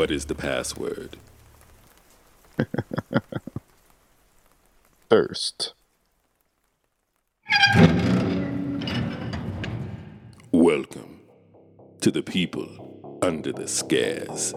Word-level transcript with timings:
What 0.00 0.10
is 0.10 0.24
the 0.24 0.34
password? 0.34 1.18
Thirst. 5.10 5.74
Welcome 10.52 11.20
to 12.00 12.10
the 12.10 12.22
people 12.22 13.18
under 13.20 13.52
the 13.52 13.68
scares. 13.68 14.54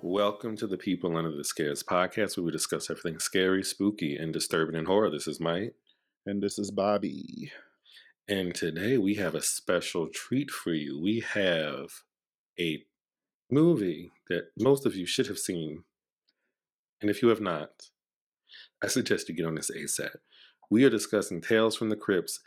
Welcome 0.00 0.56
to 0.56 0.66
the 0.66 0.78
People 0.78 1.14
Under 1.14 1.30
the 1.30 1.44
Scares 1.44 1.82
podcast, 1.82 2.38
where 2.38 2.44
we 2.44 2.52
discuss 2.52 2.88
everything 2.88 3.18
scary, 3.18 3.62
spooky, 3.62 4.16
and 4.16 4.32
disturbing 4.32 4.76
in 4.76 4.86
horror. 4.86 5.10
This 5.10 5.28
is 5.28 5.40
Mike. 5.40 5.74
And 6.24 6.42
this 6.42 6.58
is 6.58 6.70
Bobby. 6.70 7.52
And 8.26 8.54
today 8.54 8.96
we 8.96 9.16
have 9.16 9.34
a 9.34 9.42
special 9.42 10.08
treat 10.08 10.50
for 10.50 10.72
you. 10.72 10.98
We 10.98 11.20
have 11.20 11.90
a 12.58 12.82
movie 13.50 14.12
that 14.28 14.48
most 14.58 14.86
of 14.86 14.94
you 14.94 15.06
should 15.06 15.26
have 15.26 15.38
seen. 15.38 15.84
And 17.00 17.10
if 17.10 17.22
you 17.22 17.28
have 17.28 17.40
not, 17.40 17.70
I 18.82 18.88
suggest 18.88 19.28
you 19.28 19.34
get 19.34 19.46
on 19.46 19.54
this 19.54 19.70
ASAP. 19.70 20.16
We 20.70 20.84
are 20.84 20.90
discussing 20.90 21.40
Tales 21.40 21.76
from 21.76 21.90
the 21.90 21.96
Crypts 21.96 22.40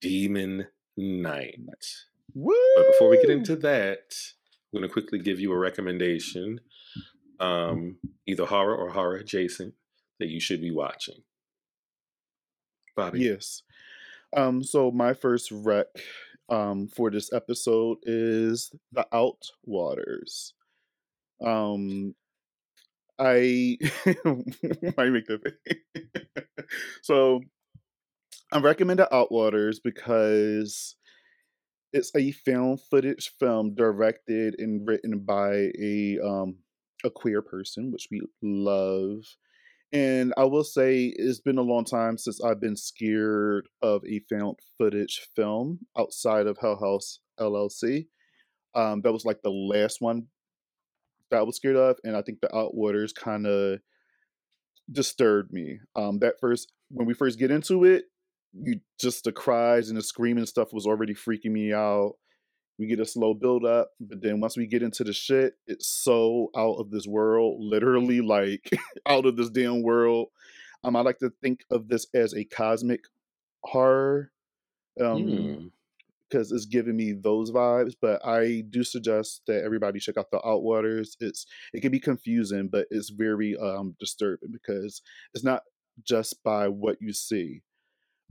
Demon 0.00 0.66
Knight. 0.96 1.84
Woo! 2.34 2.54
But 2.76 2.86
before 2.86 3.08
we 3.08 3.20
get 3.20 3.30
into 3.30 3.56
that, 3.56 4.14
I'm 4.72 4.80
going 4.80 4.88
to 4.88 4.92
quickly 4.92 5.18
give 5.18 5.40
you 5.40 5.52
a 5.52 5.58
recommendation, 5.58 6.60
um, 7.38 7.98
either 8.26 8.46
horror 8.46 8.76
or 8.76 8.90
horror 8.90 9.16
adjacent, 9.16 9.74
that 10.18 10.28
you 10.28 10.40
should 10.40 10.60
be 10.60 10.70
watching. 10.70 11.22
Bobby. 12.96 13.20
Yes. 13.20 13.62
Um, 14.36 14.62
so 14.62 14.90
my 14.90 15.12
first 15.12 15.50
rec 15.50 15.86
um, 16.50 16.88
for 16.88 17.10
this 17.10 17.32
episode 17.32 17.98
is 18.02 18.72
the 18.92 19.06
Outwaters. 19.12 20.52
Um, 21.44 22.14
I 23.18 23.78
why 24.24 25.08
make 25.10 25.26
that? 25.26 25.54
so 27.02 27.40
I 28.52 28.58
recommend 28.58 28.98
the 28.98 29.08
Outwaters 29.12 29.76
because 29.82 30.96
it's 31.92 32.10
a 32.16 32.32
film 32.32 32.78
footage 32.90 33.32
film 33.38 33.74
directed 33.74 34.56
and 34.58 34.86
written 34.86 35.20
by 35.20 35.70
a 35.78 36.18
um 36.24 36.56
a 37.04 37.10
queer 37.10 37.42
person, 37.42 37.90
which 37.92 38.08
we 38.10 38.20
love. 38.42 39.24
And 39.92 40.32
I 40.36 40.44
will 40.44 40.62
say 40.64 41.12
it's 41.16 41.40
been 41.40 41.58
a 41.58 41.62
long 41.62 41.84
time 41.84 42.16
since 42.16 42.42
I've 42.42 42.60
been 42.60 42.76
scared 42.76 43.68
of 43.82 44.02
a 44.06 44.20
found 44.30 44.58
footage 44.78 45.28
film 45.34 45.80
outside 45.98 46.46
of 46.46 46.58
Hell 46.58 46.78
House 46.80 47.18
LLC. 47.40 48.06
Um, 48.74 49.00
that 49.02 49.12
was 49.12 49.24
like 49.24 49.42
the 49.42 49.50
last 49.50 50.00
one 50.00 50.28
that 51.30 51.38
I 51.38 51.42
was 51.42 51.56
scared 51.56 51.76
of, 51.76 51.96
and 52.04 52.16
I 52.16 52.22
think 52.22 52.40
the 52.40 52.48
Outwaters 52.48 53.14
kind 53.14 53.46
of 53.46 53.80
disturbed 54.92 55.52
me. 55.52 55.80
Um, 55.96 56.20
that 56.20 56.34
first 56.40 56.72
when 56.90 57.06
we 57.06 57.14
first 57.14 57.38
get 57.38 57.50
into 57.50 57.84
it, 57.84 58.04
you 58.52 58.80
just 59.00 59.24
the 59.24 59.32
cries 59.32 59.88
and 59.88 59.98
the 59.98 60.02
screaming 60.02 60.46
stuff 60.46 60.72
was 60.72 60.86
already 60.86 61.14
freaking 61.14 61.52
me 61.52 61.72
out. 61.72 62.12
We 62.80 62.86
get 62.86 62.98
a 62.98 63.04
slow 63.06 63.34
build 63.34 63.66
up, 63.66 63.90
but 64.00 64.22
then 64.22 64.40
once 64.40 64.56
we 64.56 64.66
get 64.66 64.82
into 64.82 65.04
the 65.04 65.12
shit, 65.12 65.52
it's 65.66 65.86
so 65.86 66.48
out 66.56 66.76
of 66.76 66.90
this 66.90 67.06
world, 67.06 67.58
literally 67.60 68.22
like 68.22 68.70
out 69.06 69.26
of 69.26 69.36
this 69.36 69.50
damn 69.50 69.82
world. 69.82 70.28
Um, 70.82 70.96
I 70.96 71.02
like 71.02 71.18
to 71.18 71.30
think 71.42 71.60
of 71.70 71.88
this 71.88 72.06
as 72.14 72.34
a 72.34 72.44
cosmic 72.44 73.02
horror, 73.64 74.32
um, 74.98 75.22
Mm. 75.24 75.70
because 76.28 76.52
it's 76.52 76.64
giving 76.64 76.96
me 76.96 77.12
those 77.12 77.50
vibes. 77.50 77.92
But 78.00 78.24
I 78.26 78.62
do 78.70 78.82
suggest 78.82 79.42
that 79.46 79.62
everybody 79.62 80.00
check 80.00 80.16
out 80.16 80.30
the 80.32 80.38
Outwaters. 80.38 81.16
It's 81.20 81.44
it 81.74 81.82
can 81.82 81.92
be 81.92 82.00
confusing, 82.00 82.68
but 82.68 82.86
it's 82.90 83.10
very 83.10 83.56
um 83.58 83.94
disturbing 84.00 84.52
because 84.52 85.02
it's 85.34 85.44
not 85.44 85.64
just 86.02 86.42
by 86.42 86.66
what 86.68 86.96
you 87.02 87.12
see 87.12 87.62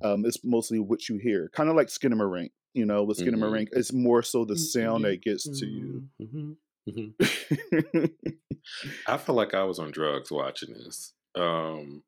um, 0.02 0.26
it's 0.26 0.40
mostly 0.44 0.80
what 0.80 1.10
you 1.10 1.18
hear. 1.18 1.50
Kind 1.54 1.70
of 1.70 1.76
like 1.76 1.88
Skinamarink, 1.88 2.52
you 2.74 2.86
know, 2.86 3.04
let's 3.04 3.20
with 3.22 3.34
Mhm. 3.34 3.40
Skinamarink, 3.40 3.68
it's 3.74 3.94
more 3.94 4.22
so 4.24 4.46
the 4.46 4.58
sound 4.58 5.04
Mhm. 5.04 5.10
that 5.10 5.22
gets 5.22 5.60
to 5.60 5.66
you. 5.68 6.04
Mhm. 6.22 6.56
Mhm. 6.88 7.14
I 9.08 9.18
feel 9.18 9.36
like 9.36 9.54
I 9.54 9.64
was 9.64 9.80
on 9.80 9.92
drugs 9.92 10.32
watching 10.32 10.74
this. 10.74 11.14
Um, 11.36 12.04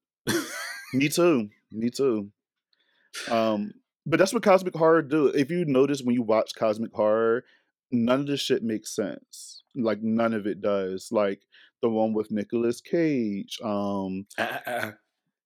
Me 0.93 1.07
too. 1.09 1.49
Me 1.71 1.89
too. 1.89 2.31
Um, 3.29 3.73
but 4.05 4.17
that's 4.19 4.33
what 4.33 4.43
cosmic 4.43 4.75
horror 4.75 5.01
do. 5.01 5.27
If 5.27 5.49
you 5.51 5.65
notice 5.65 6.01
when 6.01 6.15
you 6.15 6.21
watch 6.23 6.53
cosmic 6.55 6.93
horror, 6.93 7.43
none 7.91 8.21
of 8.21 8.27
this 8.27 8.41
shit 8.41 8.63
makes 8.63 8.95
sense. 8.95 9.63
Like 9.75 10.01
none 10.01 10.33
of 10.33 10.47
it 10.47 10.61
does. 10.61 11.11
Like 11.11 11.41
the 11.81 11.89
one 11.89 12.13
with 12.13 12.31
Nicolas 12.31 12.81
Cage. 12.81 13.57
Um, 13.63 14.25
ah, 14.37 14.61
ah. 14.67 14.93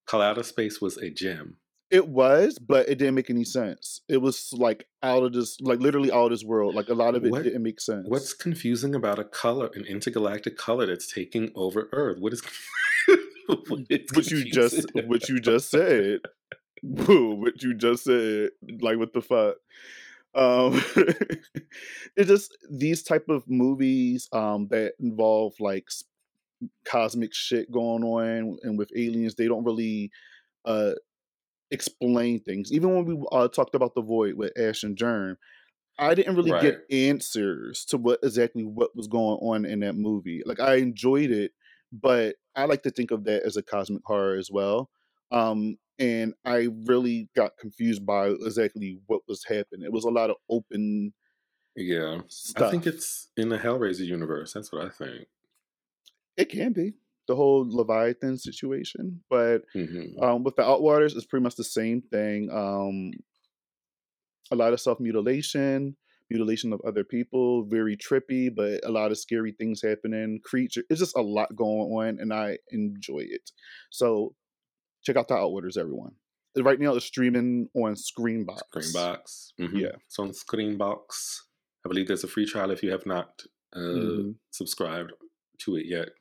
Color 0.05 0.25
Out 0.25 0.37
of 0.37 0.45
Space 0.45 0.79
was 0.81 0.97
a 0.97 1.09
gem. 1.09 1.57
It 1.91 2.07
was, 2.07 2.57
but 2.59 2.89
it 2.89 2.97
didn't 2.97 3.15
make 3.15 3.29
any 3.29 3.43
sense. 3.43 4.01
It 4.09 4.17
was 4.17 4.51
like 4.53 4.87
out 5.03 5.23
of 5.23 5.33
this, 5.33 5.59
like 5.61 5.79
literally 5.79 6.11
out 6.11 6.25
of 6.25 6.29
this 6.31 6.43
world. 6.43 6.75
Like 6.75 6.89
a 6.89 6.93
lot 6.93 7.15
of 7.15 7.23
it 7.25 7.31
What- 7.31 7.43
didn't 7.43 7.63
make 7.63 7.79
sense. 7.79 8.05
What's 8.07 8.33
confusing 8.33 8.95
about 8.95 9.19
a 9.19 9.23
color, 9.23 9.69
an 9.75 9.85
intergalactic 9.85 10.57
color 10.57 10.85
that's 10.87 11.11
taking 11.11 11.51
over 11.55 11.87
Earth? 11.91 12.17
What 12.19 12.33
is 12.33 12.41
what 13.47 13.81
is 13.89 14.09
what 14.13 14.31
you 14.31 14.43
just 14.45 14.89
what 15.05 15.29
you 15.29 15.39
just 15.39 15.69
said 15.69 16.19
Woo, 16.81 17.35
what 17.35 17.61
you 17.63 17.73
just 17.73 18.03
said 18.03 18.49
like 18.81 18.97
what 18.97 19.13
the 19.13 19.21
fuck 19.21 19.55
um 20.33 20.81
it's 22.17 22.27
just 22.27 22.57
these 22.69 23.03
type 23.03 23.29
of 23.29 23.43
movies 23.47 24.27
um 24.33 24.67
that 24.69 24.93
involve 24.99 25.53
like 25.59 25.87
cosmic 26.85 27.33
shit 27.33 27.71
going 27.71 28.03
on 28.03 28.57
and 28.63 28.77
with 28.77 28.89
aliens 28.95 29.35
they 29.35 29.47
don't 29.47 29.63
really 29.63 30.11
uh 30.65 30.91
explain 31.71 32.39
things 32.39 32.71
even 32.71 32.93
when 32.93 33.05
we 33.05 33.25
uh, 33.31 33.47
talked 33.47 33.75
about 33.75 33.95
the 33.95 34.01
void 34.01 34.35
with 34.35 34.57
ash 34.57 34.83
and 34.83 34.97
germ 34.97 35.37
i 35.97 36.13
didn't 36.13 36.35
really 36.35 36.53
get 36.53 36.77
answers 36.91 37.85
to 37.85 37.97
what 37.97 38.19
exactly 38.23 38.63
what 38.63 38.95
was 38.95 39.07
going 39.07 39.37
on 39.39 39.65
in 39.65 39.79
that 39.79 39.95
movie 39.95 40.43
like 40.45 40.59
i 40.59 40.75
enjoyed 40.75 41.31
it 41.31 41.51
but 41.91 42.35
I 42.57 42.65
like 42.65 42.83
to 42.83 42.89
think 42.91 43.11
of 43.11 43.23
that 43.25 43.43
as 43.43 43.55
a 43.57 43.63
cosmic 43.63 44.01
horror 44.05 44.35
as 44.35 44.51
well. 44.51 44.89
Um, 45.31 45.77
and 45.99 46.33
I 46.43 46.67
really 46.85 47.29
got 47.35 47.57
confused 47.57 48.05
by 48.05 48.27
exactly 48.29 48.99
what 49.07 49.21
was 49.29 49.45
happening. 49.45 49.85
It 49.85 49.93
was 49.93 50.03
a 50.03 50.09
lot 50.09 50.29
of 50.29 50.37
open 50.49 51.13
Yeah, 51.75 52.21
stuff. 52.27 52.55
I 52.55 52.63
think 52.63 52.85
it's 52.87 53.31
in 53.37 53.49
the 53.49 53.57
Hellraiser 53.57 54.05
universe. 54.05 54.53
That's 54.53 54.71
what 54.71 54.85
I 54.85 54.89
think. 54.89 55.27
it 56.37 56.49
can 56.49 56.73
be 56.73 56.93
the 57.27 57.35
whole 57.35 57.65
Leviathan 57.69 58.37
situation, 58.37 59.23
but 59.29 59.63
hmm 59.73 60.03
um, 60.21 60.43
with 60.43 60.55
the 60.55 60.63
Outwaters, 60.63 61.15
it's 61.15 61.25
pretty 61.25 61.43
much 61.43 61.55
the 61.55 61.63
same 61.63 62.01
thing. 62.01 62.49
Um, 62.51 63.11
a 64.51 64.55
lot 64.55 64.73
of 64.73 64.79
self 64.79 64.99
mutilation, 64.99 65.95
mutilation 66.29 66.71
of 66.73 66.81
other 66.87 67.03
people, 67.03 67.65
very 67.65 67.97
trippy, 67.97 68.53
but 68.53 68.83
a 68.85 68.91
lot 68.91 69.11
of 69.11 69.17
scary 69.17 69.51
things 69.51 69.81
happening. 69.81 70.39
Creature, 70.43 70.83
it's 70.89 70.99
just 70.99 71.17
a 71.17 71.21
lot 71.21 71.55
going 71.55 71.91
on, 71.91 72.19
and 72.19 72.33
I 72.33 72.57
enjoy 72.69 73.19
it. 73.27 73.51
So 73.89 74.35
check 75.03 75.15
out 75.17 75.27
the 75.27 75.35
Outwaters, 75.35 75.77
everyone. 75.77 76.13
Right 76.57 76.79
now, 76.79 76.95
it's 76.95 77.05
streaming 77.05 77.67
on 77.75 77.95
Screambox. 77.95 78.61
Screambox. 78.73 79.51
hmm 79.59 79.77
Yeah. 79.77 79.95
It's 80.07 80.17
on 80.19 80.29
Screambox. 80.31 81.39
I 81.85 81.89
believe 81.89 82.07
there's 82.07 82.23
a 82.23 82.27
free 82.29 82.45
trial 82.45 82.71
if 82.71 82.81
you 82.81 82.91
have 82.91 83.05
not 83.05 83.43
uh, 83.73 83.79
Mhm. 83.79 84.35
subscribed 84.51 85.11
to 85.59 85.75
it 85.75 85.85
yet. 85.85 86.15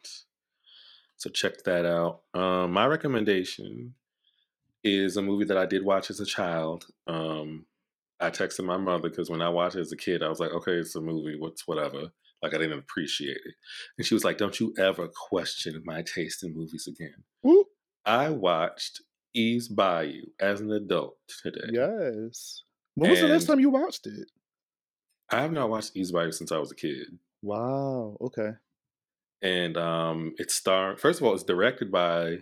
So 1.16 1.30
check 1.30 1.62
that 1.64 1.86
out. 1.86 2.22
Um, 2.34 2.72
my 2.72 2.86
recommendation 2.86 3.94
is 4.82 5.16
a 5.16 5.22
movie 5.22 5.46
that 5.46 5.56
I 5.56 5.66
did 5.66 5.84
watch 5.84 6.10
as 6.10 6.20
a 6.20 6.26
child. 6.26 6.86
Um, 7.06 7.66
I 8.20 8.30
texted 8.30 8.64
my 8.64 8.76
mother 8.76 9.08
because 9.08 9.30
when 9.30 9.42
I 9.42 9.48
watched 9.48 9.76
it 9.76 9.80
as 9.80 9.92
a 9.92 9.96
kid, 9.96 10.22
I 10.22 10.28
was 10.28 10.40
like, 10.40 10.50
okay, 10.52 10.72
it's 10.72 10.94
a 10.94 11.00
movie, 11.00 11.36
what's 11.38 11.66
whatever. 11.66 12.10
Like 12.42 12.54
I 12.54 12.58
didn't 12.58 12.78
appreciate 12.78 13.38
it. 13.44 13.54
And 13.96 14.06
she 14.06 14.14
was 14.14 14.22
like, 14.22 14.36
Don't 14.36 14.60
you 14.60 14.74
ever 14.78 15.08
question 15.08 15.80
my 15.86 16.02
taste 16.02 16.44
in 16.44 16.54
movies 16.54 16.86
again. 16.86 17.24
Whoop. 17.42 17.68
I 18.04 18.28
watched 18.28 19.00
Eve's 19.32 19.68
Bayou 19.68 20.26
as 20.38 20.60
an 20.60 20.70
adult 20.70 21.16
today. 21.42 21.70
Yes. 21.72 22.62
When 22.96 23.10
was 23.10 23.20
the 23.20 23.28
last 23.28 23.46
time 23.46 23.60
you 23.60 23.70
watched 23.70 24.06
it? 24.06 24.30
I 25.30 25.40
have 25.40 25.52
not 25.52 25.70
watched 25.70 25.96
Eve's 25.96 26.12
Bayou 26.12 26.32
since 26.32 26.52
I 26.52 26.58
was 26.58 26.70
a 26.70 26.74
kid. 26.74 27.18
Wow. 27.40 28.18
Okay. 28.20 28.50
And 29.44 29.76
um, 29.76 30.34
it's 30.38 30.54
star. 30.54 30.96
First 30.96 31.20
of 31.20 31.26
all, 31.26 31.34
it's 31.34 31.42
directed 31.44 31.92
by 31.92 32.38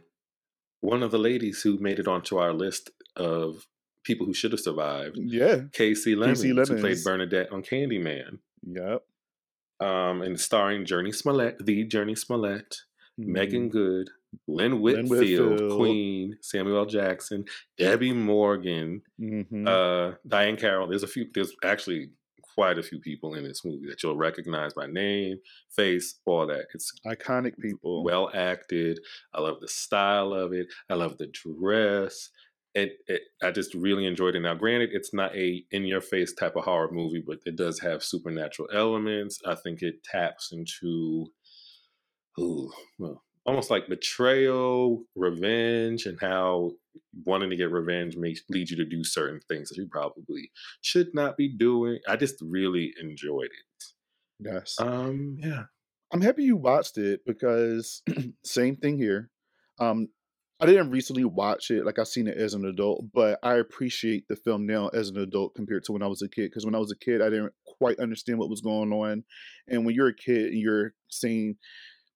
one 0.81 1.02
of 1.02 1.10
the 1.10 1.19
ladies 1.19 1.60
who 1.62 1.76
made 1.78 1.99
it 1.99 2.06
onto 2.06 2.37
our 2.38 2.52
list 2.52 2.90
of 3.16 3.66
people 4.04 4.25
who 4.25 4.32
should 4.34 4.52
have 4.52 4.60
survived. 4.60 5.19
Yeah. 5.20 5.62
Kasi 5.72 6.14
Lemmons, 6.14 6.43
Casey 6.43 6.49
who 6.75 6.81
played 6.81 6.99
Bernadette 7.04 7.50
on 7.52 7.62
Candyman. 7.62 8.38
Yep. 8.64 9.02
Um, 9.81 10.22
and 10.22 10.38
starring 10.38 10.84
Jurnee 10.84 11.12
Smollett, 11.14 11.56
the 11.64 11.84
Jurnee 11.88 12.16
Smollett, 12.16 12.76
Meagan 13.19 13.69
Mhm. 13.69 13.72
Good, 13.72 14.10
Lynn 14.46 14.81
Lynn 14.81 15.08
Whitfield, 15.08 15.50
Whitfield. 15.60 15.72
Queen, 15.78 16.38
Samuel 16.40 16.78
L. 16.78 16.87
Jackson, 16.87 17.44
Debbie 17.76 18.12
Morgan, 18.12 19.02
Mhm. 19.20 19.66
uh, 19.66 20.16
Diahann 20.26 20.58
Carroll. 20.58 20.87
There's 20.87 21.02
a 21.02 21.08
few. 21.08 21.26
There's 21.34 21.52
actually 21.64 22.10
quite 22.54 22.78
a 22.78 22.82
few 22.82 22.99
people 23.00 23.34
in 23.34 23.44
this 23.44 23.64
movie 23.64 23.87
that 23.88 24.02
you'll 24.02 24.16
recognize 24.16 24.75
by 24.75 24.87
name, 24.87 25.38
face, 25.75 26.20
all 26.26 26.46
that. 26.46 26.66
It's 26.75 26.93
Iconic 27.06 27.58
people. 27.60 28.04
well 28.04 28.31
acted. 28.34 28.99
I 29.34 29.40
love 29.40 29.60
the 29.60 29.69
style 29.69 30.32
of 30.32 30.52
it. 30.52 30.66
I 30.90 30.94
love 30.94 31.19
the 31.19 31.28
dress. 31.28 32.31
It, 32.75 32.93
it, 33.06 33.22
I 33.43 33.50
just 33.50 33.75
really 33.75 34.06
enjoyed 34.06 34.34
it. 34.34 34.40
Now, 34.40 34.54
granted, 34.54 34.90
it's 34.93 35.12
not 35.12 35.37
a 35.37 35.62
in-your-face 35.70 36.32
type 36.34 36.56
of 36.56 36.64
horror 36.64 36.90
movie, 36.90 37.22
but 37.26 37.38
it 37.44 37.56
does 37.56 37.81
have 37.81 38.02
supernatural 38.02 38.69
elements. 38.72 39.38
I 39.46 39.56
think 39.56 39.82
it 39.82 40.02
taps 40.05 40.52
into, 40.52 41.26
ooh, 42.40 42.70
well, 42.98 43.22
almost 43.44 43.70
like 43.70 43.88
betrayal, 43.88 45.05
revenge, 45.14 46.06
and 46.06 46.19
how 46.20 46.70
wanting 47.25 47.50
to 47.50 47.56
get 47.56 47.71
revenge 47.71 48.17
makes 48.17 48.43
leads 48.49 48.71
you 48.71 48.77
to 48.77 48.85
do 48.85 49.05
certain 49.05 49.41
things 49.49 49.69
that 49.69 49.77
you 49.77 49.87
probably 49.91 50.50
should 50.81 51.09
not 51.15 51.37
be 51.37 51.49
doing. 51.49 51.99
I 52.09 52.17
just 52.17 52.37
really 52.41 52.93
enjoyed 53.00 53.47
it. 53.47 53.85
yes. 54.41 54.77
Um, 54.79 55.37
yeah. 55.39 55.65
I'm 56.12 56.21
happy 56.21 56.44
you 56.44 56.56
watched 56.56 56.99
it 56.99 57.21
because 57.27 58.03
same 58.44 58.77
thing 58.77 58.99
here. 58.99 59.31
Um, 59.79 60.09
I 60.61 60.67
didn't 60.67 60.91
recently 60.91 61.25
watch 61.25 61.73
it, 61.73 61.85
like 61.85 61.99
I've 61.99 62.06
seen 62.06 62.29
it 62.29 62.37
as 62.37 62.55
an 62.55 62.65
adult, 62.65 63.06
but 63.12 63.41
I 63.43 63.55
appreciate 63.55 64.29
the 64.29 64.37
film 64.37 64.65
now 64.65 64.89
as 64.89 65.09
an 65.09 65.17
adult 65.17 65.56
compared 65.56 65.83
to 65.85 65.93
when 65.93 66.05
I 66.05 66.06
was 66.06 66.23
a 66.23 66.29
kid. 66.29 66.50
Because 66.50 66.65
when 66.65 66.77
I 66.77 66.79
was 66.79 66.93
a 66.93 67.05
kid, 67.05 67.21
I 67.21 67.31
didn't 67.31 67.53
quite 67.67 67.99
understand 67.99 68.39
what 68.39 68.49
was 68.49 68.61
going 68.61 68.93
on. 68.93 69.25
And 69.67 69.85
when 69.85 69.97
you're 69.97 70.09
a 70.09 70.15
kid 70.15 70.53
and 70.53 70.61
you're 70.61 70.94
saying, 71.09 71.56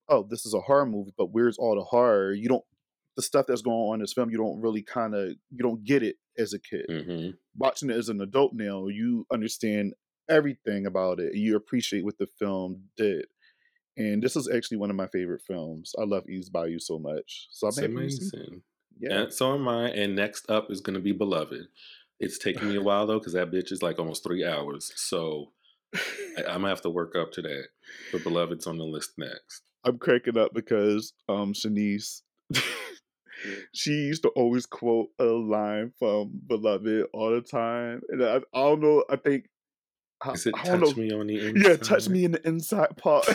"Oh, 0.09 0.25
this 0.31 0.47
is 0.47 0.55
a 0.55 0.61
horror 0.61 0.87
movie," 0.87 1.13
but 1.19 1.33
where's 1.33 1.59
all 1.59 1.75
the 1.75 1.83
horror? 1.83 2.33
You 2.35 2.49
don't 2.49 2.65
the 3.17 3.23
stuff 3.23 3.47
that's 3.49 3.63
going 3.63 3.77
on 3.77 3.95
in 3.95 4.01
this 4.01 4.13
film. 4.13 4.31
You 4.31 4.39
don't 4.39 4.61
really 4.61 4.83
kind 4.83 5.15
of 5.15 5.29
you 5.51 5.59
don't 5.63 5.85
get 5.85 6.03
it 6.03 6.17
as 6.39 6.53
a 6.53 6.59
kid. 6.59 6.87
hmm 6.89 7.31
Watching 7.57 7.91
it 7.91 7.97
as 7.97 8.09
an 8.09 8.21
adult 8.21 8.53
now, 8.53 8.87
you 8.89 9.27
understand 9.33 9.95
everything 10.29 10.87
about 10.87 11.21
it. 11.21 11.35
You 11.35 11.57
appreciate 11.57 12.05
what 12.05 12.19
the 12.19 12.27
film 12.39 12.83
did. 12.97 13.27
And 13.97 14.23
this 14.23 14.37
is 14.37 14.49
actually 14.49 14.77
one 14.77 14.91
of 14.91 14.97
my 14.97 15.07
favorite 15.07 15.41
films. 15.41 15.95
I 15.99 16.05
love 16.05 16.29
Eve's 16.29 16.51
Bayou 16.51 16.79
so 16.79 16.99
much. 16.99 17.49
So 17.51 17.69
I'm 17.69 17.85
amazing. 17.85 18.61
Yeah. 18.99 19.21
And 19.21 19.33
so 19.33 19.55
am 19.55 19.67
I. 19.69 19.89
And 19.89 20.15
next 20.15 20.51
up 20.51 20.71
is 20.71 20.83
going 20.83 20.95
to 20.95 21.01
be 21.01 21.13
Beloved. 21.13 21.69
It's 22.21 22.37
taking 22.37 22.69
me 22.69 22.77
a 22.77 22.83
while 22.83 23.07
though, 23.07 23.19
because 23.19 23.33
that 23.33 23.51
bitch 23.51 23.73
is 23.73 23.83
like 23.83 23.99
almost 23.99 24.23
three 24.23 24.45
hours. 24.45 24.93
So 24.97 25.53
I, 25.95 26.43
I'm 26.49 26.61
gonna 26.61 26.69
have 26.69 26.83
to 26.83 26.91
work 26.91 27.15
up 27.17 27.33
to 27.33 27.43
that. 27.43 27.69
But 28.13 28.23
Beloved's 28.23 28.67
on 28.67 28.79
the 28.79 28.85
list 28.85 29.13
next. 29.19 29.63
I'm 29.85 29.99
cracking 29.99 30.39
up 30.39 30.53
because 30.53 31.13
um 31.29 31.53
Shanice 31.53 32.23
she 33.73 33.91
used 33.91 34.23
to 34.23 34.29
always 34.31 34.67
quote 34.67 35.09
a 35.19 35.25
line 35.25 35.93
from 35.99 36.41
Beloved 36.47 37.07
all 37.13 37.31
the 37.31 37.41
time. 37.41 38.03
And 38.09 38.23
I, 38.25 38.37
I 38.37 38.41
don't 38.63 38.81
know, 38.81 39.05
I 39.11 39.17
think 39.17 39.49
I, 40.23 40.33
Is 40.33 40.47
it 40.47 40.55
I 40.57 40.63
touch 40.65 40.81
know. 40.81 40.93
me 40.93 41.13
on 41.13 41.27
the 41.27 41.49
inside? 41.49 41.71
Yeah, 41.71 41.77
touch 41.77 42.09
me 42.09 42.25
in 42.25 42.33
the 42.33 42.47
inside 42.47 42.97
part. 42.97 43.29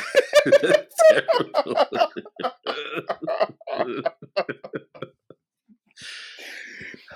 Terrible. 1.11 1.87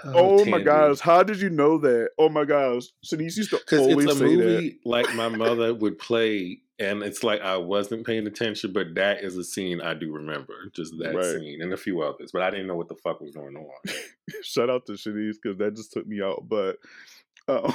Oh, 0.08 0.42
oh 0.42 0.46
my 0.46 0.62
gosh, 0.62 1.00
how 1.00 1.24
did 1.24 1.42
you 1.42 1.50
know 1.50 1.80
that? 1.80 2.10
Oh 2.20 2.30
my 2.30 2.46
gosh. 2.46 2.84
Shanice 3.04 3.38
used 3.38 3.50
to 3.52 3.80
always 3.80 4.06
it's 4.06 4.16
a 4.16 4.18
say 4.20 4.36
that. 4.36 4.44
movie 4.44 4.80
like 4.86 5.14
my 5.16 5.30
mother 5.30 5.74
would 5.74 5.98
play, 5.98 6.60
and 6.80 7.04
it's 7.04 7.24
like 7.24 7.42
I 7.42 7.58
wasn't 7.58 8.06
paying 8.06 8.28
attention, 8.28 8.74
but 8.74 8.96
that 8.96 9.24
is 9.24 9.38
a 9.38 9.44
scene 9.44 9.82
I 9.82 9.94
do 9.94 10.12
remember. 10.12 10.54
Just 10.74 10.98
that 11.00 11.16
Right. 11.16 11.26
scene 11.26 11.62
and 11.62 11.74
a 11.74 11.78
few 11.78 12.02
others, 12.02 12.32
but 12.32 12.42
I 12.42 12.50
didn't 12.50 12.68
know 12.68 12.76
what 12.76 12.90
the 12.90 12.96
fuck 12.96 13.22
was 13.22 13.34
going 13.34 13.56
on. 13.56 13.72
Shout 14.44 14.70
out 14.70 14.86
to 14.88 14.94
Shanice 14.94 15.36
because 15.42 15.58
that 15.60 15.76
just 15.76 15.94
took 15.94 16.06
me 16.08 16.22
out. 16.22 16.48
But 16.50 16.78
uh, 17.48 17.72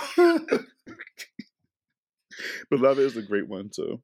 Beloved 2.71 2.99
is 3.01 3.17
a 3.17 3.23
great 3.23 3.49
one 3.49 3.69
too. 3.69 4.01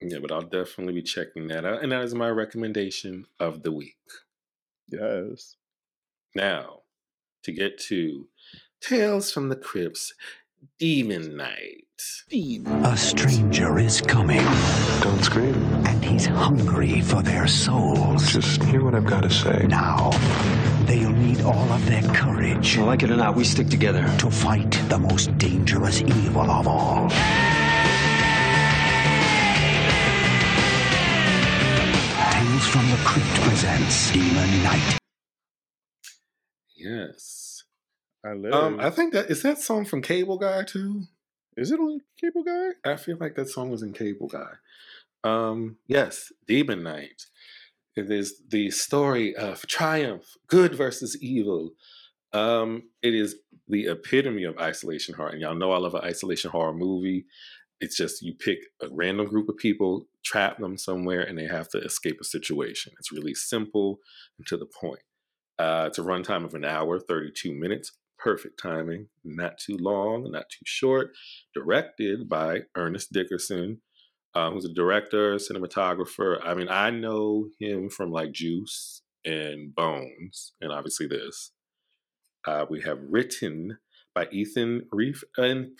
Yeah, 0.00 0.18
but 0.20 0.32
I'll 0.32 0.40
definitely 0.42 0.94
be 0.94 1.02
checking 1.02 1.48
that 1.48 1.64
out. 1.64 1.82
And 1.82 1.92
that 1.92 2.04
is 2.04 2.14
my 2.14 2.30
recommendation 2.30 3.26
of 3.38 3.62
the 3.62 3.72
week. 3.72 3.98
Yes. 4.88 5.56
Now, 6.34 6.80
to 7.42 7.52
get 7.52 7.78
to 7.88 8.26
Tales 8.80 9.30
from 9.30 9.48
the 9.50 9.56
Crypts 9.56 10.14
Demon 10.78 11.36
Knight. 11.36 11.84
A 12.84 12.96
stranger 12.96 13.78
is 13.78 14.00
coming, 14.00 14.42
Don't 15.02 15.22
scream. 15.22 15.54
and 15.86 16.02
he's 16.04 16.24
hungry 16.26 17.00
for 17.02 17.22
their 17.22 17.46
souls. 17.46 18.32
Just 18.32 18.62
hear 18.64 18.82
what 18.84 18.94
I've 18.94 19.04
got 19.06 19.22
to 19.22 19.30
say. 19.30 19.66
Now, 19.68 20.10
they'll 20.86 21.12
need 21.12 21.42
all 21.42 21.70
of 21.72 21.84
their 21.86 22.02
courage 22.14 22.78
Like 22.78 23.02
it 23.02 23.10
or 23.10 23.16
not, 23.16 23.34
we 23.36 23.44
stick 23.44 23.68
together. 23.68 24.02
to 24.18 24.30
fight 24.30 24.70
the 24.88 24.98
most 24.98 25.36
dangerous 25.38 26.00
evil 26.00 26.50
of 26.50 26.66
all. 26.66 27.10
Tales 32.32 32.66
from 32.68 32.88
the 32.90 32.96
Crypt 33.04 33.34
presents 33.42 34.12
Demon 34.12 34.62
Knight. 34.62 34.98
Yes. 36.76 37.64
I 38.24 38.32
live. 38.34 38.52
Um, 38.52 38.80
I 38.80 38.90
think 38.90 39.12
that 39.12 39.30
is 39.30 39.42
that 39.42 39.58
song 39.58 39.84
from 39.84 40.02
Cable 40.02 40.38
Guy 40.38 40.64
too. 40.64 41.04
Is 41.60 41.70
it 41.70 41.78
on 41.78 42.00
Cable 42.18 42.42
Guy? 42.42 42.70
I 42.90 42.96
feel 42.96 43.18
like 43.20 43.34
that 43.34 43.50
song 43.50 43.68
was 43.68 43.82
in 43.82 43.92
Cable 43.92 44.28
Guy. 44.28 44.52
Um, 45.24 45.76
yes, 45.86 46.32
Demon 46.48 46.82
Knight. 46.82 47.26
It 47.96 48.10
is 48.10 48.40
the 48.48 48.70
story 48.70 49.36
of 49.36 49.66
triumph, 49.66 50.24
good 50.46 50.74
versus 50.74 51.22
evil. 51.22 51.72
Um, 52.32 52.84
it 53.02 53.14
is 53.14 53.36
the 53.68 53.88
epitome 53.88 54.44
of 54.44 54.56
isolation 54.56 55.14
horror. 55.14 55.32
And 55.32 55.42
y'all 55.42 55.54
know 55.54 55.72
I 55.72 55.76
love 55.76 55.94
an 55.94 56.02
isolation 56.02 56.50
horror 56.50 56.72
movie. 56.72 57.26
It's 57.78 57.94
just 57.94 58.22
you 58.22 58.32
pick 58.32 58.60
a 58.80 58.88
random 58.90 59.26
group 59.26 59.50
of 59.50 59.58
people, 59.58 60.06
trap 60.24 60.56
them 60.60 60.78
somewhere, 60.78 61.20
and 61.20 61.36
they 61.36 61.46
have 61.46 61.68
to 61.72 61.78
escape 61.82 62.16
a 62.22 62.24
situation. 62.24 62.94
It's 62.98 63.12
really 63.12 63.34
simple 63.34 63.98
and 64.38 64.46
to 64.46 64.56
the 64.56 64.64
point. 64.66 65.02
Uh, 65.58 65.84
it's 65.88 65.98
a 65.98 66.02
runtime 66.02 66.46
of 66.46 66.54
an 66.54 66.64
hour, 66.64 66.98
32 66.98 67.52
minutes. 67.52 67.92
Perfect 68.22 68.60
timing, 68.62 69.08
not 69.24 69.58
too 69.58 69.76
long, 69.78 70.30
not 70.30 70.44
too 70.50 70.64
short. 70.64 71.10
Directed 71.54 72.28
by 72.28 72.60
Ernest 72.76 73.12
Dickerson, 73.12 73.80
uh, 74.34 74.50
who's 74.50 74.64
a 74.66 74.72
director, 74.72 75.36
cinematographer. 75.36 76.38
I 76.44 76.54
mean, 76.54 76.68
I 76.68 76.90
know 76.90 77.48
him 77.58 77.88
from 77.88 78.10
like 78.10 78.32
Juice 78.32 79.02
and 79.24 79.74
Bones, 79.74 80.52
and 80.60 80.70
obviously 80.70 81.06
this. 81.06 81.52
Uh, 82.46 82.66
we 82.68 82.82
have 82.82 82.98
written 83.08 83.78
by 84.14 84.26
Ethan 84.30 84.86
Reiff, 84.94 85.22
and 85.36 85.70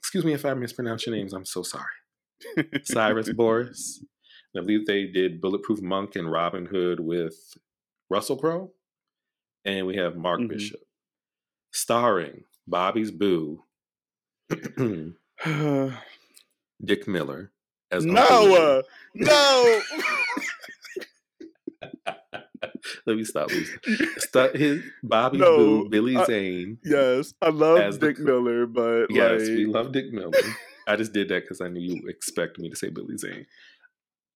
excuse 0.00 0.24
me 0.24 0.32
if 0.32 0.44
I 0.44 0.54
mispronounce 0.54 1.06
your 1.06 1.14
names. 1.14 1.32
I'm 1.32 1.44
so 1.44 1.62
sorry. 1.62 2.64
Cyrus 2.84 3.28
Voris. 3.38 3.98
And 4.54 4.62
I 4.62 4.66
believe 4.66 4.86
they 4.86 5.06
did 5.06 5.40
Bulletproof 5.40 5.80
Monk 5.82 6.16
and 6.16 6.30
Robin 6.30 6.66
Hood 6.66 7.00
with 7.00 7.34
Russell 8.10 8.36
Crowe. 8.38 8.72
And 9.64 9.86
we 9.86 9.96
have 9.96 10.16
Mark 10.16 10.40
Mhm. 10.40 10.48
Bishop. 10.48 10.80
Starring 11.70 12.44
Bobby's 12.66 13.10
Boo, 13.10 13.62
Dick 16.84 17.06
Miller 17.08 17.52
as 17.90 18.04
Uncle 18.04 18.14
no, 18.14 18.54
uh, 18.54 18.82
no. 19.14 19.80
Let 23.06 23.16
me 23.16 23.24
stop. 23.24 23.50
Stop. 24.18 24.54
His 24.54 24.82
Bobby's 25.02 25.40
No, 25.40 25.56
Boo, 25.56 25.88
Billy 25.88 26.16
I- 26.16 26.24
Zane. 26.26 26.78
yes, 26.84 27.32
I 27.40 27.48
love 27.50 27.78
As 27.78 27.98
the 27.98 28.08
Dick 28.08 28.18
Miller, 28.18 28.66
but 28.66 29.06
Yes, 29.10 29.40
like, 29.42 29.48
we 29.50 29.66
love 29.66 29.92
Dick 29.92 30.12
Miller. 30.12 30.32
I 30.86 30.96
just 30.96 31.12
did 31.12 31.28
that 31.28 31.42
because 31.44 31.60
I 31.60 31.68
knew 31.68 31.80
you 31.80 32.08
expect 32.08 32.58
me 32.58 32.68
to 32.70 32.76
say 32.76 32.88
Billy 32.90 33.16
Zane. 33.16 33.46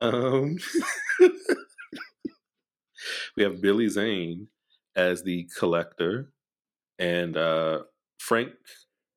Um, 0.01 0.57
we 3.37 3.43
have 3.43 3.61
Billy 3.61 3.89
Zane 3.89 4.49
as 4.97 5.23
the 5.23 5.49
collector, 5.59 6.31
and 7.03 7.37
uh, 7.37 7.83
Frank 8.19 8.51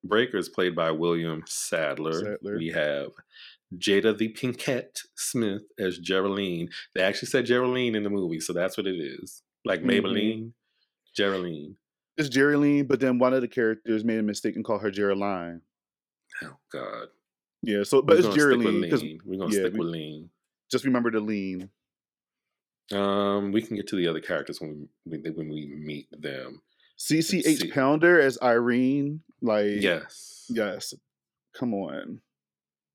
Brayker 0.06 0.34
is 0.36 0.48
played 0.48 0.74
by 0.74 0.90
William 0.90 1.42
Sadler. 1.46 2.12
Sadler. 2.36 2.56
We 2.58 2.68
have 2.68 3.10
Jada 3.76 4.16
the 4.16 4.32
Pinkett 4.32 5.00
Smith 5.16 5.62
as 5.78 5.98
Jeryline. 5.98 6.68
They 6.94 7.02
actually 7.02 7.28
said 7.28 7.46
Geraldine 7.46 7.94
in 7.94 8.02
the 8.02 8.10
movie, 8.10 8.40
so 8.40 8.52
that's 8.52 8.76
what 8.76 8.86
it 8.86 8.96
is. 8.96 9.42
Like 9.64 9.82
Mhm. 9.82 9.86
Maybelline, 9.90 10.52
Jeryline. 11.18 11.74
it's 12.16 12.28
Jeryline, 12.28 12.86
but 12.88 13.00
then 13.00 13.18
one 13.18 13.34
of 13.34 13.40
the 13.40 13.48
characters 13.48 14.04
made 14.04 14.18
a 14.18 14.22
mistake 14.22 14.56
and 14.56 14.64
called 14.64 14.82
her 14.82 14.90
Geraldine. 14.90 15.62
Oh 16.42 16.56
God. 16.70 17.08
Yeah, 17.62 17.82
so 17.82 18.02
but 18.02 18.14
We're 18.14 18.18
it's 18.18 18.28
gonna 18.28 18.40
stick 18.40 18.58
with 18.58 18.66
Jeryline. 19.02 19.18
We're 19.24 19.38
gonna 19.38 19.54
yeah, 19.54 19.60
stick 19.60 19.72
with 19.74 19.88
lean. 19.88 20.30
just 20.70 20.84
remember 20.84 21.10
to 21.10 21.20
lean. 21.20 21.70
Um, 22.92 23.50
we 23.50 23.62
can 23.62 23.74
get 23.76 23.88
to 23.88 23.96
the 23.96 24.06
other 24.06 24.20
characters 24.20 24.60
when 24.60 24.88
we 25.04 25.18
when 25.30 25.48
we 25.48 25.66
meet 25.66 26.06
them. 26.12 26.62
CCH. 26.98 27.72
Pounder 27.72 28.20
as 28.20 28.38
Irene. 28.42 29.20
Like 29.42 29.80
Yes. 29.80 30.46
yes. 30.48 30.94
Come 31.54 31.74
on. 31.74 32.20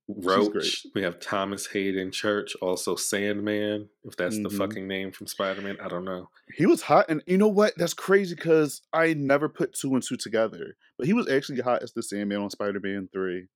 Roach. 0.08 0.86
We 0.94 1.04
have 1.04 1.20
Thomas 1.22 1.68
Haden 1.68 2.12
Church, 2.12 2.56
also 2.62 2.96
Sandman, 2.96 3.88
if 4.04 4.16
that's 4.18 4.36
the 4.38 4.50
Mhm. 4.50 4.58
fucking 4.58 4.88
name 4.88 5.12
from 5.12 5.28
Spider 5.28 5.62
Man. 5.62 5.78
I 5.80 5.88
don't 5.88 6.04
know. 6.04 6.30
He 6.54 6.66
was 6.66 6.82
hot, 6.82 7.06
and 7.10 7.24
you 7.28 7.38
know 7.38 7.48
what? 7.48 7.78
That's 7.78 7.94
crazy 7.94 8.36
because 8.36 8.82
I 8.92 9.14
never 9.14 9.48
put 9.48 9.74
two 9.74 9.94
and 9.94 10.04
two 10.04 10.18
together. 10.18 10.76
But 10.98 11.08
he 11.08 11.14
was 11.14 11.30
actually 11.30 11.62
hot 11.62 11.82
as 11.84 11.94
the 11.94 12.04
Sandman 12.04 12.42
on 12.42 12.50
Spider 12.50 12.80
Man 12.82 13.08
Three. 13.14 13.48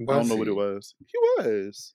I 0.00 0.04
don't 0.04 0.18
Was 0.18 0.28
know 0.28 0.36
what 0.36 0.48
it 0.48 0.54
was. 0.54 0.94
He 1.06 1.18
was. 1.38 1.94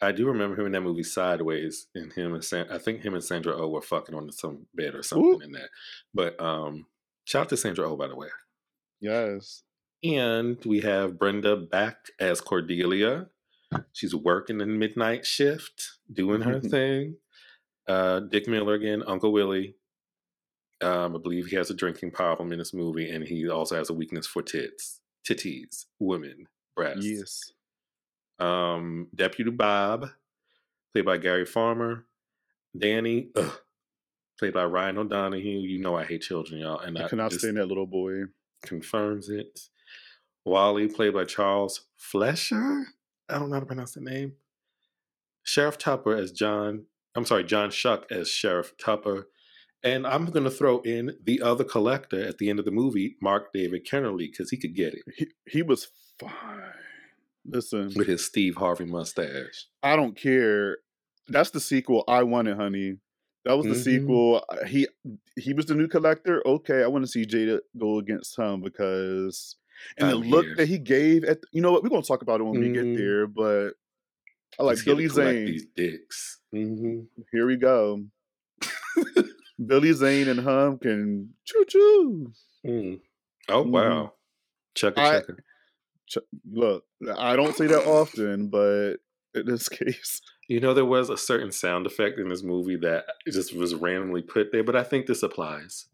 I 0.00 0.12
do 0.12 0.26
remember 0.26 0.60
him 0.60 0.66
in 0.66 0.72
that 0.72 0.82
movie 0.82 1.02
Sideways, 1.02 1.86
and 1.94 2.12
him 2.12 2.34
and 2.34 2.44
San- 2.44 2.70
I 2.70 2.78
think 2.78 3.02
him 3.02 3.14
and 3.14 3.24
Sandra 3.24 3.56
Oh 3.56 3.68
were 3.68 3.80
fucking 3.82 4.14
on 4.14 4.30
some 4.30 4.66
bed 4.74 4.94
or 4.94 5.02
something 5.02 5.26
Ooh. 5.26 5.40
in 5.40 5.52
that. 5.52 5.70
But 6.12 6.40
um, 6.40 6.86
shout 7.24 7.42
out 7.42 7.48
to 7.50 7.56
Sandra 7.56 7.88
Oh 7.90 7.96
by 7.96 8.08
the 8.08 8.16
way. 8.16 8.28
Yes. 9.00 9.62
And 10.04 10.58
we 10.64 10.80
have 10.80 11.18
Brenda 11.18 11.56
Bakke 11.56 12.10
as 12.20 12.40
Cordelia. 12.40 13.26
She's 13.92 14.14
working 14.14 14.58
the 14.58 14.66
midnight 14.66 15.26
shift, 15.26 15.98
doing 16.12 16.42
her 16.42 16.60
thing. 16.60 17.16
Uh, 17.88 18.20
Dick 18.20 18.46
Miller 18.46 18.74
again, 18.74 19.02
Uncle 19.06 19.32
Willie. 19.32 19.76
Um, 20.82 21.16
I 21.16 21.18
believe 21.18 21.46
he 21.46 21.56
has 21.56 21.70
a 21.70 21.74
drinking 21.74 22.10
problem 22.10 22.52
in 22.52 22.58
this 22.58 22.74
movie, 22.74 23.10
and 23.10 23.24
he 23.24 23.48
also 23.48 23.76
has 23.76 23.88
a 23.88 23.94
weakness 23.94 24.26
for 24.26 24.42
tits, 24.42 25.00
titties, 25.26 25.86
women, 25.98 26.46
breasts. 26.76 27.06
Yes. 27.06 27.52
Um, 28.38 29.08
Deputy 29.14 29.50
Bob, 29.50 30.08
played 30.92 31.04
by 31.06 31.18
Gary 31.18 31.46
Farmer. 31.46 32.06
Danny, 32.76 33.30
ugh, 33.36 33.60
played 34.38 34.54
by 34.54 34.64
Ryan 34.64 34.98
O'Donohue. 34.98 35.60
You 35.60 35.80
know 35.80 35.96
I 35.96 36.04
hate 36.04 36.22
children, 36.22 36.60
y'all, 36.60 36.78
and 36.80 36.98
I 36.98 37.04
I 37.04 37.08
cannot 37.08 37.32
stand 37.32 37.56
that 37.56 37.66
little 37.66 37.86
boy. 37.86 38.24
confirms 38.62 39.28
it. 39.28 39.60
Wally, 40.44 40.88
played 40.88 41.14
by 41.14 41.24
Charles 41.24 41.86
Fleischer. 41.96 42.86
I 43.28 43.38
don't 43.38 43.48
know 43.48 43.54
how 43.56 43.60
to 43.60 43.66
pronounce 43.66 43.92
the 43.92 44.00
name. 44.00 44.34
Sheriff 45.42 45.78
Tupper 45.78 46.14
as 46.14 46.32
John. 46.32 46.86
I'm 47.14 47.24
sorry, 47.24 47.44
John 47.44 47.70
Schuck 47.70 48.10
as 48.10 48.28
Sheriff 48.28 48.76
Tupper. 48.78 49.28
And 49.82 50.06
I'm 50.06 50.26
going 50.26 50.44
to 50.44 50.50
throw 50.50 50.80
in 50.80 51.16
the 51.22 51.40
other 51.42 51.64
collector 51.64 52.22
at 52.24 52.38
the 52.38 52.50
end 52.50 52.58
of 52.58 52.64
the 52.64 52.70
movie, 52.70 53.16
Mark 53.22 53.52
David 53.52 53.86
Kennerly, 53.86 54.30
because 54.30 54.50
he 54.50 54.56
could 54.56 54.74
get 54.74 54.94
it 54.94 55.02
He 55.16 55.28
he 55.48 55.62
was 55.62 55.88
fine. 56.18 56.30
Listen, 57.48 57.92
with 57.96 58.06
his 58.08 58.24
Steve 58.24 58.56
Harvey 58.56 58.84
mustache. 58.86 59.66
I 59.82 59.96
don't 59.96 60.16
care. 60.16 60.78
That's 61.28 61.50
the 61.50 61.60
sequel 61.60 62.04
I 62.08 62.22
wanted, 62.22 62.56
honey. 62.56 62.96
That 63.44 63.54
was 63.56 63.66
the 63.66 63.72
Mhm. 63.74 63.84
sequel. 63.84 64.44
Uh, 64.48 64.64
He 64.66 64.88
he 65.36 65.52
was 65.54 65.66
the 65.66 65.74
new 65.76 65.86
collector. 65.88 66.46
Okay, 66.46 66.82
I 66.82 66.88
want 66.88 67.04
to 67.04 67.10
see 67.10 67.24
Jada 67.24 67.60
go 67.78 67.98
against 67.98 68.36
him 68.38 68.60
because 68.60 69.56
and 69.98 70.10
the 70.10 70.16
I'm 70.16 70.22
look 70.22 70.46
here. 70.46 70.56
that 70.56 70.68
he 70.68 70.78
gave 70.78 71.22
at 71.24 71.38
you 71.52 71.60
know 71.62 71.70
what 71.70 71.82
we're 71.82 71.90
gonna 71.90 72.02
talk 72.02 72.22
about 72.22 72.40
it 72.40 72.44
when 72.44 72.58
we 72.60 72.68
Mhm. 72.68 72.74
get 72.74 72.96
there. 72.96 73.26
But 73.28 73.70
I 74.58 74.62
like 74.64 74.84
Billy 74.84 75.06
Zane. 75.08 75.46
These 75.46 75.66
dicks. 75.76 76.40
hmm 76.52 77.00
Here 77.32 77.46
we 77.46 77.56
go. 77.56 78.04
Billy 79.64 79.92
Zane 79.92 80.28
and 80.28 80.40
him 80.40 80.78
can 80.78 81.34
choo 81.44 81.64
choo. 81.68 82.32
Mm. 82.66 83.00
Oh 83.48 83.64
Mhm. 83.64 83.70
wow, 83.70 84.14
checker 84.74 85.00
I- 85.00 85.20
checker. 85.20 85.34
Ch- 85.34 85.44
Look, 86.50 86.84
I 87.16 87.36
don't 87.36 87.56
say 87.56 87.66
that 87.66 87.86
often, 87.86 88.48
but 88.48 88.96
in 89.34 89.46
this 89.46 89.68
case, 89.70 90.20
You 90.48 90.60
know, 90.60 90.74
there 90.74 90.84
was 90.84 91.10
a 91.10 91.16
certain 91.16 91.50
sound 91.50 91.86
effect 91.86 92.18
in 92.18 92.28
this 92.28 92.42
movie 92.42 92.76
that 92.76 93.04
just 93.28 93.54
was 93.54 93.74
randomly 93.74 94.22
put 94.22 94.52
there, 94.52 94.62
but 94.64 94.76
I 94.76 94.84
think 94.84 95.06
this 95.06 95.22
applies. 95.22 95.86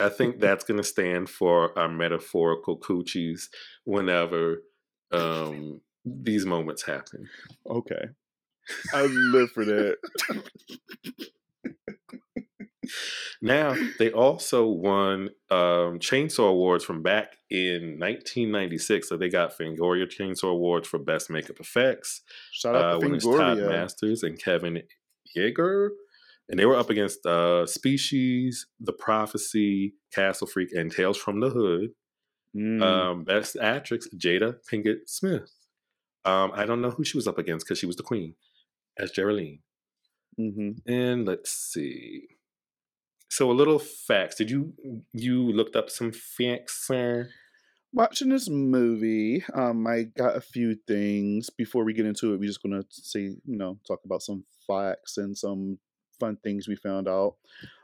I 0.00 0.08
think 0.10 0.40
that's 0.40 0.64
going 0.64 0.78
to 0.78 0.84
stand 0.84 1.28
for 1.30 1.76
our 1.78 1.88
metaphorical 1.88 2.78
coochies 2.78 3.48
whenever 3.84 4.62
um, 5.12 5.80
these 6.04 6.44
moments 6.46 6.82
happen. 6.82 7.28
okay, 7.68 8.08
I 8.92 9.06
live 9.06 9.50
for 9.52 9.64
that. 9.64 9.96
Now, 13.42 13.74
they 13.98 14.10
also 14.10 14.66
won 14.66 15.30
um, 15.50 15.98
Chainsaw 15.98 16.50
Awards 16.50 16.84
from 16.84 17.02
back 17.02 17.36
in 17.50 17.98
1996. 17.98 19.08
So 19.08 19.16
they 19.16 19.28
got 19.28 19.56
Fangoria 19.56 20.06
Chainsaw 20.06 20.50
Awards 20.50 20.88
for 20.88 20.98
Best 20.98 21.30
Makeup 21.30 21.60
Effects. 21.60 22.22
Shout 22.52 22.74
out 22.74 22.84
uh, 22.84 22.92
to 22.92 22.98
winners 22.98 23.24
Todd 23.24 23.58
Masters 23.58 24.22
and 24.22 24.38
Kevin 24.38 24.82
Yagher. 25.36 25.90
And 26.48 26.58
they 26.58 26.66
were 26.66 26.76
up 26.76 26.90
against 26.90 27.24
uh, 27.24 27.64
Species, 27.64 28.66
The 28.80 28.92
Prophecy, 28.92 29.94
Castle 30.12 30.48
Freak, 30.48 30.70
and 30.72 30.90
Tales 30.90 31.16
from 31.16 31.40
the 31.40 31.50
Hood. 31.50 31.90
Mm. 32.56 32.82
Um, 32.82 33.24
best 33.24 33.56
actress, 33.60 34.08
Jada 34.16 34.56
Pinkett 34.70 35.02
Smith. 35.06 35.50
Um, 36.24 36.50
I 36.52 36.66
don't 36.66 36.82
know 36.82 36.90
who 36.90 37.04
she 37.04 37.16
was 37.16 37.28
up 37.28 37.38
against 37.38 37.66
because 37.66 37.78
she 37.78 37.86
was 37.86 37.96
the 37.96 38.02
queen 38.02 38.34
as 38.98 39.12
Jeryline. 39.12 39.60
hmm 40.36 40.70
And 40.86 41.26
let's 41.26 41.52
see. 41.52 42.26
So 43.30 43.50
a 43.50 43.52
little 43.52 43.78
facts. 43.78 44.36
Did 44.36 44.50
you 44.50 44.72
you 45.12 45.52
looked 45.52 45.76
up 45.76 45.88
some 45.88 46.12
facts, 46.12 46.86
sir? 46.86 47.30
Watching 47.92 48.28
this 48.28 48.48
movie, 48.48 49.44
um, 49.54 49.86
I 49.86 50.02
got 50.02 50.36
a 50.36 50.40
few 50.40 50.76
things. 50.86 51.48
Before 51.48 51.84
we 51.84 51.92
get 51.92 52.06
into 52.06 52.34
it, 52.34 52.40
we're 52.40 52.46
just 52.46 52.62
gonna 52.62 52.84
say, 52.90 53.20
you 53.20 53.56
know, 53.56 53.78
talk 53.86 54.00
about 54.04 54.22
some 54.22 54.44
facts 54.66 55.16
and 55.16 55.38
some 55.38 55.78
fun 56.18 56.38
things 56.42 56.68
we 56.68 56.74
found 56.74 57.08
out. 57.08 57.36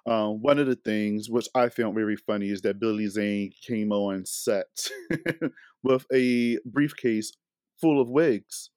Um, 0.04 0.42
one 0.42 0.58
of 0.58 0.66
the 0.66 0.76
things 0.76 1.30
which 1.30 1.48
I 1.54 1.68
found 1.68 1.94
very 1.94 2.16
funny 2.16 2.50
is 2.50 2.60
that 2.62 2.80
Billy 2.80 3.06
Zane 3.06 3.52
came 3.66 3.92
on 3.92 4.26
set 4.26 4.90
with 5.82 6.06
a 6.12 6.58
briefcase 6.64 7.32
full 7.80 8.00
of 8.00 8.08
wigs 8.08 8.70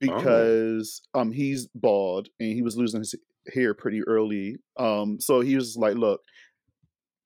because 0.00 1.02
um 1.14 1.32
he's 1.32 1.68
bald 1.74 2.28
and 2.40 2.52
he 2.52 2.62
was 2.62 2.76
losing 2.76 3.00
his 3.00 3.14
hair 3.52 3.74
pretty 3.74 4.02
early. 4.02 4.56
Um, 4.78 5.20
so 5.20 5.40
he 5.40 5.56
was 5.56 5.76
like, 5.76 5.94
"Look, 5.94 6.20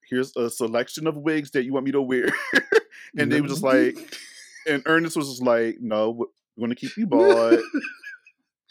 here's 0.08 0.34
a 0.37 0.50
selection 0.50 1.06
of 1.06 1.16
wigs 1.16 1.50
that 1.52 1.64
you 1.64 1.72
want 1.72 1.87
me 1.87 1.92
to 1.92 2.02
wear," 2.02 2.28
and 3.18 3.30
they 3.30 3.40
were 3.40 3.48
just 3.48 3.62
like, 3.62 3.96
and 4.66 4.82
Ernest 4.87 5.16
was 5.16 5.28
just 5.28 5.42
like, 5.42 5.76
"No, 5.80 6.26
we're 6.56 6.68
to 6.68 6.75
keep 6.75 6.96
you 6.96 7.06
bald." 7.06 7.60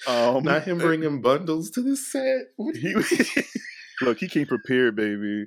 Um, 0.05 0.43
not 0.43 0.63
him 0.63 0.77
bringing 0.77 1.21
bundles 1.21 1.71
to 1.71 1.81
the 1.81 1.95
set. 1.95 2.49
He 2.75 2.93
look, 4.05 4.19
he 4.19 4.27
came 4.27 4.45
prepared, 4.45 4.95
baby. 4.95 5.45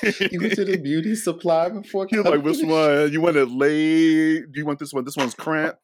He 0.00 0.38
went 0.38 0.54
to 0.54 0.64
the 0.64 0.78
beauty 0.82 1.14
supply 1.14 1.68
before. 1.68 2.06
He 2.10 2.16
was 2.16 2.26
like, 2.26 2.42
which 2.42 2.62
one? 2.62 3.12
You 3.12 3.20
want 3.20 3.36
it 3.36 3.50
laid? 3.50 4.52
Do 4.52 4.58
you 4.58 4.66
want 4.66 4.78
this 4.78 4.92
one? 4.92 5.04
This 5.04 5.16
one's 5.16 5.34
cramp. 5.34 5.76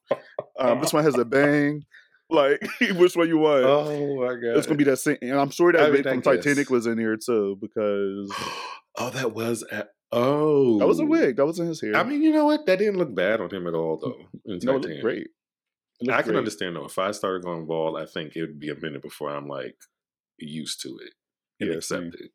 Um, 0.59 0.81
this 0.81 0.93
one 0.93 1.05
has 1.05 1.17
a 1.19 1.25
bang. 1.25 1.85
Like, 2.35 2.61
which 2.97 3.17
one 3.17 3.29
you 3.29 3.39
want? 3.39 3.65
Oh 3.65 4.17
my 4.21 4.35
god! 4.35 4.57
it's 4.57 4.67
gonna 4.67 4.77
be 4.77 4.85
that 4.85 4.99
same. 4.99 5.19
And 5.23 5.33
I'm 5.33 5.51
sure 5.51 5.73
that 5.73 5.81
I 5.81 5.91
wig 5.91 6.05
mean, 6.05 6.09
I 6.09 6.11
from 6.15 6.23
Titanic 6.23 6.71
was 6.71 6.87
in 6.87 6.99
here 6.99 7.17
too, 7.17 7.59
because 7.61 8.33
oh, 8.99 9.11
that 9.11 9.35
was 9.35 9.65
at, 9.71 9.89
oh 10.13 10.79
that 10.79 10.87
was 10.87 11.01
a 11.01 11.05
wig. 11.05 11.37
That 11.37 11.47
wasn't 11.47 11.69
his 11.69 11.81
hair. 11.81 11.97
I 11.97 12.03
mean, 12.05 12.23
you 12.23 12.33
know 12.33 12.47
what? 12.47 12.67
That 12.67 12.79
didn't 12.79 12.99
look 12.99 13.15
bad 13.15 13.41
on 13.41 13.51
him 13.51 13.67
at 13.67 13.75
all, 13.75 13.99
though. 13.99 14.53
In 14.53 14.61
no, 14.63 14.77
it 14.77 14.83
looked 14.83 15.01
great. 15.03 15.29
It 16.01 16.07
looked 16.07 16.19
I 16.19 16.23
can 16.23 16.33
great. 16.33 16.39
understand 16.39 16.77
though. 16.77 16.87
If 16.87 16.99
I 16.99 17.11
started 17.11 17.43
going 17.45 17.67
bald, 17.67 17.99
I 17.99 18.07
think 18.07 18.37
it 18.37 18.43
would 18.43 18.61
be 18.61 18.71
a 18.71 18.77
minute 18.77 19.03
before 19.03 19.31
I'm 19.31 19.49
like 19.49 19.77
used 20.39 20.81
to 20.83 20.89
it 20.99 21.13
and 21.61 21.71
Yeah, 21.71 21.77
accept 21.77 22.15
it. 22.15 22.31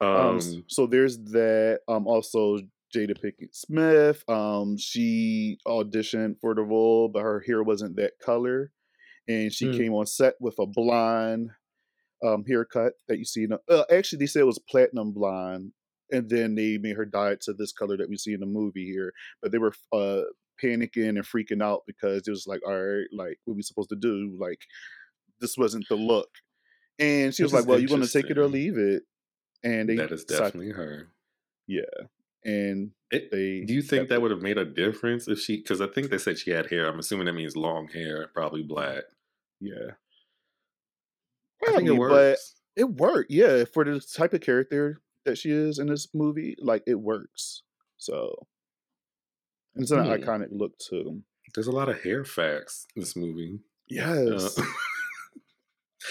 Um, 0.00 0.08
Um, 0.08 0.64
so 0.68 0.86
there's 0.86 1.18
that. 1.18 1.80
Um, 1.88 2.06
also 2.06 2.58
Jada 2.94 3.16
Pinkett 3.18 3.54
Smith. 3.54 4.24
Um, 4.28 4.76
she 4.78 5.58
auditioned 5.66 6.40
for 6.40 6.54
the 6.54 6.62
role, 6.62 7.08
but 7.08 7.22
her 7.22 7.40
hair 7.46 7.62
wasn't 7.62 7.96
that 7.96 8.18
color, 8.20 8.72
and 9.26 9.52
she 9.52 9.66
Mm. 9.66 9.76
came 9.76 9.92
on 9.94 10.06
set 10.06 10.34
with 10.40 10.58
a 10.58 10.66
blonde 10.66 11.50
um 12.24 12.44
haircut 12.46 12.94
that 13.06 13.18
you 13.18 13.24
see. 13.24 13.44
In 13.44 13.50
the, 13.50 13.60
uh, 13.68 13.84
actually, 13.92 14.18
they 14.18 14.26
said 14.26 14.40
it 14.40 14.46
was 14.46 14.58
platinum 14.58 15.12
blonde, 15.12 15.72
and 16.10 16.28
then 16.28 16.54
they 16.56 16.78
made 16.78 16.96
her 16.96 17.04
dye 17.04 17.32
it 17.32 17.40
to 17.42 17.52
this 17.52 17.72
color 17.72 17.96
that 17.96 18.08
we 18.08 18.16
see 18.16 18.32
in 18.32 18.40
the 18.40 18.46
movie 18.46 18.86
here. 18.86 19.12
But 19.42 19.52
they 19.52 19.58
were 19.58 19.74
uh 19.92 20.22
panicking 20.62 21.10
and 21.10 21.18
freaking 21.18 21.62
out 21.62 21.82
because 21.86 22.26
it 22.26 22.30
was 22.32 22.46
like, 22.48 22.60
all 22.66 22.74
right, 22.76 23.06
like 23.12 23.38
what 23.44 23.54
we 23.56 23.62
supposed 23.62 23.90
to 23.90 23.96
do? 23.96 24.36
Like 24.40 24.60
this 25.40 25.56
wasn't 25.56 25.86
the 25.88 25.94
look. 25.94 26.28
And 26.98 27.32
she 27.32 27.44
was 27.44 27.52
like, 27.52 27.66
"Well, 27.66 27.78
you're 27.78 27.88
going 27.88 28.02
to 28.02 28.08
take 28.12 28.28
it 28.28 28.38
or 28.38 28.48
leave 28.48 28.76
it." 28.76 29.04
And 29.62 29.88
they 29.88 29.94
that 29.96 30.10
is 30.10 30.24
definitely 30.24 30.70
her. 30.70 31.06
yeah. 31.68 31.82
And 32.48 32.92
It, 33.10 33.30
they 33.30 33.64
do 33.66 33.74
you 33.74 33.82
think 33.82 34.08
that 34.08 34.22
would 34.22 34.30
have 34.30 34.42
made 34.42 34.56
a 34.58 34.64
difference 34.64 35.28
if 35.28 35.38
she? 35.38 35.56
Because 35.58 35.80
I 35.80 35.86
think 35.86 36.10
they 36.10 36.18
said 36.18 36.38
she 36.38 36.50
had 36.50 36.70
hair. 36.70 36.86
I'm 36.88 36.98
assuming 36.98 37.26
that 37.26 37.32
means 37.34 37.56
long 37.56 37.88
hair, 37.88 38.28
probably 38.34 38.62
black. 38.62 39.04
Yeah. 39.60 39.92
I 41.66 41.72
think 41.72 41.88
it 41.88 41.92
works. 41.92 42.54
But 42.76 42.80
it 42.80 42.90
worked, 42.94 43.30
yeah, 43.30 43.64
for 43.64 43.84
the 43.84 44.00
type 44.00 44.32
of 44.32 44.40
character 44.40 45.00
that 45.24 45.36
she 45.36 45.50
is 45.50 45.78
in 45.78 45.88
this 45.88 46.08
movie. 46.14 46.56
Like 46.60 46.84
it 46.86 46.94
works. 47.00 47.62
So 47.98 48.46
and 49.74 49.82
it's 49.82 49.90
an 49.90 50.04
Hmm. 50.04 50.10
iconic 50.12 50.48
look 50.52 50.78
too. 50.78 51.22
There's 51.54 51.66
a 51.66 51.72
lot 51.72 51.88
of 51.88 52.02
hair 52.02 52.24
facts 52.24 52.86
in 52.94 53.00
this 53.00 53.16
movie. 53.16 53.60
Yes. 53.88 54.58
Uh, 54.58 54.62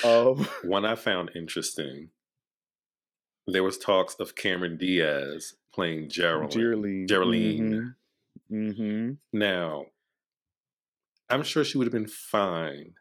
Um, 0.04 0.48
one 0.64 0.86
I 0.86 0.94
found 0.96 1.32
interesting. 1.34 2.10
There 3.48 3.64
was 3.64 3.78
talks 3.80 4.16
of 4.20 4.36
Cameron 4.36 4.78
Diaz 4.78 5.56
playing 5.78 6.10
Jeryline. 6.10 6.52
Jeryline. 6.52 7.08
Jeryline. 7.08 7.96
Mm-hmm. 8.52 9.12
Now, 9.32 9.86
I'm 11.30 11.44
sure 11.44 11.64
she 11.64 11.78
would 11.78 11.86
have 11.86 11.94
been 11.94 12.08
fine, 12.08 12.94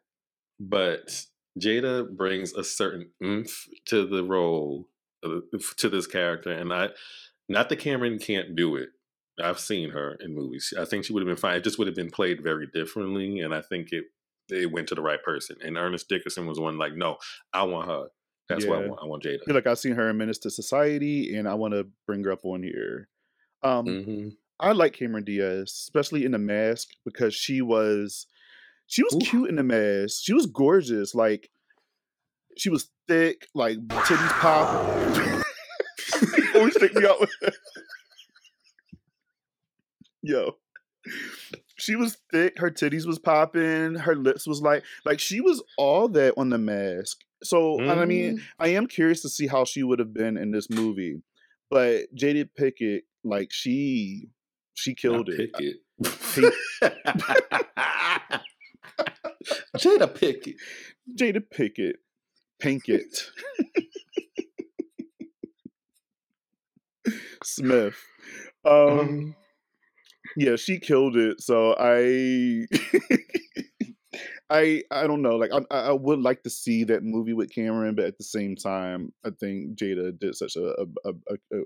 but 0.60 1.24
Jada 1.58 2.14
brings 2.14 2.52
a 2.52 2.62
certain 2.62 3.08
oomph 3.24 3.66
to 3.86 4.06
the 4.06 4.22
role, 4.22 4.88
uh, 5.24 5.40
to 5.78 5.88
this 5.88 6.06
character, 6.06 6.52
and 6.52 6.70
I, 6.70 6.90
not 7.48 7.70
that 7.70 7.78
Cameron 7.78 8.18
can't 8.18 8.54
do 8.54 8.76
it. 8.76 8.90
I've 9.42 9.60
seen 9.60 9.90
her 9.90 10.16
in 10.20 10.34
movies. 10.34 10.74
I 10.78 10.84
think 10.84 11.04
she 11.04 11.14
would 11.14 11.22
have 11.22 11.28
been 11.28 11.40
fine. 11.40 11.56
It 11.56 11.64
just 11.64 11.78
would 11.78 11.86
have 11.88 11.96
been 11.96 12.10
played 12.10 12.42
very 12.42 12.66
differently, 12.66 13.40
and 13.40 13.54
I 13.54 13.62
think 13.62 13.88
it 13.92 14.04
it 14.48 14.70
went 14.70 14.88
to 14.88 14.94
the 14.94 15.02
right 15.02 15.22
person. 15.22 15.56
And 15.64 15.76
Ernest 15.76 16.08
Dickerson 16.08 16.46
was 16.46 16.60
one 16.60 16.78
like, 16.78 16.94
no, 16.94 17.16
I 17.52 17.64
want 17.64 17.88
her. 17.88 18.06
That's 18.48 18.64
why 18.66 18.76
I 18.76 18.80
Yeah. 18.82 18.88
want. 18.88 19.00
I 19.02 19.06
want 19.06 19.22
Jada. 19.24 19.44
feel 19.44 19.54
like 19.54 19.66
I've 19.66 19.78
seen 19.78 19.94
her 19.94 20.08
in 20.10 20.16
Menace 20.16 20.38
to 20.38 20.50
Society, 20.50 21.36
and 21.36 21.48
I 21.48 21.54
want 21.54 21.74
to 21.74 21.86
bring 22.06 22.22
her 22.24 22.32
up 22.32 22.44
on 22.44 22.62
here. 22.62 23.08
Um, 23.62 23.86
hmm 23.86 24.28
I 24.58 24.72
like 24.72 24.94
Cameron 24.94 25.24
Diaz, 25.24 25.64
especially 25.70 26.24
in 26.24 26.32
the 26.32 26.38
mask, 26.38 26.88
because 27.04 27.34
she 27.34 27.60
was 27.60 28.26
she 28.86 29.02
was 29.02 29.14
Ooh. 29.14 29.18
cute 29.18 29.48
in 29.50 29.56
the 29.56 29.62
mask. 29.62 30.20
She 30.22 30.32
was 30.32 30.46
gorgeous. 30.46 31.14
Like 31.14 31.50
she 32.56 32.70
was 32.70 32.88
thick, 33.08 33.48
like 33.54 33.78
titties 33.88 34.40
pop. 34.40 34.68
Always 36.54 36.74
take 36.76 36.94
me 36.94 37.04
out 37.04 37.20
with 37.20 37.30
that. 37.42 37.54
Yo. 40.22 40.56
She 41.78 41.94
was 41.94 42.16
thick, 42.32 42.58
her 42.58 42.70
titties 42.70 43.06
was 43.06 43.18
popping, 43.18 43.96
her 43.96 44.16
lips 44.16 44.46
was 44.46 44.62
like 44.62 44.82
like 45.04 45.20
she 45.20 45.40
was 45.40 45.62
all 45.76 46.08
that 46.08 46.34
on 46.38 46.48
the 46.48 46.58
mask. 46.58 47.18
So 47.48 47.78
and 47.80 47.90
I 48.00 48.04
mean, 48.04 48.38
Mm. 48.38 48.40
I 48.58 48.68
am 48.68 48.86
curious 48.86 49.22
to 49.22 49.28
see 49.28 49.46
how 49.46 49.64
she 49.64 49.82
would 49.82 49.98
have 49.98 50.12
been 50.14 50.36
in 50.36 50.50
this 50.50 50.68
movie. 50.70 51.22
But 51.70 52.06
Jada 52.14 52.48
Pickett, 52.56 53.04
like 53.24 53.48
she 53.52 54.28
she 54.74 54.94
killed 54.94 55.28
it. 55.28 55.52
Pickett. 55.52 55.76
Pink- 56.34 56.54
Jada 59.76 60.12
Pickett. 60.14 60.56
Jada 61.18 61.42
Pickett, 61.50 61.96
Pinkett, 62.62 63.30
Smith. 67.44 67.96
Um, 68.64 69.36
yeah, 70.36 70.56
she 70.56 70.78
killed 70.80 71.16
it. 71.16 71.40
So 71.40 71.74
I, 71.78 72.66
I, 74.48 74.82
I 74.90 75.06
don't 75.06 75.22
know. 75.22 75.36
Like, 75.36 75.50
I, 75.52 75.76
I 75.76 75.92
would 75.92 76.20
like 76.20 76.42
to 76.44 76.50
see 76.50 76.84
that 76.84 77.02
movie 77.02 77.32
with 77.32 77.52
Cameron, 77.52 77.94
but 77.96 78.04
at 78.04 78.18
the 78.18 78.24
same 78.24 78.54
time, 78.56 79.12
I 79.24 79.30
think 79.30 79.76
Jada 79.76 80.18
did 80.18 80.34
such 80.36 80.56
a 80.56 80.74
a, 80.80 80.86
a, 81.04 81.12
a- 81.58 81.64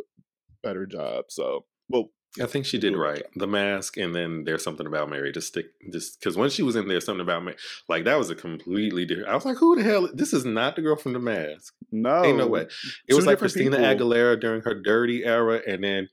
better 0.63 0.87
job. 0.87 1.27
So, 1.29 1.65
well, 1.89 2.11
I 2.41 2.47
think 2.47 2.65
she 2.65 2.79
did 2.79 2.97
right. 2.97 3.23
The 3.35 3.47
mask, 3.47 3.97
and 3.97 4.15
then 4.15 4.45
there's 4.45 4.63
something 4.63 4.87
about 4.87 5.11
Mary. 5.11 5.33
Just 5.33 5.49
stick, 5.49 5.67
just 5.93 6.21
because 6.21 6.37
when 6.37 6.49
she 6.49 6.63
was 6.63 6.77
in 6.77 6.87
there, 6.87 7.01
something 7.01 7.21
about 7.23 7.43
Mary, 7.43 7.57
like 7.89 8.05
that 8.05 8.19
was 8.19 8.31
a 8.31 8.35
completely 8.37 9.05
different. 9.05 9.29
I 9.31 9.35
was 9.35 9.45
like, 9.45 9.57
who 9.57 9.75
the 9.75 9.83
hell? 9.83 10.09
This 10.15 10.33
is 10.33 10.45
not 10.45 10.77
the 10.77 10.83
girl 10.83 10.97
from 10.97 11.13
the 11.13 11.19
mask. 11.19 11.75
no, 11.91 12.25
Ain't 12.25 12.39
no 12.39 12.47
way. 12.47 12.63
It 12.63 12.71
two 13.11 13.17
was 13.17 13.27
like 13.27 13.39
Christina 13.39 13.79
people. 13.79 13.85
Aguilera 14.09 14.41
during 14.41 14.63
her 14.63 14.75
dirty 14.75 15.25
era, 15.25 15.61
and 15.67 15.83
then 15.83 16.09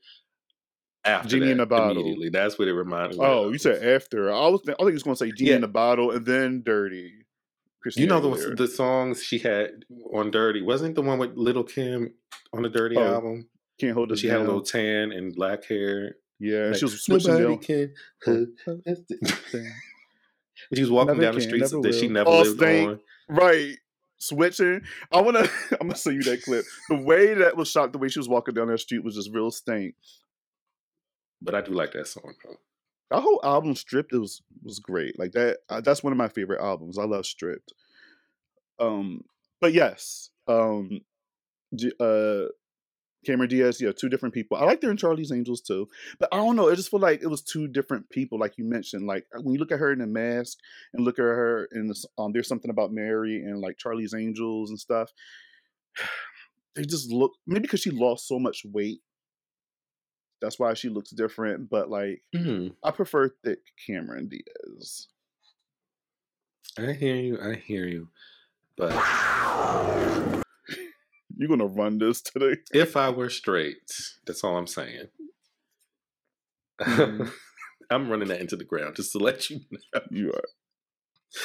after 1.04 1.28
Genie 1.28 1.46
that, 1.46 1.52
in 1.52 1.60
a 1.60 1.66
Bottle. 1.66 1.92
immediately. 2.02 2.28
That's 2.30 2.58
what 2.58 2.68
it 2.68 2.74
reminded 2.74 3.18
me. 3.18 3.24
Oh, 3.24 3.44
of. 3.46 3.52
you 3.52 3.58
said 3.58 3.82
after. 3.82 4.32
I 4.32 4.48
was. 4.48 4.60
I 4.62 4.72
think 4.74 4.88
he 4.88 4.92
was 4.94 5.02
going 5.02 5.16
to 5.16 5.18
say 5.26 5.32
"Genie 5.32 5.50
Yeah. 5.50 5.56
in 5.56 5.60
the 5.62 5.68
Bottle" 5.68 6.10
and 6.10 6.24
then 6.26 6.62
"Dirty." 6.64 7.12
Christina 7.80 8.04
You 8.16 8.20
know 8.22 8.34
the 8.36 8.54
the 8.56 8.66
songs 8.66 9.22
she 9.22 9.38
had 9.38 9.84
on 10.12 10.30
Dirty 10.32 10.62
wasn't 10.62 10.96
the 10.96 11.02
one 11.02 11.18
with 11.18 11.36
Little 11.36 11.62
Kim 11.62 12.12
on 12.52 12.62
the 12.62 12.68
Dirty 12.68 12.96
Oh, 12.96 13.14
album. 13.14 13.48
can't 13.80 13.94
hold 13.94 14.10
it 14.10 14.18
she 14.18 14.26
had 14.26 14.38
a 14.40 14.44
little 14.44 14.62
tan 14.62 15.12
and 15.12 15.32
black 15.34 15.64
hair. 15.64 16.16
Yeah, 16.40 16.66
Like, 16.66 16.76
she 16.76 16.84
was 16.84 17.00
switching 17.04 17.34
Nobody 17.38 17.56
down. 17.56 17.94
can. 18.26 18.46
Oh. 18.66 18.80
she 20.74 20.80
was 20.80 20.90
walking 20.90 21.18
Never 21.18 21.22
down 21.22 21.34
the 21.36 21.40
streets 21.40 21.70
that 21.70 21.94
she 21.94 22.08
never 22.08 22.28
Oh, 22.28 22.42
lived 22.42 22.58
Stank. 22.58 22.88
on. 22.88 23.00
Right, 23.28 23.76
switching. 24.18 24.80
I 25.12 25.20
wanna. 25.20 25.40
I'm 25.80 25.88
gonna 25.88 25.96
show 25.96 26.10
you 26.10 26.22
that 26.22 26.42
clip. 26.42 26.64
The 26.88 26.96
way 26.96 27.34
that 27.34 27.56
was 27.56 27.68
shot, 27.70 27.92
the 27.92 27.98
way 27.98 28.08
she 28.08 28.18
was 28.18 28.28
walking 28.28 28.54
down 28.54 28.68
that 28.68 28.78
street 28.78 29.04
was 29.04 29.14
just 29.14 29.30
real 29.32 29.50
stank. 29.50 29.94
But 31.40 31.54
I 31.54 31.60
do 31.60 31.72
like 31.72 31.92
that 31.92 32.06
song 32.08 32.34
though. 32.44 32.56
That 33.10 33.22
whole 33.22 33.40
album, 33.42 33.74
Stripped, 33.74 34.12
it 34.12 34.18
was 34.18 34.42
was 34.62 34.78
great. 34.78 35.18
Like 35.18 35.32
that. 35.32 35.58
Uh, 35.68 35.80
that's 35.80 36.02
one 36.02 36.12
of 36.12 36.16
my 36.16 36.28
favorite 36.28 36.60
albums. 36.60 36.98
I 36.98 37.04
love 37.04 37.26
Stripped. 37.26 37.72
Um, 38.78 39.24
but 39.60 39.72
yes, 39.72 40.30
um, 40.46 41.00
uh, 42.00 42.42
Cameron 43.26 43.48
Diaz, 43.48 43.80
yeah, 43.80 43.92
two 43.96 44.08
different 44.08 44.34
people. 44.34 44.56
I 44.56 44.64
like 44.64 44.82
her 44.82 44.90
in 44.90 44.96
Charlie's 44.96 45.32
Angels 45.32 45.60
too, 45.60 45.88
but 46.18 46.28
I 46.32 46.36
don't 46.36 46.56
know. 46.56 46.70
I 46.70 46.74
just 46.74 46.90
feel 46.90 47.00
like 47.00 47.22
it 47.22 47.26
was 47.26 47.42
two 47.42 47.66
different 47.66 48.08
people, 48.10 48.38
like 48.38 48.56
you 48.56 48.64
mentioned. 48.64 49.06
Like 49.06 49.26
uh, 49.36 49.40
when 49.40 49.54
you 49.54 49.58
look 49.58 49.72
at 49.72 49.80
her 49.80 49.92
in 49.92 49.98
the 49.98 50.06
mask 50.06 50.58
and 50.94 51.04
look 51.04 51.18
at 51.18 51.24
her 51.24 51.68
in 51.72 51.88
this, 51.88 52.06
um, 52.16 52.32
there's 52.32 52.48
something 52.48 52.70
about 52.70 52.92
Mary 52.92 53.42
and 53.42 53.60
like 53.60 53.78
Charlie's 53.78 54.14
Angels 54.14 54.70
and 54.70 54.78
stuff. 54.78 55.10
They 56.74 56.84
just 56.84 57.10
look 57.10 57.32
maybe 57.44 57.62
because 57.62 57.80
she 57.80 57.90
lost 57.90 58.28
so 58.28 58.38
much 58.38 58.64
weight. 58.64 59.00
That's 60.40 60.58
why 60.58 60.74
she 60.74 60.88
looks 60.88 61.10
different. 61.10 61.68
But 61.68 61.90
like, 61.90 62.22
Mhm. 62.34 62.74
I 62.84 62.90
prefer 62.92 63.28
thick 63.44 63.60
Cameron 63.86 64.28
Diaz. 64.28 65.08
I 66.78 66.92
hear 66.92 67.16
you. 67.16 67.38
I 67.40 67.54
hear 67.56 67.86
you. 67.86 68.08
But 68.76 68.92
You're 71.36 71.48
gonna 71.48 71.66
run 71.66 71.98
this 71.98 72.20
today. 72.20 72.56
if 72.72 72.96
I 72.96 73.10
were 73.10 73.30
straight, 73.30 73.76
that's 74.26 74.42
all 74.44 74.56
I'm 74.56 74.66
saying. 74.66 75.08
Mhm. 76.80 77.30
I'm 77.90 78.08
running 78.10 78.28
that 78.28 78.40
into 78.40 78.56
the 78.56 78.64
ground 78.64 78.96
just 78.96 79.12
to 79.12 79.18
let 79.18 79.48
you 79.50 79.60
know. 79.94 80.00
You 80.10 80.32
are. 80.32 80.44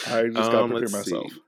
I 0.07 0.23
just 0.27 0.35
gotta 0.35 0.57
Um, 0.63 0.69
prepare 0.71 0.89
myself. 0.89 1.31
see. 1.31 1.39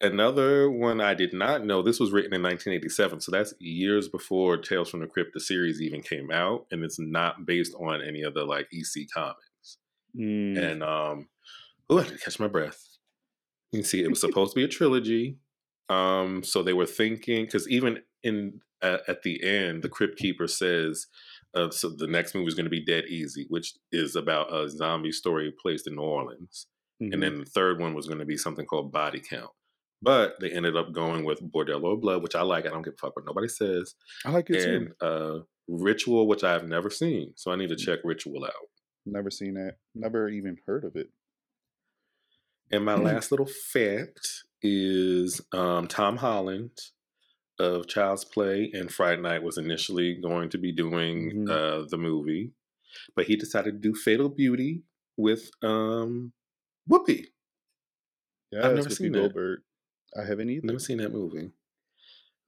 Another 0.00 0.70
one 0.70 1.00
I 1.00 1.14
did 1.14 1.32
not 1.32 1.64
know. 1.64 1.80
This 1.80 2.00
was 2.00 2.10
written 2.10 2.34
in 2.34 2.42
1987, 2.42 3.20
so 3.20 3.30
that's 3.30 3.54
years 3.58 4.08
before 4.08 4.56
Tales 4.56 4.90
from 4.90 5.00
the 5.00 5.06
Crypt 5.06 5.32
the 5.32 5.40
series 5.40 5.80
even 5.80 6.02
came 6.02 6.30
out, 6.30 6.66
and 6.70 6.84
it's 6.84 6.98
not 6.98 7.46
based 7.46 7.74
on 7.74 8.02
any 8.02 8.22
of 8.22 8.34
the 8.34 8.44
like 8.44 8.68
EC 8.72 9.06
comics. 9.12 9.78
Mm. 10.18 10.58
And 10.58 10.82
um, 10.82 11.28
oh, 11.88 11.98
I 11.98 12.02
had 12.02 12.12
to 12.12 12.18
catch 12.18 12.40
my 12.40 12.48
breath. 12.48 12.80
You 13.72 13.80
can 13.80 13.84
see 13.86 14.02
it 14.02 14.10
was 14.10 14.20
supposed 14.20 14.52
to 14.52 14.56
be 14.60 14.64
a 14.64 14.68
trilogy. 14.68 15.38
Um, 15.88 16.42
so 16.42 16.62
they 16.62 16.72
were 16.72 16.86
thinking 16.86 17.44
because 17.44 17.68
even 17.68 18.00
in 18.22 18.60
uh, 18.82 18.98
at 19.06 19.22
the 19.22 19.42
end, 19.44 19.82
the 19.82 19.88
Crypt 19.88 20.18
Keeper 20.18 20.48
says, 20.48 21.06
uh, 21.54 21.70
so 21.70 21.88
the 21.88 22.06
next 22.06 22.34
movie 22.34 22.48
is 22.48 22.54
going 22.54 22.64
to 22.64 22.70
be 22.70 22.84
Dead 22.84 23.04
Easy, 23.08 23.46
which 23.48 23.74
is 23.92 24.16
about 24.16 24.52
a 24.52 24.68
zombie 24.68 25.12
story 25.12 25.52
placed 25.62 25.86
in 25.86 25.94
New 25.94 26.02
Orleans 26.02 26.66
and 27.00 27.22
then 27.22 27.38
the 27.38 27.44
third 27.44 27.80
one 27.80 27.94
was 27.94 28.06
going 28.06 28.18
to 28.18 28.24
be 28.24 28.36
something 28.36 28.66
called 28.66 28.92
Body 28.92 29.20
Count. 29.20 29.50
But 30.04 30.36
they 30.40 30.50
ended 30.50 30.76
up 30.76 30.92
going 30.92 31.24
with 31.24 31.40
Bordello 31.42 32.00
Blood, 32.00 32.22
which 32.22 32.34
I 32.34 32.42
like. 32.42 32.66
I 32.66 32.68
don't 32.70 32.82
give 32.82 32.94
a 32.94 32.96
fuck 32.96 33.16
what 33.16 33.24
nobody 33.24 33.48
says, 33.48 33.94
I 34.24 34.30
like 34.30 34.50
it 34.50 34.62
too. 34.62 34.70
and 34.70 34.92
uh, 35.00 35.38
Ritual, 35.66 36.28
which 36.28 36.44
I've 36.44 36.68
never 36.68 36.90
seen, 36.90 37.32
so 37.36 37.50
I 37.50 37.56
need 37.56 37.70
to 37.70 37.76
check 37.76 38.00
Ritual 38.04 38.44
out. 38.44 38.52
Never 39.06 39.30
seen 39.30 39.54
that. 39.54 39.76
Never 39.94 40.28
even 40.28 40.58
heard 40.66 40.84
of 40.84 40.94
it. 40.96 41.08
And 42.70 42.84
my 42.84 42.96
Mm. 42.96 43.04
last 43.14 43.30
little 43.30 43.46
fact 43.72 44.44
is 44.62 45.40
um, 45.52 45.86
Tom 45.88 46.16
Holland 46.18 46.70
of 47.58 47.86
Child's 47.86 48.24
Play 48.24 48.70
and 48.74 48.90
Fright 48.92 49.20
Night 49.20 49.42
was 49.42 49.58
initially 49.58 50.14
going 50.20 50.48
to 50.50 50.58
be 50.58 50.72
doing 50.72 51.46
Mhm. 51.46 51.50
uh, 51.50 51.86
the 51.88 51.98
movie, 51.98 52.52
but 53.14 53.26
he 53.26 53.36
decided 53.36 53.74
to 53.82 53.88
do 53.88 53.94
Fatal 53.94 54.28
Beauty 54.28 54.82
with 55.16 55.50
um, 55.62 56.32
Whoopi. 56.90 57.26
Yeah, 58.50 58.66
I've 58.66 58.74
never 58.76 58.90
seen 58.90 59.12
that. 59.12 59.18
Goldberg. 59.20 59.60
I 60.20 60.24
haven't 60.24 60.50
either. 60.50 60.66
Never 60.66 60.78
seen 60.78 60.98
that 60.98 61.12
movie. 61.12 61.50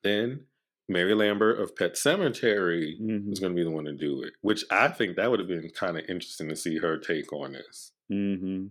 Then 0.02 0.46
Mary 0.88 1.14
Lambert 1.14 1.59
of 1.61 1.74
Pet 1.74 1.94
Sematary 1.94 3.00
Mhm. 3.00 3.29
was 3.31 3.40
going 3.40 3.52
to 3.52 3.57
be 3.57 3.64
the 3.64 3.70
one 3.74 3.87
to 3.87 3.92
do 3.92 4.22
it, 4.22 4.35
which 4.40 4.64
I 4.70 4.88
think 4.88 5.16
that 5.16 5.31
would 5.31 5.40
have 5.40 5.48
been 5.48 5.68
kind 5.70 5.98
of 5.98 6.05
interesting 6.09 6.48
to 6.48 6.57
see 6.57 6.79
her 6.79 6.96
take 6.98 7.33
on 7.33 7.52
this. 7.52 7.92
Mm-hmm. 8.12 8.66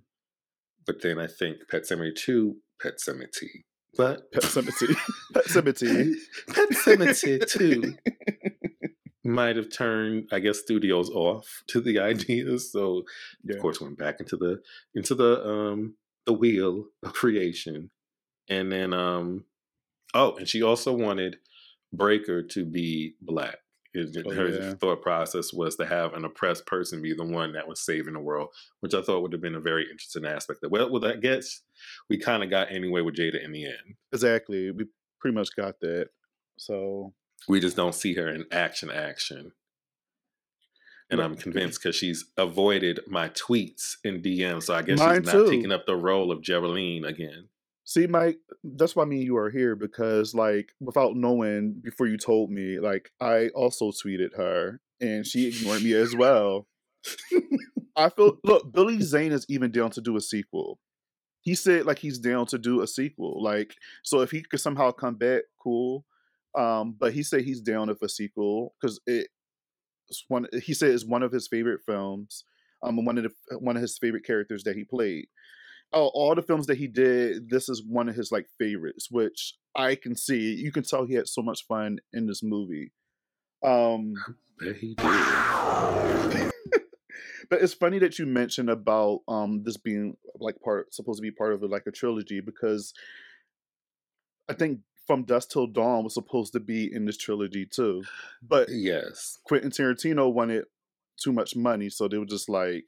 But 0.85 1.01
then 1.01 1.19
I 1.19 1.27
think 1.27 1.57
Pet 1.69 1.83
Sematary 1.83 2.15
2, 2.15 2.55
Pet 2.81 2.99
Sematary. 3.05 3.63
But 3.97 4.31
Pet 4.31 4.43
Sematary. 4.43 4.95
Pet 5.33 5.45
Sematary. 5.45 6.13
Pet 6.47 6.69
Sematary 6.69 7.49
2 7.49 7.97
might 9.23 9.55
have 9.55 9.69
turned, 9.71 10.29
I 10.31 10.39
guess, 10.39 10.59
studios 10.59 11.09
off 11.09 11.63
to 11.67 11.81
the 11.81 11.99
ideas. 12.11 12.71
So 12.71 13.03
Yeah. 13.43 13.55
of 13.55 13.61
course 13.61 13.81
went 13.81 13.97
back 13.97 14.19
into 14.19 14.37
the 14.37 14.61
into 14.93 15.15
the 15.15 15.45
um 15.45 15.95
the 16.25 16.33
wheel 16.33 16.87
of 17.03 17.13
creation. 17.13 17.89
And 18.49 18.71
then 18.71 18.93
um 18.93 19.45
oh, 20.13 20.35
and 20.35 20.47
she 20.47 20.61
also 20.61 20.93
wanted 20.93 21.37
Brayker 21.95 22.47
to 22.49 22.65
be 22.65 23.15
black 23.21 23.57
Oh, 23.97 24.31
her 24.31 24.49
yeah. 24.49 24.73
thought 24.73 25.01
process 25.01 25.53
was 25.53 25.75
to 25.77 25.85
have 25.85 26.13
an 26.13 26.25
oppressed 26.25 26.65
person 26.65 27.01
be 27.01 27.13
the 27.13 27.23
one 27.23 27.53
that 27.53 27.67
was 27.67 27.79
saving 27.79 28.13
the 28.13 28.19
world, 28.19 28.49
which 28.81 28.93
I 28.93 29.01
thought 29.01 29.21
would 29.21 29.31
have 29.31 29.41
been 29.41 29.55
a 29.55 29.61
very 29.61 29.83
interesting 29.89 30.25
aspect. 30.25 30.61
That 30.61 30.69
well, 30.71 30.89
well, 30.91 31.01
that 31.01 31.21
gets 31.21 31.61
we 32.09 32.17
kind 32.17 32.43
of 32.43 32.49
got 32.49 32.71
anyway 32.71 33.01
with 33.01 33.15
Jada 33.15 33.43
in 33.43 33.51
the 33.51 33.65
end. 33.65 33.95
Exactly. 34.11 34.71
We 34.71 34.87
pretty 35.19 35.35
much 35.35 35.55
got 35.55 35.79
that. 35.81 36.09
So 36.57 37.13
We 37.47 37.59
just 37.59 37.77
don't 37.77 37.95
see 37.95 38.13
her 38.15 38.27
in 38.27 38.45
action, 38.51 38.89
action. 38.91 39.51
And 41.11 41.21
I'm 41.21 41.35
convinced 41.35 41.81
because 41.81 41.95
she's 41.95 42.25
avoided 42.35 42.99
my 43.07 43.29
tweets 43.29 43.97
in 44.03 44.23
DMs, 44.23 44.63
so 44.63 44.73
I 44.73 44.81
guess 44.81 44.97
Mine 44.97 45.17
she's 45.23 45.33
not 45.33 45.45
too. 45.45 45.49
taking 45.51 45.71
up 45.71 45.85
the 45.85 45.95
role 45.95 46.31
of 46.31 46.41
Jeryline 46.41 47.07
again. 47.07 47.49
See, 47.87 48.07
Mike, 48.07 48.39
that's 48.63 48.95
why 48.95 49.05
me 49.05 49.17
and 49.17 49.25
you 49.25 49.37
are 49.37 49.51
here 49.51 49.75
because, 49.75 50.33
like, 50.33 50.71
without 50.79 51.15
knowing 51.15 51.79
before 51.83 52.07
you 52.07 52.17
told 52.17 52.49
me, 52.49 52.79
like, 52.79 53.11
I 53.21 53.49
also 53.49 53.91
tweeted 53.91 54.35
her 54.35 54.81
and 54.99 55.25
she 55.25 55.47
ignored 55.47 55.83
me 55.83 55.93
as 55.93 56.15
well. 56.15 56.67
I 57.95 58.09
feel, 58.09 58.39
look, 58.43 58.73
Billy 58.73 58.99
Zane 59.01 59.31
is 59.31 59.45
even 59.49 59.69
down 59.69 59.91
to 59.91 60.01
do 60.01 60.17
a 60.17 60.21
sequel. 60.21 60.79
He 61.41 61.53
said, 61.53 61.85
like, 61.85 61.99
he's 61.99 62.17
down 62.17 62.47
to 62.47 62.57
do 62.57 62.81
a 62.81 62.87
sequel. 62.87 63.43
Like, 63.43 63.75
so 64.03 64.21
if 64.21 64.31
he 64.31 64.41
could 64.41 64.59
somehow 64.59 64.89
come 64.89 65.15
back, 65.15 65.43
cool. 65.61 66.05
Um, 66.57 66.95
but 66.99 67.13
he 67.13 67.21
said 67.21 67.41
he's 67.41 67.61
down 67.61 67.89
with 67.89 68.01
a 68.01 68.09
sequel 68.09 68.73
because 68.81 68.99
it, 69.05 69.27
it's 70.09 70.25
one, 70.27 70.47
he 70.63 70.73
said 70.73 70.89
it's 70.89 71.05
one 71.05 71.21
of 71.21 71.31
his 71.31 71.47
favorite 71.47 71.81
films. 71.85 72.45
Um, 72.81 73.05
one 73.05 73.19
of 73.19 73.25
the, 73.25 73.59
one 73.59 73.75
of 73.75 73.83
his 73.83 73.99
favorite 73.99 74.25
characters 74.25 74.63
that 74.63 74.75
he 74.75 74.83
played 74.85 75.27
oh, 75.93 76.07
all 76.13 76.35
the 76.35 76.41
films 76.41 76.67
that 76.67 76.77
he 76.77 76.87
did, 76.87 77.49
this 77.49 77.69
is 77.69 77.83
one 77.83 78.09
of 78.09 78.15
his 78.15 78.31
like 78.31 78.47
favorites, 78.59 79.07
which 79.09 79.55
I 79.75 79.95
can 79.95 80.15
see. 80.15 80.53
You 80.55 80.71
can 80.71 80.83
tell 80.83 81.05
he 81.05 81.15
had 81.15 81.27
so 81.27 81.41
much 81.41 81.65
fun 81.67 81.99
in 82.13 82.27
this 82.27 82.43
movie. 82.43 82.91
Um, 83.63 84.13
Bet 84.59 84.75
he 84.77 84.95
did. 84.95 85.05
but 87.49 87.61
it's 87.61 87.73
funny 87.73 87.99
that 87.99 88.19
you 88.19 88.25
mentioned 88.25 88.69
about 88.69 89.21
um 89.27 89.63
this 89.63 89.77
being 89.77 90.17
like 90.39 90.59
part 90.61 90.93
supposed 90.93 91.17
to 91.17 91.21
be 91.21 91.31
part 91.31 91.53
of 91.53 91.61
like 91.63 91.87
a 91.87 91.91
trilogy 91.91 92.39
because 92.41 92.93
I 94.49 94.53
think 94.53 94.79
From 95.07 95.23
Dusk 95.23 95.49
Till 95.49 95.67
Dawn 95.67 96.03
was 96.03 96.13
supposed 96.13 96.53
to 96.53 96.59
be 96.59 96.91
in 96.91 97.05
this 97.05 97.17
trilogy 97.17 97.65
too, 97.65 98.03
but 98.41 98.69
Yes. 98.69 99.39
Quentin 99.43 99.71
Tarantino 99.71 100.31
wanted 100.31 100.65
too 101.21 101.31
much 101.31 101.55
money, 101.55 101.89
so 101.89 102.07
they 102.07 102.17
were 102.17 102.25
just 102.25 102.49
like, 102.49 102.85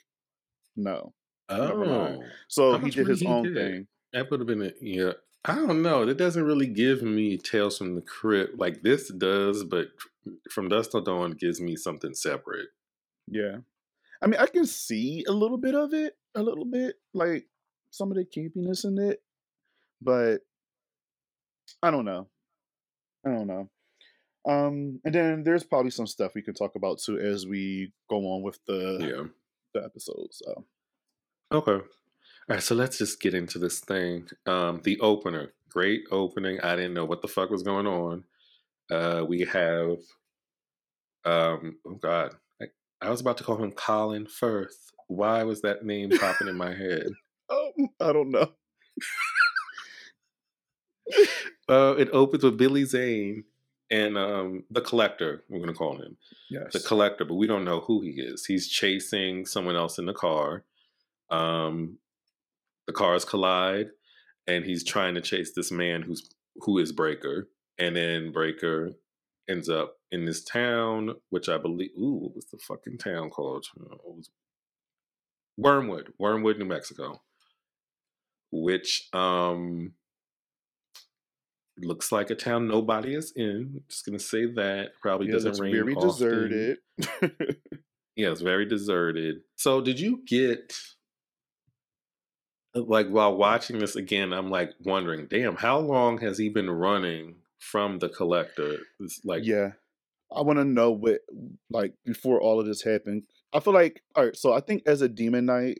no. 0.75 1.13
Oh, 1.49 2.23
So 2.47 2.77
he 2.79 2.89
did 2.89 3.07
his 3.07 3.23
own 3.23 3.43
get? 3.43 3.53
thing. 3.53 3.87
that 4.13 4.29
would 4.29 4.39
have 4.39 4.47
been 4.47 4.61
a 4.63 4.71
yeah. 4.81 5.11
I 5.45 5.55
don't 5.55 5.81
know. 5.81 6.03
It 6.07 6.17
doesn't 6.17 6.43
really 6.43 6.67
give 6.67 7.01
me 7.03 7.37
Tales 7.37 7.77
from 7.77 7.95
the 7.95 8.01
Crypt 8.01 8.57
like 8.59 8.81
this 8.81 9.09
does, 9.09 9.63
but 9.63 9.87
from 10.51 10.67
Dusk 10.67 10.91
Till 10.91 11.01
Dawn 11.01 11.31
gives 11.31 11.61
me 11.61 11.75
something 11.77 12.13
separate. 12.13 12.67
Yeah. 13.27 13.57
I 14.21 14.27
mean, 14.27 14.39
I 14.41 14.47
can 14.47 14.65
see 14.65 15.23
a 15.27 15.31
little 15.31 15.57
bit 15.57 15.73
of 15.75 15.93
it, 15.93 16.17
a 16.35 16.41
little 16.43 16.65
bit, 16.65 16.95
like 17.13 17.45
some 17.91 18.11
of 18.11 18.17
the 18.17 18.25
campiness 18.25 18.83
in 18.83 18.97
it, 18.97 19.21
but 20.01 20.39
I 21.81 21.91
don't 21.91 22.05
know. 22.05 22.27
I 23.25 23.29
don't 23.29 23.47
know. 23.47 23.69
Um, 24.45 24.99
and 25.05 25.13
then 25.13 25.43
there's 25.43 25.63
probably 25.63 25.91
some 25.91 26.07
stuff 26.07 26.33
we 26.35 26.41
can 26.41 26.53
talk 26.55 26.75
about 26.75 26.99
too 26.99 27.19
as 27.19 27.45
we 27.47 27.93
go 28.09 28.17
on 28.17 28.41
with 28.41 28.59
the 28.67 28.97
Yeah. 28.99 29.23
the 29.73 29.85
episode. 29.85 30.27
So 30.31 30.65
Okay. 31.51 31.71
All 31.71 31.83
right, 32.49 32.63
so 32.63 32.75
let's 32.75 32.97
just 32.97 33.19
get 33.21 33.33
into 33.33 33.59
this 33.59 33.79
thing. 33.79 34.27
Um, 34.45 34.81
the 34.83 34.99
opener, 34.99 35.53
great 35.69 36.03
opening. 36.11 36.59
I 36.61 36.75
didn't 36.75 36.93
know 36.93 37.05
what 37.05 37.21
the 37.21 37.27
fuck 37.27 37.49
was 37.49 37.63
going 37.63 37.87
on. 37.87 38.23
Uh, 38.89 39.25
we 39.27 39.41
have, 39.41 39.97
um, 41.25 41.77
oh 41.85 41.95
god, 42.01 42.35
I, 42.61 42.65
I 43.01 43.09
was 43.09 43.19
about 43.21 43.37
to 43.39 43.43
call 43.43 43.61
him 43.61 43.71
Colin 43.71 44.25
Firth. 44.27 44.91
Why 45.07 45.43
was 45.43 45.61
that 45.61 45.85
name 45.85 46.09
popping 46.11 46.47
in 46.47 46.55
my 46.55 46.73
head? 46.73 47.07
um, 47.49 47.89
I 47.99 48.13
don't 48.13 48.31
know. 48.31 48.51
Uh, 51.69 51.95
it 51.97 52.09
opens 52.13 52.43
with 52.45 52.57
Billy 52.57 52.85
Zane 52.85 53.43
and 53.91 54.17
um, 54.17 54.63
the 54.71 54.79
collector. 54.79 55.43
We're 55.49 55.59
gonna 55.59 55.73
call 55.73 55.97
him 55.97 56.15
Yes. 56.49 56.71
the 56.71 56.79
collector, 56.79 57.25
but 57.25 57.33
we 57.35 57.45
don't 57.45 57.65
know 57.65 57.81
who 57.81 57.99
he 58.01 58.11
is. 58.11 58.45
He's 58.45 58.69
chasing 58.69 59.45
someone 59.45 59.75
else 59.75 59.97
in 59.99 60.05
the 60.05 60.13
car. 60.13 60.63
Um, 61.29 61.97
the 62.85 62.93
cars 62.93 63.25
collide, 63.25 63.89
and 64.47 64.63
he's 64.65 64.83
trying 64.83 65.15
to 65.15 65.21
chase 65.21 65.51
this 65.55 65.71
man 65.71 66.01
who's 66.01 66.29
who 66.61 66.77
is 66.79 66.93
Brayker, 66.93 67.43
and 67.77 67.95
then 67.95 68.31
Brayker 68.33 68.95
ends 69.49 69.69
up 69.69 69.95
in 70.11 70.25
this 70.25 70.43
town, 70.43 71.15
which 71.29 71.49
I 71.49 71.57
believe. 71.57 71.91
Ooh, 71.97 72.19
what 72.21 72.35
was 72.35 72.45
the 72.45 72.57
fucking 72.57 72.97
town 72.97 73.29
called? 73.29 73.65
It 73.75 73.99
was 74.05 74.29
Wormwood, 75.57 76.13
Wormwood, 76.17 76.57
New 76.57 76.65
Mexico, 76.65 77.21
which 78.51 79.09
um 79.13 79.93
looks 81.79 82.11
like 82.11 82.29
a 82.29 82.35
town 82.35 82.67
nobody 82.67 83.13
is 83.15 83.33
in. 83.35 83.81
Just 83.89 84.05
gonna 84.05 84.19
say 84.19 84.45
that 84.53 84.91
probably 85.01 85.27
yeah, 85.27 85.33
doesn't 85.33 85.59
rain 85.59 85.73
very 85.73 85.93
often. 85.95 86.07
deserted. 86.07 86.77
Yeah, 88.17 88.31
it's 88.31 88.41
very 88.41 88.65
deserted. 88.65 89.41
So, 89.57 89.79
did 89.79 89.99
you 89.99 90.23
get 90.25 90.73
like 92.81 93.07
while 93.09 93.35
watching 93.35 93.79
this 93.79 93.95
again? 93.95 94.33
I'm 94.33 94.49
like 94.49 94.71
wondering, 94.83 95.27
damn, 95.27 95.55
how 95.55 95.79
long 95.79 96.17
has 96.19 96.37
he 96.37 96.49
been 96.49 96.69
running 96.69 97.35
from 97.59 97.99
the 97.99 98.09
collector? 98.09 98.77
It's 98.99 99.21
like, 99.23 99.43
yeah. 99.45 99.71
I 100.35 100.41
want 100.41 100.59
to 100.59 100.65
know 100.65 100.91
what, 100.91 101.21
like, 101.69 101.93
before 102.05 102.41
all 102.41 102.59
of 102.59 102.65
this 102.65 102.81
happened. 102.81 103.23
I 103.53 103.61
feel 103.61 103.73
like, 103.73 104.03
all 104.13 104.25
right, 104.25 104.35
so 104.35 104.51
I 104.51 104.59
think 104.59 104.83
as 104.85 105.01
a 105.01 105.07
demon 105.07 105.45
knight, 105.45 105.79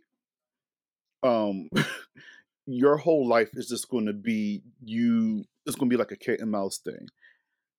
um, 1.24 1.70
your 2.66 2.98
whole 2.98 3.28
life 3.28 3.50
is 3.54 3.68
just 3.68 3.90
going 3.90 4.06
to 4.06 4.14
be 4.14 4.62
you. 4.84 5.44
It's 5.66 5.76
going 5.76 5.90
to 5.90 5.94
be 5.94 6.00
like 6.00 6.12
a 6.12 6.16
cat 6.18 6.40
and 6.40 6.52
mouse 6.52 6.78
thing. 6.78 7.08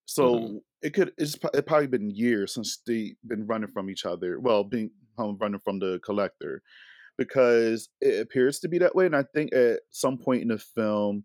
So 0.04 0.35
Mhm. 0.35 0.61
it 0.83 0.94
could. 0.94 1.12
It's 1.18 1.37
it 1.54 1.66
probably 1.66 1.87
been 1.87 2.11
years 2.11 2.54
since 2.54 2.78
they've 2.87 3.16
been 3.26 3.46
running 3.46 3.68
from 3.70 3.90
each 3.90 4.04
other. 4.07 4.38
Well, 4.40 4.64
being 4.64 4.90
um, 5.18 5.37
running 5.40 5.61
from 5.61 5.78
the 5.78 6.00
collector, 6.04 6.62
because 7.18 7.88
it 8.00 8.20
appears 8.20 8.61
to 8.61 8.68
be 8.68 8.78
that 8.78 8.94
way. 8.94 9.04
And 9.04 9.16
I 9.16 9.24
think 9.35 9.52
at 9.52 9.81
some 9.90 10.16
point 10.16 10.42
in 10.42 10.48
the 10.48 10.59
film, 10.59 11.24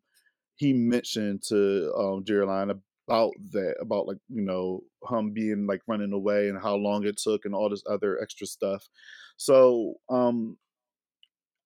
he 0.55 0.73
mentioned 0.73 1.43
to 1.49 1.93
um, 1.97 2.23
Jeryline 2.25 2.77
about 3.07 3.33
that, 3.51 3.75
about 3.79 4.07
like 4.07 4.17
you 4.27 4.41
know 4.41 4.81
him 5.09 5.31
being 5.31 5.67
like 5.67 5.81
running 5.87 6.13
away 6.13 6.49
and 6.49 6.61
how 6.61 6.75
long 6.75 7.05
it 7.05 7.17
took 7.17 7.45
and 7.45 7.55
all 7.55 7.69
this 7.69 7.83
other 7.89 8.19
extra 8.21 8.47
stuff. 8.47 8.87
So 9.37 9.95
um, 10.09 10.57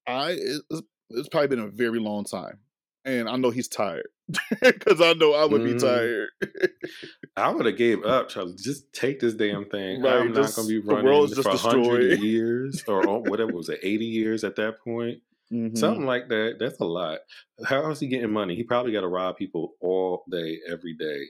I 0.07 0.31
it's, 0.31 0.81
it's 1.09 1.29
probably 1.29 1.47
been 1.47 1.59
a 1.59 1.67
very 1.67 1.99
long 1.99 2.25
time, 2.25 2.59
and 3.05 3.27
I 3.27 3.37
know 3.37 3.49
he's 3.49 3.67
tired 3.67 4.07
because 4.61 5.01
I 5.01 5.13
know 5.13 5.33
I 5.33 5.45
would 5.45 5.63
be 5.63 5.73
Mhm. 5.73 5.81
tired. 5.81 6.29
I 7.37 7.49
would 7.51 7.65
have 7.65 7.77
gave 7.77 8.03
up. 8.03 8.29
Charlie. 8.29 8.55
Just 8.57 8.91
take 8.93 9.19
this 9.19 9.33
damn 9.33 9.65
thing. 9.69 10.01
Right, 10.01 10.15
I'm 10.21 10.33
not 10.33 10.53
going 10.55 10.67
to 10.67 10.81
be 10.81 10.85
the 10.85 10.87
running 10.93 11.05
world's 11.05 11.35
just 11.35 11.47
for 11.49 11.55
hundred 11.57 11.99
destroyed. 12.09 12.19
years 12.19 12.83
or 12.87 13.07
oh, 13.07 13.19
whatever 13.19 13.53
was 13.53 13.69
it, 13.69 13.79
eighty 13.83 14.05
years 14.05 14.43
at 14.43 14.55
that 14.57 14.79
point. 14.83 15.21
Mhm. 15.53 15.77
Something 15.77 16.05
like 16.05 16.27
that. 16.29 16.57
That's 16.59 16.79
a 16.81 16.85
lot. 16.85 17.19
How 17.65 17.89
is 17.91 17.99
he 18.01 18.07
getting 18.07 18.31
money? 18.31 18.55
He 18.55 18.63
probably 18.63 18.91
got 18.91 19.01
to 19.01 19.07
rob 19.07 19.37
people 19.37 19.75
all 19.79 20.23
day, 20.29 20.59
every 20.69 20.93
day. 20.93 21.21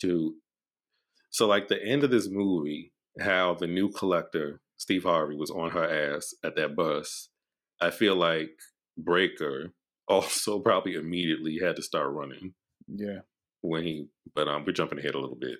To 0.00 0.34
so 1.30 1.46
like 1.46 1.68
the 1.68 1.80
end 1.82 2.02
of 2.04 2.10
this 2.10 2.28
movie, 2.28 2.92
how 3.20 3.54
the 3.54 3.68
new 3.68 3.90
collector 3.90 4.60
Steve 4.76 5.04
Harvey 5.04 5.36
was 5.36 5.50
on 5.52 5.70
her 5.70 6.14
ass 6.16 6.34
at 6.42 6.56
that 6.56 6.74
bus. 6.74 7.28
I 7.80 7.90
feel 7.90 8.16
like 8.16 8.50
Brayker 9.00 9.70
also 10.08 10.58
probably 10.68 10.94
immediately 10.94 11.58
had 11.62 11.76
to 11.76 11.82
start 11.82 12.12
running 12.12 12.54
Yeah. 12.88 13.20
when 13.62 13.84
he. 13.84 14.08
But 14.34 14.48
um, 14.48 14.64
we're 14.66 14.72
jumping 14.72 14.98
ahead 14.98 15.14
a 15.14 15.20
little 15.20 15.36
bit. 15.40 15.58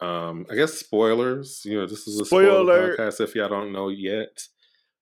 Um, 0.00 0.46
I 0.50 0.54
guess 0.54 0.74
spoilers. 0.74 1.62
You 1.64 1.78
know, 1.80 1.86
this 1.86 2.06
is 2.08 2.18
a 2.20 2.24
spoiler 2.24 2.64
Spoiler. 2.64 2.96
podcast 2.96 3.20
if 3.20 3.34
y'all 3.34 3.48
don't 3.48 3.72
know 3.72 3.88
yet. 3.88 4.42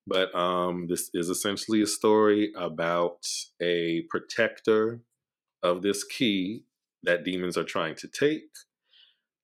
But 0.07 0.33
um, 0.35 0.87
this 0.87 1.09
is 1.13 1.29
essentially 1.29 1.81
a 1.81 1.87
story 1.87 2.51
about 2.57 3.25
a 3.61 4.01
protector 4.09 5.01
of 5.63 5.81
this 5.83 6.03
key 6.03 6.65
that 7.03 7.23
demons 7.23 7.55
are 7.55 7.63
trying 7.63 7.95
to 7.95 8.07
take 8.07 8.49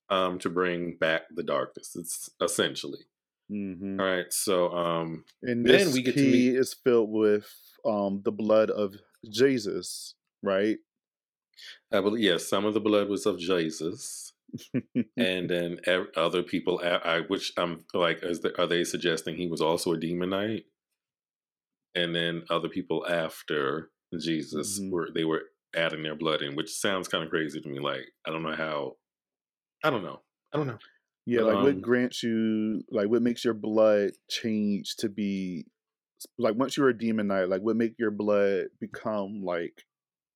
um, 0.10 0.40
to 0.40 0.50
bring 0.50 0.98
back 1.00 1.24
the 1.36 1.44
darkness. 1.44 1.96
It's 1.96 2.30
essentially 2.42 3.00
hmm 3.50 3.98
all 4.00 4.06
right. 4.06 4.26
So 4.34 4.70
um, 4.72 5.24
And 5.44 5.66
Then 5.66 5.92
we 5.94 6.02
get 6.02 6.16
to 6.16 6.20
key 6.22 6.32
meet- 6.32 6.56
is 6.58 6.74
filled 6.84 7.12
with 7.12 7.48
um 7.86 8.22
the 8.26 8.32
blood 8.32 8.70
of 8.70 8.96
Jesus, 9.32 10.16
right? 10.44 10.78
I 11.92 12.02
believe 12.02 12.24
yes, 12.24 12.48
some 12.48 12.66
of 12.66 12.74
the 12.74 12.80
blood 12.80 13.10
was 13.10 13.26
of 13.26 13.40
Jesus, 13.40 14.34
and 15.18 15.50
then 15.50 15.80
other 16.16 16.44
people. 16.44 16.80
I, 16.84 17.22
which 17.22 17.54
I'm 17.58 17.86
like, 17.94 18.24
is 18.24 18.42
the, 18.42 18.58
are 18.60 18.68
they 18.68 18.84
suggesting 18.84 19.36
he 19.36 19.48
was 19.48 19.62
also 19.62 19.94
a 19.94 19.98
demon 20.00 20.30
knight? 20.32 20.66
And 21.96 22.16
then 22.16 22.44
other 22.50 22.70
people 22.70 23.06
after 23.08 23.90
Jesus 24.18 24.80
Mhm. 24.80 24.92
were 24.92 25.10
they 25.14 25.24
were 25.26 25.44
adding 25.76 26.04
their 26.04 26.16
blood 26.16 26.42
in, 26.42 26.56
which 26.56 26.72
sounds 26.72 27.08
kind 27.08 27.24
of 27.24 27.30
crazy 27.30 27.60
to 27.62 27.68
me. 27.68 27.80
Like 27.80 28.06
I 28.26 28.30
don't 28.32 28.44
know 28.44 28.56
how. 28.56 28.98
I 29.84 29.90
don't 29.90 30.04
know. 30.04 30.22
I 30.54 30.58
don't 30.58 30.68
know. 30.68 30.80
Yeah, 31.26 31.42
like 31.42 31.60
what 31.60 31.76
Um, 31.76 31.82
grants 31.82 32.24
you, 32.24 32.84
like 32.90 33.10
what 33.10 33.22
makes 33.22 33.44
your 33.44 33.54
blood 33.54 34.12
change 34.30 34.96
to 34.98 35.10
be, 35.10 35.66
like 36.38 36.56
once 36.56 36.78
you're 36.78 36.90
a 36.90 36.98
demon 36.98 37.28
knight, 37.28 37.50
like 37.50 37.62
what 37.62 37.76
make 37.76 37.96
your 37.98 38.12
blood 38.12 38.68
become 38.80 39.44
like 39.44 39.84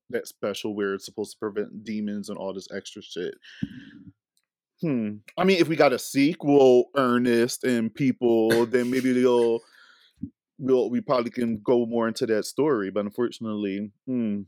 that 0.09 0.27
special 0.27 0.75
where 0.75 0.93
it's 0.93 1.05
supposed 1.05 1.31
to 1.31 1.39
prevent 1.39 1.83
demons 1.83 2.29
and 2.29 2.37
all 2.37 2.53
this 2.53 2.67
extra 2.75 3.01
shit. 3.01 3.33
Hmm. 4.81 5.17
I 5.37 5.43
mean, 5.43 5.59
if 5.59 5.67
we 5.67 5.75
got 5.75 5.93
a 5.93 5.99
sequel, 5.99 6.85
Ernest 6.95 7.63
and 7.63 7.93
people, 7.93 8.65
then 8.65 8.89
maybe 8.89 9.13
they'll 9.13 9.59
we'll 10.57 10.89
we 10.89 11.01
probably 11.01 11.31
can 11.31 11.59
go 11.63 11.85
more 11.85 12.07
into 12.07 12.25
that 12.27 12.45
story. 12.45 12.89
But 12.91 13.05
unfortunately, 13.05 13.91
hmm. 14.05 14.41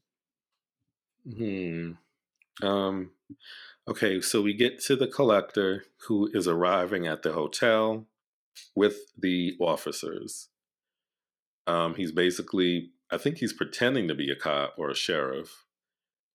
Hmm. 1.37 1.91
Um. 2.61 3.11
Okay, 3.87 4.21
so 4.21 4.41
we 4.41 4.53
get 4.53 4.81
to 4.83 4.95
the 4.95 5.07
collector 5.07 5.85
who 6.07 6.29
is 6.33 6.47
arriving 6.47 7.05
at 7.05 7.21
the 7.21 7.33
hotel 7.33 8.05
with 8.75 8.97
the 9.17 9.55
officers. 9.59 10.49
Um, 11.67 11.95
he's 11.95 12.11
basically, 12.11 12.91
I 13.11 13.17
think 13.17 13.37
he's 13.37 13.53
pretending 13.53 14.07
to 14.07 14.15
be 14.15 14.29
a 14.29 14.35
cop 14.35 14.75
or 14.77 14.89
a 14.89 14.95
sheriff 14.95 15.65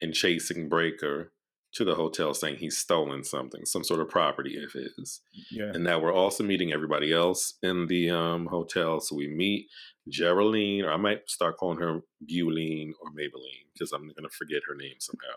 and 0.01 0.15
chasing 0.15 0.71
Brayker 0.71 1.29
to 1.75 1.85
the 1.85 1.95
hotel 1.95 2.33
saying 2.33 2.57
he's 2.57 2.79
stolen 2.79 3.23
something, 3.25 3.67
some 3.67 3.85
sort 3.85 4.01
of 4.01 4.09
property 4.09 4.63
of 4.63 4.73
his. 4.73 5.21
yeah. 5.51 5.71
And 5.75 5.85
now 5.85 5.99
we're 5.99 6.15
also 6.15 6.43
meeting 6.43 6.73
everybody 6.73 7.13
else 7.13 7.55
in 7.63 7.87
the 7.89 8.11
um, 8.11 8.47
hotel. 8.47 9.01
So 9.01 9.17
we 9.17 9.29
meet 9.29 9.67
Jeryline, 10.11 10.85
or 10.85 10.91
I 10.91 10.97
might 10.97 11.29
start 11.29 11.59
calling 11.59 11.79
her 11.79 12.01
Buline 12.25 12.93
or 13.01 13.11
Maybelline 13.11 13.67
because 13.75 13.93
I'm 13.93 14.03
going 14.03 14.25
to 14.25 14.31
forget 14.31 14.63
her 14.69 14.75
name 14.75 14.97
somehow. 14.99 15.37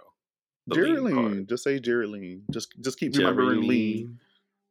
The. 0.68 0.76
Jeryline, 0.76 1.50
just 1.50 1.64
say 1.64 1.80
Jeryline. 1.80 2.42
Just 2.52 2.76
just 2.82 3.00
keep 3.00 3.16
remembering 3.16 3.68
lean. 3.68 4.20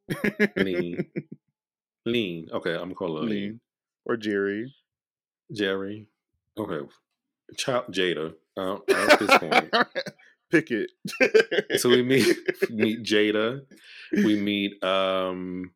Lean. 0.57 1.07
Lean. 2.07 2.49
Okay, 2.53 2.75
I'm 2.75 2.95
calling 2.95 3.25
her 3.25 3.29
Lean. 3.29 3.43
lean. 3.43 3.61
Or 4.07 4.17
Jerry. 4.17 4.73
Jerry. 5.53 6.07
Okay. 6.59 6.87
Child 7.57 7.85
Jada. 7.91 8.35
Uh, 8.57 8.77
at 8.89 9.19
this 9.19 9.39
point. 9.39 9.75
Pick 10.51 10.71
it. 10.71 10.91
so 11.81 11.89
we 11.89 12.03
meet 12.03 12.37
meet 12.71 13.03
Jada. 13.03 13.63
We 14.13 14.39
meet 14.41 14.83
um 14.83 15.73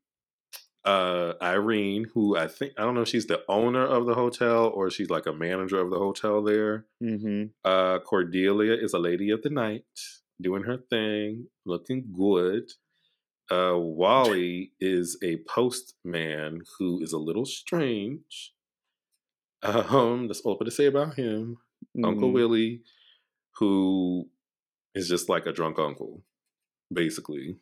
uh 0.84 1.34
Irene, 1.40 2.06
who 2.12 2.36
I 2.36 2.48
think 2.48 2.72
I 2.76 2.82
don't 2.82 2.94
know 2.94 3.02
if 3.02 3.08
she's 3.08 3.26
the 3.26 3.42
owner 3.48 3.84
of 3.86 4.06
the 4.06 4.14
hotel 4.14 4.66
or 4.74 4.90
she's 4.90 5.10
like 5.10 5.26
a 5.26 5.32
manager 5.32 5.78
of 5.80 5.90
the 5.90 5.98
hotel 5.98 6.42
there. 6.42 6.86
hmm 7.00 7.44
Uh 7.64 8.00
Cordelia 8.00 8.74
is 8.74 8.92
a 8.94 8.98
lady 8.98 9.30
of 9.30 9.42
the 9.42 9.50
night, 9.50 9.84
doing 10.40 10.64
her 10.64 10.78
thing, 10.90 11.46
looking 11.64 12.12
good. 12.16 12.70
Uh 13.50 13.74
Wally 13.78 14.72
is 14.80 15.16
a 15.22 15.36
postman 15.48 16.62
who 16.78 17.00
is 17.00 17.12
a 17.12 17.18
little 17.18 17.46
strange. 17.46 18.53
Um, 19.64 20.28
that's 20.28 20.40
all 20.42 20.58
I 20.60 20.64
to 20.64 20.70
say 20.70 20.86
about 20.86 21.14
him. 21.14 21.56
Uncle 22.02 22.30
Mhm. 22.30 22.34
Willie, 22.34 22.82
who 23.58 24.28
is 24.94 25.08
just 25.08 25.28
like 25.28 25.46
a 25.46 25.52
drunk 25.52 25.78
uncle, 25.78 26.22
basically. 26.92 27.56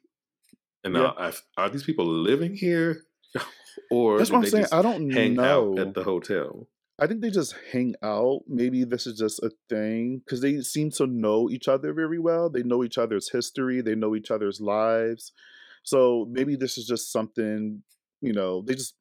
And 0.85 0.95
now, 0.95 1.15
I, 1.17 1.33
are 1.57 1.71
these 1.71 1.85
people 1.85 2.07
living 2.07 2.55
here, 2.57 3.05
or 3.91 4.19
That's 4.19 4.31
what 4.31 4.39
I'm 4.45 4.47
saying. 4.47 4.67
I 4.73 4.83
don't 4.83 5.11
hang 5.11 5.35
know. 5.35 5.73
out 5.75 5.79
at 5.79 5.95
the 5.95 6.03
hotel? 6.03 6.69
I 6.99 7.07
think 7.07 7.21
they 7.21 7.31
just 7.31 7.55
hang 7.73 7.95
out. 8.03 8.43
Maybe 8.47 8.85
this 8.85 9.07
is 9.07 9.19
just 9.19 9.43
a 9.43 9.51
thing 9.69 10.19
because 10.25 10.41
they 10.41 10.61
seem 10.61 10.91
to 10.93 11.07
know 11.07 11.49
each 11.51 11.67
other 11.69 11.93
very 11.93 12.19
well. 12.19 12.51
They 12.51 12.63
know 12.63 12.85
each 12.85 12.99
other's 12.99 13.31
history. 13.31 13.81
They 13.81 13.95
know 13.95 14.15
each 14.15 14.31
other's 14.31 14.61
lives. 14.61 15.33
So 15.85 16.27
maybe 16.31 16.55
this 16.57 16.77
is 16.79 16.87
just 16.87 17.11
something. 17.13 17.83
You 18.21 18.33
know, 18.33 18.63
they 18.63 18.75
just 18.75 18.95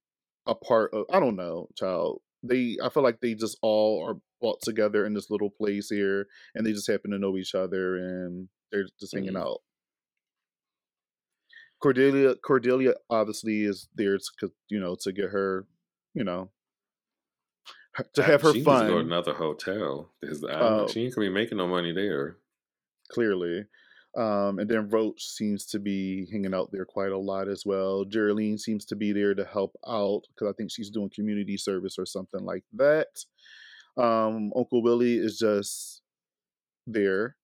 a 0.48 0.56
part 0.56 0.94
of. 0.94 1.06
I 1.12 1.20
don't 1.20 1.36
know, 1.36 1.68
child. 1.76 2.22
They. 2.43 2.77
I 2.84 2.89
feel 2.89 3.04
like 3.04 3.19
they 3.21 3.34
just 3.36 3.58
all 3.62 4.04
are 4.08 4.15
brought 4.39 4.62
together 4.62 5.06
in 5.06 5.13
this 5.13 5.30
little 5.30 5.49
place 5.51 5.89
here, 5.89 6.27
and 6.56 6.65
they 6.65 6.71
just 6.73 6.88
happen 6.88 7.12
to 7.12 7.19
know 7.19 7.38
each 7.38 7.54
other, 7.56 7.97
and 7.97 8.49
they're 8.71 8.88
just 8.99 9.13
hanging 9.13 9.34
Mhm. 9.34 9.41
out. 9.41 9.62
Cordelia. 11.82 12.36
Cordelia 12.36 12.93
obviously 13.10 13.63
is 13.63 13.88
there 13.95 14.17
to 14.39 14.51
you 14.69 14.80
know 14.80 14.95
to 15.01 15.12
get 15.12 15.30
her, 15.30 15.67
you 16.13 16.23
know, 16.23 16.51
her- 17.93 18.08
to 18.13 18.23
have 18.23 18.41
her 18.41 18.51
she 18.51 18.60
needs 18.60 18.65
to 18.67 18.71
go 18.71 18.88
to 18.88 18.93
fun. 18.93 19.06
another 19.06 19.34
hotel 19.34 20.12
because 20.21 20.43
I 20.43 20.51
don't 20.51 20.60
know, 20.77 20.84
Uh, 20.84 20.88
she 20.88 21.01
ain't 21.06 21.15
gonna 21.15 21.27
be 21.27 21.34
making 21.34 21.58
no 21.58 21.67
money 21.67 21.91
there. 21.91 22.38
clearly. 23.10 23.65
Um, 24.15 24.60
and 24.60 24.69
then 24.69 24.89
Roach 24.89 25.26
seems 25.26 25.65
to 25.67 25.80
be 25.80 26.28
hanging 26.32 26.54
out 26.54 26.69
there 26.71 26.86
quite 26.86 27.12
a 27.12 27.17
lot 27.17 27.47
as 27.47 27.65
well. 27.65 28.04
Jeryline 28.06 28.60
seems 28.60 28.84
to 28.86 28.95
be 28.95 29.13
there 29.13 29.34
to 29.34 29.45
help 29.45 29.76
out 29.88 30.24
because 30.28 30.50
I 30.50 30.54
think 30.54 30.71
she's 30.71 30.89
doing 30.89 31.10
community 31.10 31.56
service 31.56 31.97
or 31.97 32.06
something 32.06 32.43
like 32.43 32.65
that. 32.74 33.24
Um, 33.97 34.52
Uncle 34.56 34.82
Willie 34.82 35.17
is 35.17 35.38
just 35.38 36.02
there. 36.86 37.38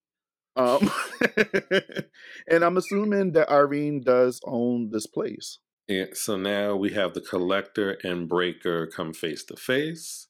Um, 0.58 0.92
and 2.50 2.64
I'm 2.66 2.78
assuming 2.78 3.32
that 3.34 3.50
Irene 3.50 4.02
does 4.02 4.42
own 4.44 4.90
this 4.90 5.08
place. 5.08 5.60
And 5.88 6.18
so 6.18 6.36
now 6.36 6.76
we 6.76 6.92
have 6.92 7.14
the 7.14 7.22
collector 7.22 7.98
and 8.04 8.30
Brayker 8.30 8.92
come 8.92 9.14
face 9.14 9.44
to 9.46 9.56
face. 9.56 10.27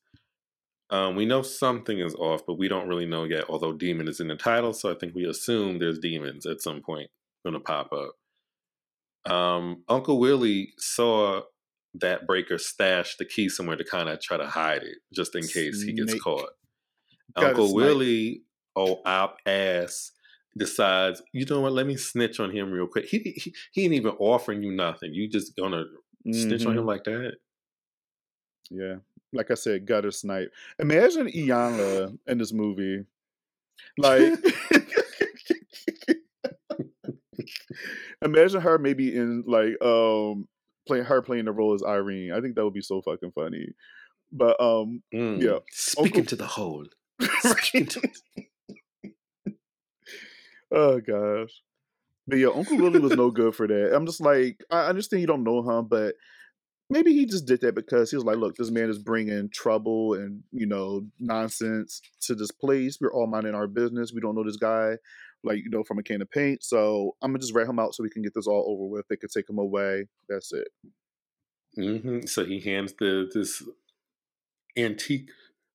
Um, 0.90 1.16
we 1.16 1.26
know 1.26 1.42
something 1.42 2.00
is 2.00 2.16
off, 2.16 2.46
but 2.48 2.58
we 2.58 2.68
don't 2.68 2.88
really 2.88 3.06
know 3.06 3.26
yet. 3.26 3.46
Although 3.50 3.74
demon 3.74 4.08
is 4.08 4.20
in 4.20 4.30
the 4.30 4.36
title, 4.36 4.74
so 4.74 4.92
I 4.92 4.96
think 4.96 5.14
we 5.14 5.26
assume 5.26 5.80
there's 5.80 6.00
demons 6.00 6.46
at 6.46 6.62
some 6.62 6.82
point 6.82 7.10
going 7.44 7.54
to 7.54 7.60
pop 7.60 7.92
up. 7.92 9.32
Um, 9.32 9.84
Uncle 9.90 10.20
Willie 10.20 10.74
saw 10.78 11.42
that 11.96 12.28
Brayker 12.28 12.60
stash 12.60 13.18
the 13.18 13.26
key 13.26 13.50
somewhere 13.50 13.76
to 13.76 13.84
kind 13.84 14.08
of 14.08 14.22
try 14.22 14.38
to 14.38 14.48
hide 14.48 14.84
it, 14.84 14.98
just 15.14 15.36
in 15.36 15.42
case 15.42 15.82
he 15.82 15.94
gets 15.94 16.14
caught. 16.22 16.50
Gotta 17.36 17.50
Uncle. 17.50 17.74
Willie, 17.74 18.44
oh 18.76 19.02
op 19.06 19.38
ass, 19.46 20.12
decides, 20.58 21.22
you 21.34 21.46
know 21.46 21.62
what? 21.62 21.74
Let 21.74 21.88
me 21.88 21.98
snitch 21.98 22.40
on 22.40 22.52
him 22.52 22.72
real 22.72 22.88
quick. 22.88 23.06
He 23.06 23.20
he, 23.20 23.54
he 23.74 23.84
ain't 23.84 23.94
even 23.94 24.14
offering 24.20 24.64
you 24.64 24.72
nothing. 24.72 25.14
You 25.14 25.28
just 25.30 25.56
gonna 25.58 25.84
snitch 26.32 26.66
on 26.66 26.78
him 26.78 26.86
like 26.86 27.04
that? 27.06 27.34
Yeah. 28.70 28.98
Like 29.34 29.52
I 29.52 29.56
said, 29.56 29.86
gutter 29.86 30.12
snipe. 30.12 30.52
Imagine 30.80 31.28
Iyanla 31.28 32.18
in 32.28 32.38
this 32.38 32.54
movie. 32.54 33.06
Like 33.98 34.34
Imagine 38.24 38.62
her 38.62 38.78
maybe 38.78 39.16
in 39.16 39.44
like 39.48 39.82
um 39.82 40.48
playing 40.88 41.06
her 41.06 41.22
playing 41.22 41.46
the 41.46 41.52
role 41.52 41.74
as 41.74 41.84
Irene. 41.84 42.32
I 42.32 42.42
think 42.42 42.56
that 42.56 42.64
would 42.64 42.74
be 42.74 42.82
so 42.82 43.02
fucking 43.02 43.32
funny. 43.32 43.70
But 44.32 44.60
um 44.60 45.02
Mm. 45.14 45.42
Yeah. 45.42 45.60
Speaking 45.72 46.22
Uncle- 46.22 46.26
to 46.26 46.36
the 46.36 46.48
whole. 46.48 46.86
Speaking 47.42 47.86
to- 47.88 48.10
oh 50.72 51.00
gosh. 51.00 51.52
But 52.28 52.40
yeah, 52.40 52.50
Uncle 52.54 52.78
Willie 52.78 53.00
was 53.00 53.16
no 53.16 53.32
good 53.32 53.56
for 53.56 53.68
that. 53.68 53.96
I'm 53.96 54.06
just 54.06 54.20
like, 54.20 54.62
I 54.70 54.88
understand 54.88 55.22
you 55.22 55.28
don't 55.28 55.46
know 55.46 55.62
him, 55.62 55.88
but 55.88 56.16
maybe 56.90 57.14
he 57.14 57.26
just 57.26 57.46
did 57.46 57.62
that 57.62 57.76
because 57.76 58.10
he 58.10 58.18
was 58.18 58.26
like, 58.26 58.38
look, 58.38 58.56
this 58.56 58.72
man 58.72 58.90
is 58.90 59.00
bringing 59.00 59.50
trouble 59.50 60.14
and 60.14 60.44
you 60.52 60.66
know 60.66 61.06
nonsense 61.20 62.02
to 62.22 62.36
this 62.36 62.52
place. 62.52 62.98
We're 63.00 63.14
all 63.14 63.28
minding 63.28 63.56
our 63.56 63.68
business. 63.68 64.14
We 64.14 64.22
don't 64.22 64.36
know 64.36 64.44
this 64.44 64.58
guy, 64.58 64.98
like 65.44 65.60
you 65.64 65.70
know, 65.70 65.84
from 65.84 66.00
a 66.00 66.04
can 66.04 66.22
of 66.22 66.32
paint. 66.32 66.64
So 66.64 67.16
I'm 67.22 67.32
gonna 67.32 67.40
just 67.40 67.54
rat 67.54 67.68
him 67.68 67.80
out 67.80 67.96
so 67.96 68.04
we 68.04 68.10
can 68.10 68.22
get 68.22 68.34
this 68.34 68.48
all 68.48 68.66
over 68.70 68.86
with. 68.90 69.08
They 69.10 69.18
could 69.18 69.32
take 69.32 69.50
him 69.50 69.58
away. 69.60 70.06
That's 70.30 70.52
it. 70.54 70.68
hmm 71.76 72.26
So 72.26 72.46
he 72.46 72.60
hands 72.60 72.94
the 73.00 73.30
this 73.34 73.64
antique 74.78 75.30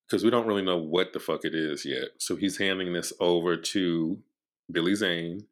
because 0.07 0.25
we 0.25 0.31
don't 0.31 0.47
really 0.47 0.65
know 0.65 0.79
what 0.79 1.13
the 1.13 1.21
fuck 1.21 1.45
it 1.45 1.55
is 1.55 1.85
yet. 1.85 2.09
So 2.19 2.37
he's 2.37 2.59
handing 2.59 2.93
this 2.93 3.13
over 3.21 3.57
to 3.57 4.19
Billy 4.71 4.95
Zane. 4.95 5.47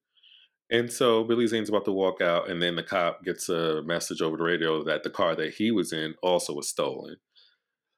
And 0.71 0.93
so 0.93 1.25
Billy 1.25 1.47
Zane's 1.49 1.69
about 1.69 1.85
to 1.87 1.93
walk 1.93 2.21
out, 2.21 2.49
and 2.49 2.63
then 2.63 2.77
the 2.77 2.83
cop 2.83 3.25
gets 3.25 3.49
a 3.49 3.83
message 3.83 4.23
over 4.23 4.37
the 4.37 4.45
radio 4.45 4.85
that 4.85 5.03
the 5.03 5.11
car 5.11 5.35
that 5.35 5.55
he 5.55 5.73
was 5.73 5.93
in 5.93 6.15
also 6.23 6.55
was 6.55 6.69
stolen. 6.69 7.17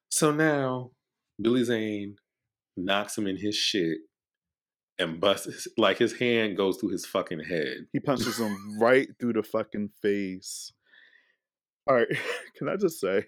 So 0.08 0.30
now 0.30 0.92
Billy 1.40 1.64
Zane 1.64 2.16
knocks 2.76 3.16
him 3.16 3.26
in 3.26 3.36
his 3.36 3.54
shit 3.54 3.98
and 4.98 5.20
busts 5.20 5.68
like 5.76 5.98
his 5.98 6.18
hand 6.18 6.56
goes 6.56 6.78
through 6.78 6.90
his 6.90 7.04
fucking 7.04 7.40
head. 7.40 7.86
He 7.92 8.00
punches 8.00 8.38
him 8.38 8.78
right 8.78 9.08
through 9.18 9.34
the 9.34 9.42
fucking 9.42 9.90
face. 10.00 10.72
All 11.86 11.96
right, 11.96 12.08
can 12.56 12.68
I 12.68 12.76
just 12.76 13.00
say, 13.00 13.26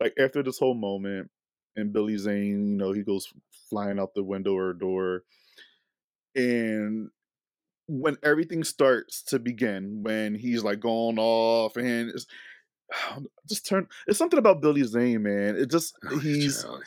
like 0.00 0.14
after 0.18 0.42
this 0.42 0.58
whole 0.58 0.74
moment, 0.74 1.30
and 1.76 1.92
Billy 1.92 2.16
Zane, 2.16 2.68
you 2.68 2.76
know, 2.76 2.92
he 2.92 3.02
goes 3.02 3.32
flying 3.68 3.98
out 3.98 4.14
the 4.14 4.22
window 4.22 4.54
or 4.56 4.72
door, 4.72 5.22
and 6.34 7.10
when 7.88 8.16
everything 8.22 8.64
starts 8.64 9.22
to 9.24 9.38
begin, 9.38 10.02
when 10.02 10.34
he's 10.34 10.62
like 10.64 10.80
going 10.80 11.18
off, 11.18 11.76
and 11.76 12.10
it's 12.10 12.26
just 13.48 13.66
turn. 13.66 13.86
It's 14.06 14.18
something 14.18 14.38
about 14.38 14.60
Billy 14.60 14.82
Zane, 14.84 15.22
man. 15.22 15.56
It 15.56 15.70
just 15.70 15.94
Oh, 16.10 16.18
he's 16.18 16.62
child. 16.62 16.82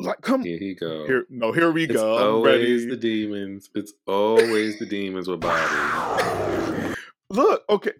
like, 0.00 0.20
come 0.20 0.42
Here 0.42 0.58
he 0.58 0.74
goes. 0.74 1.06
here, 1.06 1.24
no, 1.30 1.52
here 1.52 1.70
we 1.70 1.84
It's 1.84 1.92
go. 1.92 2.36
Always 2.36 2.86
the 2.86 2.96
demons. 2.96 3.70
It's 3.74 3.92
always 4.06 4.78
the 4.78 4.86
demons 4.86 5.28
with 5.28 5.40
Bobby. 5.40 6.94
Look, 7.30 7.62
okay. 7.68 7.92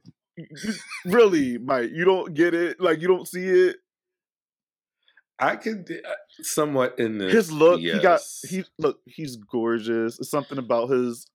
really, 1.05 1.59
Mike, 1.59 1.91
you 1.93 2.05
don't 2.05 2.35
get 2.35 2.55
it. 2.55 2.81
Like 2.81 3.01
you 3.01 3.09
don't 3.09 3.27
see 3.27 3.47
it. 3.47 3.77
I 5.39 5.57
could 5.57 5.91
uh, 5.91 6.11
somewhat 6.43 6.99
in 6.99 7.19
this. 7.19 7.33
His 7.33 7.53
look, 7.53 7.81
yes. 7.81 7.97
he 7.97 8.03
got 8.03 8.21
he 8.65 8.65
look, 8.79 9.01
he's 9.07 9.37
gorgeous. 9.37 10.19
It's 10.21 10.31
something 10.31 10.59
about 10.59 10.91
his 10.91 11.27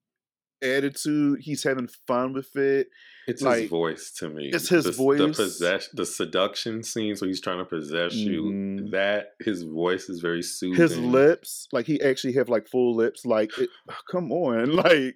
attitude. 0.62 1.39
He's 1.41 1.63
having 1.63 1.89
fun 2.08 2.34
with 2.34 2.56
it. 2.56 2.89
It's 3.28 3.41
like, 3.41 3.62
his 3.62 3.69
voice 3.69 4.12
to 4.17 4.30
me. 4.30 4.50
it's 4.52 4.69
his 4.69 4.86
the, 4.86 4.91
voice. 4.91 5.19
The 5.19 5.28
possession, 5.28 5.89
the 5.93 6.06
seduction 6.06 6.84
scenes 6.84 7.22
where 7.22 7.28
he's 7.28 7.41
trying 7.41 7.60
to 7.60 7.65
possess 7.65 8.13
you. 8.13 8.43
Mhm. 8.43 8.91
That 8.91 9.34
his 9.39 9.63
voice 9.63 10.10
is 10.10 10.19
very 10.19 10.41
soothing. 10.41 10.82
His 10.82 10.98
lips, 10.98 11.67
like 11.72 11.86
he 11.86 12.02
actually 12.02 12.34
have 12.34 12.50
like 12.50 12.67
full 12.67 12.95
lips. 12.95 13.26
Like, 13.26 13.52
it, 13.58 13.69
come 14.12 14.32
on, 14.32 14.76
like. 14.76 15.15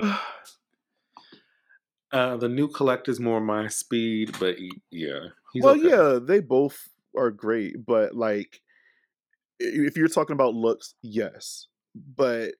Uh, 2.10 2.38
the 2.38 2.48
new 2.48 2.68
collector's 2.68 3.20
more 3.20 3.38
my 3.38 3.68
speed, 3.68 4.34
but 4.40 4.56
he, 4.56 4.72
yeah, 4.90 5.26
he's 5.52 5.62
well, 5.62 5.74
okay. 5.74 5.90
yeah, 5.90 6.18
they 6.18 6.40
both 6.40 6.88
are 7.14 7.30
great, 7.30 7.84
but 7.84 8.14
like, 8.14 8.62
if 9.60 9.94
you're 9.94 10.08
talking 10.08 10.32
about 10.32 10.54
looks, 10.54 10.94
yes, 11.02 11.66
but 11.94 12.52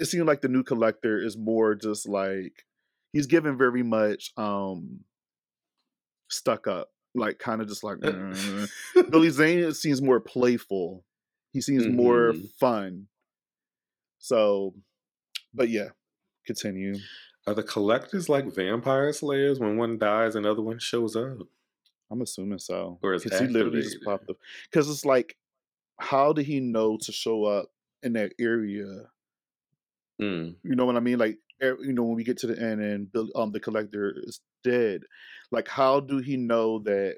it 0.00 0.06
seems 0.06 0.24
like 0.24 0.40
the 0.40 0.48
new 0.48 0.62
collector 0.64 1.18
is 1.18 1.36
more 1.36 1.74
just 1.76 2.08
like 2.08 2.66
he's 3.12 3.26
given 3.26 3.56
very 3.58 3.82
much 3.84 4.32
um 4.36 5.04
stuck 6.28 6.66
up, 6.66 6.90
like 7.14 7.38
kind 7.38 7.60
of 7.60 7.68
just 7.68 7.84
like 7.84 7.98
"Mm." 7.98 8.70
Billy 9.10 9.30
Zane 9.30 9.72
seems 9.72 10.00
more 10.02 10.20
playful. 10.20 11.04
He 11.52 11.60
seems 11.60 11.86
more 11.88 12.32
Mhm. 12.32 12.50
fun. 12.58 13.08
So, 14.18 14.74
but 15.54 15.68
yeah, 15.68 15.90
continue. 16.46 16.94
Are 17.46 17.54
the 17.54 17.62
collectors 17.62 18.28
like 18.28 18.54
vampire 18.54 19.12
slayers? 19.12 19.58
When 19.58 19.76
one 19.76 19.98
dies, 19.98 20.36
another 20.36 20.62
one 20.62 20.78
shows 20.78 21.16
up. 21.16 21.38
I'm 22.10 22.22
assuming 22.22 22.58
so. 22.58 22.98
Or 23.02 23.18
Because 23.18 23.38
he 23.38 23.46
literally 23.46 23.82
just 23.82 24.02
popped 24.04 24.28
up. 24.30 24.36
Because 24.70 24.90
it's 24.90 25.04
like, 25.04 25.36
how 25.98 26.32
did 26.32 26.46
he 26.46 26.60
know 26.60 26.98
to 26.98 27.12
show 27.12 27.44
up 27.44 27.70
in 28.02 28.12
that 28.14 28.34
area? 28.38 29.10
Mm. 30.20 30.56
You 30.62 30.76
know 30.76 30.84
what 30.84 30.96
I 30.96 31.00
mean? 31.00 31.18
Like, 31.18 31.38
you 31.60 31.92
know, 31.92 32.04
when 32.04 32.16
we 32.16 32.24
get 32.24 32.38
to 32.38 32.46
the 32.46 32.60
end 32.60 32.80
and 32.80 33.10
Bill, 33.12 33.28
um, 33.34 33.52
the 33.52 33.60
collector 33.60 34.14
is 34.24 34.40
dead, 34.64 35.02
like, 35.50 35.68
how 35.68 36.00
do 36.00 36.18
he 36.18 36.36
know 36.36 36.80
that 36.80 37.16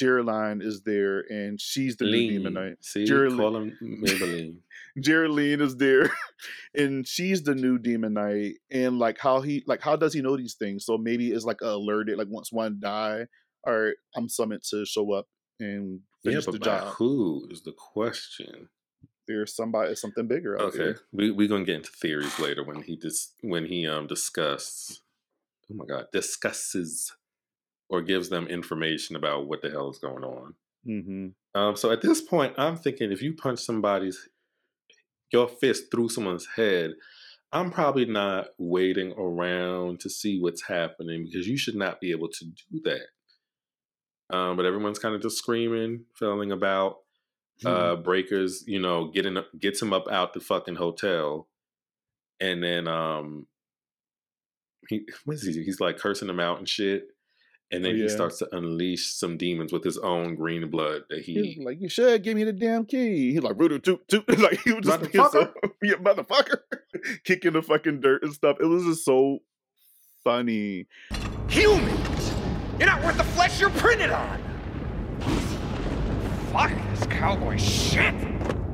Jeryline 0.00 0.62
is 0.62 0.82
there 0.82 1.20
and 1.28 1.60
she's 1.60 1.96
the 1.96 2.04
new 2.04 2.10
Lean. 2.10 2.30
demon 2.30 2.54
knight? 2.54 2.76
See, 2.80 3.04
Jeryline- 3.04 3.36
call 3.36 3.56
him 3.56 3.78
Maybelline. 3.82 4.56
Jeryline 4.98 5.60
is 5.60 5.76
there 5.76 6.10
and 6.74 7.06
she's 7.06 7.42
the 7.42 7.54
new 7.54 7.78
demon 7.78 8.14
demonite 8.14 8.54
and 8.72 8.98
like 8.98 9.18
how 9.20 9.40
he 9.40 9.62
like 9.66 9.80
how 9.80 9.94
does 9.94 10.12
he 10.12 10.20
know 10.20 10.36
these 10.36 10.54
things 10.54 10.84
so 10.84 10.98
maybe 10.98 11.30
it's 11.30 11.44
like 11.44 11.60
alerted 11.60 12.18
like 12.18 12.26
once 12.28 12.50
one 12.50 12.78
die 12.80 13.26
or 13.62 13.94
i'm 14.16 14.28
summoned 14.28 14.62
to 14.68 14.84
show 14.84 15.12
up 15.12 15.26
and 15.60 16.00
yeah, 16.24 16.32
finish 16.32 16.44
but 16.44 16.52
the 16.52 16.58
job 16.58 16.94
who 16.94 17.46
is 17.50 17.62
the 17.62 17.72
question? 17.72 18.68
There's 19.34 19.54
somebody 19.54 19.94
something 19.94 20.26
bigger 20.26 20.56
out 20.56 20.74
Okay, 20.74 20.98
we 21.12 21.30
we 21.30 21.48
gonna 21.48 21.64
get 21.64 21.76
into 21.76 21.90
theories 21.90 22.38
later 22.38 22.64
when 22.64 22.82
he 22.82 22.96
dis 22.96 23.32
when 23.42 23.66
he 23.66 23.86
um 23.86 24.06
discusses. 24.06 25.00
Oh 25.70 25.74
my 25.74 25.84
god, 25.86 26.06
discusses 26.12 27.12
or 27.88 28.02
gives 28.02 28.28
them 28.28 28.46
information 28.46 29.16
about 29.16 29.46
what 29.46 29.62
the 29.62 29.70
hell 29.70 29.90
is 29.90 29.98
going 29.98 30.24
on. 30.24 30.54
mm-hmm. 30.86 31.28
Um, 31.60 31.76
so 31.76 31.90
at 31.90 32.02
this 32.02 32.20
point, 32.20 32.54
I'm 32.56 32.76
thinking 32.76 33.10
if 33.10 33.20
you 33.20 33.34
punch 33.34 33.58
somebody's 33.58 34.28
your 35.32 35.48
fist 35.48 35.84
through 35.90 36.08
someone's 36.08 36.46
head, 36.56 36.92
I'm 37.52 37.70
probably 37.70 38.04
not 38.04 38.48
waiting 38.58 39.12
around 39.12 40.00
to 40.00 40.10
see 40.10 40.40
what's 40.40 40.62
happening 40.62 41.24
because 41.24 41.48
you 41.48 41.56
should 41.56 41.74
not 41.74 42.00
be 42.00 42.12
able 42.12 42.28
to 42.28 42.44
do 42.44 42.80
that. 42.84 44.36
Um, 44.36 44.56
but 44.56 44.66
everyone's 44.66 45.00
kind 45.00 45.14
of 45.14 45.22
just 45.22 45.38
screaming, 45.38 46.04
feeling 46.14 46.52
about. 46.52 46.98
Uh, 47.64 47.96
Brayker's, 47.96 48.64
you 48.66 48.80
know, 48.80 49.08
getting 49.08 49.36
gets 49.58 49.82
him 49.82 49.92
up 49.92 50.08
out 50.10 50.32
the 50.32 50.40
fucking 50.40 50.76
hotel, 50.76 51.48
and 52.40 52.62
then 52.62 52.88
um, 52.88 53.46
he 54.88 55.06
what 55.24 55.34
is 55.34 55.42
he? 55.44 55.62
He's 55.62 55.80
like 55.80 55.98
cursing 55.98 56.28
them 56.28 56.40
out 56.40 56.58
and 56.58 56.68
shit. 56.68 57.08
And 57.72 57.84
then 57.84 57.92
Oh, 57.92 57.98
he 57.98 58.08
starts 58.08 58.38
to 58.38 58.48
unleash 58.56 59.12
some 59.12 59.36
demons 59.36 59.72
with 59.72 59.84
his 59.84 59.96
own 59.96 60.34
green 60.34 60.68
blood 60.70 61.02
that 61.08 61.20
He's 61.20 61.54
he 61.54 61.64
like, 61.64 61.80
you 61.80 61.88
should 61.88 62.20
give 62.24 62.34
me 62.34 62.42
the 62.42 62.52
damn 62.52 62.84
key. 62.84 63.32
He's 63.32 63.42
like, 63.42 63.56
Rudo 63.56 63.80
toot 63.80 64.06
toot. 64.08 64.24
Like 64.40 64.60
he 64.62 64.72
was 64.72 64.86
just 64.86 65.12
so, 65.12 65.52
yeah, 65.82 65.94
motherfucker, 65.94 66.62
kicking 67.22 67.52
the 67.52 67.62
fucking 67.62 68.00
dirt 68.00 68.24
and 68.24 68.32
stuff. 68.32 68.56
It 68.60 68.64
was 68.64 68.82
just 68.84 69.04
so 69.04 69.38
funny. 70.24 70.88
Humans! 71.48 72.32
You're 72.78 72.88
not 72.88 73.04
worth 73.04 73.18
the 73.18 73.24
flesh 73.24 73.60
you're 73.60 73.70
printed 73.70 74.10
on! 74.10 74.42
Fuck 76.52 76.72
this 77.00 77.08
cowboy 77.08 77.56
shit! 77.56 78.14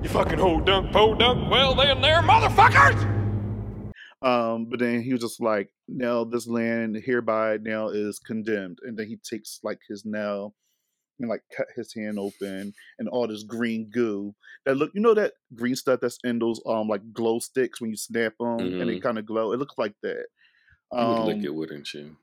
You 0.03 0.09
fucking 0.09 0.39
ho 0.39 0.61
dunk, 0.61 0.93
po 0.93 1.15
dunk, 1.15 1.51
well 1.51 1.75
then 1.75 2.01
there, 2.01 2.23
motherfuckers! 2.23 3.15
Um, 4.23 4.67
but 4.67 4.81
then 4.81 5.03
he 5.03 5.12
was 5.12 5.21
just 5.23 5.41
like, 5.41 5.71
now 5.87 6.25
this 6.25 6.47
land 6.49 6.97
hereby 6.97 7.59
now 7.61 7.89
is 7.89 8.19
condemned. 8.19 8.79
And 8.83 8.99
then 8.99 9.07
he 9.07 9.17
takes 9.17 9.61
like 9.62 9.79
his 9.89 10.05
nail 10.05 10.55
and 11.21 11.29
like 11.29 11.43
cut 11.57 11.67
his 11.77 11.95
hand 11.95 12.19
open 12.19 12.75
and 12.99 13.09
all 13.09 13.29
this 13.29 13.43
green 13.45 13.89
goo 13.93 14.35
that 14.65 14.77
look, 14.77 14.91
you 14.95 15.01
know, 15.01 15.15
that 15.15 15.35
green 15.55 15.77
stuff 15.77 16.01
that's 16.01 16.19
in 16.25 16.39
those 16.39 16.61
um 16.67 16.89
like 16.89 17.12
glow 17.12 17.39
sticks 17.39 17.81
when 17.81 17.91
you 17.91 17.97
snap 17.97 18.33
them 18.41 18.59
and 18.59 18.89
they 18.91 18.99
kind 18.99 19.19
of 19.19 19.27
glow. 19.27 19.53
It 19.53 19.59
looks 19.59 19.77
like 19.79 19.95
that. 20.03 20.25
You 20.93 20.99
would 20.99 21.19
Um, 21.21 21.27
lick 21.27 21.45
it, 21.45 21.55
wouldn't 21.55 21.93
you? 21.95 22.17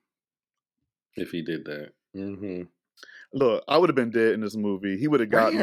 If 1.16 1.30
he 1.30 1.42
did 1.42 1.63
that. 1.66 1.92
Mm-hmm. 2.16 2.63
Look, 3.34 3.63
I 3.67 3.78
would 3.78 3.89
have 3.89 3.96
been 3.96 4.12
dead 4.12 4.34
in 4.34 4.41
this 4.41 4.56
movie. 4.56 4.98
He 4.98 5.08
would 5.08 5.19
have 5.19 5.30
got 5.30 5.54
me. 5.54 5.60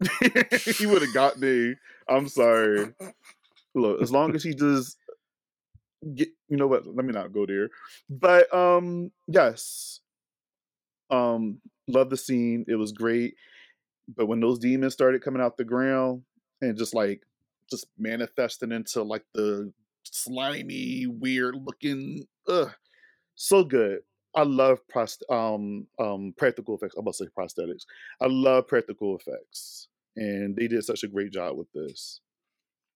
he 0.76 0.86
would 0.86 1.02
have 1.02 1.14
got 1.14 1.38
me. 1.38 1.74
I'm 2.08 2.28
sorry. 2.28 2.94
Look, 3.74 4.00
as 4.00 4.10
long 4.10 4.34
as 4.34 4.42
he 4.42 4.54
just 4.54 4.96
get, 6.14 6.28
you 6.48 6.56
know 6.56 6.66
what? 6.66 6.86
Let 6.86 7.04
me 7.04 7.12
not 7.12 7.32
go 7.32 7.46
there. 7.46 7.68
But 8.08 8.52
um, 8.54 9.10
yes, 9.26 10.00
um, 11.10 11.60
love 11.86 12.10
the 12.10 12.16
scene. 12.16 12.64
It 12.68 12.76
was 12.76 12.92
great. 12.92 13.34
But 14.16 14.26
when 14.26 14.40
those 14.40 14.58
demons 14.58 14.94
started 14.94 15.22
coming 15.22 15.42
out 15.42 15.56
the 15.56 15.64
ground 15.64 16.22
and 16.62 16.78
just 16.78 16.94
like 16.94 17.22
just 17.70 17.86
manifesting 17.98 18.72
into 18.72 19.02
like 19.02 19.24
the 19.34 19.72
slimy, 20.04 21.06
weird 21.06 21.56
looking, 21.62 22.26
ugh, 22.48 22.72
so 23.34 23.64
good. 23.64 24.00
I 24.38 24.44
love 24.44 24.78
prost- 24.88 25.28
um 25.30 25.86
um 25.98 26.32
practical 26.36 26.76
effects. 26.76 26.94
I'm 26.96 27.00
about 27.02 27.14
to 27.14 27.24
say 27.24 27.30
prosthetics. 27.36 27.84
I 28.20 28.26
love 28.28 28.66
practical 28.68 29.16
effects, 29.16 29.88
and 30.16 30.54
they 30.56 30.68
did 30.68 30.84
such 30.84 31.02
a 31.02 31.08
great 31.08 31.32
job 31.32 31.56
with 31.58 31.70
this. 31.72 32.20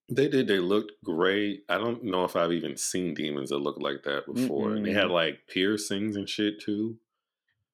They 0.08 0.28
did. 0.28 0.46
They 0.46 0.58
looked 0.58 0.92
great. 1.04 1.64
I 1.68 1.78
don't 1.78 2.04
know 2.04 2.24
if 2.24 2.36
I've 2.36 2.52
even 2.52 2.76
seen 2.76 3.14
demons 3.14 3.50
that 3.50 3.58
look 3.58 3.80
like 3.80 4.02
that 4.04 4.26
before. 4.32 4.74
And 4.74 4.84
they 4.84 4.92
had 4.92 5.10
like 5.10 5.46
piercings 5.48 6.16
and 6.16 6.28
shit 6.28 6.60
too. 6.60 6.96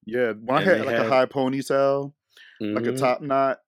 Yeah, 0.05 0.33
one 0.33 0.63
had 0.63 0.87
like 0.87 0.97
had- 0.97 1.07
a 1.07 1.09
high 1.09 1.27
ponytail, 1.27 2.13
like 2.61 2.87
a 2.87 2.93
Mhm. 2.93 2.99
top 2.99 3.21
knot, 3.23 3.61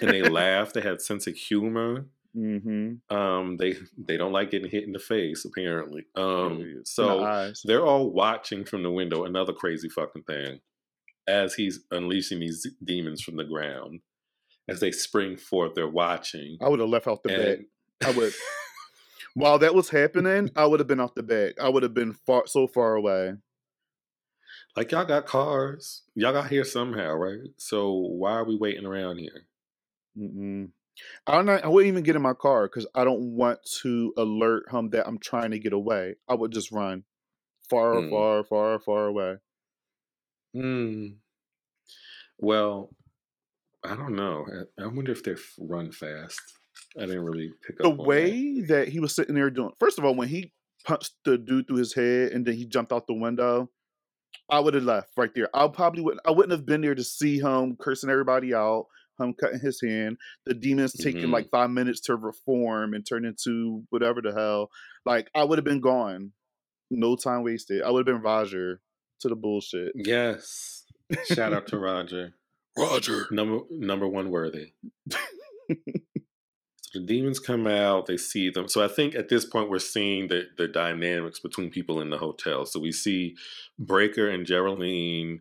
and 0.00 0.10
they 0.10 0.22
laughed. 0.28 0.74
They 0.74 0.80
had 0.80 1.00
sense 1.02 1.26
of 1.26 1.34
humor. 1.36 2.06
Hmm 2.36 2.94
Um, 3.08 3.56
they 3.56 3.74
they 3.96 4.18
don't 4.18 4.32
like 4.32 4.50
getting 4.50 4.70
hit 4.70 4.84
in 4.84 4.92
the 4.92 4.98
face 4.98 5.46
apparently. 5.46 6.04
Um, 6.14 6.82
so 6.84 7.24
eyes. 7.24 7.62
they're 7.64 7.84
all 7.84 8.10
watching 8.10 8.64
from 8.64 8.82
the 8.82 8.90
window. 8.90 9.24
Another 9.24 9.54
crazy 9.54 9.88
fucking 9.88 10.24
thing, 10.24 10.60
as 11.26 11.54
he's 11.54 11.80
unleashing 11.90 12.40
these 12.40 12.66
demons 12.84 13.22
from 13.22 13.36
the 13.36 13.44
ground. 13.44 14.00
As 14.68 14.80
they 14.80 14.90
spring 14.90 15.36
forth, 15.36 15.74
they're 15.74 15.88
watching. 15.88 16.58
I 16.60 16.68
would 16.68 16.80
have 16.80 16.88
left 16.88 17.06
out 17.06 17.22
the 17.22 17.32
and 17.32 17.66
I 18.04 18.10
would. 18.10 18.34
While 19.34 19.58
that 19.60 19.74
was 19.74 19.90
happening, 19.90 20.50
I 20.56 20.66
would 20.66 20.80
have 20.80 20.86
been 20.86 21.00
off 21.00 21.14
the 21.14 21.22
back. 21.22 21.54
I 21.60 21.68
would 21.68 21.82
have 21.82 21.94
been 21.94 22.12
far 22.12 22.46
so 22.46 22.66
far 22.66 22.96
away. 22.96 23.34
like 24.76 24.90
y'all 24.92 25.04
got 25.04 25.26
cars, 25.26 26.02
y'all 26.14 26.32
got 26.32 26.50
here 26.50 26.64
somehow, 26.64 27.12
right? 27.12 27.48
So 27.56 27.92
why 27.92 28.32
are 28.32 28.44
we 28.44 28.56
waiting 28.56 28.86
around 28.86 29.18
here? 29.18 29.46
Mm-mm. 30.18 30.70
I'm 31.26 31.46
not, 31.46 31.64
I 31.64 31.68
wouldn't 31.68 31.88
even 31.88 32.02
get 32.04 32.16
in 32.16 32.22
my 32.22 32.32
car 32.34 32.66
because 32.68 32.86
I 32.94 33.04
don't 33.04 33.36
want 33.36 33.58
to 33.82 34.12
alert 34.16 34.70
him 34.72 34.90
that 34.90 35.06
I'm 35.06 35.18
trying 35.18 35.50
to 35.52 35.58
get 35.58 35.72
away. 35.72 36.16
I 36.28 36.34
would 36.34 36.52
just 36.52 36.72
run 36.72 37.04
far, 37.68 37.94
Mm. 37.94 38.10
far, 38.10 38.44
far, 38.44 38.78
far 38.80 39.06
away. 39.06 39.36
Hmm. 40.54 41.06
Well, 42.38 42.90
I 43.84 43.94
don't 43.96 44.16
know. 44.16 44.46
I, 44.78 44.82
I 44.84 44.86
wonder 44.86 45.12
if 45.12 45.22
they 45.22 45.32
f- 45.32 45.54
run 45.58 45.92
fast. 45.92 46.40
I 46.98 47.02
didn't 47.06 47.24
really 47.24 47.50
pick 47.66 47.78
The 47.78 47.84
up. 47.84 47.90
on 47.92 47.96
that. 47.98 48.06
way 48.06 48.60
that 48.62 48.88
he 48.88 49.00
was 49.00 49.14
sitting 49.14 49.34
there 49.34 49.50
doing, 49.50 49.72
first 49.78 49.98
of 49.98 50.04
all, 50.04 50.14
when 50.14 50.28
he 50.28 50.52
punched 50.84 51.14
the 51.24 51.36
dude 51.38 51.66
through 51.66 51.76
his 51.78 51.94
head 51.94 52.32
and 52.32 52.44
then 52.46 52.54
he 52.54 52.64
jumped 52.66 52.92
out 52.92 53.06
the 53.06 53.14
window, 53.14 53.70
I 54.48 54.60
would 54.60 54.74
have 54.74 54.82
left 54.84 55.10
right 55.16 55.34
there. 55.34 55.48
I 55.54 55.66
probably 55.68 56.02
wouldn't. 56.02 56.20
I 56.26 56.30
wouldn't 56.30 56.52
have 56.52 56.66
been 56.66 56.80
there 56.82 56.94
to 56.94 57.04
see 57.04 57.38
him 57.38 57.76
cursing 57.76 58.10
everybody 58.10 58.54
out, 58.54 58.86
him 59.24 59.34
cutting 59.34 59.60
his 59.60 59.80
hand, 59.80 60.18
the 60.44 60.54
demons 60.54 60.92
taking 60.92 61.22
Mhm. 61.28 61.32
like 61.32 61.48
five 61.50 61.70
minutes 61.70 62.00
to 62.02 62.16
reform 62.16 62.94
and 62.94 63.06
turn 63.06 63.24
into 63.24 63.84
whatever 63.90 64.20
the 64.20 64.32
hell. 64.32 64.70
Like 65.04 65.30
I 65.34 65.44
would 65.44 65.58
have 65.58 65.64
been 65.64 65.80
gone. 65.80 66.32
No 66.90 67.16
time 67.16 67.42
wasted. 67.42 67.82
I 67.82 67.90
would 67.90 68.06
have 68.06 68.14
been 68.16 68.22
Roger 68.22 68.80
to 69.20 69.28
the 69.28 69.36
bullshit. 69.36 69.92
Yes. 69.94 70.84
Shout 71.32 71.52
out 71.52 71.66
to 71.68 71.78
Roger. 71.78 72.34
Roger. 72.78 73.26
Number 73.30 73.60
number 73.70 74.06
one 74.08 74.30
worthy. 74.30 74.72
So 76.92 77.00
the 77.00 77.06
demons 77.06 77.40
come 77.40 77.66
out, 77.66 78.06
they 78.06 78.16
see 78.16 78.48
them. 78.48 78.68
So 78.68 78.82
I 78.84 78.88
think 78.88 79.14
at 79.14 79.28
this 79.28 79.44
point 79.44 79.68
we're 79.70 79.78
seeing 79.78 80.28
the 80.28 80.44
the 80.56 80.68
dynamics 80.68 81.40
between 81.40 81.70
people 81.70 82.00
in 82.00 82.10
the 82.10 82.18
hotel. 82.18 82.64
So 82.66 82.78
we 82.80 82.92
see 82.92 83.36
Brayker 83.80 84.32
and 84.32 84.46
Jeryline. 84.46 85.40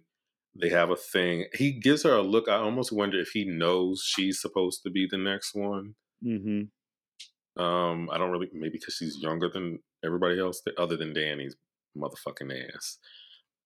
They 0.59 0.69
have 0.69 0.89
a 0.89 0.95
thing. 0.95 1.45
He 1.53 1.71
gives 1.71 2.03
her 2.03 2.13
a 2.13 2.21
look. 2.21 2.47
I 2.47 2.55
almost 2.55 2.91
wonder 2.91 3.19
if 3.19 3.29
he 3.29 3.43
knows 3.43 4.01
she's 4.05 4.39
supposed 4.39 4.83
to 4.83 4.89
be 4.89 5.07
the 5.09 5.17
next 5.17 5.53
one. 5.53 5.95
Mm-hmm. 6.25 7.61
Um, 7.61 8.09
I 8.11 8.17
don't 8.17 8.31
really 8.31 8.49
maybe 8.53 8.77
because 8.79 8.95
she's 8.95 9.21
younger 9.21 9.49
than 9.49 9.79
everybody 10.03 10.39
else, 10.39 10.61
other 10.77 10.95
than 10.95 11.13
Danny's 11.13 11.55
motherfucking 11.97 12.73
ass. 12.73 12.97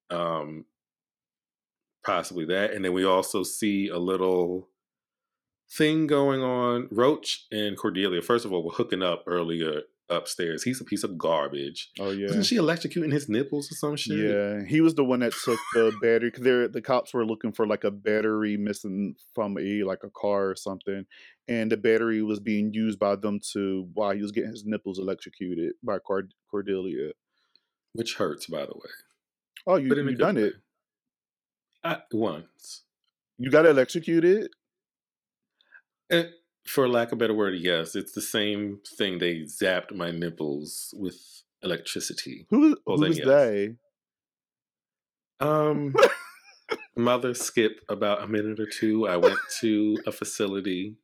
Um, 0.09 0.65
possibly 2.03 2.45
that, 2.45 2.73
and 2.73 2.83
then 2.83 2.93
we 2.93 3.05
also 3.05 3.43
see 3.43 3.87
a 3.89 3.99
little 3.99 4.69
thing 5.71 6.07
going 6.07 6.41
on. 6.41 6.87
Roach 6.91 7.45
and 7.51 7.77
Cordelia, 7.77 8.21
first 8.21 8.45
of 8.45 8.53
all, 8.53 8.63
we're 8.63 8.71
hooking 8.71 9.03
up 9.03 9.23
earlier 9.27 9.81
upstairs. 10.09 10.63
He's 10.63 10.81
a 10.81 10.83
piece 10.83 11.03
of 11.03 11.17
garbage. 11.17 11.89
Oh 11.99 12.11
yeah. 12.11 12.27
Wasn't 12.27 12.45
she 12.45 12.57
electrocuting 12.57 13.11
his 13.11 13.29
nipples 13.29 13.71
or 13.71 13.75
some 13.75 13.95
shit? 13.95 14.17
Yeah, 14.17 14.63
he 14.65 14.81
was 14.81 14.95
the 14.95 15.03
one 15.03 15.19
that 15.19 15.33
took 15.43 15.59
the 15.73 15.91
battery 16.01 16.31
because 16.31 16.71
the 16.71 16.81
cops 16.81 17.13
were 17.13 17.25
looking 17.25 17.51
for 17.51 17.67
like 17.67 17.83
a 17.83 17.91
battery 17.91 18.57
missing 18.57 19.15
from 19.35 19.57
a 19.57 19.83
like 19.83 20.03
a 20.03 20.09
car 20.09 20.49
or 20.49 20.55
something, 20.55 21.05
and 21.47 21.71
the 21.71 21.77
battery 21.77 22.21
was 22.21 22.39
being 22.39 22.73
used 22.73 22.99
by 22.99 23.15
them 23.15 23.39
to 23.53 23.87
while 23.93 24.11
he 24.11 24.21
was 24.21 24.31
getting 24.31 24.51
his 24.51 24.65
nipples 24.65 24.99
electrocuted 24.99 25.73
by 25.83 25.99
Cord- 25.99 26.33
Cordelia. 26.49 27.11
Which 27.93 28.15
hurts, 28.15 28.45
by 28.45 28.61
the 28.65 28.73
way. 28.75 28.89
Oh, 29.67 29.75
you 29.77 29.89
But 29.89 29.97
in 29.97 30.07
a 30.07 30.11
you 30.11 30.17
done 30.17 30.35
way. 30.35 30.43
it? 30.43 30.53
I, 31.83 31.97
once. 32.13 32.83
You 33.37 33.49
got 33.49 33.65
electrocuted? 33.65 34.49
Eh, 36.11 36.23
for 36.65 36.87
lack 36.87 37.07
of 37.07 37.13
a 37.13 37.15
better 37.17 37.33
word, 37.33 37.55
yes. 37.59 37.95
It's 37.95 38.11
the 38.11 38.21
same 38.21 38.79
thing. 38.97 39.17
They 39.19 39.41
zapped 39.41 39.95
my 39.95 40.11
nipples 40.11 40.93
with 40.97 41.43
electricity. 41.63 42.45
Who 42.49 42.77
Well, 42.85 42.97
who 42.97 43.01
then 43.03 43.09
was 43.09 43.17
yes. 43.17 43.27
they? 43.27 43.75
Um, 45.39 45.95
mother 46.95 47.33
skip 47.33 47.79
about 47.89 48.21
a 48.21 48.27
minute 48.27 48.59
or 48.59 48.67
two. 48.67 49.07
I 49.07 49.17
went 49.17 49.39
to 49.61 49.97
a 50.05 50.11
facility. 50.11 50.95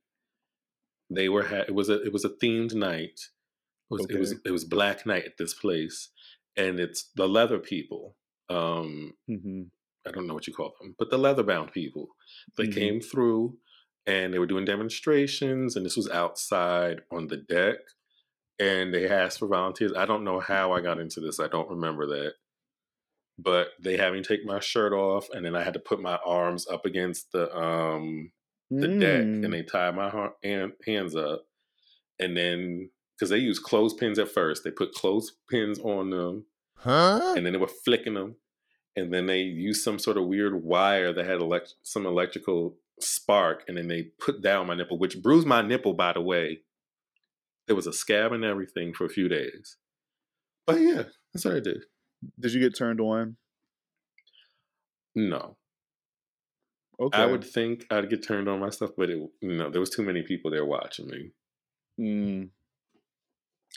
They 1.10 1.30
were 1.30 1.44
ha- 1.44 1.66
it 1.68 1.74
was 1.76 1.90
a 1.90 2.02
it 2.04 2.12
was 2.12 2.26
a 2.26 2.30
themed 2.30 2.74
night. 2.74 3.20
It 3.92 3.94
was 3.94 4.06
it 4.10 4.20
was 4.20 4.36
it 4.46 4.52
was 4.52 4.66
Black 4.66 5.06
Night 5.06 5.26
at 5.26 5.38
this 5.38 5.54
place, 5.54 6.10
and 6.58 6.80
it's 6.80 7.10
the 7.16 7.28
leather 7.28 7.60
people. 7.60 8.16
Um, 8.50 9.14
hmm 9.28 9.64
I 10.08 10.12
don't 10.12 10.28
know 10.28 10.36
what 10.36 10.46
you 10.46 10.54
call 10.54 10.74
them, 10.80 10.96
but 11.00 11.10
the 11.10 11.18
leather 11.18 11.42
bound 11.42 11.72
people. 11.72 12.10
They 12.58 12.68
Mhm. 12.68 12.74
came 12.76 13.02
through 13.02 13.58
and 14.08 14.34
they 14.34 14.40
were 14.40 14.46
doing 14.46 14.66
demonstrations, 14.66 15.76
and 15.76 15.86
this 15.86 15.96
was 15.98 16.10
outside 16.10 17.02
on 17.12 17.28
the 17.28 17.38
deck. 17.38 17.78
And 18.60 18.94
they 18.94 19.10
asked 19.10 19.40
for 19.40 19.48
volunteers. 19.48 19.92
I 19.98 20.06
don't 20.06 20.24
know 20.24 20.40
how 20.40 20.72
I 20.72 20.80
got 20.80 21.00
into 21.00 21.20
this. 21.20 21.40
I 21.42 21.48
don't 21.50 21.70
remember 21.70 22.06
that. 22.08 22.34
But 23.38 23.70
they 23.82 23.98
had 23.98 24.14
me 24.14 24.22
take 24.22 24.46
my 24.46 24.60
shirt 24.62 24.94
off, 24.94 25.28
and 25.34 25.46
then 25.46 25.56
I 25.56 25.64
had 25.64 25.74
to 25.74 25.80
put 25.80 26.02
my 26.02 26.18
arms 26.26 26.66
up 26.68 26.86
against 26.86 27.32
the 27.34 27.54
um 27.56 28.32
the 28.72 28.88
deck, 28.88 29.24
Mm. 29.24 29.44
and 29.46 29.54
they 29.54 29.62
tied 29.64 29.96
my 29.96 30.30
hand, 30.44 30.74
hands 30.86 31.16
up. 31.16 31.46
And 32.18 32.36
then 32.36 32.90
because 33.16 33.30
they 33.30 33.38
used 33.38 33.64
clothespins 33.64 34.18
at 34.20 34.32
first, 34.32 34.64
they 34.64 34.72
put 34.72 34.94
clothespins 34.94 35.80
on 35.80 36.10
them, 36.10 36.46
Huh? 36.78 37.34
and 37.36 37.46
then 37.46 37.54
they 37.54 37.60
were 37.60 37.68
flicking 37.68 38.14
them 38.16 38.36
and 38.98 39.14
then 39.14 39.26
they 39.26 39.42
used 39.42 39.84
some 39.84 40.00
sort 40.00 40.18
of 40.18 40.26
weird 40.26 40.64
wire 40.64 41.12
that 41.14 41.26
had 41.26 41.42
elect- 41.42 41.76
some 41.84 42.06
electrical 42.06 42.78
spark 43.00 43.64
and 43.68 43.78
then 43.78 43.88
they 43.88 44.04
put 44.20 44.42
down 44.42 44.68
my 44.68 44.76
nipple 44.76 44.98
which 44.98 45.22
bruised 45.22 45.48
my 45.48 45.62
nipple 45.62 45.94
by 45.94 46.14
the 46.14 46.22
way. 46.22 46.60
There 47.68 47.76
was 47.76 47.88
a 47.88 47.94
scab 47.94 48.32
and 48.32 48.46
everything 48.46 48.94
for 48.94 49.06
a 49.06 49.10
few 49.10 49.28
days. 49.28 49.78
But 50.68 50.80
yeah 50.80 51.04
that's 51.34 51.46
what 51.46 51.56
i 51.56 51.60
did. 51.60 51.84
Did 52.40 52.54
you 52.54 52.60
get 52.62 52.76
turned 52.78 53.00
on? 53.02 53.38
no. 55.16 55.58
Okay. 56.98 57.18
i 57.18 57.26
would 57.26 57.44
think 57.44 57.86
i'd 57.92 58.10
get 58.10 58.26
turned 58.26 58.48
on 58.48 58.62
myself 58.62 58.92
but 58.96 59.10
it 59.10 59.20
no 59.42 59.70
there 59.70 59.82
was 59.82 59.90
too 59.90 60.02
many 60.02 60.22
people 60.24 60.50
there 60.50 60.64
watching 60.66 61.08
me. 61.08 61.32
Mm. 62.00 62.50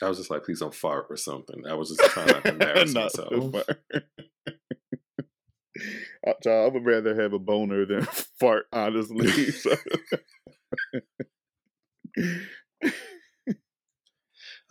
i 0.01 0.07
was 0.07 0.17
just 0.17 0.31
like 0.31 0.43
please 0.45 0.61
don't 0.61 0.73
fart 0.73 1.07
or 1.09 1.17
something. 1.17 1.63
I 1.67 1.73
was 1.73 1.89
just 1.89 2.09
trying 2.11 2.27
not 2.27 2.43
to 2.45 2.51
embarrass 2.53 2.93
myself 2.93 3.33
I 6.25 6.67
would 6.67 6.85
rather 6.85 7.19
have 7.21 7.33
a 7.33 7.39
boner 7.39 7.85
than 7.85 8.01
fart, 8.39 8.67
honestly. 8.71 9.29
So. 9.51 9.75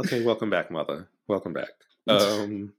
Okay, 0.01 0.25
welcome 0.25 0.49
back, 0.49 0.71
mother. 0.71 1.09
Welcome 1.27 1.53
back. 1.53 1.69
Um, 2.09 2.73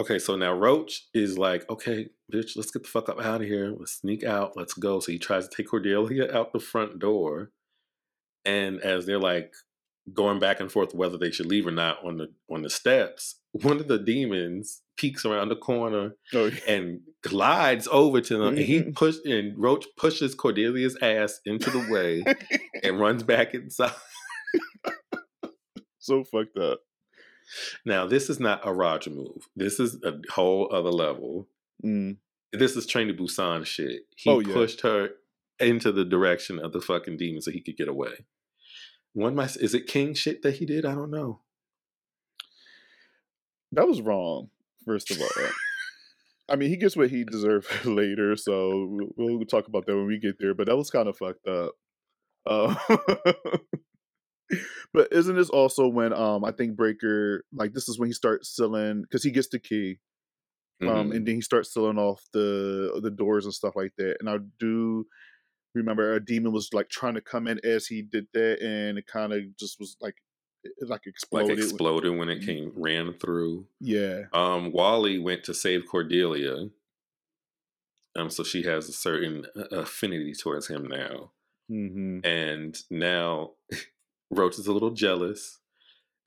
okay, 0.00 0.18
so 0.18 0.36
now 0.36 0.54
Roach 0.54 1.06
is 1.12 1.36
like, 1.36 1.68
okay, 1.68 2.08
bitch, 2.32 2.56
let's 2.56 2.70
get 2.70 2.84
the 2.84 2.88
fuck 2.88 3.10
up 3.10 3.20
out 3.20 3.42
of 3.42 3.46
here. 3.46 3.74
Let's 3.78 4.00
sneak 4.00 4.24
out. 4.24 4.56
Let's 4.56 4.72
go. 4.72 5.00
So 5.00 5.12
he 5.12 5.18
tries 5.18 5.46
to 5.46 5.54
take 5.54 5.68
Cordelia 5.68 6.34
out 6.34 6.54
the 6.54 6.60
front 6.60 6.98
door, 6.98 7.50
and 8.46 8.80
as 8.80 9.04
they're 9.04 9.18
like 9.18 9.52
going 10.14 10.38
back 10.38 10.60
and 10.60 10.70
forth 10.70 10.94
whether 10.94 11.16
they 11.18 11.30
should 11.30 11.46
leave 11.46 11.66
or 11.66 11.70
not 11.70 12.04
on 12.04 12.16
the 12.18 12.28
on 12.50 12.62
the 12.62 12.70
steps, 12.70 13.36
one 13.52 13.78
of 13.78 13.88
the 13.88 13.98
demons 13.98 14.82
peeks 14.96 15.24
around 15.24 15.48
the 15.48 15.56
corner 15.56 16.14
Oh, 16.34 16.46
yeah. 16.46 16.58
and 16.68 17.00
glides 17.22 17.88
over 17.90 18.20
to 18.20 18.36
them, 18.38 18.48
and 18.48 18.58
he 18.58 18.80
Mhm. 18.80 18.94
push 18.94 19.16
and 19.24 19.56
Roach 19.58 19.86
pushes 19.96 20.34
Cordelia's 20.34 20.96
ass 21.02 21.40
into 21.46 21.70
the 21.70 21.90
way 21.90 22.22
and 22.82 23.00
runs 23.00 23.22
back 23.22 23.54
inside. 23.54 23.92
so 25.98 26.24
fucked 26.24 26.56
up. 26.58 26.80
Now, 27.84 28.06
this 28.06 28.30
is 28.30 28.38
not 28.40 28.60
a 28.64 28.72
Roger 28.72 29.10
move. 29.10 29.48
This 29.56 29.80
is 29.80 29.96
a 30.04 30.14
whole 30.30 30.68
other 30.72 30.90
level. 30.90 31.48
Mm. 31.84 32.16
This 32.52 32.76
is 32.76 32.86
Train 32.86 33.08
to 33.08 33.14
Busan 33.14 33.64
shit. 33.66 34.02
He 34.16 34.30
Oh, 34.30 34.40
yeah. 34.40 34.52
pushed 34.52 34.80
her 34.82 35.10
into 35.58 35.92
the 35.92 36.04
direction 36.04 36.58
of 36.58 36.72
the 36.72 36.80
fucking 36.80 37.16
demon 37.16 37.42
so 37.42 37.50
he 37.50 37.60
could 37.60 37.76
get 37.76 37.88
away. 37.88 38.24
One 39.12 39.34
might 39.34 39.56
is 39.56 39.74
it 39.74 39.86
King 39.86 40.14
shit 40.14 40.42
that 40.42 40.56
he 40.56 40.66
did? 40.66 40.84
I 40.86 40.94
don't 40.94 41.10
know. 41.10 41.40
That 43.72 43.86
was 43.86 44.00
wrong, 44.00 44.50
first 44.84 45.10
of 45.10 45.20
all. 45.20 45.28
I 46.48 46.56
mean, 46.56 46.70
he 46.70 46.76
gets 46.76 46.96
what 46.96 47.10
he 47.10 47.24
deserved 47.24 47.68
later, 47.84 48.34
so 48.36 48.86
we'll, 49.16 49.36
we'll 49.38 49.44
talk 49.46 49.68
about 49.68 49.86
that 49.86 49.96
when 49.96 50.06
we 50.06 50.18
get 50.18 50.36
there. 50.40 50.54
But 50.54 50.66
that 50.66 50.76
was 50.76 50.90
kind 50.90 51.08
of 51.08 51.16
fucked 51.16 51.46
up. 51.46 51.72
Uh, 52.46 52.74
but 54.92 55.12
isn't 55.12 55.36
this 55.36 55.50
also 55.50 55.86
when 55.86 56.12
um 56.12 56.44
I 56.44 56.50
think 56.52 56.76
Brayker 56.76 57.40
like 57.52 57.72
this 57.72 57.88
is 57.88 57.98
when 57.98 58.08
he 58.08 58.12
starts 58.12 58.54
selling 58.56 59.02
because 59.02 59.22
he 59.22 59.30
gets 59.30 59.48
the 59.48 59.58
key 59.60 59.98
um 60.82 60.88
Mhm. 61.10 61.16
and 61.16 61.26
then 61.26 61.34
he 61.36 61.40
starts 61.42 61.72
selling 61.72 61.98
off 61.98 62.24
the 62.32 62.98
the 63.02 63.10
doors 63.10 63.44
and 63.44 63.54
stuff 63.54 63.76
like 63.76 63.92
that. 63.98 64.16
And 64.20 64.28
I 64.28 64.38
do 64.58 65.06
remember 65.74 66.14
a 66.14 66.24
demon 66.24 66.52
was 66.52 66.72
like 66.72 66.88
trying 66.88 67.14
to 67.14 67.20
come 67.20 67.46
in 67.46 67.60
as 67.64 67.86
he 67.86 68.02
did 68.02 68.26
that, 68.34 68.60
and 68.60 68.98
it 68.98 69.06
kind 69.06 69.32
of 69.32 69.56
just 69.56 69.78
was 69.78 69.96
like 70.00 70.16
it, 70.64 70.72
like 70.82 70.90
like 70.90 71.06
exploded. 71.06 71.58
exploded 71.58 72.16
when 72.16 72.28
it 72.28 72.44
came 72.44 72.72
ran 72.76 73.14
through. 73.14 73.66
Yeah. 73.80 74.24
Um, 74.32 74.72
Wally 74.72 75.18
went 75.18 75.44
to 75.44 75.54
save 75.54 75.86
Cordelia. 75.90 76.68
Um, 78.16 78.28
so 78.28 78.42
she 78.42 78.62
has 78.64 78.88
a 78.88 78.92
certain 78.92 79.46
uh, 79.56 79.76
affinity 79.76 80.34
towards 80.34 80.66
him 80.66 80.88
now. 80.88 81.30
mm-hmm. 81.70 82.20
and 82.24 82.76
now 82.90 83.52
Roach 84.30 84.58
is 84.58 84.66
a 84.66 84.72
little 84.72 84.90
jealous. 84.90 85.58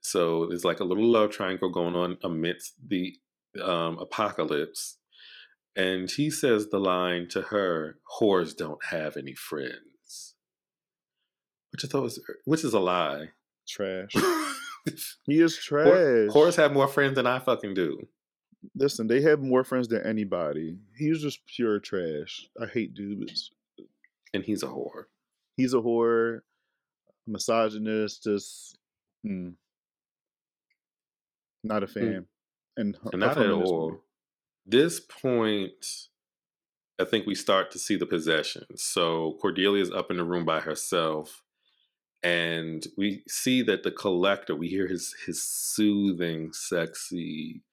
So 0.01 0.47
there's 0.47 0.65
like 0.65 0.79
a 0.79 0.85
little 0.85 1.05
love 1.05 1.31
triangle 1.31 1.69
going 1.69 1.95
on 1.95 2.17
amidst 2.23 2.73
the 2.87 3.15
um, 3.61 3.97
apocalypse. 3.99 4.97
And 5.75 6.09
he 6.09 6.29
says 6.29 6.69
the 6.69 6.79
line 6.79 7.27
to 7.29 7.41
her, 7.43 7.97
"Whores 8.19 8.55
don't 8.55 8.83
have 8.85 9.17
any 9.17 9.33
friends," 9.33 10.35
which 11.71 11.83
I 11.83 11.87
thought 11.87 12.03
was, 12.03 12.19
which 12.45 12.63
is 12.63 12.73
a 12.73 12.79
lie. 12.79 13.29
Trash. 13.67 14.13
He 15.25 15.39
is 15.39 15.55
trash. 15.57 15.87
Whore- 15.87 16.27
Whores 16.29 16.57
have 16.57 16.73
more 16.73 16.89
friends 16.89 17.15
than 17.15 17.25
I 17.25 17.39
fucking 17.39 17.73
do. 17.73 18.05
Listen, 18.75 19.07
they 19.07 19.21
have 19.21 19.39
more 19.39 19.63
friends 19.63 19.87
than 19.87 20.05
anybody. 20.05 20.77
He's 20.97 21.21
just 21.21 21.39
pure 21.47 21.79
trash. 21.79 22.49
I 22.61 22.65
hate 22.65 22.93
dudes. 22.93 23.51
And 24.33 24.43
he's 24.43 24.61
a 24.61 24.67
whore. 24.67 25.05
He's 25.55 25.73
a 25.73 25.77
whore, 25.77 26.41
misogynist, 27.25 28.23
just 28.23 28.77
mm, 29.25 29.53
not 31.63 31.83
a 31.83 31.87
fan. 31.87 32.25
And, 32.75 32.97
And 33.13 33.19
not 33.21 33.37
at 33.37 33.49
all. 33.51 34.02
This 34.65 34.99
point, 34.99 35.85
I 36.99 37.05
think 37.05 37.25
we 37.25 37.35
start 37.35 37.71
to 37.71 37.79
see 37.79 37.95
the 37.95 38.05
possession. 38.05 38.65
So 38.75 39.37
Cordelia's 39.41 39.91
up 39.91 40.09
in 40.09 40.17
the 40.17 40.23
room 40.23 40.45
by 40.45 40.61
herself, 40.61 41.43
and 42.21 42.85
we 42.97 43.23
see 43.27 43.61
that 43.63 43.83
the 43.83 43.91
collector. 43.91 44.55
We 44.55 44.69
hear 44.69 44.87
his 44.87 45.13
his 45.25 45.43
soothing, 45.43 46.53
sexy, 46.53 47.63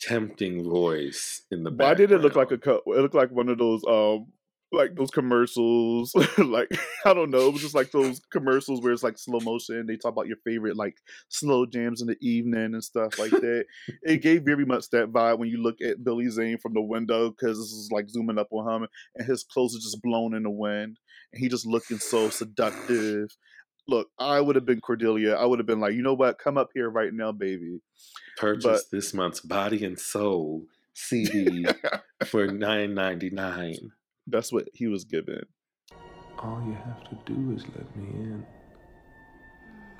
tempting 0.00 0.68
voice 0.68 1.42
in 1.50 1.62
the. 1.62 1.70
Back. 1.70 1.88
Why 1.88 1.94
did 1.94 2.12
it 2.12 2.20
look 2.20 2.34
like 2.34 2.50
a 2.50 2.54
it 2.54 2.82
looked 2.86 3.14
like 3.14 3.30
one 3.30 3.48
of 3.48 3.58
those 3.58 3.84
um 3.86 4.26
like 4.72 4.94
those 4.94 5.10
commercials 5.10 6.14
like 6.38 6.68
I 7.04 7.12
don't 7.12 7.30
know 7.30 7.48
it 7.48 7.52
was 7.52 7.62
just 7.62 7.74
like 7.74 7.90
those 7.90 8.20
commercials 8.30 8.80
where 8.80 8.92
it's 8.92 9.02
like 9.02 9.18
slow 9.18 9.40
motion 9.40 9.86
they 9.86 9.96
talk 9.96 10.12
about 10.12 10.28
your 10.28 10.36
favorite 10.44 10.76
like 10.76 10.96
slow 11.28 11.66
jams 11.66 12.00
in 12.00 12.06
the 12.06 12.16
evening 12.20 12.74
and 12.74 12.84
stuff 12.84 13.18
like 13.18 13.30
that. 13.30 13.64
It 14.02 14.22
gave 14.22 14.42
very 14.42 14.64
much 14.64 14.90
that 14.90 15.12
vibe 15.12 15.38
when 15.38 15.48
you 15.48 15.62
look 15.62 15.80
at 15.80 16.04
Billy 16.04 16.28
Zane 16.28 16.58
from 16.58 16.74
the 16.74 16.80
window 16.80 17.30
because 17.30 17.58
this 17.58 17.72
is 17.72 17.90
like 17.92 18.08
zooming 18.08 18.38
up 18.38 18.48
on 18.52 18.82
him 18.82 18.88
and 19.16 19.26
his 19.26 19.44
clothes 19.44 19.74
are 19.76 19.80
just 19.80 20.02
blown 20.02 20.34
in 20.34 20.44
the 20.44 20.50
wind 20.50 20.98
and 21.32 21.42
he 21.42 21.48
just 21.48 21.66
looking 21.66 21.98
so 21.98 22.30
seductive. 22.30 23.36
Look 23.88 24.08
I 24.18 24.40
would 24.40 24.54
have 24.56 24.66
been 24.66 24.80
Cordelia 24.80 25.34
I 25.34 25.46
would 25.46 25.58
have 25.58 25.66
been 25.66 25.80
like 25.80 25.94
you 25.94 26.02
know 26.02 26.14
what? 26.14 26.38
Come 26.38 26.56
up 26.58 26.68
here 26.74 26.88
right 26.88 27.12
now 27.12 27.32
baby. 27.32 27.80
Purchase 28.36 28.64
but- 28.64 28.96
this 28.96 29.12
month's 29.12 29.40
Body 29.40 29.84
and 29.84 29.98
Soul 29.98 30.66
CD 30.94 31.66
for 32.26 32.46
nine 32.46 32.94
ninety 32.94 33.30
nine. 33.30 33.90
That's 34.30 34.52
what 34.52 34.68
he 34.74 34.86
was 34.86 35.04
given 35.04 35.42
All 36.38 36.62
you 36.66 36.74
have 36.74 37.02
to 37.10 37.14
do 37.26 37.52
is 37.54 37.64
let 37.76 37.94
me 37.96 38.04
in. 38.04 38.46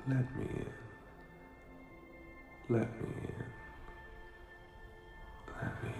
Let 0.07 0.35
me 0.35 0.45
in. 0.45 0.65
Let 2.69 2.89
me 3.01 3.07
in. 3.07 3.45
Let 5.61 5.83
me 5.83 5.91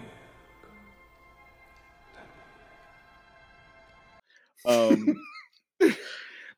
in. 4.64 4.70
um 4.70 5.20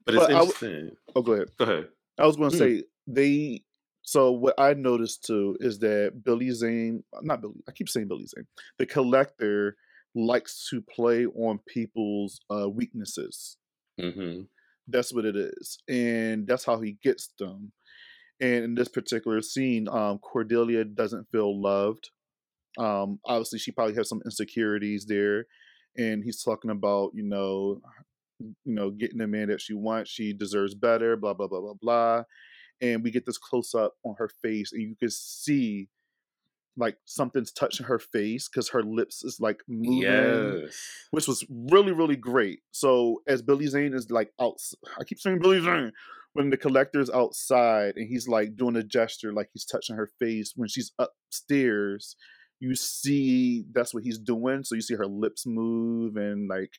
But 0.07 0.15
it's 0.15 0.25
But 0.25 0.31
I 0.35 0.39
w- 0.39 0.53
interesting. 0.53 0.91
oh 1.17 1.23
go 1.23 1.33
ahead 1.33 1.49
Go 1.59 1.65
ahead. 1.65 1.89
I 2.19 2.27
was 2.27 2.37
going 2.37 2.51
to 2.51 2.57
Mm. 2.57 2.59
say 2.59 2.85
they. 3.07 3.63
So 4.03 4.33
what 4.33 4.55
I 4.59 4.75
noticed 4.75 5.25
too 5.25 5.57
is 5.61 5.79
that 5.79 6.23
Billy 6.23 6.51
Zane, 6.51 7.03
not 7.23 7.41
Billy, 7.41 7.55
I 7.67 7.73
keep 7.73 7.89
saying 7.89 8.07
Billy 8.09 8.27
Zane, 8.27 8.47
the 8.79 8.85
collector 8.87 9.77
likes 10.15 10.69
to 10.71 10.83
play 10.83 11.27
on 11.27 11.61
people's 11.69 12.41
uh, 12.51 12.69
weaknesses. 12.69 13.57
hmm 14.01 14.43
That's 14.89 15.13
what 15.13 15.25
it 15.25 15.37
is, 15.37 15.79
and 15.89 16.47
that's 16.47 16.65
how 16.65 16.81
he 16.81 16.99
gets 17.03 17.31
them. 17.39 17.73
And 18.41 18.65
in 18.65 18.75
this 18.75 18.89
particular 18.89 19.43
scene, 19.43 19.89
um, 19.89 20.19
Cordelia 20.19 20.85
doesn't 20.85 21.29
feel 21.31 21.61
loved. 21.61 22.11
Um, 22.79 23.21
obviously, 23.25 23.59
she 23.59 23.73
probably 23.73 23.95
has 23.97 24.09
some 24.09 24.23
insecurities 24.25 25.07
there, 25.07 25.47
and 25.97 26.25
he's 26.25 26.43
talking 26.43 26.71
about 26.71 27.13
you 27.15 27.23
know, 27.25 27.81
you 28.41 28.55
know, 28.75 28.91
getting 28.91 29.19
the 29.19 29.27
man 29.27 29.49
that 29.49 29.61
she 29.61 29.75
wants. 29.75 30.11
She 30.11 30.33
deserves 30.33 30.75
better. 30.75 31.17
Blah 31.17 31.35
blah 31.35 31.49
blah 31.49 31.61
blah 31.61 31.75
blah. 31.81 32.23
And 32.81 33.03
we 33.05 33.11
get 33.11 33.27
this 33.27 33.39
close 33.39 33.75
up 33.75 33.95
on 34.05 34.17
her 34.19 34.29
face, 34.43 34.73
and 34.73 34.83
you 34.83 34.97
can 34.97 35.11
see 35.11 35.89
like 36.77 36.97
something's 37.05 37.53
touching 37.53 37.87
her 37.87 37.99
face 37.99 38.49
because 38.49 38.69
her 38.71 38.83
lips 38.83 39.23
is 39.25 39.39
like 39.41 39.61
moving 39.69 40.61
Yes. 40.63 40.77
which 41.13 41.29
was 41.29 41.45
really 41.51 41.93
really 41.93 42.17
great. 42.17 42.61
So 42.73 43.23
as 43.29 43.43
Billy 43.43 43.67
Zane 43.67 43.95
is 43.95 44.11
like 44.11 44.31
out, 44.41 44.57
I 44.99 45.05
keep 45.05 45.19
saying 45.21 45.39
Billy 45.41 45.61
Zane 45.61 45.93
when 46.33 46.51
the 46.51 46.57
collector's 46.57 47.11
outside 47.11 47.95
and 47.97 48.09
he's 48.09 48.27
like 48.27 48.57
doing 48.57 48.75
a 48.77 48.83
gesture 48.83 49.33
like 49.33 49.51
he's 49.53 49.65
touching 49.65 49.97
her 49.97 50.09
face 50.19 50.53
when 50.57 50.69
she's 50.69 50.93
upstairs. 50.99 52.17
You 52.61 52.75
see 52.75 53.65
that's 53.73 53.93
what 53.95 54.03
he's 54.05 54.19
doing. 54.19 54.65
So 54.65 54.75
you 54.75 54.81
see 54.81 54.95
her 54.95 55.07
lips 55.07 55.45
move 55.47 56.17
and 56.17 56.49
like 56.49 56.71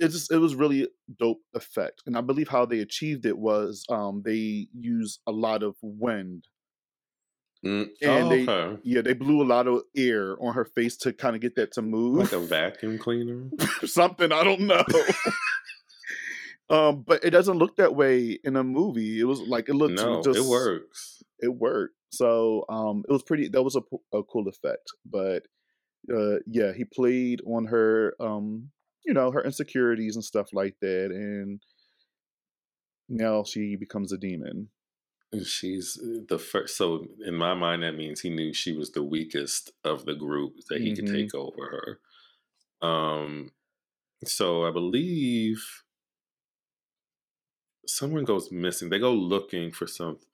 it 0.00 0.08
just 0.08 0.32
it 0.32 0.38
was 0.38 0.54
really 0.56 0.88
dope 1.18 1.42
effect. 1.54 2.02
And 2.06 2.16
I 2.16 2.22
believe 2.22 2.48
how 2.48 2.66
they 2.66 2.80
achieved 2.80 3.24
it 3.26 3.38
was 3.38 3.84
um 3.88 4.22
they 4.24 4.66
use 4.72 5.20
a 5.28 5.32
lot 5.32 5.62
of 5.62 5.76
wind 5.82 6.44
Mm. 7.64 7.90
and 8.02 8.24
oh, 8.24 8.28
they 8.28 8.42
okay. 8.42 8.80
yeah 8.82 9.02
they 9.02 9.12
blew 9.12 9.40
a 9.40 9.46
lot 9.46 9.68
of 9.68 9.82
air 9.96 10.36
on 10.42 10.54
her 10.54 10.64
face 10.64 10.96
to 10.96 11.12
kind 11.12 11.36
of 11.36 11.42
get 11.42 11.54
that 11.54 11.70
to 11.74 11.82
move 11.82 12.16
Like 12.16 12.32
a 12.32 12.40
vacuum 12.44 12.98
cleaner. 12.98 13.50
something 13.84 14.32
I 14.32 14.42
don't 14.42 14.62
know. 14.62 14.82
um, 16.70 17.04
but 17.06 17.24
it 17.24 17.30
doesn't 17.30 17.58
look 17.58 17.76
that 17.76 17.94
way 17.94 18.38
in 18.42 18.56
a 18.56 18.64
movie. 18.64 19.20
It 19.20 19.24
was 19.24 19.40
like 19.42 19.68
it 19.68 19.74
looked 19.74 19.94
no, 19.94 20.22
just 20.22 20.38
it 20.40 20.44
works. 20.44 21.22
It 21.38 21.54
worked. 21.54 21.94
So 22.10 22.64
um, 22.68 23.04
it 23.08 23.12
was 23.12 23.22
pretty. 23.22 23.48
That 23.48 23.62
was 23.62 23.76
a, 23.76 23.82
a 24.12 24.22
cool 24.24 24.48
effect. 24.48 24.90
But 25.08 25.44
uh, 26.12 26.40
yeah, 26.46 26.72
he 26.72 26.84
played 26.84 27.40
on 27.46 27.66
her, 27.66 28.14
um, 28.20 28.70
you 29.06 29.14
know, 29.14 29.30
her 29.30 29.42
insecurities 29.42 30.16
and 30.16 30.24
stuff 30.24 30.48
like 30.52 30.74
that, 30.80 31.10
and 31.12 31.60
now 33.08 33.44
she 33.44 33.76
becomes 33.76 34.12
a 34.12 34.18
demon. 34.18 34.68
And 35.32 35.46
She's 35.46 35.98
uh, 36.02 36.20
the 36.28 36.38
first. 36.38 36.76
So 36.76 37.06
in 37.24 37.34
my 37.34 37.54
mind, 37.54 37.82
that 37.82 37.92
means 37.96 38.20
he 38.20 38.30
knew 38.30 38.52
she 38.52 38.72
was 38.72 38.92
the 38.92 39.02
weakest 39.02 39.72
of 39.84 40.04
the 40.04 40.14
group 40.14 40.54
that 40.68 40.80
he 40.82 40.94
could 40.94 41.06
Mhm. 41.06 41.12
take 41.12 41.34
over 41.34 41.98
her. 42.82 42.86
Um, 42.86 43.52
so 44.24 44.64
I 44.66 44.70
believe 44.70 45.64
someone 47.86 48.24
goes 48.24 48.50
missing. 48.52 48.90
They 48.90 48.98
go 48.98 49.12
looking 49.12 49.72
for 49.72 49.86
something. 49.86 50.26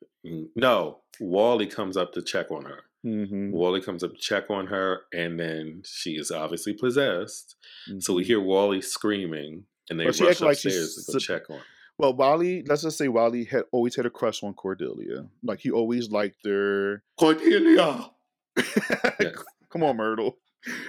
No, 0.57 1.01
Wally 1.21 1.67
comes 1.67 1.97
up 1.97 2.13
to 2.15 2.23
check 2.23 2.51
on 2.51 2.65
her. 2.65 2.83
Mm-hmm. 3.07 3.53
Wally 3.53 3.81
comes 3.81 4.03
up 4.03 4.13
to 4.13 4.19
check 4.19 4.51
on 4.51 4.67
her, 4.67 5.03
and 5.13 5.39
then 5.39 5.83
she 5.85 6.17
is 6.17 6.31
obviously 6.31 6.73
possessed. 6.75 7.55
So 8.01 8.13
we 8.15 8.25
hear 8.25 8.41
Wally 8.41 8.83
screaming, 8.83 9.65
and 9.89 9.99
they 10.01 10.11
she 10.11 10.25
rush 10.25 10.33
acted 10.33 10.45
like 10.45 10.55
upstairs 10.57 11.05
to 11.07 11.13
go 11.13 11.19
check 11.19 11.49
on. 11.51 11.59
her. 11.59 11.65
Well, 11.99 12.15
Wally, 12.15 12.63
let's 12.63 12.83
just 12.83 12.97
say 12.97 13.09
Wally 13.09 13.45
had 13.45 13.65
always 13.73 13.97
had 13.97 14.07
a 14.07 14.11
crush 14.11 14.43
on 14.45 14.55
Cordelia. 14.55 15.27
Like 15.43 15.59
he 15.61 15.71
always 15.71 16.11
liked 16.11 16.47
her. 16.47 17.03
Cordelia. 17.19 18.11
Come 19.71 19.83
on, 19.83 19.97
Myrtle. 19.97 20.39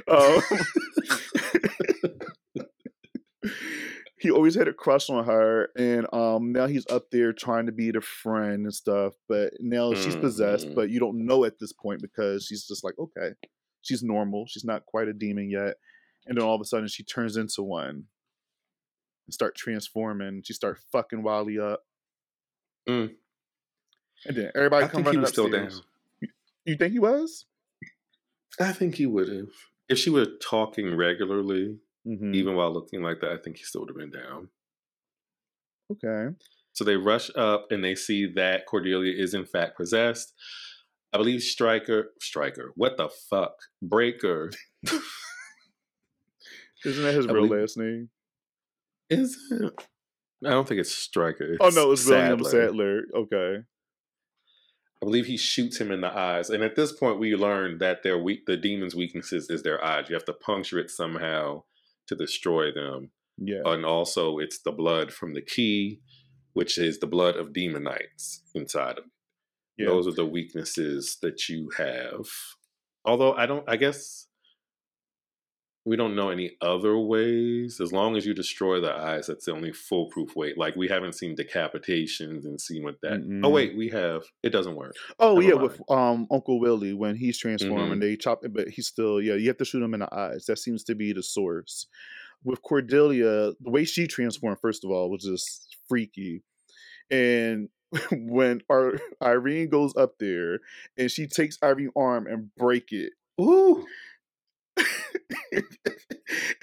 Um, 0.08 0.42
he 4.20 4.30
always 4.32 4.56
had 4.56 4.68
a 4.68 4.74
crush 4.74 5.10
on 5.10 5.26
her, 5.26 5.70
and 5.78 6.06
um, 6.14 6.52
now 6.52 6.68
he's 6.68 6.86
up 6.88 7.10
there 7.12 7.34
trying 7.34 7.66
to 7.68 7.72
be 7.72 7.90
the 7.92 8.02
friend 8.02 8.66
and 8.66 8.74
stuff. 8.74 9.14
But 9.28 9.54
now 9.60 9.94
she's 9.94 10.16
possessed, 10.16 10.68
Mhm. 10.70 10.76
but 10.76 10.90
you 10.90 11.00
don't 11.00 11.26
know 11.26 11.44
at 11.46 11.58
this 11.60 11.74
point 11.74 12.02
because 12.02 12.46
she's 12.46 12.68
just 12.68 12.84
like, 12.84 12.96
okay, 13.00 13.32
she's 13.82 14.04
normal. 14.04 14.46
She's 14.48 14.66
not 14.66 14.86
quite 14.86 15.08
a 15.08 15.14
demon 15.14 15.50
yet, 15.50 15.76
and 16.28 16.38
then 16.38 16.44
all 16.46 16.56
of 16.56 16.62
a 16.62 16.66
sudden 16.66 16.88
she 16.88 17.04
turns 17.04 17.36
into 17.38 17.64
one 17.64 18.06
and 19.30 19.34
start 19.34 19.56
transforming. 19.56 20.42
She 20.44 20.54
start 20.54 20.80
fucking 20.92 21.22
Wally 21.22 21.60
up, 21.60 21.84
Mm. 22.88 23.16
and 24.26 24.36
then 24.38 24.52
everybody 24.56 24.86
I 24.86 24.88
come 24.88 25.04
think 25.04 25.06
he 25.06 25.10
running 25.10 25.22
was 25.22 25.30
still 25.30 25.50
down. 25.50 25.66
upstairs. 25.66 25.86
You 26.66 26.76
think 26.76 26.94
he 26.94 27.00
was? 27.00 27.46
I 28.60 28.74
think 28.74 28.96
he 28.96 29.06
would 29.06 29.30
have. 29.30 29.50
If 29.88 30.00
she 30.00 30.10
were 30.10 30.26
talking 30.42 30.96
regularly, 30.96 31.78
Mm-hmm. 32.08 32.34
even 32.34 32.56
while 32.56 32.72
looking 32.74 33.04
like 33.04 33.20
that, 33.22 33.32
I 33.34 33.38
think 33.38 33.58
he 33.58 33.64
still 33.66 33.82
would 33.82 33.90
have 33.90 33.98
been 33.98 34.10
down. 34.10 34.50
Okay. 35.92 36.34
So 36.74 36.84
they 36.84 36.96
rush 36.96 37.30
up 37.36 37.68
and 37.72 37.84
they 37.84 37.94
see 37.94 38.26
that 38.36 38.66
Cordelia 38.66 39.14
is 39.16 39.34
in 39.34 39.46
fact 39.46 39.76
possessed. 39.78 40.34
I 41.14 41.18
believe 41.18 41.42
Striker, 41.44 42.14
Striker, 42.22 42.72
what 42.76 42.96
the 42.98 43.10
fuck? 43.10 43.54
Brayker. 43.84 44.56
Isn't 46.86 47.04
that 47.04 47.14
his 47.14 47.28
I 47.28 47.32
real 47.34 47.48
believe- 47.48 47.62
last 47.62 47.78
name? 47.78 48.10
Is 49.10 49.38
it? 49.52 49.74
I 50.46 50.52
don't 50.52 50.68
think 50.68 50.80
it's 50.80 50.96
Striker. 50.96 51.58
Oh 51.60 51.70
no, 51.70 51.92
it's 51.92 52.06
William 52.08 52.44
Sadler. 52.44 52.50
Sadler. 52.50 53.02
Okay. 53.16 53.64
I 55.02 55.06
believe 55.06 55.28
he 55.28 55.38
shoots 55.38 55.80
him 55.80 55.92
in 55.92 56.02
the 56.02 56.16
eyes. 56.16 56.50
And 56.50 56.64
at 56.64 56.76
this 56.76 56.92
point, 56.92 57.20
we 57.20 57.36
learn 57.36 57.78
that 57.78 58.04
their 58.04 58.18
weak, 58.18 58.46
the 58.46 58.58
demon's 58.58 58.96
weaknesses 58.96 59.50
is 59.50 59.64
their 59.64 59.84
eyes. 59.84 60.10
You 60.10 60.16
have 60.16 60.26
to 60.26 60.34
puncture 60.34 60.78
it 60.78 60.90
somehow 60.90 61.64
to 62.08 62.16
destroy 62.16 62.72
them. 62.72 63.12
Yeah. 63.38 63.62
And 63.66 63.86
also, 63.86 64.40
it's 64.40 64.60
the 64.60 64.74
blood 64.74 65.14
from 65.14 65.34
the 65.34 65.42
key, 65.42 66.02
which 66.54 66.78
is 66.78 67.00
the 67.00 67.08
blood 67.08 67.38
of 67.38 67.54
demon 67.54 67.84
knights 67.84 68.44
inside 68.54 68.98
of 68.98 69.06
it. 69.06 69.12
Yeah. 69.78 69.88
Those 69.88 70.08
are 70.08 70.14
the 70.14 70.26
weaknesses 70.26 71.18
that 71.22 71.48
you 71.48 71.70
have. 71.78 72.28
Although 73.06 73.34
I 73.34 73.46
don't, 73.46 73.64
I 73.70 73.78
guess 73.78 74.28
we 75.86 75.96
don't 75.96 76.16
know 76.16 76.30
any 76.30 76.52
other 76.62 76.98
ways. 76.98 77.80
As 77.82 77.92
long 77.94 78.16
as 78.18 78.26
you 78.26 78.34
destroy 78.34 78.80
the 78.82 78.94
eyes, 78.94 79.28
that's 79.28 79.46
the 79.46 79.54
only 79.54 79.72
foolproof 79.72 80.36
way. 80.36 80.54
Like 80.56 80.76
we 80.76 80.88
haven't 80.88 81.14
seen 81.16 81.36
decapitations 81.36 82.46
and 82.46 82.60
seen 82.60 82.84
what 82.84 82.96
that. 83.02 83.22
Mm-mm. 83.22 83.42
Oh 83.44 83.50
wait, 83.50 83.76
we 83.78 83.90
have. 83.90 84.24
It 84.44 84.50
doesn't 84.50 84.76
work. 84.76 84.96
oh 85.20 85.36
never 85.36 85.44
yeah, 85.48 85.56
mind. 85.56 85.62
with 85.64 85.82
um 85.92 86.28
Uncle 86.32 86.60
Willie 86.60 86.94
when 86.94 87.16
he's 87.16 87.38
transforming, 87.38 87.98
Mhm. 87.98 88.02
they 88.02 88.16
chop 88.18 88.44
it, 88.46 88.54
but 88.54 88.68
he's 88.70 88.88
still 88.88 89.22
yeah. 89.22 89.36
You 89.36 89.48
have 89.48 89.58
to 89.58 89.66
shoot 89.66 89.82
him 89.82 89.94
in 89.94 90.02
the 90.02 90.14
eyes. 90.14 90.46
That 90.46 90.60
seems 90.60 90.84
to 90.86 90.96
be 90.96 91.14
the 91.14 91.24
source. 91.24 91.88
With 92.44 92.62
Cordelia, 92.62 93.52
the 93.60 93.70
way 93.70 93.84
she 93.86 94.08
transformed, 94.08 94.60
first 94.62 94.86
of 94.86 94.92
all, 94.92 95.10
was 95.10 95.24
just 95.24 95.76
freaky. 95.90 96.44
And 97.12 97.70
when 98.12 98.62
our 98.70 99.00
Irene 99.22 99.70
goes 99.70 99.96
up 99.98 100.20
there 100.20 100.60
and 100.98 101.10
she 101.10 101.26
takes 101.28 101.58
Irene's 101.64 101.92
arm 101.96 102.28
and 102.28 102.54
break 102.56 102.92
it, 102.92 103.14
Ooh, 103.42 103.86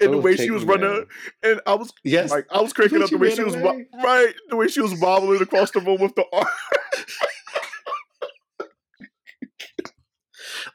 and 0.01 0.13
the 0.13 0.17
way 0.17 0.35
she 0.35 0.49
was 0.51 0.63
running, 0.63 1.05
and 1.43 1.61
I 1.65 1.75
was 1.75 1.91
Yes. 2.03 2.31
like, 2.31 2.45
I 2.51 2.61
was 2.61 2.73
cracking 2.73 3.01
up 3.03 3.09
the 3.09 3.17
way 3.17 3.33
she 3.35 3.43
was 3.43 3.55
away. 3.55 3.85
right, 4.03 4.33
the 4.49 4.55
way 4.55 4.67
she 4.67 4.81
was 4.81 4.99
wobbling 4.99 5.41
across 5.41 5.71
the 5.71 5.79
room 5.81 6.01
with 6.01 6.15
the 6.15 6.25
arm. 6.33 6.47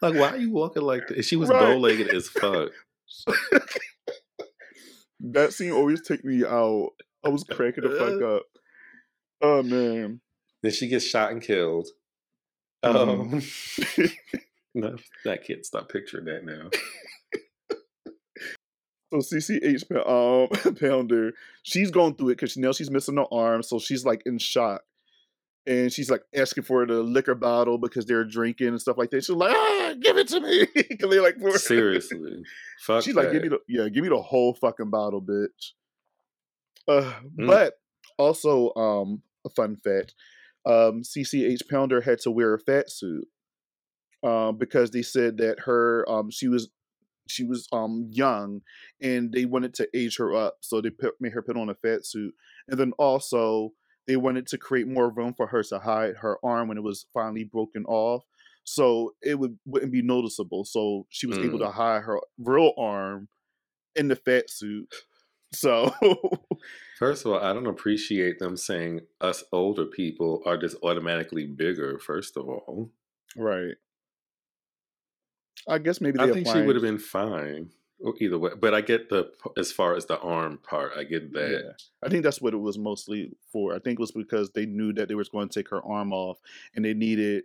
like, 0.02 0.14
why 0.14 0.28
are 0.30 0.36
you 0.36 0.50
walking 0.50 0.82
like 0.82 1.06
that? 1.08 1.24
She 1.24 1.36
was 1.36 1.48
Right. 1.48 1.60
bow 1.60 1.76
legged 1.78 2.08
as 2.08 2.28
fuck. 2.28 2.70
that 5.20 5.52
scene 5.52 5.72
always 5.72 6.02
take 6.02 6.24
me 6.24 6.44
out. 6.44 6.90
I 7.24 7.28
was 7.28 7.44
cracking 7.44 7.84
the 7.84 7.90
fuck 7.96 8.20
up. 8.22 8.42
Oh 9.40 9.62
man. 9.62 10.20
Then 10.62 10.72
she 10.72 10.88
gets 10.88 11.04
shot 11.04 11.30
and 11.32 11.42
killed. 11.42 11.88
Mhm. 12.84 14.02
Um, 14.02 14.10
no, 14.74 14.96
I 15.30 15.36
can't 15.36 15.64
stop 15.64 15.88
picturing 15.88 16.24
that 16.24 16.44
now. 16.44 16.70
So 19.12 19.18
CCH 19.18 19.84
um, 20.06 20.74
Pounder, 20.80 21.32
she's 21.62 21.90
going 21.90 22.14
through 22.14 22.30
it 22.30 22.36
because 22.36 22.52
she 22.52 22.60
knows 22.60 22.76
she's 22.76 22.90
missing 22.90 23.16
her 23.18 23.26
arm, 23.30 23.62
so 23.62 23.78
she's 23.78 24.06
like 24.06 24.22
in 24.24 24.38
shock, 24.38 24.82
and 25.66 25.92
she's 25.92 26.10
like 26.10 26.22
asking 26.34 26.64
for 26.64 26.86
the 26.86 27.02
liquor 27.02 27.34
bottle 27.34 27.76
because 27.76 28.06
they're 28.06 28.24
drinking 28.24 28.68
and 28.68 28.80
stuff 28.80 28.96
like 28.96 29.10
that. 29.10 29.24
She's 29.24 29.36
like, 29.36 29.54
"Ah, 29.54 29.94
give 30.00 30.16
it 30.16 30.28
to 30.28 30.40
me!" 30.40 30.66
they 30.74 31.20
like, 31.20 31.36
Seriously, 31.58 32.42
fuck. 32.80 33.04
She's 33.04 33.14
like, 33.14 33.32
give 33.32 33.42
me 33.42 33.48
the 33.48 33.58
yeah, 33.68 33.88
give 33.90 34.02
me 34.02 34.08
the 34.08 34.22
whole 34.22 34.54
fucking 34.54 34.88
bottle, 34.88 35.20
bitch. 35.20 35.72
Uh, 36.88 37.12
Mm. 37.38 37.46
But 37.46 37.74
also, 38.18 38.72
um, 38.76 39.22
a 39.44 39.50
fun 39.50 39.76
fact: 39.76 40.14
um, 40.64 41.02
CCH 41.02 41.68
Pounder 41.70 42.00
had 42.00 42.20
to 42.20 42.30
wear 42.30 42.54
a 42.54 42.58
fat 42.58 42.90
suit, 42.90 43.28
um, 44.22 44.56
because 44.56 44.90
they 44.90 45.02
said 45.02 45.36
that 45.36 45.60
her 45.60 46.08
um 46.08 46.30
she 46.30 46.48
was 46.48 46.70
she 47.28 47.44
was 47.44 47.68
um 47.72 48.08
young 48.10 48.62
and 49.00 49.32
they 49.32 49.44
wanted 49.44 49.74
to 49.74 49.88
age 49.94 50.16
her 50.18 50.34
up, 50.34 50.58
so 50.60 50.80
they 50.80 50.90
put 50.90 51.14
made 51.20 51.32
her 51.32 51.42
put 51.42 51.56
on 51.56 51.68
a 51.68 51.74
fat 51.74 52.04
suit, 52.06 52.34
and 52.68 52.78
then 52.78 52.92
also 52.98 53.72
they 54.06 54.16
wanted 54.16 54.46
to 54.48 54.58
create 54.58 54.88
more 54.88 55.10
room 55.10 55.32
for 55.32 55.46
her 55.46 55.62
to 55.62 55.78
hide 55.78 56.16
her 56.16 56.38
arm 56.44 56.68
when 56.68 56.76
it 56.76 56.82
was 56.82 57.06
finally 57.14 57.44
broken 57.44 57.84
off 57.84 58.24
so 58.64 59.14
it 59.22 59.38
would 59.38 59.58
wouldn't 59.64 59.92
be 59.92 60.02
noticeable. 60.02 60.64
So 60.64 61.06
she 61.10 61.26
was 61.26 61.38
able 61.38 61.58
to 61.60 61.70
hide 61.70 62.02
her 62.02 62.20
real 62.38 62.72
arm 62.78 63.28
in 63.96 64.08
the 64.08 64.16
fat 64.16 64.50
suit. 64.50 64.92
So 65.52 65.92
First 66.98 67.26
of 67.26 67.32
all, 67.32 67.40
I 67.40 67.52
don't 67.52 67.66
appreciate 67.66 68.38
them 68.38 68.56
saying 68.56 69.00
us 69.20 69.42
older 69.52 69.84
people 69.84 70.42
are 70.46 70.56
just 70.56 70.76
automatically 70.82 71.46
bigger. 71.46 71.98
First 71.98 72.36
of 72.36 72.48
all, 72.48 72.90
right. 73.36 73.74
I 75.68 75.78
guess 75.78 76.00
maybe 76.00 76.18
they 76.18 76.24
I 76.24 76.32
think 76.32 76.46
she 76.46 76.60
would 76.60 76.76
have 76.76 76.82
been 76.82 76.98
fine 76.98 77.70
either 78.20 78.38
way. 78.38 78.50
But 78.58 78.74
I 78.74 78.80
get 78.80 79.08
the 79.08 79.32
as 79.56 79.70
far 79.72 79.94
as 79.94 80.06
the 80.06 80.18
arm 80.20 80.58
part, 80.58 80.92
I 80.96 81.04
get 81.04 81.32
that. 81.34 81.50
Yeah, 81.64 81.72
I 82.02 82.08
think 82.08 82.24
that's 82.24 82.40
what 82.40 82.54
it 82.54 82.58
was 82.58 82.78
mostly 82.78 83.32
for. 83.48 83.74
I 83.74 83.78
think 83.78 83.98
it 83.98 84.02
was 84.02 84.12
because 84.12 84.50
they 84.50 84.66
knew 84.66 84.92
that 84.94 85.08
they 85.08 85.14
was 85.14 85.28
going 85.28 85.48
to 85.48 85.60
take 85.60 85.68
her 85.68 85.82
arm 85.84 86.12
off, 86.12 86.38
and 86.74 86.84
they 86.84 86.94
needed 86.94 87.44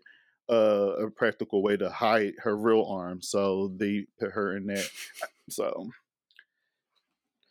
uh, 0.49 0.95
a 1.05 1.09
practical 1.11 1.61
way 1.61 1.77
to 1.77 1.89
hide 1.89 2.33
her 2.39 2.57
real 2.57 2.85
arm, 2.85 3.21
so 3.21 3.69
they 3.75 4.07
put 4.19 4.31
her 4.31 4.55
in 4.57 4.65
that. 4.67 4.89
so 5.49 5.89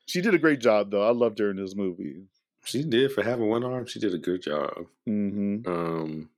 she 0.07 0.21
did 0.21 0.35
a 0.35 0.39
great 0.39 0.61
job, 0.61 0.91
though. 0.91 1.07
I 1.07 1.11
loved 1.13 1.39
her 1.39 1.51
in 1.51 1.57
this 1.57 1.75
movie. 1.75 2.25
She 2.65 2.83
did 2.83 3.13
for 3.13 3.23
having 3.23 3.49
one 3.49 3.63
arm. 3.65 3.87
She 3.87 4.01
did 4.01 4.15
a 4.15 4.19
good 4.19 4.43
job. 4.43 4.87
hmm 5.05 5.59
Um, 5.67 6.31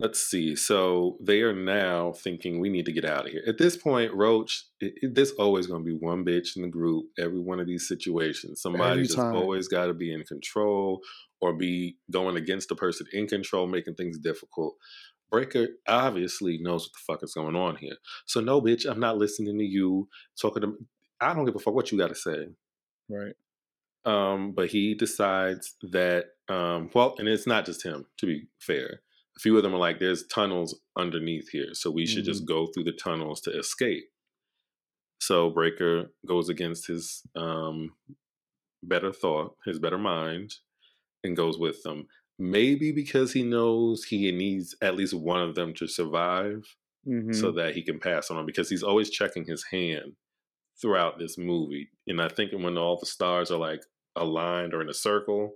let's 0.00 0.20
see. 0.20 0.56
So 0.56 1.16
they 1.20 1.42
are 1.42 1.54
now 1.54 2.12
thinking 2.12 2.60
we 2.60 2.68
need 2.68 2.86
to 2.86 2.92
get 2.92 3.04
out 3.04 3.26
of 3.26 3.32
here. 3.32 3.42
At 3.46 3.58
this 3.58 3.76
point, 3.76 4.12
Roach, 4.12 4.64
it, 4.80 4.94
it, 4.96 5.14
there's 5.14 5.32
always 5.32 5.66
going 5.66 5.84
to 5.84 5.90
be 5.90 5.96
one 5.96 6.24
bitch 6.24 6.56
in 6.56 6.62
the 6.62 6.68
group. 6.68 7.06
Every 7.18 7.40
one 7.40 7.60
of 7.60 7.66
these 7.66 7.86
situations, 7.86 8.60
somebody 8.60 9.02
just 9.02 9.18
always 9.18 9.68
got 9.68 9.86
to 9.86 9.94
be 9.94 10.12
in 10.12 10.24
control 10.24 11.00
or 11.40 11.52
be 11.52 11.96
going 12.10 12.36
against 12.36 12.68
the 12.68 12.74
person 12.74 13.06
in 13.12 13.26
control, 13.26 13.66
making 13.66 13.94
things 13.94 14.18
difficult. 14.18 14.74
Brayker 15.32 15.68
obviously 15.88 16.58
knows 16.58 16.84
what 16.84 16.92
the 16.92 17.12
fuck 17.12 17.24
is 17.24 17.34
going 17.34 17.56
on 17.56 17.76
here. 17.76 17.96
So 18.26 18.40
no, 18.40 18.60
bitch, 18.60 18.86
I'm 18.88 19.00
not 19.00 19.18
listening 19.18 19.58
to 19.58 19.64
you 19.64 20.08
talking 20.40 20.62
to. 20.62 20.76
I 21.20 21.34
don't 21.34 21.44
give 21.44 21.56
a 21.56 21.58
fuck 21.58 21.74
what 21.74 21.90
you 21.90 21.98
got 21.98 22.08
to 22.08 22.14
say. 22.14 22.48
Right. 23.08 23.34
Um, 24.04 24.52
but 24.52 24.68
he 24.68 24.94
decides 24.94 25.76
that, 25.82 26.26
um, 26.48 26.90
well, 26.94 27.14
and 27.18 27.26
it's 27.26 27.46
not 27.46 27.64
just 27.64 27.82
him, 27.82 28.06
to 28.18 28.26
be 28.26 28.48
fair. 28.58 29.00
A 29.36 29.40
few 29.40 29.56
of 29.56 29.62
them 29.62 29.74
are 29.74 29.78
like, 29.78 29.98
there's 29.98 30.26
tunnels 30.26 30.80
underneath 30.96 31.48
here, 31.50 31.74
so 31.74 31.90
we 31.90 32.06
should 32.06 32.24
just 32.24 32.46
go 32.46 32.66
through 32.68 32.84
the 32.84 32.92
tunnels 32.92 33.40
to 33.42 33.58
escape. 33.58 34.04
So 35.20 35.50
Brayker 35.50 36.08
goes 36.26 36.48
against 36.48 36.86
his 36.86 37.22
um, 37.34 37.94
better 38.82 39.12
thought, 39.12 39.56
his 39.64 39.78
better 39.78 39.98
mind, 39.98 40.54
and 41.24 41.36
goes 41.36 41.58
with 41.58 41.82
them. 41.82 42.08
Maybe 42.38 42.92
because 42.92 43.32
he 43.32 43.42
knows 43.42 44.04
he 44.04 44.30
needs 44.32 44.74
at 44.82 44.96
least 44.96 45.14
one 45.14 45.42
of 45.42 45.54
them 45.54 45.74
to 45.74 45.86
survive 45.88 46.64
hmm 47.04 47.32
so 47.32 47.52
that 47.52 47.74
he 47.74 47.82
can 47.82 48.00
pass 48.00 48.30
on 48.30 48.46
because 48.46 48.70
he's 48.70 48.82
always 48.82 49.10
checking 49.10 49.44
his 49.44 49.64
hand 49.64 50.16
throughout 50.80 51.18
this 51.18 51.38
movie. 51.38 51.90
And 52.06 52.20
I 52.20 52.28
think 52.28 52.52
when 52.52 52.78
all 52.78 52.98
the 52.98 53.06
stars 53.06 53.50
are 53.50 53.58
like 53.58 53.82
aligned 54.16 54.74
or 54.74 54.82
in 54.82 54.88
a 54.88 54.94
circle, 54.94 55.54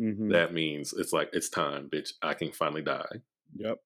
hmm 0.00 0.30
that 0.30 0.52
means 0.54 0.92
it's 0.96 1.12
like 1.12 1.28
it's 1.32 1.48
time, 1.50 1.88
bitch. 1.92 2.12
I 2.22 2.34
can 2.34 2.52
finally 2.52 2.82
die. 2.82 3.20
Yep. 3.56 3.78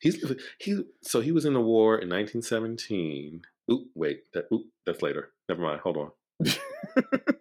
He's 0.00 0.24
he 0.60 0.82
so 1.02 1.20
he 1.20 1.32
was 1.32 1.44
in 1.44 1.54
the 1.54 1.60
war 1.60 1.94
in 1.98 2.08
1917. 2.08 3.42
Oop, 3.70 3.86
wait, 3.94 4.32
that 4.32 4.46
oop, 4.52 4.66
that's 4.86 5.02
later. 5.02 5.30
Never 5.48 5.60
mind. 5.62 5.80
Hold 5.80 5.96
on. 5.96 6.10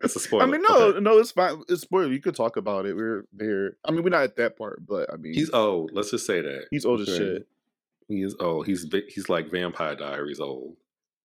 That's 0.01 0.15
a 0.15 0.20
spoiler. 0.28 0.43
I 0.43 0.47
mean, 0.47 0.61
no, 0.68 0.76
Okay. 0.89 0.99
no, 0.99 1.18
it's 1.20 1.32
fine. 1.32 1.61
It's 1.70 1.82
spoiler. 1.82 2.11
You 2.11 2.20
could 2.20 2.36
talk 2.36 2.57
about 2.57 2.86
it. 2.86 2.95
We're 2.95 3.26
there. 3.32 3.78
I 3.86 3.91
mean, 3.91 4.03
we're 4.03 4.09
not 4.09 4.24
at 4.24 4.36
that 4.38 4.57
part, 4.57 4.86
but 4.86 5.11
I 5.13 5.18
mean, 5.18 5.34
He's 5.34 5.51
old. 5.51 5.91
Let's 5.93 6.11
just 6.11 6.26
say 6.26 6.41
that 6.41 6.65
he's 6.72 6.86
old 6.86 7.01
as 7.01 7.07
shit. 7.07 7.47
He 8.07 8.22
is 8.24 8.36
old. 8.39 8.65
He's 8.68 8.86
he's 9.09 9.30
like 9.30 9.51
Vampire 9.51 9.95
Diaries 9.95 10.39
old. 10.39 10.78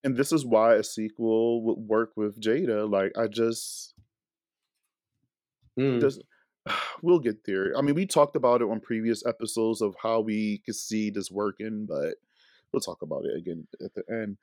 and 0.04 0.16
this 0.16 0.32
is 0.32 0.44
why 0.44 0.74
a 0.74 0.84
sequel 0.84 1.62
would 1.64 1.78
work 1.78 2.12
with 2.16 2.40
Jada. 2.40 2.88
Like, 2.90 3.12
I 3.16 3.26
just 3.28 3.94
Mm. 5.78 6.18
we'll 7.02 7.18
get 7.18 7.44
there. 7.44 7.76
I 7.76 7.82
mean, 7.82 7.94
we 7.94 8.06
talked 8.06 8.36
about 8.36 8.62
it 8.62 8.68
on 8.68 8.80
previous 8.80 9.24
episodes 9.26 9.80
of 9.82 9.94
how 10.02 10.20
we 10.20 10.62
could 10.64 10.76
see 10.76 11.10
this 11.10 11.30
working, 11.30 11.86
but 11.88 12.14
we'll 12.72 12.80
talk 12.80 13.02
about 13.02 13.24
it 13.24 13.36
again 13.36 13.66
at 13.84 13.94
the 13.94 14.04
end. 14.10 14.38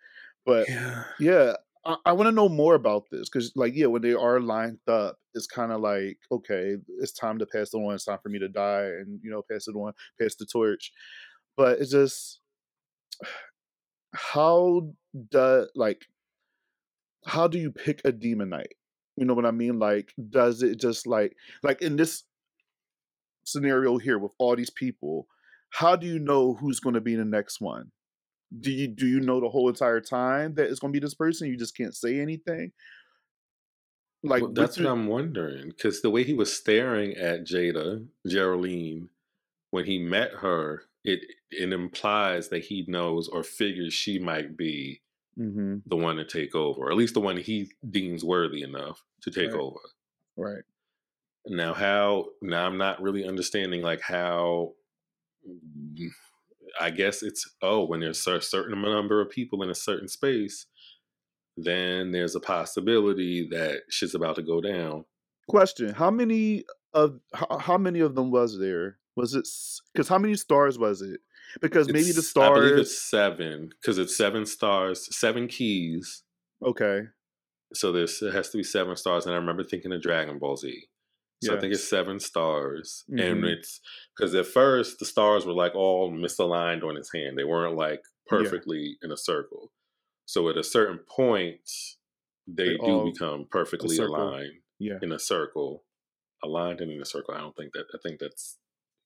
But 0.45 0.67
Yeah. 0.67 1.03
yeah, 1.19 1.53
I, 1.85 1.95
I 2.05 2.11
want 2.13 2.27
to 2.27 2.31
know 2.35 2.49
more 2.49 2.75
about 2.75 3.09
this 3.11 3.29
because, 3.29 3.51
like, 3.55 3.73
yeah, 3.75 3.87
when 3.87 4.01
they 4.01 4.13
are 4.13 4.39
lined 4.39 4.79
up, 4.87 5.17
it's 5.33 5.47
kind 5.47 5.71
of 5.71 5.81
like, 5.81 6.19
okay, 6.31 6.77
it's 6.99 7.11
time 7.13 7.39
to 7.39 7.45
pass 7.45 7.73
it 7.73 7.77
on. 7.77 7.93
It's 7.93 8.05
time 8.05 8.19
for 8.21 8.29
me 8.29 8.39
to 8.39 8.49
die, 8.49 8.85
and 8.85 9.19
you 9.23 9.31
know, 9.31 9.43
pass 9.49 9.67
it 9.67 9.75
on, 9.75 9.93
pass 10.19 10.35
the 10.35 10.45
torch. 10.45 10.91
But 11.55 11.79
it's 11.79 11.91
just 11.91 12.41
how 14.13 14.91
does 15.29 15.69
like 15.75 16.05
how 17.25 17.47
do 17.47 17.57
you 17.59 17.71
pick 17.71 18.01
a 18.05 18.11
demon 18.11 18.49
demonite? 18.49 18.73
You 19.19 19.25
know 19.25 19.33
what 19.33 19.45
I 19.45 19.51
mean? 19.51 19.79
Like, 19.79 20.13
does 20.29 20.63
it 20.63 20.79
just 20.79 21.05
like 21.05 21.35
like 21.61 21.81
in 21.81 21.97
this 21.97 22.23
scenario 23.43 23.97
here 23.97 24.17
with 24.17 24.31
all 24.37 24.55
these 24.55 24.69
people? 24.69 25.27
How 25.71 25.97
do 25.97 26.07
you 26.07 26.19
know 26.19 26.53
who's 26.53 26.79
going 26.79 26.95
to 26.95 27.01
be 27.01 27.15
the 27.15 27.25
next 27.25 27.59
one? 27.59 27.91
Do 28.57 28.71
you 28.71 28.87
do 28.87 29.05
you 29.05 29.19
know 29.19 29.41
the 29.41 29.49
whole 29.49 29.67
entire 29.67 29.99
time 29.99 30.55
that 30.55 30.69
it's 30.69 30.79
going 30.79 30.93
to 30.93 30.99
be 30.99 31.03
this 31.03 31.13
person? 31.13 31.49
You 31.49 31.57
just 31.57 31.75
can't 31.75 31.93
say 31.93 32.21
anything. 32.21 32.71
Like 34.23 34.41
Well, 34.41 34.53
that's 34.53 34.77
what 34.77 34.83
the- 34.83 34.91
I'm 34.91 35.07
wondering. 35.07 35.67
Because 35.67 36.01
the 36.01 36.09
way 36.09 36.23
he 36.23 36.33
was 36.33 36.55
staring 36.55 37.15
at 37.17 37.45
Jada, 37.45 38.07
Jeryline, 38.25 39.09
when 39.71 39.83
he 39.83 39.99
met 39.99 40.31
her, 40.35 40.83
it 41.03 41.19
it 41.51 41.73
implies 41.73 42.47
that 42.49 42.63
he 42.65 42.85
knows 42.87 43.27
or 43.27 43.43
figures 43.43 43.93
she 43.93 44.17
might 44.17 44.55
be 44.55 45.01
Mhm, 45.39 45.83
the 45.85 45.95
one 45.95 46.17
to 46.17 46.25
take 46.25 46.53
over, 46.55 46.81
or 46.87 46.91
at 46.91 46.97
least 46.97 47.13
the 47.13 47.21
one 47.21 47.37
he 47.37 47.71
deems 47.89 48.23
worthy 48.23 48.61
enough 48.61 49.03
to 49.23 49.31
take 49.31 49.53
Right. 49.53 49.61
over. 49.61 49.79
right. 50.37 50.63
Now, 51.47 51.73
how? 51.73 52.27
Now, 52.41 52.65
I'm 52.67 52.77
not 52.77 53.01
really 53.01 53.25
understanding 53.27 53.81
like 53.81 54.01
how. 54.01 54.75
mm, 55.47 56.09
I 56.79 56.91
guess 56.91 57.23
it's 57.23 57.49
oh, 57.61 57.85
when 57.85 57.99
there's 58.01 58.25
a 58.27 58.41
certain 58.41 58.81
number 58.81 59.21
of 59.21 59.29
people 59.29 59.63
in 59.63 59.69
a 59.69 59.75
certain 59.75 60.07
space, 60.07 60.67
then 61.57 62.11
there's 62.11 62.35
a 62.35 62.39
possibility 62.39 63.47
that 63.51 63.83
shit's 63.89 64.15
about 64.15 64.35
to 64.35 64.43
go 64.43 64.61
down. 64.61 65.05
Question: 65.47 65.93
How 65.93 66.11
many 66.11 66.65
of 66.93 67.19
how, 67.33 67.57
how 67.59 67.77
many 67.77 68.01
of 68.01 68.15
them 68.15 68.31
was 68.31 68.59
there? 68.59 68.99
Was 69.15 69.33
it 69.35 69.47
because 69.93 70.07
how 70.07 70.17
many 70.19 70.35
stars 70.35 70.77
was 70.77 71.01
it? 71.01 71.21
Because 71.61 71.87
maybe 71.87 72.11
the 72.11 72.19
It's- 72.19 72.35
I 72.37 72.53
believe 72.53 72.77
it's 72.77 72.97
seven 73.01 73.69
because 73.69 73.97
it's 73.97 74.15
seven 74.15 74.45
stars, 74.45 75.15
seven 75.17 75.47
keys. 75.47 76.23
Okay. 76.63 77.01
So 77.73 77.91
there's 77.91 78.21
it 78.21 78.33
has 78.33 78.49
to 78.51 78.57
be 78.57 78.63
seven 78.63 78.95
stars, 78.95 79.25
and 79.25 79.33
I 79.33 79.37
remember 79.37 79.63
thinking 79.63 79.91
of 79.91 80.01
Dragon 80.01 80.39
Ball 80.39 80.57
Z. 80.57 80.87
So 81.41 81.55
I 81.55 81.59
think 81.59 81.73
it's 81.73 81.87
seven 81.87 82.19
stars, 82.19 83.05
and 83.07 83.43
Mhm. 83.43 83.49
it's 83.57 83.79
because 84.15 84.35
at 84.35 84.45
first 84.45 84.99
the 84.99 85.05
stars 85.05 85.45
were 85.45 85.53
like 85.53 85.73
all 85.73 86.11
misaligned 86.11 86.83
on 86.83 86.95
his 86.95 87.11
hand; 87.13 87.37
they 87.37 87.45
weren't 87.45 87.75
like 87.77 88.01
Yeah. 88.01 88.37
perfectly 88.37 88.97
in 89.01 89.11
a 89.11 89.17
circle. 89.17 89.71
So 90.25 90.49
at 90.49 90.57
a 90.57 90.63
certain 90.63 90.99
point, 90.99 91.61
they, 92.45 92.69
They 92.71 92.77
do 92.77 93.11
become 93.11 93.45
perfectly 93.49 93.97
aligned 93.97 94.61
Yeah. 94.79 94.99
in 95.01 95.11
a 95.13 95.19
circle, 95.19 95.85
aligned 96.43 96.81
and 96.81 96.91
in 96.91 97.01
a 97.01 97.05
circle. 97.05 97.33
I 97.33 97.39
don't 97.39 97.55
think 97.55 97.71
that 97.73 97.85
I 97.93 97.97
think 98.03 98.19
that's 98.19 98.57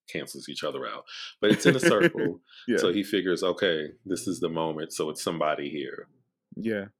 cancels 0.07 0.49
each 0.49 0.63
other 0.63 0.85
out, 0.87 1.05
but 1.41 1.51
it's 1.51 1.65
in 1.65 1.75
a 1.75 1.79
circle. 1.93 2.41
Yeah. 2.67 2.77
So 2.77 2.91
he 2.93 3.03
figures, 3.03 3.43
okay, 3.43 3.87
this 4.05 4.27
is 4.27 4.39
the 4.39 4.49
moment. 4.49 4.93
So 4.93 5.09
it's 5.09 5.23
somebody 5.23 5.69
here. 5.69 6.07
yeah. 6.55 6.85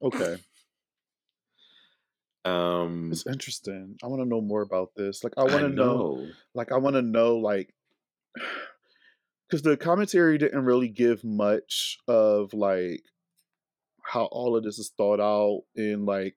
Okay. 0.00 0.36
Um, 2.44 3.10
It's 3.10 3.26
interesting. 3.26 3.96
I 4.02 4.06
want 4.06 4.22
to 4.22 4.28
know 4.28 4.40
more 4.40 4.62
about 4.62 4.90
this. 4.96 5.24
Like 5.24 5.34
I 5.36 5.42
want 5.42 5.60
to 5.62 5.68
know. 5.68 5.96
know. 5.96 6.26
like 6.54 6.70
I 6.70 6.76
want 6.76 6.94
to 6.94 7.02
know 7.02 7.36
like 7.38 7.74
because 9.48 9.62
the 9.62 9.76
commentary 9.76 10.38
didn't 10.38 10.64
really 10.64 10.88
give 10.88 11.24
much 11.24 11.98
of 12.06 12.54
like 12.54 13.02
how 14.04 14.26
all 14.26 14.56
of 14.56 14.62
this 14.62 14.78
is 14.78 14.90
thought 14.96 15.20
out 15.20 15.62
and 15.76 16.06
like 16.06 16.36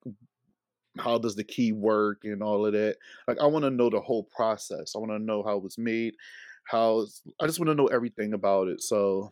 how 1.00 1.18
does 1.18 1.36
the 1.36 1.44
key 1.44 1.72
work 1.72 2.20
and 2.24 2.44
all 2.44 2.66
of 2.66 2.74
that 2.74 2.98
like 3.28 3.40
i 3.40 3.46
want 3.46 3.64
to 3.64 3.72
know 3.72 3.90
the 3.90 4.00
whole 4.00 4.24
process 4.24 4.94
i 4.96 5.00
want 5.00 5.12
to 5.12 5.20
know 5.20 5.42
how 5.44 5.58
it 5.58 5.64
was 5.64 5.78
made 5.78 6.14
how 6.66 7.06
i 7.42 7.46
just 7.46 7.60
want 7.60 7.70
to 7.70 7.76
know 7.76 7.88
everything 7.88 8.34
about 8.34 8.68
it 8.68 8.82
so 8.82 9.32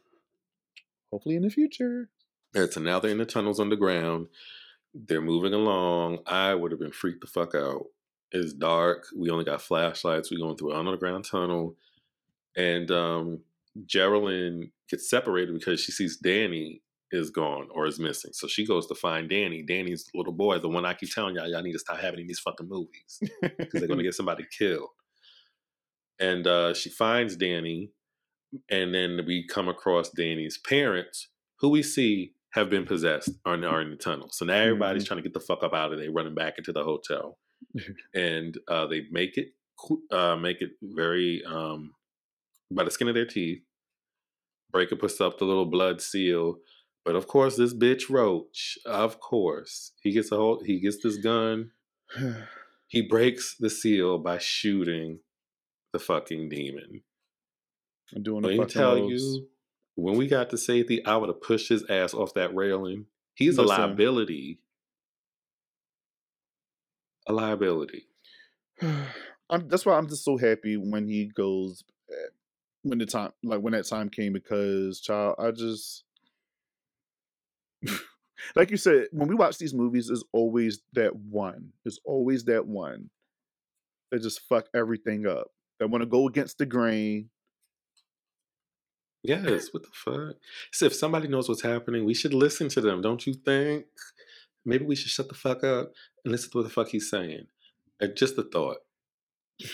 hopefully 1.11 1.35
in 1.35 1.41
the 1.43 1.49
future 1.49 2.09
And 2.55 2.71
so 2.71 2.81
now 2.81 2.99
they're 2.99 3.11
in 3.11 3.17
the 3.19 3.25
tunnels 3.25 3.59
underground. 3.59 4.27
They're 4.93 5.21
moving 5.21 5.53
along. 5.53 6.19
I 6.25 6.55
would 6.55 6.71
have 6.71 6.79
been 6.79 6.91
freaked 6.91 7.21
the 7.21 7.27
fuck 7.27 7.53
out. 7.53 7.85
It's 8.31 8.53
dark. 8.53 9.05
We 9.15 9.29
only 9.29 9.45
got 9.45 9.61
flashlights. 9.61 10.31
We're 10.31 10.39
going 10.39 10.57
through 10.57 10.71
an 10.71 10.79
underground 10.79 11.25
tunnel. 11.25 11.75
And 12.55 12.89
um 12.89 13.39
Jeryline 13.85 14.71
gets 14.89 15.09
separated 15.09 15.53
because 15.53 15.79
she 15.79 15.91
sees 15.91 16.17
Danny 16.17 16.81
is 17.11 17.29
gone 17.29 17.67
or 17.71 17.85
is 17.85 17.99
missing. 17.99 18.31
So 18.33 18.47
she 18.47 18.65
goes 18.65 18.87
to 18.87 18.95
find 18.95 19.29
Danny. 19.29 19.63
Danny's 19.63 20.05
little 20.13 20.33
boy, 20.33 20.59
the 20.59 20.69
one 20.69 20.85
I 20.85 20.93
keep 20.93 21.13
telling 21.13 21.35
y'all, 21.35 21.47
y'all 21.47 21.61
need 21.61 21.73
to 21.73 21.79
stop 21.79 21.99
having 21.99 22.27
these 22.27 22.39
fucking 22.39 22.67
movies. 22.69 23.19
Because 23.41 23.79
they're 23.79 23.87
gonna 23.87 24.03
get 24.03 24.15
somebody 24.15 24.45
killed. 24.57 24.89
And 26.19 26.45
uh 26.47 26.73
she 26.73 26.89
finds 26.89 27.35
Danny, 27.35 27.91
and 28.69 28.93
then 28.93 29.21
we 29.25 29.47
come 29.47 29.67
across 29.67 30.09
Danny's 30.09 30.57
parents, 30.57 31.29
who 31.59 31.69
we 31.69 31.83
see 31.83 32.33
have 32.53 32.69
been 32.69 32.85
possessed 32.85 33.29
are, 33.45 33.63
are 33.65 33.81
in 33.81 33.91
the 33.91 33.95
tunnel. 33.95 34.29
So 34.31 34.45
now 34.45 34.55
everybody's 34.55 35.05
trying 35.05 35.19
to 35.19 35.23
get 35.23 35.33
the 35.33 35.39
fuck 35.39 35.63
up 35.63 35.73
out 35.73 35.93
of 35.93 35.99
there, 35.99 36.11
running 36.11 36.35
back 36.35 36.57
into 36.57 36.71
the 36.71 36.83
hotel, 36.83 37.37
and 38.13 38.57
uh, 38.67 38.87
they 38.87 39.03
make 39.11 39.37
it 39.37 39.49
uh, 40.11 40.35
make 40.35 40.61
it 40.61 40.71
very 40.81 41.43
um, 41.45 41.93
by 42.71 42.83
the 42.83 42.91
skin 42.91 43.07
of 43.07 43.15
their 43.15 43.25
teeth. 43.25 43.61
Brayker 44.73 44.99
puts 44.99 45.19
up 45.19 45.39
the 45.39 45.45
little 45.45 45.65
blood 45.65 46.01
seal, 46.01 46.57
but 47.05 47.15
of 47.15 47.27
course 47.27 47.55
this 47.55 47.73
bitch 47.73 48.09
Roach, 48.09 48.77
of 48.85 49.19
course 49.19 49.93
he 50.01 50.11
gets 50.11 50.31
a 50.31 50.35
whole 50.37 50.61
he 50.65 50.79
gets 50.79 51.01
this 51.03 51.17
gun. 51.17 51.71
He 52.89 53.03
breaks 53.03 53.55
the 53.55 53.69
seal 53.69 54.17
by 54.17 54.39
shooting 54.39 55.19
the 55.93 55.99
fucking 55.99 56.49
demon. 56.49 57.03
i'm 58.15 58.23
doing 58.23 58.41
Let 58.41 58.57
me 58.57 58.65
tell 58.65 58.97
most. 58.97 59.11
you, 59.11 59.47
when 59.93 60.17
we 60.17 60.25
got 60.27 60.49
to 60.49 60.57
safety, 60.57 61.05
I 61.05 61.15
would 61.17 61.29
have 61.29 61.39
pushed 61.39 61.69
his 61.69 61.83
ass 61.87 62.15
off 62.15 62.33
that 62.33 62.55
railing. 62.55 63.05
He's 63.35 63.59
a 63.59 63.61
liability. 63.61 64.59
A 67.27 67.33
liability. 67.33 68.07
I'm, 68.81 69.67
that's 69.67 69.85
why 69.85 69.95
I'm 69.95 70.07
just 70.09 70.23
so 70.23 70.37
happy 70.37 70.75
when 70.75 71.07
he 71.07 71.25
goes 71.27 71.83
eh, 72.09 72.29
when 72.83 72.97
the 72.99 73.05
time 73.05 73.31
like 73.43 73.59
when 73.61 73.73
that 73.73 73.87
time 73.87 74.09
came 74.09 74.33
because 74.33 74.99
child 74.99 75.35
I 75.39 75.51
just 75.51 76.05
like 78.55 78.71
you 78.71 78.77
said 78.77 79.07
when 79.11 79.27
we 79.27 79.35
watch 79.35 79.57
these 79.57 79.73
movies 79.73 80.09
is 80.09 80.23
always 80.31 80.81
that 80.93 81.15
one 81.15 81.69
is 81.85 81.99
always 82.05 82.43
that 82.45 82.65
one 82.65 83.09
that 84.11 84.21
just 84.21 84.41
fuck 84.47 84.65
everything 84.73 85.25
up 85.25 85.47
that 85.79 85.89
want 85.89 86.01
to 86.01 86.07
go 86.07 86.27
against 86.27 86.57
the 86.57 86.65
grain 86.65 87.29
Yes, 89.21 89.67
what 89.73 89.83
the 89.83 89.89
fuck? 89.91 90.37
So 90.71 90.85
if 90.85 90.93
somebody 90.93 91.27
knows 91.27 91.49
what's 91.49 91.61
happening, 91.61 92.05
we 92.05 92.13
should 92.13 92.33
listen 92.33 92.69
to 92.69 92.79
them, 92.79 93.01
don't 93.01 93.27
you 93.27 93.33
think? 93.33 93.85
Maybe 94.65 94.85
we 94.85 94.95
should 94.95 95.11
shut 95.11 95.27
the 95.27 95.35
fuck 95.35 95.61
up 95.63 95.91
and 96.23 96.31
listen 96.31 96.51
to 96.51 96.57
what 96.59 96.63
the 96.63 96.69
fuck 96.69 96.87
he's 96.87 97.09
saying. 97.09 97.47
Uh, 98.01 98.07
just 98.07 98.37
a 98.37 98.43
thought. 98.43 98.77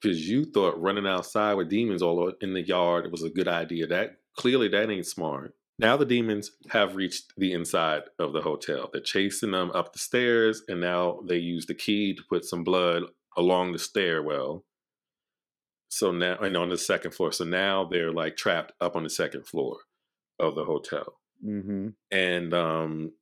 Because 0.00 0.28
you 0.28 0.44
thought 0.44 0.80
running 0.80 1.06
outside 1.08 1.54
with 1.54 1.70
demons 1.70 2.02
all 2.02 2.32
in 2.40 2.54
the 2.54 2.62
yard 2.62 3.10
was 3.10 3.24
a 3.24 3.30
good 3.30 3.48
idea. 3.48 3.86
That 3.88 4.18
clearly 4.36 4.68
that 4.68 4.90
ain't 4.90 5.06
smart. 5.06 5.54
Now 5.78 5.96
the 5.96 6.04
demons 6.04 6.52
have 6.70 6.96
reached 6.96 7.32
the 7.36 7.52
inside 7.52 8.02
of 8.18 8.32
the 8.32 8.40
hotel. 8.40 8.90
They're 8.92 9.00
chasing 9.00 9.52
them 9.52 9.70
up 9.72 9.92
the 9.92 9.98
stairs, 9.98 10.62
and 10.68 10.80
now 10.80 11.20
they 11.24 11.38
use 11.38 11.66
the 11.66 11.74
key 11.74 12.14
to 12.14 12.22
put 12.28 12.44
some 12.44 12.64
blood 12.64 13.04
along 13.36 13.72
the 13.72 13.78
stairwell. 13.78 14.64
So 15.88 16.10
now, 16.10 16.36
and 16.38 16.56
on 16.56 16.68
the 16.68 16.78
second 16.78 17.12
floor. 17.12 17.32
So 17.32 17.44
now 17.44 17.84
they're 17.84 18.12
like 18.12 18.36
trapped 18.36 18.72
up 18.80 18.96
on 18.96 19.04
the 19.04 19.10
second 19.10 19.46
floor 19.46 19.78
of 20.38 20.54
the 20.54 20.64
hotel. 20.64 21.14
mm-hmm. 21.44 21.88
And 22.10 22.54
um, 22.54 23.12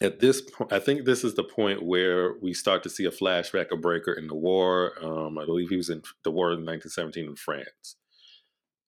at 0.00 0.20
this 0.20 0.40
point, 0.42 0.72
I 0.72 0.78
think 0.78 1.04
this 1.04 1.24
is 1.24 1.34
the 1.34 1.44
point 1.44 1.82
where 1.82 2.34
we 2.40 2.52
start 2.52 2.82
to 2.84 2.90
see 2.90 3.06
a 3.06 3.10
flashback 3.10 3.72
of 3.72 3.80
Brayker 3.80 4.16
in 4.16 4.28
the 4.28 4.34
war. 4.34 4.92
Um, 5.02 5.38
I 5.38 5.46
believe 5.46 5.70
he 5.70 5.76
was 5.76 5.90
in 5.90 6.02
the 6.24 6.30
war 6.30 6.52
in 6.52 6.64
1917 6.64 7.24
in 7.26 7.36
France. 7.36 7.96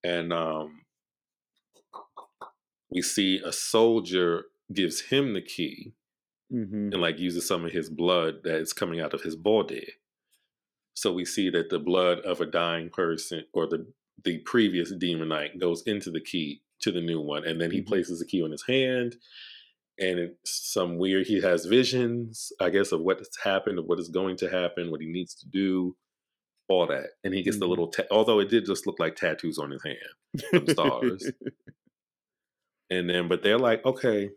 And 0.04 0.32
um, 0.32 0.82
we 2.90 3.02
see 3.02 3.40
a 3.44 3.52
soldier 3.52 4.44
gives 4.72 5.00
him 5.02 5.34
the 5.34 5.42
key 5.42 5.94
Mm-hmm. 6.52 6.92
and 6.92 7.00
like 7.00 7.20
uses 7.20 7.46
some 7.46 7.64
of 7.64 7.70
his 7.70 7.88
blood 7.88 8.42
that 8.42 8.56
is 8.56 8.72
coming 8.72 8.98
out 9.00 9.14
of 9.14 9.22
his 9.22 9.36
body. 9.36 9.86
So 10.94 11.12
we 11.12 11.24
see 11.24 11.48
that 11.50 11.70
the 11.70 11.78
blood 11.78 12.18
of 12.22 12.40
a 12.40 12.46
dying 12.46 12.90
person 12.90 13.44
or 13.52 13.68
the 13.68 13.86
the 14.24 14.38
previous 14.38 14.90
demon 14.92 15.28
knight 15.28 15.60
goes 15.60 15.82
into 15.86 16.10
the 16.10 16.20
key 16.20 16.60
to 16.80 16.90
the 16.90 17.00
new 17.00 17.20
one, 17.20 17.44
and 17.46 17.60
then 17.60 17.70
he 17.70 17.80
Mhm. 17.82 17.86
places 17.86 18.18
the 18.18 18.26
key 18.26 18.42
on 18.42 18.50
his 18.50 18.64
hand, 18.66 19.14
and 19.98 20.18
it's 20.18 20.50
some 20.72 20.98
weird. 20.98 21.28
He 21.28 21.40
has 21.40 21.66
visions, 21.66 22.52
I 22.60 22.70
guess, 22.70 22.90
of 22.90 23.00
what 23.00 23.18
has 23.18 23.30
happened, 23.44 23.78
of 23.78 23.84
what 23.86 24.00
is 24.00 24.08
going 24.08 24.36
to 24.38 24.50
happen, 24.50 24.90
what 24.90 25.00
he 25.00 25.06
needs 25.06 25.34
to 25.36 25.46
do, 25.48 25.96
all 26.68 26.86
that, 26.88 27.10
and 27.22 27.32
he 27.32 27.42
gets 27.44 27.58
the 27.60 27.66
Mhm. 27.66 27.70
little. 27.70 27.88
Ta- 27.88 28.08
although 28.10 28.40
it 28.40 28.48
did 28.48 28.66
just 28.66 28.88
look 28.88 28.98
like 28.98 29.14
tattoos 29.14 29.56
on 29.58 29.70
his 29.70 29.84
hand, 29.84 30.32
stars. 30.68 31.30
And 32.90 33.08
then 33.08 33.28
but 33.28 33.42
they're 33.42 33.58
like, 33.58 33.84
okay, 33.84 34.30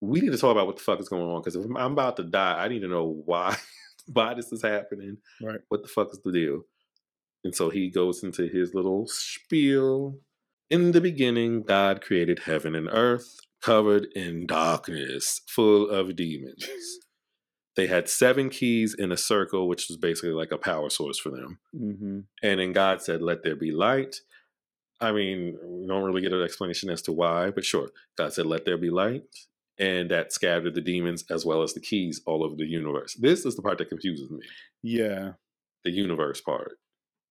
we 0.00 0.20
need 0.20 0.32
to 0.32 0.38
talk 0.38 0.52
about 0.52 0.66
what 0.66 0.76
the 0.76 0.82
fuck 0.82 1.00
is 1.00 1.08
going 1.08 1.22
on 1.22 1.40
because 1.40 1.56
if 1.56 1.64
I'm 1.64 1.76
I'm 1.76 1.92
about 1.92 2.16
to 2.16 2.24
die, 2.24 2.64
I 2.64 2.68
need 2.68 2.80
to 2.80 2.88
know 2.88 3.22
why 3.24 3.56
why 4.06 4.34
this 4.34 4.52
is 4.52 4.62
happening. 4.62 5.18
Right. 5.42 5.60
What 5.68 5.82
the 5.82 5.88
fuck 5.88 6.08
is 6.12 6.20
the 6.24 6.32
deal? 6.32 6.62
And 7.44 7.54
so 7.54 7.70
he 7.70 7.90
goes 7.90 8.22
into 8.22 8.48
his 8.48 8.74
little 8.74 9.06
spiel. 9.06 10.18
In 10.68 10.92
the 10.92 11.00
beginning, 11.00 11.62
God 11.62 12.00
created 12.00 12.40
heaven 12.40 12.74
and 12.74 12.88
earth, 12.92 13.40
covered 13.62 14.06
in 14.14 14.46
darkness, 14.46 15.40
full 15.48 15.88
of 15.88 16.14
demons. 16.14 16.66
they 17.76 17.86
had 17.86 18.08
seven 18.08 18.50
keys 18.50 18.94
in 18.96 19.10
a 19.10 19.16
circle, 19.16 19.68
which 19.68 19.88
was 19.88 19.96
basically 19.96 20.30
like 20.30 20.52
a 20.52 20.58
power 20.58 20.90
source 20.90 21.18
for 21.18 21.30
them. 21.30 21.58
mm-hmm. 21.74 22.20
And 22.42 22.60
then 22.60 22.72
God 22.72 23.02
said, 23.02 23.22
Let 23.22 23.42
there 23.42 23.56
be 23.56 23.72
light. 23.72 24.16
I 25.00 25.12
mean, 25.12 25.58
we 25.62 25.86
don't 25.86 26.02
really 26.04 26.20
get 26.20 26.32
an 26.32 26.42
explanation 26.42 26.90
as 26.90 27.02
to 27.02 27.12
why, 27.12 27.50
but 27.50 27.64
sure. 27.64 27.90
God 28.18 28.32
said, 28.32 28.46
Let 28.46 28.64
there 28.64 28.78
be 28.78 28.90
light. 28.90 29.22
And 29.78 30.10
that 30.10 30.32
scattered 30.32 30.74
the 30.74 30.82
demons 30.82 31.24
as 31.30 31.46
well 31.46 31.62
as 31.62 31.72
the 31.72 31.80
keys 31.80 32.20
all 32.26 32.44
over 32.44 32.54
the 32.54 32.66
universe. 32.66 33.14
This 33.14 33.46
is 33.46 33.56
the 33.56 33.62
part 33.62 33.78
that 33.78 33.88
confuses 33.88 34.30
me 34.30 34.40
yeah 34.82 35.32
the 35.84 35.90
universe 35.90 36.40
part. 36.40 36.78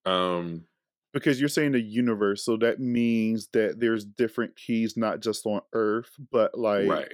Um, 0.05 0.65
because 1.13 1.39
you're 1.39 1.49
saying 1.49 1.73
the 1.73 1.81
universe 1.81 2.43
so 2.45 2.57
that 2.57 2.79
means 2.79 3.49
that 3.53 3.79
there's 3.79 4.05
different 4.05 4.55
keys 4.55 4.95
not 4.95 5.19
just 5.21 5.45
on 5.45 5.61
earth 5.73 6.11
but 6.31 6.57
like 6.57 6.87
right. 6.87 7.13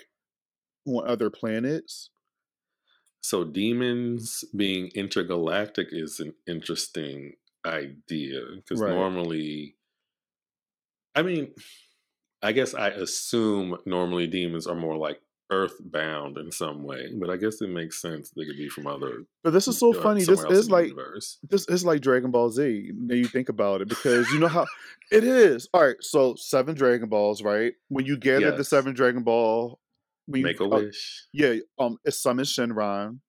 on 0.86 1.08
other 1.08 1.30
planets 1.30 2.10
So 3.22 3.44
demons 3.44 4.44
being 4.56 4.92
intergalactic 4.96 5.88
is 5.92 6.20
an 6.20 6.34
interesting 6.48 7.34
idea 7.66 8.42
because 8.58 8.82
Right. 8.82 8.92
normally, 8.92 9.76
I 11.16 11.22
mean, 11.22 11.52
I 12.42 12.52
guess 12.52 12.74
I 12.74 12.90
assume 12.90 13.78
normally 13.86 14.28
demons 14.28 14.68
are 14.68 14.76
more 14.76 14.98
like 14.98 15.22
earthbound 15.52 16.38
in 16.38 16.52
some 16.52 16.84
way, 16.84 17.08
but 17.20 17.30
I 17.30 17.38
guess 17.38 17.62
it 17.62 17.70
makes 17.70 18.02
sense 18.02 18.32
they 18.32 18.46
could 18.46 18.58
be 18.58 18.68
from 18.68 18.88
other. 18.88 19.26
but 19.44 19.52
this 19.52 19.68
is 19.68 19.78
so 19.78 19.94
funny 19.94 20.24
this 20.24 20.44
is 20.50 20.70
like 20.72 20.88
universe. 20.90 21.38
this 21.50 21.68
is 21.68 21.86
like 21.86 22.02
dragon 22.02 22.32
ball 22.32 22.50
z 22.50 22.92
now 22.98 23.14
you 23.14 23.26
think 23.28 23.48
about 23.50 23.80
it 23.82 23.88
because 23.88 24.28
you 24.32 24.40
know 24.40 24.48
how 24.48 24.66
it 25.12 25.24
is 25.24 25.70
all 25.72 25.84
right 25.86 25.98
so 26.02 26.34
seven 26.36 26.74
dragon 26.74 27.08
balls 27.10 27.44
right 27.44 27.74
when 27.90 28.06
you 28.06 28.18
gather 28.18 28.52
the 28.58 28.64
seven 28.64 28.96
dragon 28.96 29.22
ball 29.22 29.80
when 30.26 30.40
you 30.42 30.48
Make 30.48 30.60
a 30.60 30.66
uh, 30.66 30.68
wish. 30.82 31.26
yeah 31.32 31.58
um 31.78 32.00
it 32.04 32.14
summons 32.16 32.52
shenron 32.52 33.20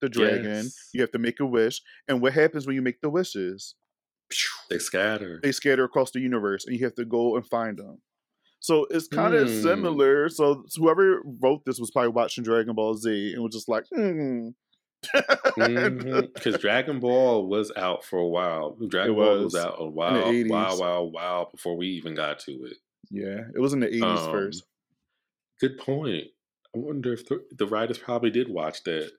the 0.00 0.08
dragon 0.08 0.64
Yes. 0.64 0.88
you 0.92 1.00
have 1.02 1.12
to 1.12 1.20
make 1.20 1.38
a 1.38 1.46
wish 1.46 1.80
and 2.08 2.20
what 2.20 2.32
happens 2.32 2.66
when 2.66 2.74
you 2.74 2.82
make 2.82 3.00
the 3.00 3.10
wishes 3.10 3.76
They 4.68 4.78
scatter. 4.78 5.40
they 5.42 5.52
scatter 5.52 5.84
across 5.84 6.10
the 6.12 6.20
universe 6.20 6.64
and 6.66 6.76
you 6.76 6.84
have 6.84 6.94
to 6.96 7.04
go 7.04 7.36
and 7.36 7.46
find 7.46 7.76
them 7.78 8.00
So 8.60 8.86
it's 8.90 9.08
kind 9.08 9.34
of 9.34 9.48
Hmm. 9.48 9.62
similar. 9.62 10.28
So 10.28 10.64
whoever 10.76 11.22
wrote 11.24 11.64
this 11.64 11.78
was 11.80 11.90
probably 11.90 12.10
watching 12.10 12.44
Dragon 12.44 12.74
Ball 12.74 12.94
Z 12.94 13.32
and 13.34 13.42
was 13.42 13.54
just 13.54 13.68
like, 13.68 13.84
hmm. 13.94 14.48
Because 15.56 16.58
Dragon 16.58 17.00
Ball 17.00 17.46
was 17.46 17.72
out 17.76 18.04
for 18.04 18.18
a 18.18 18.28
while. 18.28 18.76
Dragon 18.88 19.14
It 19.14 19.16
Ball 19.16 19.34
was 19.44 19.54
was. 19.54 19.56
out 19.56 19.76
a 19.78 19.86
while, 19.86 20.24
80s. 20.24 20.48
while, 20.50 20.78
while, 20.78 21.10
while 21.10 21.50
before 21.50 21.76
we 21.76 21.86
even 21.88 22.14
got 22.14 22.38
to 22.40 22.52
it. 22.66 22.76
yeah, 23.10 23.40
it 23.54 23.58
was 23.60 23.72
in 23.72 23.80
the 23.80 23.88
80s 23.88 24.02
Um, 24.26 24.30
first. 24.32 24.64
Good 25.60 25.78
point. 25.78 26.24
I 26.74 26.78
wonder 26.78 27.12
if 27.14 27.26
the, 27.26 27.42
the 27.56 27.66
writers 27.66 27.98
probably 27.98 28.30
did 28.30 28.48
watch 28.48 28.82
that. 28.84 29.10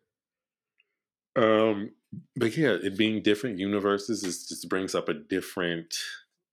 Um, 1.36 1.92
but 2.36 2.56
yeah, 2.58 2.78
it 2.82 2.98
being 2.98 3.22
different 3.22 3.60
universes 3.60 4.24
is 4.24 4.48
just 4.48 4.70
brings 4.70 4.96
up 4.96 5.10
a 5.10 5.14
different 5.14 5.96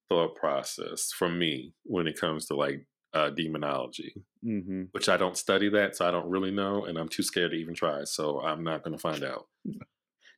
thought 0.09 0.35
process 0.37 1.13
for 1.13 1.29
me 1.29 1.75
when 1.85 2.07
it 2.07 2.19
comes 2.19 2.47
to 2.47 2.55
like 2.55 2.87
uh, 3.15 3.31
demonology, 3.31 4.15
hmm 4.43 4.85
which 4.93 5.09
I 5.09 5.17
don't 5.17 5.37
study 5.37 5.69
that, 5.71 5.97
so 5.97 6.07
I 6.07 6.11
don't 6.11 6.29
really 6.29 6.51
know, 6.51 6.85
and 6.85 6.99
I'm 6.99 7.09
too 7.09 7.23
scared 7.23 7.53
to 7.53 7.57
even 7.57 7.75
try. 7.75 8.05
So 8.05 8.41
I'm 8.41 8.65
not 8.65 8.83
going 8.83 8.97
to 8.97 9.01
find 9.01 9.25
out. 9.25 9.47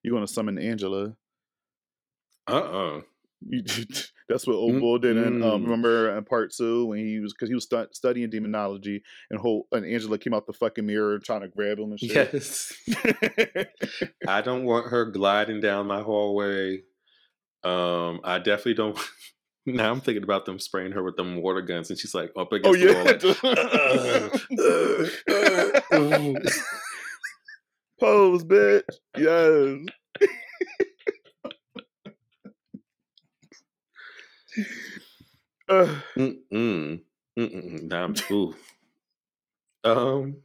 You're 0.02 0.12
going 0.14 0.26
to 0.26 0.32
summon 0.32 0.58
Angela. 0.58 1.16
Uh 2.48 2.52
uh 2.52 3.00
You, 3.48 3.62
that's 4.30 4.46
what 4.46 4.54
old 4.54 4.78
boy 4.80 4.98
did 4.98 5.16
in 5.16 5.42
um, 5.42 5.64
remember 5.64 6.16
in 6.16 6.24
part 6.24 6.52
two 6.52 6.86
when 6.86 6.98
he 6.98 7.18
was 7.18 7.32
because 7.32 7.48
he 7.48 7.54
was 7.54 7.64
stu- 7.64 7.88
studying 7.92 8.30
demonology 8.30 9.02
and 9.30 9.40
whole 9.40 9.66
and 9.72 9.84
Angela 9.84 10.18
came 10.18 10.32
out 10.32 10.46
the 10.46 10.52
fucking 10.52 10.86
mirror 10.86 11.18
trying 11.18 11.40
to 11.40 11.48
grab 11.48 11.78
him 11.78 11.90
and 11.90 11.98
shit. 11.98 12.32
Yes. 12.32 12.72
I 14.26 14.40
don't 14.40 14.64
want 14.64 14.86
her 14.86 15.06
gliding 15.06 15.60
down 15.60 15.88
my 15.88 16.00
hallway. 16.00 16.82
Um, 17.64 18.20
I 18.24 18.38
definitely 18.38 18.74
don't. 18.74 18.98
Now 19.66 19.90
I'm 19.92 20.00
thinking 20.00 20.22
about 20.24 20.46
them 20.46 20.58
spraying 20.58 20.92
her 20.92 21.02
with 21.02 21.16
them 21.16 21.36
water 21.42 21.60
guns, 21.60 21.90
and 21.90 21.98
she's 21.98 22.14
like 22.14 22.32
up 22.36 22.50
against 22.50 22.66
oh 22.66 22.72
the 22.72 22.86
yeah, 22.86 23.04
wall. 26.16 26.32
Like, 26.32 26.42
pose, 28.00 28.42
bitch. 28.42 28.82
Yes. 29.18 30.28
Uh, 35.68 36.00
Mm-mm. 36.18 37.00
Mm-mm. 37.38 37.82
Now 37.84 38.04
I'm 38.04 38.14
ooh. 38.30 38.54
Um. 39.84 40.36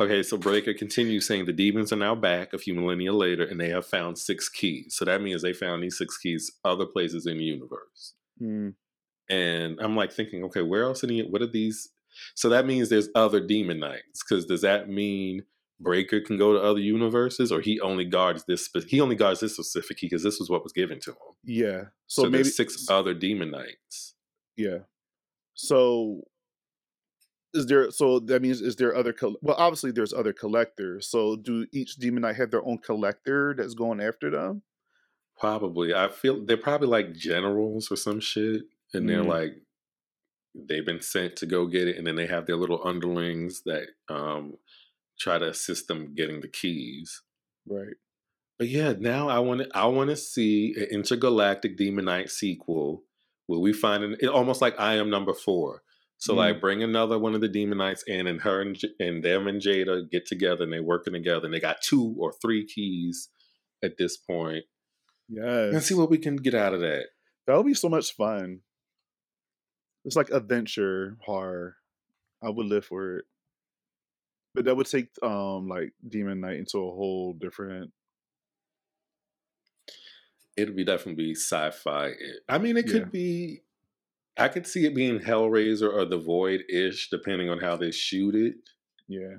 okay, 0.00 0.22
so 0.22 0.38
Brayker 0.38 0.76
continues 0.76 1.26
saying 1.26 1.44
the 1.44 1.52
demons 1.52 1.92
are 1.92 1.96
now 1.96 2.14
back 2.14 2.52
a 2.52 2.58
few 2.58 2.74
millennia 2.74 3.12
later, 3.12 3.44
and 3.44 3.60
they 3.60 3.68
have 3.68 3.86
found 3.86 4.18
six 4.18 4.48
keys. 4.48 4.96
So 4.96 5.04
that 5.04 5.22
means 5.22 5.42
they 5.42 5.52
found 5.52 5.82
these 5.82 5.98
six 5.98 6.16
keys 6.18 6.50
other 6.64 6.86
places 6.86 7.26
in 7.26 7.38
the 7.38 7.44
universe. 7.44 8.14
hmm, 8.38 8.70
and 9.28 9.78
I'm 9.80 9.96
like 9.96 10.12
thinking, 10.12 10.44
okay, 10.44 10.62
where 10.62 10.84
else 10.84 11.02
in 11.02 11.10
the 11.10 11.22
what 11.28 11.42
are 11.42 11.46
these? 11.46 11.88
So 12.34 12.48
that 12.48 12.66
means 12.66 12.88
there's 12.88 13.10
other 13.14 13.40
demon 13.40 13.80
knights. 13.80 14.24
Because 14.26 14.46
does 14.46 14.62
that 14.62 14.88
mean 14.88 15.44
Brayker 15.82 16.24
can 16.24 16.36
go 16.38 16.52
to 16.54 16.58
other 16.60 16.80
universes, 16.80 17.52
or 17.52 17.60
he 17.60 17.78
only 17.80 18.04
guards 18.04 18.44
this? 18.46 18.64
spe- 18.64 18.86
He 18.88 19.00
only 19.00 19.14
guards 19.16 19.40
this 19.40 19.54
specific 19.54 19.98
key 19.98 20.06
because 20.06 20.22
this 20.22 20.38
was 20.38 20.48
what 20.48 20.62
was 20.62 20.72
given 20.72 20.98
to 21.00 21.10
him. 21.10 21.34
yeah. 21.44 21.80
So, 22.06 22.22
So, 22.24 22.30
maybe 22.30 22.44
six 22.44 22.88
other 22.88 23.12
demon 23.14 23.50
knights. 23.50 24.14
Yeah. 24.56 24.78
So 25.54 26.22
is 27.54 27.66
there 27.66 27.90
so 27.90 28.18
that 28.20 28.42
means 28.42 28.60
is 28.60 28.76
there 28.76 28.94
other 28.94 29.12
col- 29.14 29.36
well 29.40 29.56
obviously 29.58 29.90
there's 29.90 30.12
other 30.12 30.32
collectors. 30.32 31.08
So 31.08 31.36
do 31.36 31.66
each 31.72 31.96
demon 31.96 32.22
knight 32.22 32.36
have 32.36 32.50
their 32.50 32.64
own 32.66 32.78
collector 32.78 33.54
that's 33.56 33.74
going 33.74 34.00
after 34.00 34.30
them? 34.30 34.62
Probably, 35.38 35.92
I 35.94 36.08
feel 36.08 36.44
they're 36.44 36.56
probably 36.56 36.88
like 36.88 37.12
generals 37.14 37.90
or 37.90 37.96
some 37.96 38.20
shit, 38.20 38.62
and 38.94 39.06
they're 39.08 39.22
Mm. 39.22 39.28
like 39.28 39.52
they've 40.54 40.86
been 40.86 41.02
sent 41.02 41.36
to 41.36 41.46
go 41.46 41.66
get 41.66 41.86
it, 41.88 41.96
and 41.98 42.06
then 42.06 42.16
they 42.16 42.26
have 42.26 42.46
their 42.46 42.56
little 42.56 42.80
underlings 42.86 43.62
that 43.64 43.88
um 44.08 44.56
try 45.18 45.38
to 45.38 45.48
assist 45.48 45.88
them 45.88 46.14
getting 46.14 46.40
the 46.40 46.48
keys. 46.48 47.22
Right. 47.68 47.94
But 48.58 48.68
yeah, 48.68 48.94
now 48.98 49.28
I 49.28 49.38
want 49.40 49.60
to 49.62 49.68
I 49.74 49.86
want 49.86 50.10
to 50.10 50.16
see 50.16 50.74
an 50.76 50.84
intergalactic 50.90 51.76
Demon 51.76 52.06
Knight 52.06 52.30
sequel 52.30 53.02
where 53.46 53.60
we 53.60 53.72
find 53.72 54.02
an, 54.02 54.16
it 54.20 54.28
almost 54.28 54.60
like 54.62 54.78
I 54.80 54.94
am 54.94 55.10
number 55.10 55.34
four. 55.34 55.82
So 56.18 56.32
Mm. 56.32 56.36
like 56.38 56.60
bring 56.62 56.82
another 56.82 57.18
one 57.18 57.34
of 57.34 57.42
the 57.42 57.48
Demon 57.48 57.78
Knights 57.78 58.02
in, 58.06 58.26
and 58.26 58.40
her 58.40 58.62
and, 58.62 58.80
and 58.98 59.22
them 59.22 59.46
and 59.46 59.60
Jada 59.60 60.10
get 60.10 60.24
together 60.26 60.64
and 60.64 60.72
they're 60.72 60.82
working 60.82 61.12
together, 61.12 61.44
and 61.44 61.52
they 61.52 61.60
got 61.60 61.82
two 61.82 62.16
or 62.18 62.32
three 62.40 62.66
keys 62.66 63.28
at 63.84 63.98
this 63.98 64.16
point. 64.16 64.64
Yes. 65.28 65.74
Let's 65.74 65.86
see 65.86 65.94
what 65.94 66.08
we 66.08 66.16
can 66.18 66.36
get 66.36 66.54
out 66.54 66.72
of 66.72 66.80
that. 66.80 67.06
that 67.46 67.56
would 67.56 67.66
be 67.66 67.74
so 67.74 67.88
much 67.90 68.14
fun. 68.14 68.60
It's 70.06 70.16
like 70.16 70.30
adventure 70.30 71.18
horror. 71.24 71.76
I 72.42 72.48
would 72.48 72.66
live 72.66 72.84
for 72.86 73.18
it. 73.18 73.24
But 74.56 74.64
that 74.64 74.76
would 74.76 74.86
take 74.86 75.10
um 75.22 75.68
like 75.68 75.92
Demon 76.08 76.40
Knight 76.40 76.56
into 76.58 76.78
a 76.78 76.90
whole 76.90 77.34
different 77.34 77.92
It'll 80.56 80.74
be 80.74 80.84
definitely 80.84 81.34
sci-fi. 81.34 82.12
I 82.48 82.56
mean, 82.58 82.78
it 82.78 82.86
could 82.86 83.02
Yeah. 83.02 83.08
be. 83.12 83.60
I 84.38 84.48
could 84.48 84.66
see 84.66 84.86
it 84.86 84.94
being 84.94 85.18
Hellraiser 85.20 85.92
or 85.92 86.04
The 86.06 86.18
Void 86.18 86.64
ish, 86.70 87.10
depending 87.10 87.50
on 87.50 87.58
how 87.60 87.76
they 87.76 87.90
shoot 87.90 88.34
it. 88.34 88.54
yeah. 89.08 89.36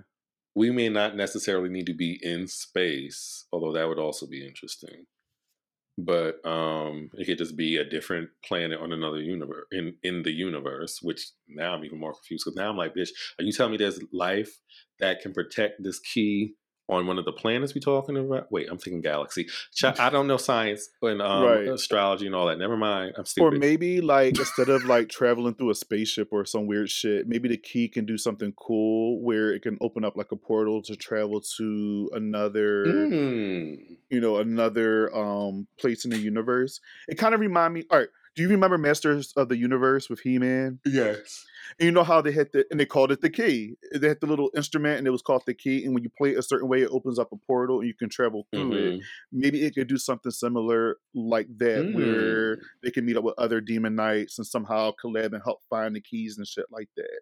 we 0.56 0.72
may 0.72 0.90
not 0.90 1.16
necessarily 1.16 1.70
need 1.70 1.86
to 1.86 1.94
be 1.94 2.20
in 2.24 2.48
space, 2.48 3.46
although 3.52 3.72
that 3.74 3.88
would 3.88 4.00
also 4.00 4.26
be 4.28 4.44
interesting. 4.46 5.06
But 5.98 6.46
um, 6.46 7.10
it 7.16 7.26
could 7.26 7.40
just 7.40 7.58
be 7.58 7.78
a 7.78 7.84
different 7.84 8.30
planet 8.46 8.80
on 8.80 8.94
another 8.94 9.20
universe 9.20 9.66
in 9.72 9.96
in 10.04 10.24
the 10.24 10.32
universe. 10.32 11.00
Which 11.02 11.30
now 11.48 11.74
I'm 11.74 11.84
even 11.86 12.00
more 12.00 12.14
confused 12.14 12.46
because 12.46 12.56
now 12.56 12.70
I'm 12.70 12.78
like, 12.78 12.96
bitch, 12.96 13.10
are 13.40 13.44
you 13.44 13.52
telling 13.52 13.72
me 13.72 13.78
there's 13.78 14.00
life 14.14 14.60
that 15.00 15.22
can 15.22 15.34
protect 15.34 15.84
this 15.84 16.00
key 16.00 16.54
on 16.90 17.06
one 17.06 17.18
of 17.20 17.26
the 17.26 17.32
planets 17.34 17.76
we're 17.76 17.82
talking 17.82 18.16
about? 18.18 18.52
Wait, 18.52 18.68
I'm 18.72 18.78
thinking 18.78 19.02
galaxy. 19.02 19.48
I 19.84 20.10
don't 20.12 20.28
know 20.28 20.38
science 20.38 20.90
and 21.02 21.22
um, 21.22 21.44
Right. 21.44 21.68
astrology 21.68 22.26
and 22.28 22.34
all 22.36 22.48
that. 22.48 22.58
Never 22.58 22.78
mind. 22.78 23.14
I'm 23.18 23.26
stupid. 23.26 23.56
Or 23.56 23.58
maybe 23.58 24.00
like 24.02 24.38
instead 24.40 24.70
of 24.70 24.86
like 24.86 25.10
traveling 25.10 25.56
through 25.56 25.72
a 25.72 25.76
spaceship 25.76 26.30
or 26.32 26.46
some 26.46 26.66
weird 26.66 26.90
shit, 26.90 27.28
maybe 27.28 27.50
the 27.50 27.58
key 27.58 27.88
can 27.90 28.06
do 28.06 28.18
something 28.18 28.54
cool 28.56 29.22
where 29.22 29.52
it 29.54 29.62
can 29.64 29.78
open 29.82 30.06
up 30.06 30.16
like 30.16 30.32
a 30.32 30.36
portal 30.38 30.82
to 30.84 30.96
travel 30.96 31.42
to 31.58 32.10
another, 32.14 32.86
Mm. 32.86 33.98
you 34.10 34.20
know, 34.22 34.38
another 34.38 35.14
um 35.16 35.68
place 35.80 36.06
in 36.06 36.12
the 36.12 36.18
universe. 36.18 36.80
It 37.08 37.18
kind 37.18 37.34
of 37.34 37.40
remind 37.42 37.74
me. 37.74 37.84
All 37.92 38.00
right, 38.00 38.08
do 38.38 38.44
you 38.44 38.50
remember 38.50 38.78
Masters 38.78 39.34
of 39.36 39.50
the 39.50 39.58
Universe 39.58 40.10
with 40.10 40.20
He 40.20 40.38
Man? 40.38 40.80
Yes. 40.86 41.44
And 41.80 41.86
you 41.88 41.92
know 41.92 42.04
how 42.04 42.22
they 42.22 42.32
had 42.32 42.50
the 42.54 42.66
and 42.72 42.80
they 42.80 42.86
called 42.86 43.12
it 43.12 43.20
the 43.22 43.30
key. 43.32 43.76
They 43.94 44.08
had 44.08 44.22
the 44.22 44.28
little 44.28 44.52
instrument 44.56 45.00
and 45.00 45.08
it 45.08 45.10
was 45.10 45.24
called 45.24 45.42
the 45.48 45.56
key. 45.56 45.84
And 45.84 45.94
when 45.96 46.04
you 46.04 46.12
play 46.16 46.32
it 46.34 46.38
a 46.38 46.44
certain 46.44 46.70
way, 46.70 46.84
it 46.84 46.90
opens 46.92 47.18
up 47.20 47.32
a 47.34 47.36
portal 47.36 47.80
and 47.80 47.88
you 47.88 47.96
can 47.96 48.10
travel 48.10 48.48
through 48.54 48.72
it. 48.74 49.00
Mhm. 49.00 49.02
Maybe 49.32 49.66
it 49.66 49.74
could 49.74 49.88
do 49.88 49.98
something 49.98 50.32
similar 50.32 50.98
like 51.16 51.48
that, 51.58 51.92
where 51.94 52.58
Mm. 52.58 52.62
they 52.84 52.92
can 52.92 53.06
meet 53.06 53.18
up 53.18 53.24
with 53.24 53.34
other 53.40 53.60
demon 53.60 53.96
knights 53.96 54.38
and 54.38 54.46
somehow 54.48 54.92
collab 55.04 55.34
and 55.34 55.42
help 55.44 55.60
find 55.70 55.96
the 55.96 56.02
keys 56.02 56.38
and 56.38 56.48
shit 56.48 56.68
like 56.72 56.90
that. 56.96 57.20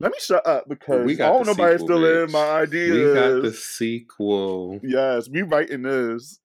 Let 0.00 0.12
me 0.12 0.18
shut 0.20 0.46
up 0.46 0.68
because 0.68 1.04
We 1.06 1.12
I 1.14 1.16
got 1.16 1.32
don't 1.32 1.44
the 1.44 1.50
nobody 1.52 1.78
sequel, 1.78 1.86
still 1.98 2.24
in 2.24 2.32
my 2.32 2.50
ideas. 2.62 2.96
We 3.08 3.14
got 3.14 3.42
the 3.42 3.52
sequel. 3.52 4.80
Yes, 4.82 5.28
we 5.28 5.42
writing 5.42 5.82
this. 5.82 6.40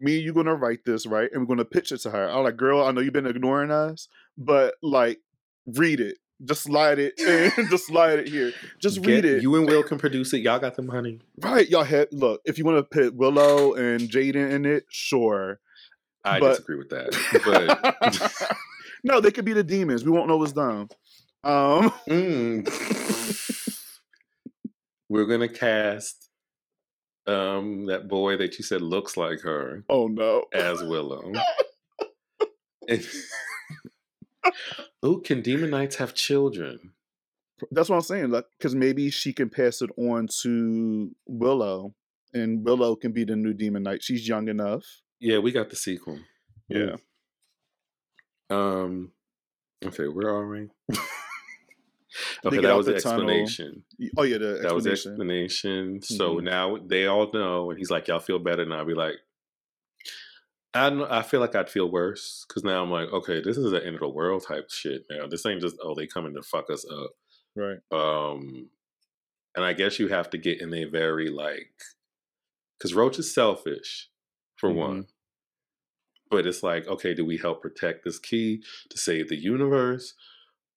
Me, 0.00 0.18
you 0.18 0.32
gonna 0.32 0.54
write 0.54 0.84
this, 0.84 1.06
right? 1.06 1.30
And 1.32 1.42
we're 1.42 1.54
gonna 1.54 1.64
pitch 1.64 1.92
it 1.92 1.98
to 1.98 2.10
her. 2.10 2.28
I'm 2.28 2.44
like, 2.44 2.56
girl, 2.56 2.82
I 2.84 2.90
know 2.90 3.00
you've 3.00 3.12
been 3.12 3.26
ignoring 3.26 3.70
us, 3.70 4.08
but 4.36 4.74
like, 4.82 5.20
read 5.66 6.00
it. 6.00 6.18
Just 6.44 6.64
slide 6.64 6.98
it 6.98 7.14
and 7.56 7.68
just 7.70 7.86
slide 7.86 8.18
it 8.18 8.28
here. 8.28 8.52
Just 8.80 9.04
read 9.06 9.24
it. 9.24 9.42
You 9.42 9.54
and 9.56 9.66
Will 9.66 9.82
can 9.82 9.98
produce 9.98 10.32
it. 10.34 10.38
Y'all 10.42 10.58
got 10.58 10.74
the 10.74 10.82
money. 10.82 11.20
right, 11.40 11.68
y'all 11.68 11.84
have 11.84 12.08
look, 12.12 12.40
if 12.44 12.58
you 12.58 12.64
want 12.64 12.78
to 12.78 12.82
put 12.82 13.14
Willow 13.14 13.74
and 13.74 14.00
Jaden 14.02 14.50
in 14.50 14.66
it, 14.66 14.84
sure. 14.88 15.60
I 16.24 16.40
But- 16.40 16.50
disagree 16.50 16.76
with 16.76 16.90
that. 16.90 18.40
But 18.40 18.56
no, 19.04 19.20
they 19.20 19.30
could 19.30 19.44
be 19.44 19.52
the 19.52 19.62
demons. 19.64 20.04
We 20.04 20.10
won't 20.10 20.28
know 20.28 20.36
what's 20.38 20.52
done. 20.52 20.88
Um 21.44 21.90
mm. 22.08 22.66
we're 25.08 25.26
gonna 25.26 25.48
cast 25.48 26.23
um 27.26 27.86
that 27.86 28.06
boy 28.08 28.36
that 28.36 28.58
you 28.58 28.64
said 28.64 28.82
looks 28.82 29.16
like 29.16 29.40
her 29.40 29.84
oh 29.88 30.06
no. 30.08 30.44
as 30.52 30.82
Willow. 30.82 31.32
And- 32.88 33.06
Ooh, 35.04 35.20
can 35.22 35.42
demon 35.42 35.70
knights 35.70 35.96
have 35.96 36.14
children? 36.14 36.92
That's 37.70 37.88
what 37.88 37.96
I'm 37.96 38.02
saying. 38.02 38.30
Like, 38.30 38.46
because 38.58 38.74
maybe 38.74 39.10
she 39.10 39.32
can 39.32 39.48
pass 39.48 39.80
it 39.82 39.90
on 39.96 40.28
to 40.42 41.14
Willow, 41.26 41.94
and 42.32 42.64
Willow 42.64 42.96
can 42.96 43.12
be 43.12 43.24
the 43.24 43.36
new 43.36 43.52
demon 43.54 43.84
knight. 43.84 44.02
She's 44.02 44.26
young 44.26 44.48
enough. 44.48 44.84
Yeah, 45.20 45.38
we 45.38 45.52
got 45.52 45.70
the 45.70 45.76
sequel. 45.76 46.18
Yeah. 46.68 46.96
Um. 48.50 49.12
Okay, 49.84 50.08
where 50.08 50.28
are 50.28 50.48
we? 50.48 50.68
Okay, 52.44 52.60
that 52.60 52.76
was 52.76 52.86
the 52.86 52.92
the 52.92 52.94
tunnel. 52.94 53.58
explanation. 53.58 53.84
Oh 54.16 54.22
yeah, 54.24 54.38
the 54.38 54.60
That 54.62 54.74
was 54.74 54.84
the 54.84 54.92
explanation. 54.92 54.92
explanation. 54.92 56.02
So 56.02 56.38
Mhm. 56.38 56.40
now 56.40 56.78
they 56.78 57.06
all 57.06 57.30
know, 57.32 57.70
and 57.70 57.78
he's 57.78 57.90
like, 57.90 58.08
"Y'all 58.08 58.20
feel 58.20 58.38
better 58.40 58.64
now." 58.66 58.78
I'll 58.78 58.86
be 58.86 58.94
like, 58.94 59.16
I 60.72 60.88
I 61.18 61.22
feel 61.22 61.40
like 61.40 61.54
I'd 61.54 61.70
feel 61.70 61.90
worse 61.90 62.44
because 62.48 62.64
now 62.64 62.82
I'm 62.82 62.90
like, 62.90 63.08
okay, 63.12 63.40
this 63.40 63.56
is 63.56 63.70
the 63.70 63.84
end 63.84 63.94
of 63.94 64.00
the 64.00 64.08
world 64.08 64.44
type 64.46 64.70
shit. 64.70 65.04
Now 65.10 65.26
this 65.26 65.46
ain't 65.46 65.60
just 65.60 65.76
oh 65.82 65.94
they 65.94 66.06
coming 66.06 66.34
to 66.34 66.42
fuck 66.42 66.70
us 66.70 66.84
up. 66.90 67.12
Right. 67.56 67.80
Um, 67.92 68.70
and 69.56 69.64
I 69.64 69.72
guess 69.74 69.98
you 70.00 70.08
have 70.08 70.30
to 70.30 70.38
get 70.38 70.60
in 70.60 70.74
a 70.74 70.84
very 70.84 71.30
like, 71.30 71.72
because 72.78 72.94
Roach 72.94 73.18
is 73.18 73.32
selfish, 73.34 74.10
for 74.56 74.70
Mhm. 74.70 74.72
one. 74.72 75.08
But 76.30 76.46
it's 76.46 76.62
like, 76.62 76.86
okay, 76.86 77.14
do 77.14 77.24
we 77.24 77.36
help 77.36 77.62
protect 77.62 78.04
this 78.04 78.18
key 78.18 78.62
to 78.90 78.98
save 78.98 79.28
the 79.28 79.36
universe, 79.36 80.14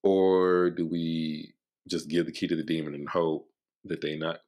or 0.04 0.70
do 0.70 0.86
we 0.86 1.54
just 1.88 2.10
give 2.10 2.26
the 2.26 2.32
key 2.32 2.48
to 2.48 2.56
the 2.56 2.64
demon 2.64 2.93
and 2.93 3.10
hope 3.10 3.50
that 3.86 4.02
they 4.02 4.18
not? 4.18 4.39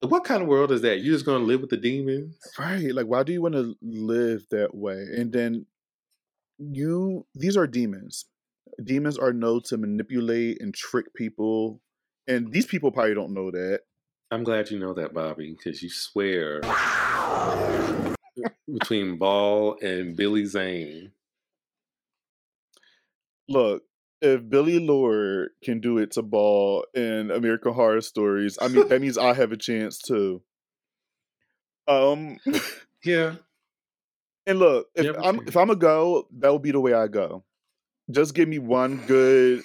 What 0.00 0.24
kind 0.24 0.42
of 0.42 0.48
world 0.48 0.72
is 0.72 0.82
that? 0.82 1.00
You're 1.00 1.14
just 1.14 1.26
gonna 1.26 1.44
live 1.44 1.60
with 1.60 1.70
the 1.70 1.76
demons? 1.76 2.38
Right. 2.58 2.94
Like, 2.94 3.06
why 3.06 3.22
do 3.22 3.32
you 3.32 3.42
want 3.42 3.54
to 3.54 3.76
live 3.82 4.46
that 4.50 4.74
way? 4.74 5.06
And 5.16 5.32
then 5.32 5.66
you, 6.58 7.26
these 7.34 7.56
are 7.56 7.66
demons. 7.66 8.26
Demons 8.82 9.18
are 9.18 9.32
known 9.32 9.62
to 9.66 9.76
manipulate 9.76 10.60
and 10.60 10.74
trick 10.74 11.14
people. 11.14 11.80
And 12.26 12.52
these 12.52 12.66
people 12.66 12.90
probably 12.90 13.14
don't 13.14 13.32
know 13.32 13.50
that. 13.50 13.82
I'm 14.30 14.42
glad 14.42 14.70
you 14.70 14.78
know 14.78 14.92
that, 14.94 15.14
Bobby, 15.14 15.56
because 15.56 15.82
you 15.82 15.88
swear 15.88 16.60
between 18.72 19.18
Ball 19.18 19.76
and 19.80 20.16
Billy 20.16 20.44
Zane. 20.44 21.12
Look, 23.48 23.84
if 24.20 24.48
Billie 24.48 24.80
Lourd 24.80 25.50
can 25.62 25.80
do 25.80 25.98
it 25.98 26.12
to 26.12 26.22
Ball 26.22 26.84
in 26.94 27.30
American 27.30 27.72
Horror 27.72 28.00
Stories, 28.00 28.58
I 28.60 28.68
mean, 28.68 28.88
that 28.88 29.00
means 29.00 29.18
I 29.18 29.34
have 29.34 29.52
a 29.52 29.56
chance 29.56 29.98
too. 29.98 30.42
Um, 31.88 32.38
Yeah, 33.04 33.36
and 34.46 34.58
look, 34.58 34.88
if 34.96 35.16
I'm 35.22 35.46
if 35.46 35.56
I'm 35.56 35.70
a 35.70 35.76
go, 35.76 36.26
that 36.38 36.48
will 36.48 36.58
be 36.58 36.72
the 36.72 36.80
way 36.80 36.92
I 36.92 37.06
go. 37.06 37.44
Just 38.10 38.34
give 38.34 38.48
me 38.48 38.58
one 38.58 38.96
good, 39.06 39.62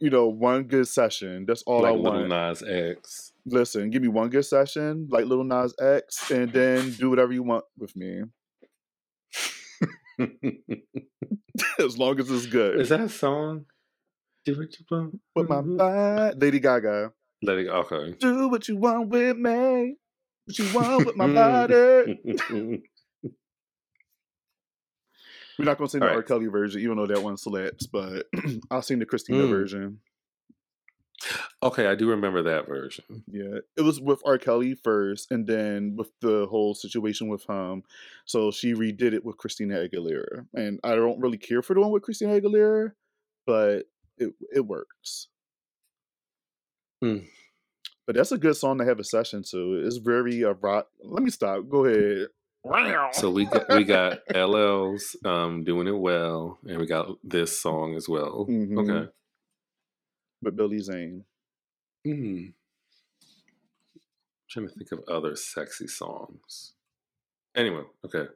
you 0.00 0.10
know, 0.10 0.26
one 0.26 0.64
good 0.64 0.88
session. 0.88 1.46
That's 1.46 1.62
all 1.62 1.86
I 1.86 1.90
like 1.90 2.00
Little 2.00 2.28
want. 2.28 2.30
Nas 2.30 2.62
X. 2.64 3.32
Listen, 3.46 3.90
give 3.90 4.02
me 4.02 4.08
one 4.08 4.28
good 4.28 4.44
session, 4.44 5.06
like 5.08 5.26
Lil 5.26 5.44
Nas 5.44 5.72
X, 5.80 6.32
and 6.32 6.52
then 6.52 6.90
do 6.92 7.10
whatever 7.10 7.32
you 7.32 7.44
want 7.44 7.64
with 7.78 7.94
me, 7.94 8.22
as 11.78 11.96
long 11.96 12.18
as 12.18 12.28
it's 12.28 12.46
good. 12.46 12.80
Is 12.80 12.88
that 12.88 13.00
a 13.00 13.08
song? 13.08 13.66
Do 14.44 14.56
what 14.58 14.78
you 14.78 14.84
want. 14.90 15.20
with 15.34 15.48
my 15.48 15.60
body, 15.60 16.36
Lady 16.38 16.60
Gaga. 16.60 17.12
Lady. 17.42 17.68
Okay. 17.68 18.14
Do 18.18 18.48
what 18.48 18.68
you 18.68 18.76
want 18.76 19.08
with 19.08 19.36
me. 19.36 19.96
What 20.46 20.58
you 20.58 20.72
want 20.72 21.06
with 21.06 21.16
my 21.16 21.26
body. 21.26 21.74
We're 25.58 25.66
not 25.66 25.76
gonna 25.76 25.90
sing 25.90 26.00
the 26.00 26.08
All 26.08 26.16
R. 26.16 26.22
Kelly 26.22 26.46
version, 26.46 26.80
even 26.80 26.96
though 26.96 27.06
that 27.06 27.22
one 27.22 27.36
slaps, 27.36 27.86
but 27.86 28.26
I'll 28.70 28.80
sing 28.82 28.98
the 28.98 29.04
Christina 29.06 29.42
Mm. 29.44 29.50
version. 29.50 30.00
okay, 31.62 31.86
I 31.86 31.94
do 31.94 32.08
remember 32.08 32.42
that 32.44 32.66
version. 32.66 33.22
Yeah, 33.30 33.58
it 33.76 33.82
was 33.82 34.00
with 34.00 34.22
R. 34.24 34.38
Kelly 34.38 34.74
first, 34.74 35.30
and 35.30 35.46
then 35.46 35.96
with 35.96 36.10
the 36.22 36.46
whole 36.46 36.74
situation 36.74 37.28
with 37.28 37.44
him. 37.46 37.82
So 38.24 38.50
she 38.50 38.72
redid 38.72 39.12
it 39.12 39.22
with 39.22 39.36
Christina 39.36 39.86
Aguilera, 39.86 40.46
and 40.54 40.80
I 40.82 40.94
don't 40.94 41.20
really 41.20 41.36
care 41.36 41.60
for 41.60 41.74
the 41.74 41.80
one 41.80 41.90
with 41.90 42.02
Christina 42.04 42.40
Aguilera, 42.40 42.92
but 43.46 43.82
it 44.20 44.32
it 44.54 44.60
works. 44.60 45.28
Mm. 47.02 47.26
But 48.06 48.16
that's 48.16 48.32
a 48.32 48.38
good 48.38 48.56
song 48.56 48.78
to 48.78 48.84
have 48.84 48.98
a 48.98 49.04
session 49.04 49.42
to. 49.50 49.82
It's 49.84 49.96
very 49.96 50.44
uh, 50.44 50.54
rock. 50.60 50.88
Let 51.02 51.22
me 51.22 51.30
stop. 51.30 51.68
Go 51.68 51.84
ahead. 51.84 52.28
So 53.12 53.30
we 53.30 53.46
got 53.46 53.68
we 53.70 53.84
got 53.84 54.18
LL's 54.34 55.16
um 55.24 55.64
doing 55.64 55.86
it 55.86 55.98
well, 55.98 56.58
and 56.66 56.78
we 56.78 56.86
got 56.86 57.08
this 57.24 57.58
song 57.58 57.96
as 57.96 58.08
well. 58.08 58.46
Mhm. 58.48 58.78
Okay. 58.78 59.10
But 60.42 60.56
Billy 60.56 60.78
Zane. 60.80 61.24
Hmm. 62.04 62.46
trying 64.48 64.66
to 64.68 64.74
think 64.74 64.90
of 64.90 65.00
other 65.06 65.36
sexy 65.36 65.86
songs. 65.86 66.72
Anyway, 67.54 67.82
okay. 68.04 68.26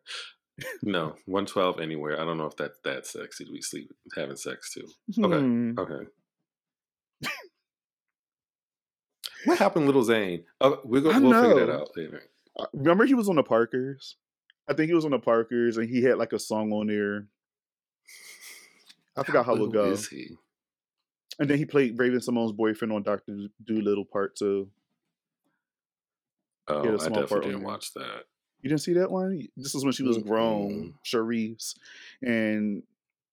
No, 0.83 1.17
one 1.27 1.47
twelve 1.47 1.81
anywhere. 1.81 2.21
I 2.21 2.25
don't 2.25 2.39
know 2.39 2.47
if 2.47 2.57
that's 2.57 2.79
that 2.85 3.07
sexy 3.07 3.45
to 3.45 3.53
be 3.53 3.61
sleep 3.61 3.91
having 4.15 4.37
sex 4.37 4.73
too. 4.73 4.87
Okay. 5.23 5.39
Hmm. 5.39 5.79
Okay. 5.79 6.07
what 9.47 9.59
happened, 9.59 9.89
Lil' 9.89 10.05
Zane? 10.05 10.45
Oh, 10.61 10.81
we're 10.85 11.01
I 11.09 11.15
gonna 11.15 11.29
we'll 11.29 11.43
figure 11.43 11.67
that 11.67 11.73
out 11.73 11.91
later. 11.97 12.23
Uh, 12.59 12.67
Remember 12.73 13.05
he 13.05 13.15
was 13.15 13.29
on 13.29 13.37
the 13.37 13.43
Parkers? 13.43 14.17
I 14.69 14.75
think 14.75 14.89
he 14.89 14.95
was 14.95 15.05
on 15.05 15.11
the 15.11 15.19
Parkers 15.19 15.77
and 15.77 15.89
he 15.89 16.03
had 16.03 16.19
like 16.19 16.33
a 16.33 16.39
song 16.39 16.73
on 16.73 16.87
there. 16.87 17.27
I 19.17 19.23
forgot 19.23 19.47
how 19.47 19.53
it 19.55 19.61
little 19.61 19.73
go. 19.73 19.97
he? 19.97 20.37
And 21.39 21.51
then 21.51 21.59
he 21.59 21.65
played 21.65 21.99
Raven 21.99 22.21
Simone's 22.21 22.53
boyfriend 22.53 22.93
on 22.93 23.03
Doctor 23.03 23.49
Dolittle 23.65 24.05
Part 24.05 24.37
Two. 24.37 24.71
Oh, 26.69 26.83
He 26.83 26.89
had 26.89 27.01
a 27.01 27.03
I 27.03 27.09
definitely 27.09 27.51
didn't 27.51 27.65
watch 27.65 27.93
that. 27.95 28.25
You 28.65 28.71
didn't 28.71 28.81
see 28.81 28.95
that 28.95 29.11
one? 29.11 29.47
This 29.59 29.75
is 29.75 29.85
when 29.85 29.93
she 29.93 30.03
was 30.05 30.17
grown, 30.17 30.95
Charisse, 31.05 31.75
and 32.23 32.83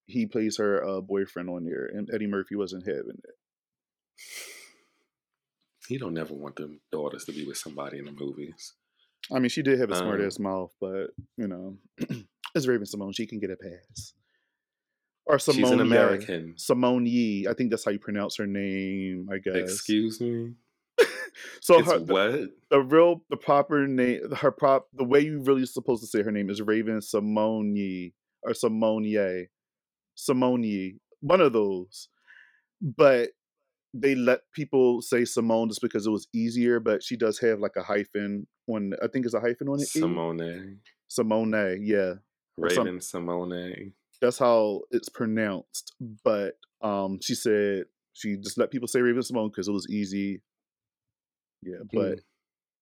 he 0.05 0.25
plays 0.25 0.57
her 0.57 0.85
uh, 0.85 0.99
boyfriend 0.99 1.49
on 1.49 1.63
there, 1.63 1.85
and 1.85 2.09
Eddie 2.13 2.27
Murphy 2.27 2.57
wasn't 2.57 2.85
having 2.85 3.21
it. 3.23 3.35
He 5.87 5.97
don't 5.97 6.13
never 6.13 6.33
want 6.33 6.57
them 6.57 6.81
daughters 6.91 7.23
to 7.25 7.31
be 7.31 7.45
with 7.45 7.55
somebody 7.57 7.99
in 7.99 8.05
the 8.05 8.11
movies. 8.11 8.73
I 9.33 9.39
mean, 9.39 9.47
she 9.47 9.61
did 9.61 9.79
have 9.79 9.89
a 9.89 9.95
smart 9.95 10.19
Um, 10.19 10.27
ass 10.27 10.37
mouth, 10.37 10.75
but 10.81 11.11
you 11.37 11.47
know, 11.47 11.77
it's 12.53 12.67
Raven 12.67 12.85
Simone. 12.85 13.13
She 13.13 13.25
can 13.25 13.39
get 13.39 13.51
a 13.51 13.55
pass. 13.55 14.13
Or 15.25 15.39
Simone. 15.39 15.61
She's 15.61 15.71
an. 15.71 15.79
American. 15.79 16.55
Simone 16.57 17.05
Yee. 17.05 17.47
I 17.47 17.53
think 17.53 17.69
that's 17.69 17.85
how 17.85 17.91
you 17.91 17.99
pronounce 17.99 18.35
her 18.35 18.47
name. 18.47 19.29
I 19.31 19.37
guess. 19.37 19.55
Excuse 19.55 20.19
me. 20.19 20.55
So 21.61 21.83
her, 21.83 21.99
the, 21.99 22.13
what? 22.13 22.49
the 22.71 22.81
real, 22.81 23.23
the 23.29 23.37
proper 23.37 23.87
name, 23.87 24.31
her 24.37 24.51
prop, 24.51 24.87
the 24.93 25.03
way 25.03 25.19
you 25.19 25.41
really 25.43 25.65
supposed 25.67 26.01
to 26.01 26.07
say 26.07 26.23
her 26.23 26.31
name 26.31 26.49
is 26.49 26.61
Raven 26.61 27.01
Simone 27.01 28.11
or 28.41 28.53
Simone. 28.55 29.47
Simone 30.15 30.99
One 31.21 31.41
of 31.41 31.53
those. 31.53 32.09
But 32.81 33.29
they 33.93 34.15
let 34.15 34.41
people 34.53 35.01
say 35.01 35.23
Simone 35.23 35.69
just 35.69 35.81
because 35.81 36.07
it 36.07 36.11
was 36.11 36.27
easier, 36.33 36.79
but 36.79 37.03
she 37.03 37.15
does 37.15 37.37
have 37.39 37.59
like 37.59 37.75
a 37.77 37.83
hyphen 37.83 38.47
on 38.67 38.93
I 39.03 39.07
think 39.07 39.25
it's 39.25 39.35
a 39.35 39.39
hyphen 39.39 39.67
on 39.67 39.79
it. 39.79 39.83
E? 39.83 39.99
Simone. 39.99 40.79
Simone, 41.07 41.79
yeah. 41.81 42.13
Raven 42.57 43.01
Simone. 43.01 43.93
That's 44.21 44.39
how 44.39 44.81
it's 44.91 45.09
pronounced. 45.09 45.93
But 46.23 46.55
um 46.81 47.19
she 47.21 47.35
said 47.35 47.83
she 48.13 48.37
just 48.37 48.57
let 48.57 48.71
people 48.71 48.87
say 48.87 49.01
Raven 49.01 49.21
Simone 49.21 49.49
because 49.49 49.67
it 49.67 49.73
was 49.73 49.87
easy. 49.89 50.41
Yeah, 51.63 51.77
but 51.93 52.19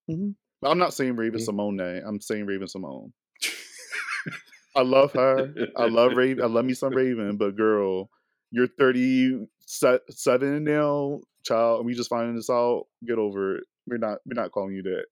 Mhm. 0.09 0.35
But 0.61 0.71
I'm 0.71 0.77
not 0.77 0.93
saying 0.93 1.15
Raven 1.15 1.39
Mm. 1.39 1.43
Simone. 1.45 1.79
I'm 2.05 2.19
saying 2.19 2.45
Raven 2.45 2.67
Simone. 2.67 3.13
I 4.75 4.81
love 4.81 5.13
her. 5.13 5.53
I 5.75 5.87
love 5.87 6.13
Raven. 6.13 6.43
I 6.43 6.47
love 6.47 6.65
me 6.65 6.73
some 6.73 6.93
Raven. 6.93 7.37
But 7.37 7.55
girl, 7.55 8.09
you're 8.51 8.67
37 8.67 10.63
now, 10.63 11.21
child. 11.45 11.79
And 11.79 11.85
we 11.85 11.93
just 11.93 12.09
finding 12.09 12.35
this 12.35 12.49
out. 12.49 12.85
Get 13.05 13.17
over 13.17 13.57
it. 13.57 13.63
We're 13.87 13.97
not. 13.97 14.19
We're 14.25 14.41
not 14.41 14.51
calling 14.51 14.75
you 14.75 14.83
that. 14.83 15.05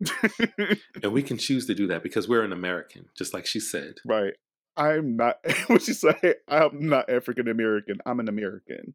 And 1.02 1.12
we 1.12 1.22
can 1.22 1.36
choose 1.38 1.66
to 1.66 1.74
do 1.74 1.86
that 1.88 2.02
because 2.02 2.28
we're 2.28 2.42
an 2.44 2.52
American, 2.52 3.06
just 3.16 3.32
like 3.34 3.46
she 3.46 3.60
said. 3.60 3.94
right. 4.04 4.34
I'm 4.76 5.16
not. 5.16 5.38
What 5.68 5.82
she 5.82 5.94
say? 5.94 6.34
I'm 6.48 6.88
not 6.88 7.08
African 7.10 7.48
American. 7.48 7.98
I'm 8.04 8.20
an 8.20 8.28
American. 8.28 8.94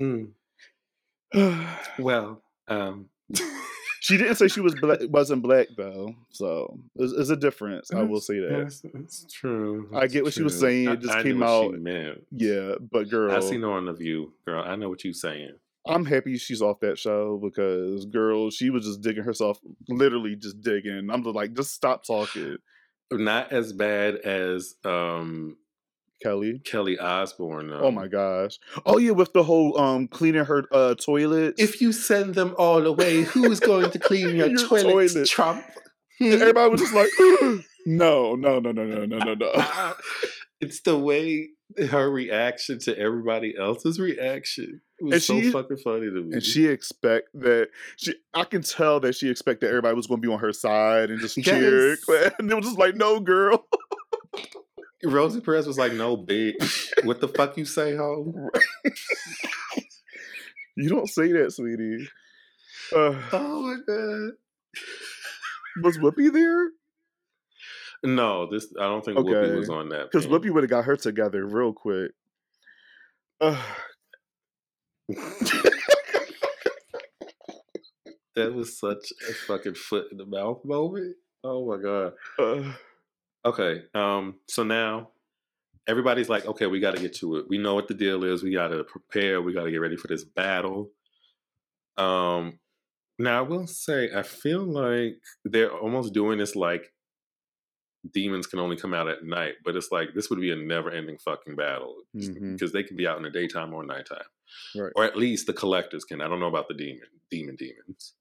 Mm, 0.00 0.30
Well, 1.98 2.42
um, 2.68 3.08
she 4.00 4.16
didn't 4.16 4.36
say 4.36 4.48
she 4.48 4.60
was 4.60 4.74
black, 4.74 4.98
wasn't 5.08 5.42
black 5.42 5.68
though. 5.76 6.14
So 6.30 6.78
there's, 6.94 7.12
there's 7.14 7.30
a 7.30 7.36
difference. 7.36 7.92
I 7.92 8.02
will 8.02 8.20
say 8.20 8.38
that. 8.40 8.50
Yes, 8.64 8.82
it's 8.94 9.24
true. 9.32 9.88
I 9.94 10.04
it's 10.04 10.12
get 10.12 10.24
what 10.24 10.34
she 10.34 10.42
was 10.42 10.58
saying, 10.58 10.88
it 10.88 11.00
just 11.00 11.14
I 11.14 11.22
came 11.22 11.38
knew 11.38 11.44
what 11.44 11.62
she 11.70 11.74
out- 11.76 11.80
meant. 11.80 12.26
Yeah, 12.30 12.74
but 12.92 13.08
girl, 13.08 13.34
I 13.34 13.40
seen 13.40 13.62
her 13.62 13.70
on 13.72 13.86
the 13.86 13.92
View, 13.94 14.32
girl. 14.44 14.62
I 14.64 14.76
know 14.76 14.88
what 14.88 15.04
you're 15.04 15.12
saying. 15.14 15.52
I'm 15.86 16.06
happy 16.06 16.38
she's 16.38 16.62
off 16.62 16.80
that 16.80 16.98
show 16.98 17.38
because 17.42 18.06
girl, 18.06 18.50
she 18.50 18.70
was 18.70 18.86
just 18.86 19.02
digging 19.02 19.24
herself, 19.24 19.58
literally 19.88 20.34
just 20.34 20.60
digging. 20.62 21.08
I'm 21.10 21.22
just 21.22 21.34
like, 21.34 21.52
just 21.54 21.74
stop 21.74 22.04
talking, 22.06 22.56
Not 23.12 23.52
as 23.52 23.72
bad 23.72 24.16
as 24.16 24.74
um 24.84 25.56
Kelly. 26.24 26.60
Kelly 26.64 26.98
Osbourne. 26.98 27.68
Though. 27.68 27.80
Oh 27.82 27.90
my 27.90 28.08
gosh. 28.08 28.58
Oh 28.86 28.96
yeah, 28.98 29.10
with 29.12 29.32
the 29.34 29.42
whole 29.42 29.78
um 29.78 30.08
cleaning 30.08 30.44
her 30.46 30.64
uh 30.72 30.94
toilets. 30.94 31.60
If 31.60 31.80
you 31.80 31.92
send 31.92 32.34
them 32.34 32.54
all 32.58 32.84
away, 32.86 33.22
who's 33.22 33.60
going 33.60 33.90
to 33.90 33.98
clean 33.98 34.34
your, 34.36 34.48
Your 34.48 34.58
toilet, 34.66 35.10
toilet. 35.12 35.28
Trump? 35.28 35.64
And 36.20 36.32
everybody 36.40 36.70
was 36.70 36.80
just 36.80 36.94
like, 36.94 37.10
no, 37.86 38.34
no, 38.36 38.58
no, 38.60 38.72
no, 38.72 38.84
no, 38.84 39.04
no, 39.04 39.18
no, 39.18 39.34
no. 39.34 39.94
it's 40.60 40.80
the 40.82 40.96
way 40.98 41.50
her 41.90 42.08
reaction 42.10 42.78
to 42.78 42.96
everybody 42.98 43.54
else's 43.58 43.98
reaction 43.98 44.80
was 45.00 45.12
And 45.14 45.22
so 45.22 45.40
she- 45.40 45.50
fucking 45.50 45.78
funny 45.78 46.06
to 46.06 46.22
me. 46.22 46.34
And 46.34 46.42
she 46.42 46.66
expect 46.66 47.28
that 47.34 47.68
she 47.96 48.14
I 48.32 48.44
can 48.44 48.62
tell 48.62 49.00
that 49.00 49.14
she 49.16 49.28
expected 49.28 49.68
everybody 49.68 49.94
was 49.96 50.06
gonna 50.06 50.20
be 50.20 50.28
on 50.28 50.38
her 50.38 50.52
side 50.52 51.10
and 51.10 51.20
just 51.20 51.36
cheer. 51.42 51.96
And 52.38 52.50
it 52.50 52.54
was 52.54 52.66
just 52.66 52.78
like, 52.78 52.94
no, 52.94 53.18
girl. 53.20 53.66
Rosie 55.04 55.40
Perez 55.40 55.66
was 55.66 55.78
like, 55.78 55.92
"No, 55.92 56.16
bitch. 56.16 56.90
What 57.04 57.20
the 57.20 57.28
fuck 57.28 57.56
you 57.56 57.64
say, 57.64 57.96
ho?" 57.96 58.32
You 60.76 60.88
don't 60.88 61.08
say 61.08 61.30
that, 61.30 61.52
sweetie. 61.52 62.08
Uh, 62.92 63.14
Oh 63.32 63.62
my 63.62 63.76
god. 63.86 64.32
was 65.84 65.98
Whoopi 65.98 66.32
there? 66.32 66.70
No, 68.02 68.50
this 68.50 68.66
I 68.78 68.82
don't 68.84 69.04
think 69.04 69.18
Okay. 69.18 69.30
Whoopi 69.30 69.56
was 69.56 69.68
on 69.70 69.88
that. 69.90 70.10
Because. 70.10 70.26
Whoopi 70.26 70.52
would 70.52 70.64
have 70.64 70.70
got 70.70 70.84
her 70.84 70.96
together 70.96 71.46
real 71.46 71.72
quick. 71.72 72.10
Uh, 73.40 73.62
that 78.34 78.52
was 78.52 78.78
such 78.78 79.12
a 79.28 79.32
fucking 79.32 79.74
foot 79.74 80.06
in 80.10 80.18
the 80.18 80.26
mouth 80.26 80.64
moment. 80.64 81.16
Oh 81.44 81.66
my 81.68 81.76
god. 81.80 82.12
uh, 82.38 82.72
Okay. 83.44 83.82
Um. 83.94 84.36
So 84.48 84.62
now 84.64 85.10
everybody's 85.86 86.28
like, 86.28 86.46
okay, 86.46 86.66
we 86.66 86.80
got 86.80 86.94
to 86.96 87.00
get 87.02 87.14
to 87.16 87.36
it. 87.36 87.46
We 87.48 87.58
know 87.58 87.74
what 87.74 87.88
the 87.88 87.94
deal 87.94 88.24
is. 88.24 88.42
We 88.42 88.52
got 88.52 88.68
to 88.68 88.84
prepare. 88.84 89.42
We 89.42 89.52
got 89.52 89.64
to 89.64 89.70
get 89.70 89.80
ready 89.80 89.96
for 89.96 90.08
this 90.08 90.24
battle. 90.24 90.90
Um. 91.96 92.58
Now 93.18 93.38
I 93.38 93.42
will 93.42 93.66
say, 93.68 94.10
I 94.12 94.22
feel 94.24 94.62
like 94.64 95.20
they're 95.44 95.70
almost 95.72 96.12
doing 96.14 96.38
this 96.38 96.56
like 96.56 96.92
demons 98.12 98.46
can 98.48 98.58
only 98.58 98.76
come 98.76 98.92
out 98.92 99.06
at 99.08 99.24
night, 99.24 99.54
but 99.64 99.76
it's 99.76 99.92
like 99.92 100.08
this 100.14 100.28
would 100.30 100.40
be 100.40 100.50
a 100.50 100.56
never-ending 100.56 101.16
fucking 101.18 101.54
battle 101.54 101.94
because 102.12 102.72
they 102.72 102.82
can 102.82 102.96
be 102.96 103.06
out 103.06 103.16
in 103.16 103.22
the 103.22 103.30
daytime 103.30 103.72
or 103.72 103.84
nighttime, 103.84 104.18
Right. 104.74 104.92
or 104.96 105.04
at 105.04 105.16
least 105.16 105.46
the 105.46 105.52
collectors 105.54 106.04
can. 106.04 106.20
I 106.20 106.28
don't 106.28 106.40
know 106.40 106.48
about 106.48 106.66
the 106.68 106.74
demon, 106.74 107.06
demon 107.30 107.54
demons. 107.56 108.14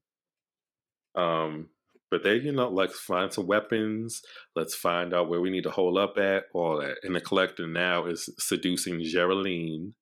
Um, 1.16 1.70
but 2.14 2.22
they, 2.22 2.36
you 2.36 2.52
know, 2.52 2.70
let's 2.70 3.00
find 3.00 3.34
some 3.34 3.48
weapons. 3.48 4.22
Let's 4.56 4.76
find 4.76 5.16
out 5.16 5.30
where 5.30 5.42
we 5.42 5.50
need 5.50 5.64
to 5.64 5.72
hold 5.72 5.98
up 5.98 6.16
at, 6.20 6.44
all 6.54 6.80
that. 6.80 6.98
And 7.02 7.16
the 7.16 7.22
collector 7.22 7.66
now 7.66 8.06
is 8.06 8.30
seducing 8.38 9.00
Jeryline. 9.00 9.94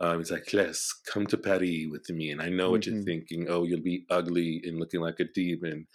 Um, 0.00 0.16
he's 0.16 0.30
like, 0.30 0.50
"Let's 0.54 0.98
come 1.12 1.26
to 1.26 1.36
Paris 1.36 1.88
with 1.90 2.08
me." 2.08 2.30
And 2.30 2.40
I 2.40 2.48
know 2.48 2.70
what 2.70 2.86
you're 2.86 2.94
Mhm. 2.96 3.04
thinking. 3.04 3.50
Oh, 3.50 3.64
you'll 3.64 3.82
be 3.82 4.06
ugly 4.08 4.62
and 4.64 4.78
looking 4.78 5.00
like 5.02 5.20
a 5.20 5.24
demon, 5.24 5.88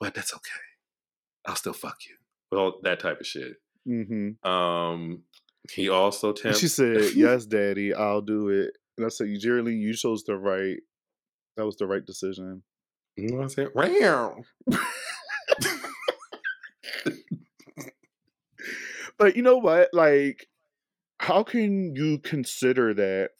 but 0.00 0.14
that's 0.14 0.32
okay. 0.32 0.64
I'll 1.44 1.56
still 1.56 1.74
fuck 1.74 1.98
you. 2.08 2.16
Well, 2.50 2.80
that 2.82 3.00
type 3.00 3.20
of 3.20 3.26
shit. 3.26 3.58
Mhm. 3.86 4.42
Um, 4.46 5.24
he 5.70 5.90
also 5.90 6.32
tempts. 6.32 6.60
she 6.60 6.68
said, 6.68 6.96
"Yes, 7.14 7.44
Daddy, 7.44 7.92
I'll 7.92 8.22
do 8.22 8.48
it." 8.48 8.70
And 8.96 9.04
I 9.04 9.10
said, 9.10 9.28
"You, 9.28 9.38
Jeryline, 9.38 9.78
you 9.78 9.92
chose 9.92 10.24
the 10.24 10.36
right. 10.38 10.78
That 11.58 11.66
was 11.66 11.76
the 11.76 11.86
right 11.86 12.04
decision." 12.06 12.62
You 13.16 13.28
know 13.30 13.36
what 13.36 13.42
I'm 13.44 13.48
saying? 13.48 13.70
Wow. 13.74 14.44
But 19.18 19.36
you 19.36 19.42
know 19.42 19.56
what? 19.56 19.88
Like, 19.92 20.46
how 21.18 21.42
can 21.42 21.94
you 21.96 22.18
consider 22.18 22.94
that 22.94 23.30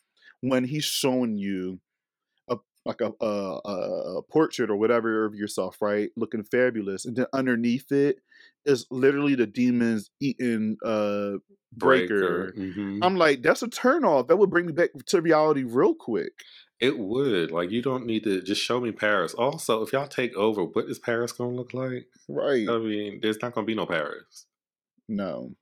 when 0.40 0.64
he's 0.64 0.84
showing 0.84 1.36
you 1.38 1.80
a 2.48 2.56
like 2.84 3.00
a 3.00 3.12
a, 3.20 3.60
a 4.18 4.22
portrait 4.30 4.70
or 4.70 4.76
whatever 4.76 5.24
of 5.26 5.34
yourself, 5.34 5.78
right, 5.82 6.10
looking 6.16 6.44
fabulous, 6.44 7.04
and 7.04 7.16
then 7.16 7.26
underneath 7.32 7.92
it 7.92 8.18
is 8.64 8.86
literally 8.90 9.34
the 9.34 9.46
demons 9.46 10.10
eating 10.20 10.76
uh 10.84 11.32
Brayker. 11.76 12.54
Mhm. 12.56 13.00
I'm 13.02 13.16
like, 13.16 13.42
that's 13.42 13.62
a 13.62 13.68
turnoff. 13.68 14.28
That 14.28 14.36
would 14.38 14.50
bring 14.50 14.66
me 14.66 14.72
back 14.72 14.90
to 15.06 15.20
reality 15.20 15.64
real 15.64 15.94
quick. 15.94 16.32
It 16.78 16.98
would. 16.98 17.50
Like, 17.50 17.70
you 17.70 17.80
don't 17.80 18.04
need 18.06 18.24
to 18.24 18.42
just 18.42 18.62
show 18.62 18.80
me 18.80 18.92
Paris. 18.92 19.32
Also, 19.34 19.82
if 19.82 19.92
y'all 19.92 20.06
take 20.08 20.34
over, 20.36 20.62
what 20.64 20.86
is 20.86 20.98
Paris 20.98 21.32
to 21.32 21.44
look 21.44 21.72
like? 21.72 22.06
Right. 22.28 22.68
I 22.68 22.78
mean, 22.78 23.20
there's 23.22 23.40
not 23.40 23.54
to 23.54 23.62
be 23.62 23.74
no 23.74 23.86
Paris. 23.86 24.46
No. 25.08 25.54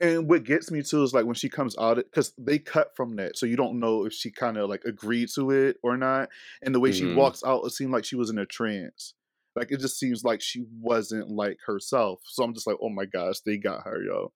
And 0.00 0.28
what 0.28 0.44
gets 0.44 0.70
me 0.70 0.82
too 0.82 1.02
is 1.02 1.12
like 1.12 1.26
when 1.26 1.34
she 1.34 1.48
comes 1.50 1.76
out, 1.78 1.96
because 1.96 2.32
they 2.38 2.58
cut 2.58 2.92
from 2.96 3.16
that, 3.16 3.36
so 3.36 3.44
you 3.44 3.56
don't 3.56 3.78
know 3.78 4.06
if 4.06 4.14
she 4.14 4.30
kind 4.30 4.56
of 4.56 4.68
like 4.70 4.82
agreed 4.86 5.28
to 5.34 5.50
it 5.50 5.76
or 5.82 5.96
not. 5.98 6.30
And 6.62 6.74
the 6.74 6.80
way 6.80 6.90
she 6.90 7.04
Mhm. 7.04 7.16
walks 7.16 7.44
out, 7.44 7.64
it 7.64 7.72
seemed 7.72 7.92
like 7.92 8.04
she 8.06 8.16
was 8.16 8.30
in 8.30 8.38
a 8.38 8.46
trance. 8.46 9.14
Like 9.54 9.70
it 9.70 9.80
just 9.80 9.98
seems 9.98 10.24
like 10.24 10.40
she 10.40 10.64
wasn't 10.80 11.28
like 11.28 11.58
herself. 11.66 12.20
So 12.24 12.42
I'm 12.42 12.54
just 12.54 12.66
like, 12.66 12.76
oh 12.80 12.88
my 12.88 13.04
gosh, 13.04 13.40
they 13.40 13.58
got 13.58 13.84
her, 13.84 14.02
yo. 14.02 14.32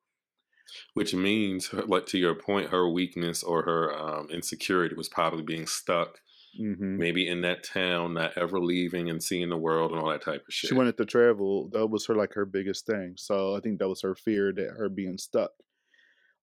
Which 0.95 1.15
means, 1.15 1.73
like 1.73 2.07
to 2.07 2.19
your 2.19 2.35
point, 2.35 2.71
her 2.71 2.89
weakness 2.89 3.43
or 3.43 3.63
her 3.63 3.95
um, 3.97 4.29
insecurity 4.31 4.95
was 4.95 5.09
probably 5.09 5.43
being 5.43 5.67
stuck, 5.67 6.19
hmm 6.57 6.97
maybe 6.99 7.27
in 7.29 7.41
that 7.43 7.65
town, 7.65 8.15
not 8.15 8.37
ever 8.37 8.61
leaving 8.61 9.11
and 9.11 9.23
seeing 9.23 9.49
the 9.49 9.57
world 9.57 9.91
and 9.93 10.01
all 10.01 10.09
that 10.11 10.23
type 10.23 10.45
of 10.47 10.55
shit. 10.55 10.69
She 10.69 10.75
wanted 10.75 10.97
to 10.99 11.05
travel. 11.05 11.69
That 11.73 11.89
was 11.89 12.07
her 12.07 12.15
like 12.15 12.35
her 12.35 12.45
biggest 12.47 12.87
thing. 12.87 13.15
So 13.17 13.57
I 13.57 13.61
think 13.61 13.79
that 13.81 13.89
was 13.89 14.03
her 14.03 14.15
fear 14.15 14.53
that 14.53 14.71
her 14.79 14.89
being 14.89 15.19
stuck. 15.19 15.51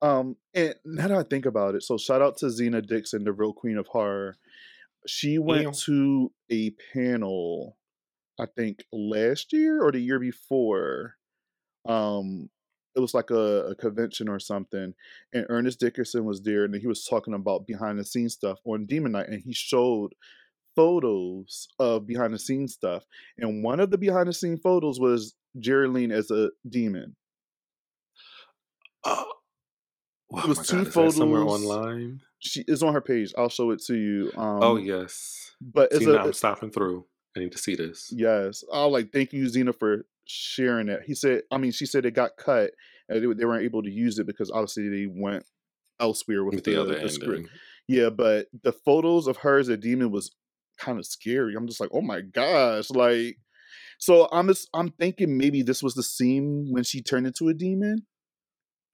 Um, 0.01 0.35
and 0.53 0.75
now 0.83 1.07
that 1.09 1.17
I 1.17 1.23
think 1.23 1.45
about 1.45 1.75
it, 1.75 1.83
so 1.83 1.97
shout 1.97 2.21
out 2.21 2.37
to 2.37 2.47
Xena 2.47 2.85
Dixon, 2.85 3.23
the 3.23 3.31
real 3.33 3.53
queen 3.53 3.77
of 3.77 3.87
horror. 3.87 4.35
She 5.07 5.37
went 5.37 5.63
Yeah. 5.63 5.71
to 5.85 6.31
a 6.51 6.71
panel, 6.93 7.77
I 8.39 8.47
think 8.47 8.83
last 8.91 9.53
year 9.53 9.81
or 9.81 9.91
the 9.91 9.99
year 9.99 10.19
before. 10.19 11.15
Um, 11.85 12.49
it 12.95 12.99
was 12.99 13.13
like 13.13 13.29
a, 13.29 13.67
a 13.67 13.75
convention 13.75 14.27
or 14.27 14.39
something, 14.39 14.93
and 15.33 15.45
Ernest 15.49 15.79
Dickerson 15.79 16.25
was 16.25 16.41
there, 16.41 16.65
and 16.65 16.75
he 16.75 16.87
was 16.87 17.05
talking 17.05 17.33
about 17.33 17.67
behind 17.67 17.99
the 17.99 18.05
scenes 18.05 18.33
stuff 18.33 18.59
on 18.65 18.85
Demon 18.85 19.13
Knight, 19.13 19.29
and 19.29 19.41
he 19.41 19.53
showed 19.53 20.13
photos 20.75 21.67
of 21.79 22.07
behind 22.07 22.33
the 22.33 22.39
scenes 22.39 22.73
stuff, 22.73 23.05
and 23.37 23.63
one 23.63 23.79
of 23.79 23.91
the 23.91 23.97
behind 23.97 24.27
the 24.27 24.33
scenes 24.33 24.59
photos 24.61 24.99
was 24.99 25.35
Jeryline 25.59 26.11
as 26.11 26.31
a 26.31 26.49
demon. 26.67 27.15
Oh, 29.03 29.25
oh 30.33 30.39
It 30.39 30.47
was 30.47 30.57
my 30.57 30.63
two 30.63 30.83
God, 30.85 30.93
that 30.93 31.11
somewhere 31.13 31.43
online. 31.43 32.21
She 32.39 32.63
is 32.67 32.81
on 32.81 32.93
her 32.93 33.01
page. 33.01 33.33
I'll 33.37 33.49
show 33.49 33.71
it 33.71 33.81
to 33.83 33.95
you. 33.95 34.31
Um, 34.35 34.59
oh 34.63 34.77
yes. 34.77 35.51
but 35.61 35.91
it's 35.91 36.05
See, 36.05 36.11
a 36.11 36.17
I'm 36.17 36.33
stopping 36.33 36.71
through. 36.71 37.05
I 37.35 37.39
need 37.39 37.51
to 37.53 37.57
see 37.57 37.75
this. 37.75 38.11
yes. 38.15 38.63
I'll 38.73 38.91
like 38.91 39.11
thank 39.11 39.31
you, 39.33 39.45
Xena, 39.45 39.77
for 39.77 40.05
sharing 40.31 40.89
it. 40.89 41.01
He 41.05 41.13
said, 41.13 41.41
I 41.51 41.57
mean, 41.57 41.71
she 41.71 41.85
said 41.85 42.05
it 42.05 42.15
got 42.15 42.37
cut 42.37 42.71
and 43.09 43.17
they, 43.17 43.33
they 43.33 43.45
weren't 43.45 43.65
able 43.65 43.83
to 43.83 43.91
use 43.91 44.19
it 44.19 44.27
because 44.27 44.49
obviously 44.49 44.89
they 44.89 45.07
went 45.07 45.43
elsewhere 45.99 46.43
with, 46.43 46.55
With 46.55 46.63
the, 46.63 46.75
the 46.75 46.81
other 46.81 46.99
the 46.99 47.09
script. 47.09 47.49
Yeah, 47.87 48.09
but 48.09 48.47
the 48.63 48.71
photos 48.71 49.27
of 49.27 49.37
her 49.37 49.57
as 49.57 49.67
a 49.67 49.77
demon 49.77 50.11
was 50.11 50.35
kind 50.77 50.97
of 50.97 51.05
scary. 51.05 51.55
I'm 51.55 51.67
just 51.67 51.79
like, 51.79 51.91
oh 51.93 52.01
my 52.01 52.21
gosh, 52.21 52.89
like. 52.89 53.37
So 53.97 54.27
I'm 54.31 54.47
just 54.47 54.67
I'm 54.73 54.89
thinking 54.89 55.37
maybe 55.37 55.61
this 55.61 55.83
was 55.83 55.93
the 55.93 56.01
scene 56.01 56.69
when 56.71 56.83
she 56.83 57.03
turned 57.03 57.27
into 57.27 57.49
a 57.49 57.53
demon, 57.53 58.07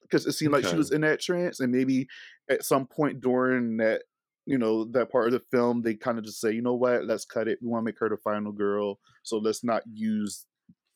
because 0.01 0.25
it 0.25 0.33
seemed 0.33 0.51
like 0.51 0.65
she 0.65 0.75
was 0.75 0.91
in 0.91 0.99
that 0.99 1.21
trance, 1.21 1.61
and 1.61 1.71
maybe 1.71 2.07
at 2.49 2.65
some 2.65 2.85
point 2.85 3.21
during 3.21 3.77
that, 3.77 4.01
you 4.45 4.57
know, 4.57 4.83
that 4.91 5.09
part 5.09 5.27
of 5.27 5.31
the 5.31 5.39
film, 5.39 5.81
they 5.81 5.93
kind 5.95 6.17
of 6.17 6.25
just 6.25 6.41
say, 6.41 6.51
you 6.51 6.61
know 6.61 6.73
what, 6.73 7.05
let's 7.05 7.23
cut 7.23 7.47
it. 7.47 7.59
We 7.61 7.69
want 7.69 7.83
to 7.83 7.85
make 7.85 7.99
her 7.99 8.09
the 8.09 8.17
final 8.17 8.51
girl, 8.51 8.99
so 9.23 9.37
let's 9.37 9.63
not 9.63 9.83
use 9.89 10.45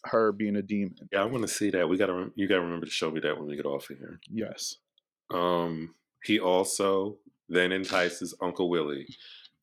her 0.06 0.32
being 0.32 0.56
a 0.56 0.61
demon. 0.61 0.95
Yeah, 1.11 1.22
I 1.22 1.26
want 1.26 1.44
to 1.44 1.48
see 1.48 1.69
that. 1.72 1.88
We 1.88 1.98
gotta. 1.98 2.30
You 2.36 2.48
gotta 2.48 2.61
remember 2.61 2.86
to 2.86 2.91
show 2.91 3.11
me 3.11 3.19
that 3.22 3.38
when 3.38 3.48
we 3.48 3.56
get 3.56 3.65
off 3.65 3.90
of 3.90 3.98
here. 3.98 4.19
Yes. 4.30 4.76
Um, 5.32 5.95
he 6.23 6.40
also 6.40 7.18
then 7.49 7.72
entices 7.72 8.34
Uncle 8.41 8.69
Willie. 8.69 9.07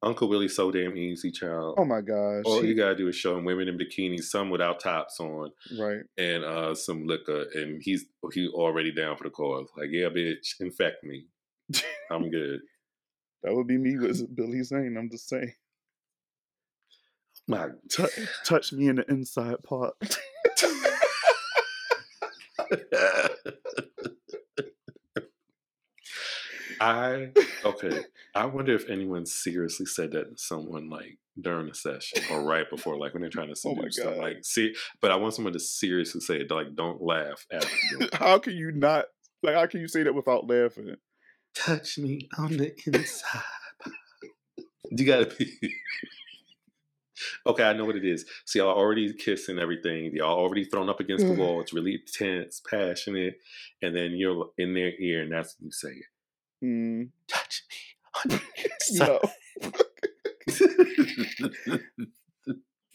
Uncle 0.01 0.29
Willie's 0.29 0.55
so 0.55 0.71
damn 0.71 0.97
easy, 0.97 1.31
child. 1.33 1.75
Oh 1.77 1.85
my 1.85 2.01
gosh. 2.01 2.45
All 2.45 2.63
he- 2.63 2.69
you 2.69 2.75
gotta 2.77 2.95
do 2.95 3.09
is 3.09 3.17
show 3.17 3.37
him 3.37 3.45
women 3.45 3.67
in 3.69 3.77
bikinis, 3.77 4.25
some 4.25 4.49
without 4.49 4.79
tops 4.81 5.19
on, 5.19 5.51
right. 5.79 6.03
and 6.17 6.45
uh 6.45 6.75
some 6.75 7.07
liquor, 7.07 7.47
and 7.55 7.83
he's 7.83 8.05
he 8.33 8.47
already 8.49 8.93
down 8.93 9.17
for 9.17 9.25
the 9.25 9.31
cause. 9.31 9.69
Like, 9.77 9.89
yeah, 9.91 10.09
bitch, 10.09 10.61
infect 10.61 11.03
me. 11.05 11.27
I'm 12.11 12.31
good. 12.31 12.61
That 13.45 13.55
would 13.55 13.69
be 13.69 13.79
me 13.79 13.97
with 13.97 14.35
Billy 14.35 14.65
Zane. 14.65 14.97
I'm 14.99 15.09
just 15.11 15.29
saying. 15.29 15.53
My 17.49 17.69
Tou- 17.89 18.07
touch 18.45 18.73
me 18.75 18.89
in 18.89 18.97
the 18.97 19.11
inside 19.11 19.63
part. 19.63 19.95
I 26.81 27.31
okay. 27.65 28.05
I 28.35 28.47
wonder 28.47 28.75
if 28.75 28.89
anyone 28.89 29.27
seriously 29.27 29.87
said 29.87 30.13
that 30.13 30.31
to 30.31 30.39
someone 30.39 30.89
like 30.91 31.19
during 31.41 31.69
a 31.71 31.75
session 31.75 32.23
or 32.31 32.43
right 32.43 32.69
before, 32.71 32.99
like 32.99 33.15
when 33.15 33.23
they're 33.23 33.31
trying 33.31 33.53
to 33.53 33.61
Oh 33.65 33.75
seduce 33.75 33.97
them. 33.97 34.19
Like, 34.19 34.45
see, 34.45 34.75
but 35.01 35.11
I 35.11 35.17
want 35.17 35.35
someone 35.35 35.55
to 35.55 35.61
seriously 35.61 36.21
say 36.21 36.41
it. 36.41 36.51
Like, 36.51 36.75
don't 36.77 37.03
laugh 37.03 37.47
at 37.51 37.67
how 38.13 38.39
can 38.39 38.55
you 38.55 38.73
not 38.73 39.07
like 39.43 39.55
how 39.55 39.67
can 39.67 39.81
you 39.81 39.89
say 39.89 40.03
that 40.03 40.15
without 40.15 40.49
laughing? 40.49 40.95
Touch 41.55 41.99
me 41.99 42.29
on 42.37 42.57
the 42.57 42.75
inside. 42.87 43.41
you 44.91 45.07
gotta 45.07 45.27
be. 45.27 45.51
Okay, 47.47 47.65
I 47.65 47.73
know 47.73 47.85
what 47.85 47.97
it 47.97 48.05
is. 48.05 48.25
See, 48.47 48.59
y'all 48.59 48.77
already 48.77 49.13
kissing 49.13 49.59
everything. 49.59 50.13
Y'all 50.15 50.39
already 50.39 50.65
thrown 50.65 50.89
up 50.89 51.01
against 51.01 51.27
the 51.27 51.35
wall. 51.35 51.61
It's 51.61 51.73
really 51.73 52.01
tense, 52.13 52.61
passionate, 52.69 53.39
and 53.83 53.95
then 53.95 54.13
you're 54.13 54.51
in 54.59 54.75
their 54.75 54.93
ear, 54.99 55.23
and 55.23 55.33
that's 55.33 55.57
when 55.59 55.67
you 55.67 55.73
say 55.73 55.91
it. 55.91 56.65
Mm, 56.65 57.11
Touch 57.29 57.63
me 57.71 57.77
no. 58.93 59.21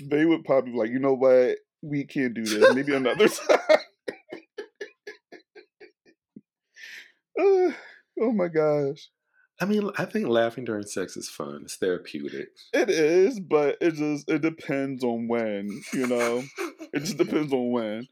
They 0.05 0.25
would 0.25 0.43
probably 0.43 0.71
be 0.71 0.77
like, 0.77 0.89
you 0.89 0.99
know 0.99 1.13
what? 1.13 1.57
We 1.81 2.03
can't 2.03 2.33
do 2.33 2.43
this. 2.43 2.73
Maybe 2.73 2.93
another 2.93 3.27
time. 3.29 3.59
Uh, 7.39 7.71
oh 8.19 8.31
my 8.33 8.47
gosh. 8.47 9.09
I 9.61 9.65
mean, 9.65 9.91
I 9.97 10.05
think 10.05 10.27
laughing 10.27 10.65
during 10.65 10.85
sex 10.85 11.15
is 11.15 11.29
fun. 11.29 11.61
It's 11.63 11.75
therapeutic. 11.75 12.49
It 12.73 12.89
is, 12.89 13.39
but 13.39 13.77
it 13.81 13.93
just 13.93 14.29
it 14.29 14.41
depends 14.41 15.03
on 15.03 15.27
when, 15.27 15.81
you 15.93 16.07
know. 16.07 16.43
It 16.91 16.99
just 16.99 17.17
depends 17.17 17.53
on 17.53 17.71
when. 17.71 18.07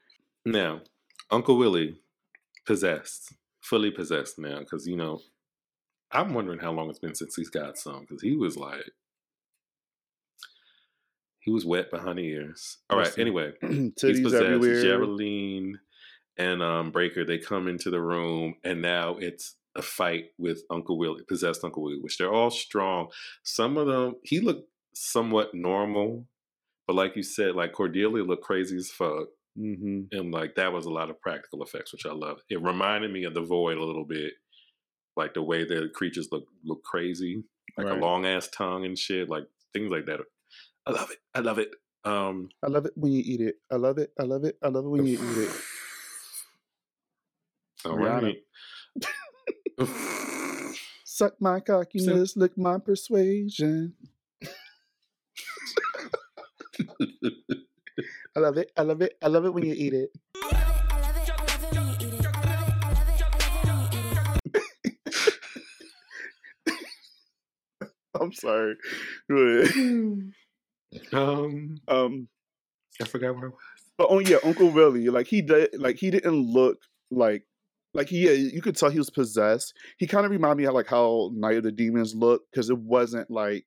Now, 0.46 0.82
Uncle 1.30 1.58
Willie, 1.58 1.98
possessed, 2.66 3.34
fully 3.60 3.92
possessed 3.92 4.38
now, 4.38 4.60
because 4.60 4.88
you 4.88 4.96
know, 4.96 5.22
I'm 6.12 6.34
wondering 6.34 6.60
how 6.60 6.72
long 6.72 6.90
it's 6.90 7.00
been 7.00 7.16
since 7.16 7.36
he's 7.36 7.50
got 7.50 7.78
some, 7.78 8.02
because 8.02 8.22
he 8.22 8.36
was 8.36 8.56
like, 8.56 8.92
he 11.40 11.52
was 11.52 11.66
wet 11.66 11.90
behind 11.90 12.20
the 12.20 12.26
ears. 12.26 12.78
All 12.90 13.00
right. 13.00 13.18
Anyway, 13.18 13.54
he's 13.62 14.22
possessed. 14.22 14.44
everywhere. 14.44 14.84
Jeryline 14.84 15.74
and 16.38 16.62
um, 16.62 16.92
Brayker 16.92 17.26
they 17.26 17.40
come 17.40 17.68
into 17.68 17.90
the 17.90 18.02
room, 18.02 18.56
and 18.64 18.82
now 18.82 19.18
it's 19.18 19.56
a 19.76 19.82
fight 19.84 20.28
with 20.38 20.64
Uncle 20.72 20.98
Willie, 20.98 21.24
possessed 21.28 21.64
Uncle 21.64 21.84
Willie, 21.84 22.00
which 22.02 22.18
they're 22.18 22.34
all 22.34 22.52
strong. 22.52 23.10
Some 23.44 23.78
of 23.78 23.88
them, 23.88 24.16
he 24.24 24.40
looked 24.42 24.70
somewhat 24.96 25.54
normal, 25.54 26.28
but 26.88 26.96
like 26.96 27.16
you 27.16 27.24
said, 27.24 27.56
like 27.56 27.74
Cordelia 27.74 28.24
looked 28.24 28.44
crazy 28.44 28.78
as 28.78 28.92
fuck. 28.92 29.28
hmm 29.58 30.02
and 30.12 30.32
like 30.34 30.56
that 30.56 30.74
was 30.74 30.86
a 30.88 30.92
lot 30.92 31.10
of 31.10 31.22
practical 31.22 31.64
effects, 31.64 31.94
which 31.94 32.06
I 32.06 32.14
love. 32.14 32.42
It 32.50 32.62
reminded 32.64 33.12
me 33.12 33.26
of 33.26 33.34
the 33.36 33.42
Void 33.42 33.78
a 33.78 33.84
little 33.86 34.06
bit, 34.06 34.34
like 35.18 35.34
the 35.36 35.44
way 35.44 35.66
the 35.66 35.90
creatures 35.94 36.30
look 36.32 36.46
look 36.66 36.84
crazy, 36.84 37.44
like 37.78 37.88
Right. 37.88 37.98
a 37.98 38.00
long 38.00 38.26
ass 38.26 38.50
tongue 38.50 38.86
and 38.86 38.98
shit, 38.98 39.30
like 39.30 39.46
things 39.74 39.92
like 39.92 40.06
that. 40.08 40.22
I 40.88 40.92
love 40.92 41.12
it. 41.12 41.20
I 41.36 41.40
love 41.42 41.60
it. 41.60 41.72
Um, 42.06 42.50
I 42.64 42.68
love 42.68 42.86
it 42.86 42.94
when 42.96 43.12
you 43.14 43.24
eat 43.26 43.42
it. 43.42 43.56
I 43.72 43.76
love 43.76 43.98
it. 44.00 44.12
I 44.20 44.24
love 44.24 44.44
it. 44.46 44.58
I 44.64 44.68
love 44.70 44.86
it 44.86 44.90
when 44.90 45.06
you 45.06 45.14
eat 45.16 45.38
it. 45.38 45.52
all 47.86 47.98
Rihanna. 47.98 48.22
right. 48.22 48.38
Suck 51.06 51.40
my 51.40 51.60
cockiness, 51.60 52.36
lick 52.36 52.58
my 52.58 52.78
persuasion. 52.80 53.94
I 58.36 58.40
love 58.40 58.58
it. 58.58 58.72
I 58.78 58.82
love 58.84 59.02
it. 59.02 59.18
I 59.22 59.28
love 59.28 59.46
it 59.46 59.54
when 59.54 59.66
you 59.66 59.74
eat 59.78 59.94
it. 59.94 60.12
I'm 68.20 68.34
sorry. 68.34 68.76
Go 69.30 69.64
um, 71.14 71.78
Um, 71.88 72.28
I 73.02 73.06
forgot 73.06 73.36
where 73.36 73.46
I 73.46 73.50
was. 73.50 73.60
but 73.98 74.08
oh 74.10 74.20
yeah, 74.20 74.38
Uncle 74.44 74.70
Willie, 74.70 75.10
like 75.10 75.28
he 75.28 75.42
did, 75.42 75.70
like 75.80 75.98
he 75.98 76.12
didn't 76.12 76.36
look 76.54 76.80
like, 77.10 77.44
like 77.94 78.08
he, 78.10 78.26
yeah, 78.26 78.32
you 78.32 78.62
could 78.62 78.76
tell 78.78 78.90
he 78.90 78.98
was 79.00 79.10
possessed. 79.10 79.74
He 79.98 80.08
kind 80.08 80.26
of 80.26 80.32
reminded 80.32 80.58
me 80.58 80.66
of 80.68 80.74
like 80.74 80.88
how 80.88 81.30
Night 81.34 81.58
of 81.58 81.64
the 81.64 81.72
Demons 81.72 82.16
looked 82.16 82.52
because 82.52 82.70
it 82.70 82.78
wasn't 82.78 83.30
like, 83.30 83.66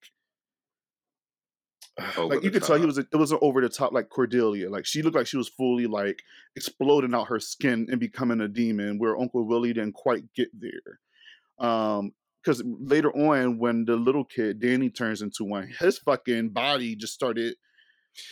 Over 2.17 2.35
like 2.35 2.45
you 2.45 2.51
could 2.51 2.63
tell 2.65 2.77
he 2.77 2.83
top. 2.83 2.87
was, 2.87 2.99
it 2.99 3.09
wasn't 3.15 3.43
over 3.43 3.61
the 3.61 3.69
top 3.69 3.93
like 3.93 4.09
Cordelia. 4.09 4.69
Like 4.69 4.85
she 4.85 5.03
looked 5.03 5.17
like 5.17 5.27
she 5.29 5.37
was 5.37 5.49
fully 5.49 5.87
like 5.87 6.23
exploding 6.57 7.15
out 7.15 7.29
her 7.29 7.39
skin 7.39 7.87
and 7.91 8.01
becoming 8.01 8.41
a 8.41 8.49
demon, 8.49 8.99
where 8.99 9.17
Uncle 9.19 9.47
Willie 9.47 9.73
didn't 9.73 9.95
quite 9.95 10.25
get 10.35 10.49
there. 10.59 10.99
Um, 11.59 12.13
because 12.43 12.63
later 12.65 13.11
on, 13.17 13.59
when 13.59 13.85
the 13.85 13.97
little 13.97 14.25
kid 14.25 14.61
Danny 14.61 14.91
turns 14.91 15.23
into 15.23 15.45
one, 15.45 15.69
his 15.79 15.99
fucking 15.99 16.51
body 16.51 16.95
just 16.97 17.15
started 17.15 17.55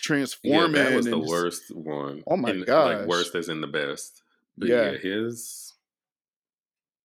transforming. 0.03 0.75
Yeah, 0.77 0.91
that 0.91 0.97
was 0.97 1.07
the 1.07 1.19
just- 1.19 1.31
worst 1.31 1.63
one. 1.75 2.23
Oh 2.27 2.37
my 2.37 2.53
god. 2.57 2.99
Like 3.01 3.07
worst 3.09 3.35
as 3.37 3.49
in 3.49 3.61
the 3.61 3.67
best. 3.69 4.23
But 4.59 4.69
Yeah. 4.69 4.91
yeah, 4.93 4.99
his. 4.99 5.72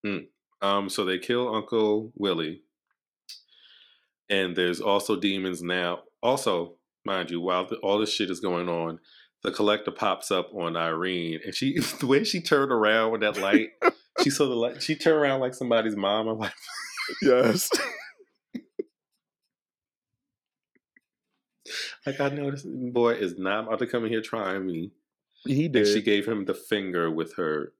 Hmm. 0.05 0.17
Um. 0.61 0.89
So 0.89 1.05
they 1.05 1.17
kill 1.17 1.53
Uncle 1.53 2.11
Willie, 2.15 2.61
and 4.29 4.55
there's 4.55 4.81
also 4.81 5.15
demons 5.19 5.61
now. 5.61 6.03
Also, 6.21 6.75
mind 7.05 7.29
you, 7.31 7.41
while 7.41 7.67
the, 7.67 7.75
all 7.77 7.99
this 7.99 8.11
shit 8.11 8.29
is 8.29 8.39
going 8.39 8.69
on, 8.69 8.99
the 9.43 9.51
collector 9.51 9.91
pops 9.91 10.31
up 10.31 10.53
on 10.53 10.75
Irene, 10.75 11.39
and 11.45 11.53
she 11.53 11.79
the 11.99 12.07
way 12.07 12.23
she 12.23 12.41
turned 12.41 12.71
around 12.71 13.11
with 13.11 13.21
that 13.21 13.37
light. 13.37 13.69
she 14.23 14.29
saw 14.29 14.47
the 14.47 14.55
light. 14.55 14.81
She 14.81 14.95
turned 14.95 15.17
around 15.17 15.39
like 15.39 15.53
somebody's 15.53 15.95
mom. 15.95 16.27
I'm 16.27 16.37
like, 16.37 16.53
yes. 17.21 17.69
like 22.05 22.19
I 22.19 22.29
know 22.29 22.51
this 22.51 22.63
boy 22.65 23.13
is 23.13 23.37
not 23.37 23.67
about 23.67 23.79
to 23.79 23.87
come 23.87 24.05
in 24.05 24.11
here 24.11 24.21
trying 24.21 24.65
me. 24.65 24.91
He 25.45 25.65
And 25.65 25.73
did 25.73 25.87
she 25.87 26.01
gave 26.01 26.27
him 26.27 26.45
the 26.45 26.53
finger 26.53 27.11
with 27.11 27.35
her 27.35 27.73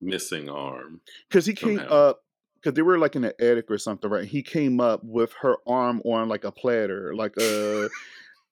missing 0.00 0.48
arm. 0.48 1.00
because 1.28 1.46
he 1.46 1.54
came 1.54 1.78
somehow. 1.78 1.94
up 1.94 2.20
because 2.56 2.74
they 2.74 2.82
were 2.82 2.98
like 2.98 3.16
in 3.16 3.24
an 3.24 3.32
attic 3.40 3.70
or 3.70 3.78
something, 3.78 4.10
right? 4.10 4.28
He 4.28 4.42
came 4.42 4.80
up 4.80 5.02
with 5.02 5.32
her 5.40 5.56
arm 5.66 6.02
on 6.04 6.28
like 6.28 6.44
a 6.44 6.52
platter, 6.52 7.14
like 7.14 7.34
a, 7.38 7.88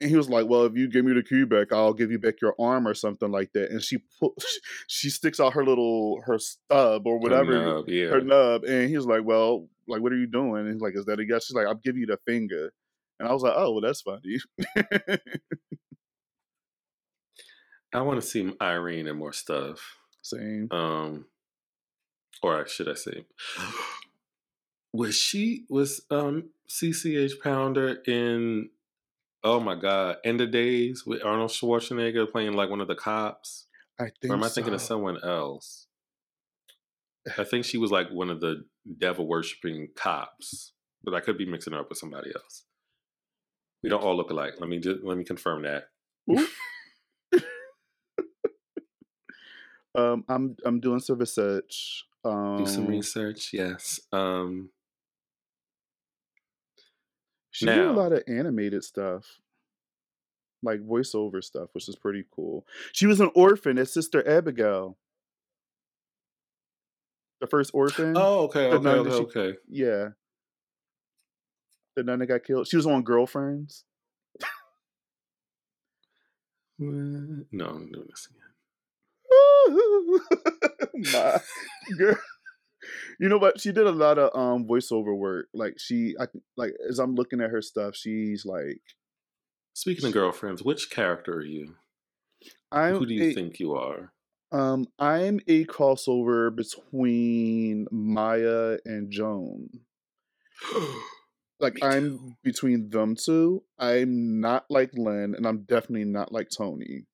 and 0.01 0.09
he 0.11 0.17
was 0.17 0.29
like, 0.31 0.47
"Well, 0.49 0.65
if 0.65 0.77
you 0.77 0.89
give 0.89 1.05
me 1.05 1.13
the 1.13 1.23
key 1.23 1.45
back, 1.45 1.73
I'll 1.73 1.93
give 1.93 2.11
you 2.11 2.19
back 2.19 2.41
your 2.41 2.55
arm 2.59 2.87
or 2.89 2.95
something 2.95 3.31
like 3.31 3.53
that." 3.53 3.71
And 3.71 3.83
she 3.83 3.99
put, 4.21 4.33
she 4.87 5.11
sticks 5.11 5.41
out 5.41 5.53
her 5.55 5.65
little 5.65 6.21
her 6.25 6.39
stub 6.39 7.07
or 7.07 7.15
Her 7.15 7.19
whatever, 7.19 7.53
her 7.53 7.65
nub, 7.75 7.89
yeah. 7.89 8.11
nub, 8.23 8.65
and 8.65 8.89
he 8.89 8.97
was 8.97 9.07
like, 9.07 9.25
"Well, 9.25 9.69
like, 9.89 10.01
what 10.01 10.13
are 10.13 10.19
you 10.19 10.27
doing?" 10.27 10.59
And 10.65 10.73
he's 10.73 10.81
like, 10.81 10.95
"Is 10.97 11.05
that 11.07 11.21
a 11.21 11.25
yes?" 11.29 11.47
She's 11.47 11.55
like, 11.57 11.67
"I'll 11.67 11.75
give 11.75 11.97
you 11.97 12.07
the 12.07 12.19
finger," 12.27 12.73
and 13.19 13.29
I 13.29 13.33
was 13.33 13.43
like, 13.43 13.55
"Oh, 13.57 13.73
well, 13.73 13.81
that's 13.83 14.01
funny." 14.03 14.39
I 17.93 18.03
want 18.03 18.21
to 18.21 18.27
see 18.27 18.53
Irene 18.61 19.07
and 19.09 19.19
more 19.19 19.33
stuff. 19.33 19.97
Same. 20.23 20.69
Um, 20.71 21.25
or 22.43 22.67
should 22.67 22.89
I 22.89 22.95
say, 22.95 23.25
was 24.93 25.17
she 25.17 25.65
was 25.69 26.03
um 26.11 26.51
CCH 26.69 27.41
Pounder 27.43 27.99
in? 28.07 28.71
Oh 29.45 29.61
my 29.61 29.75
God! 29.75 30.17
End 30.25 30.41
of 30.41 30.51
Days 30.51 31.05
with 31.07 31.25
Arnold 31.25 31.51
Schwarzenegger 31.51 32.31
playing 32.31 32.55
like 32.55 32.71
one 32.71 32.81
of 32.81 32.89
the 32.89 32.95
cops. 32.95 33.67
I 34.01 34.11
think. 34.21 34.33
Or 34.33 34.35
am 34.35 34.45
I 34.45 34.49
thinking 34.49 34.75
of 34.75 34.81
someone 34.81 35.19
else? 35.23 35.87
I 37.37 37.45
think 37.51 37.65
she 37.65 37.79
was 37.79 37.91
like 37.91 38.11
one 38.11 38.31
of 38.31 38.41
the 38.41 38.65
devil 38.99 39.27
worshipping 39.27 39.89
cops, 39.97 40.73
but 41.03 41.15
I 41.15 41.21
could 41.21 41.39
be 41.39 41.47
mixing 41.47 41.73
her 41.73 41.81
up 41.81 41.89
with 41.89 41.99
somebody 41.99 42.31
else. 42.35 42.65
We 43.83 43.91
don't 43.91 44.03
all 44.03 44.17
look 44.17 44.31
alike. 44.31 44.55
Let 44.59 44.69
me 44.69 44.79
just 44.79 45.03
let 45.03 45.17
me 45.17 45.25
confirm 45.25 45.63
that. 45.63 45.89
Um, 49.95 50.25
I'm 50.29 50.57
I'm 50.65 50.81
doing 50.81 51.01
some 51.01 51.19
research. 51.19 52.05
Um, 52.25 52.59
Do 52.59 52.67
some 52.71 52.87
research. 52.87 53.51
Yes. 53.53 54.01
Um. 54.13 54.71
She 57.51 57.67
did 57.67 57.79
a 57.79 57.93
lot 57.93 58.13
of 58.13 58.23
animated 58.29 58.85
stuff, 58.85 59.41
like 60.63 60.81
voiceover 60.81 61.43
stuff, 61.43 61.71
which 61.73 61.89
is 61.89 61.97
pretty 61.97 62.25
cool. 62.31 62.65
She 62.93 63.07
was 63.07 63.21
an 63.21 63.31
orphan 63.35 63.79
as 63.79 63.93
Sister 63.93 64.27
Abigail, 64.29 64.97
the 67.41 67.47
first 67.49 67.73
orphan. 67.75 68.15
Oh, 68.17 68.41
okay, 68.45 68.71
The 68.71 68.77
okay, 68.77 68.89
okay, 68.91 69.11
she- 69.11 69.17
okay. 69.39 69.59
yeah, 69.69 70.09
the 71.97 72.05
nun 72.05 72.21
that 72.21 72.27
got 72.27 72.45
killed. 72.45 72.69
She 72.69 72.77
was 72.77 72.87
on 72.87 73.03
Girlfriends. 73.03 73.85
No, 76.79 77.67
I'm 77.67 77.91
doing 77.91 78.07
this 78.09 78.29
again. 78.31 78.45
My 81.13 81.41
girl. 81.97 82.17
You 83.19 83.29
know 83.29 83.39
what? 83.39 83.61
She 83.61 83.73
did 83.73 83.87
a 83.87 83.93
lot 83.93 84.19
of 84.19 84.31
um 84.39 84.67
voiceover 84.67 85.17
work. 85.17 85.47
Like 85.53 85.75
she, 85.79 86.15
I 86.21 86.27
like 86.57 86.73
as 86.89 86.99
I'm 86.99 87.15
looking 87.15 87.41
at 87.41 87.51
her 87.51 87.63
stuff, 87.63 87.97
she's 87.97 88.45
like, 88.47 88.81
Speaking 89.75 90.07
of 90.07 90.13
girlfriends, 90.13 90.63
which 90.63 90.91
character 90.91 91.35
are 91.35 91.45
you? 91.45 91.75
I'm 92.71 92.97
Who 92.97 93.07
do 93.07 93.15
you 93.15 93.31
a- 93.31 93.35
think 93.35 93.59
you 93.61 93.75
are? 93.75 94.13
Um, 94.51 94.87
I'm 94.99 95.41
a 95.47 95.65
crossover 95.67 96.55
between 96.55 97.87
Maya 97.91 98.79
and 98.85 99.11
Joan. 99.11 99.69
Like 101.61 101.79
I'm 101.83 102.37
between 102.45 102.91
them 102.91 103.17
two. 103.17 103.65
I'm 103.81 104.41
not 104.41 104.67
like 104.71 104.91
Lynn, 104.95 105.35
and 105.37 105.45
I'm 105.45 105.65
definitely 105.65 106.05
not 106.05 106.31
like 106.31 106.51
Tony. 106.57 107.07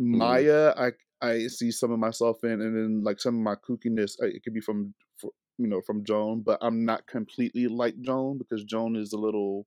Mm-hmm. 0.00 0.18
Maya, 0.18 0.74
I 0.76 0.90
I 1.22 1.46
see 1.46 1.70
some 1.70 1.92
of 1.92 1.98
myself 1.98 2.44
in, 2.44 2.60
and 2.60 2.76
then 2.76 3.02
like 3.02 3.20
some 3.20 3.36
of 3.36 3.40
my 3.40 3.54
kookiness, 3.54 4.20
uh, 4.22 4.26
it 4.26 4.42
could 4.42 4.54
be 4.54 4.60
from 4.60 4.94
for, 5.16 5.30
you 5.58 5.66
know 5.66 5.80
from 5.80 6.04
Joan, 6.04 6.42
but 6.42 6.58
I'm 6.60 6.84
not 6.84 7.06
completely 7.06 7.68
like 7.68 8.00
Joan 8.00 8.38
because 8.38 8.64
Joan 8.64 8.96
is 8.96 9.12
a 9.12 9.18
little. 9.18 9.66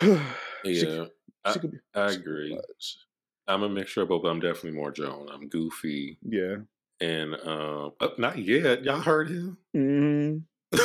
Yeah, 0.64 1.04
I, 1.44 1.52
she 1.52 1.60
could 1.60 1.70
be. 1.70 1.78
I 1.94 2.10
she 2.10 2.16
agree. 2.16 2.54
much. 2.54 2.98
I'm 3.46 3.62
a 3.62 3.68
mixture 3.68 4.02
of 4.02 4.08
both, 4.08 4.22
but 4.22 4.28
I'm 4.28 4.40
definitely 4.40 4.72
more 4.72 4.90
Joan. 4.90 5.28
I'm 5.32 5.48
goofy 5.48 6.18
Yeah. 6.22 6.56
and 7.00 7.34
um, 7.34 7.92
oh, 8.00 8.12
not 8.18 8.38
yet. 8.38 8.84
Y'all 8.84 9.00
heard 9.00 9.30
him. 9.30 9.56
hmm 9.72 10.38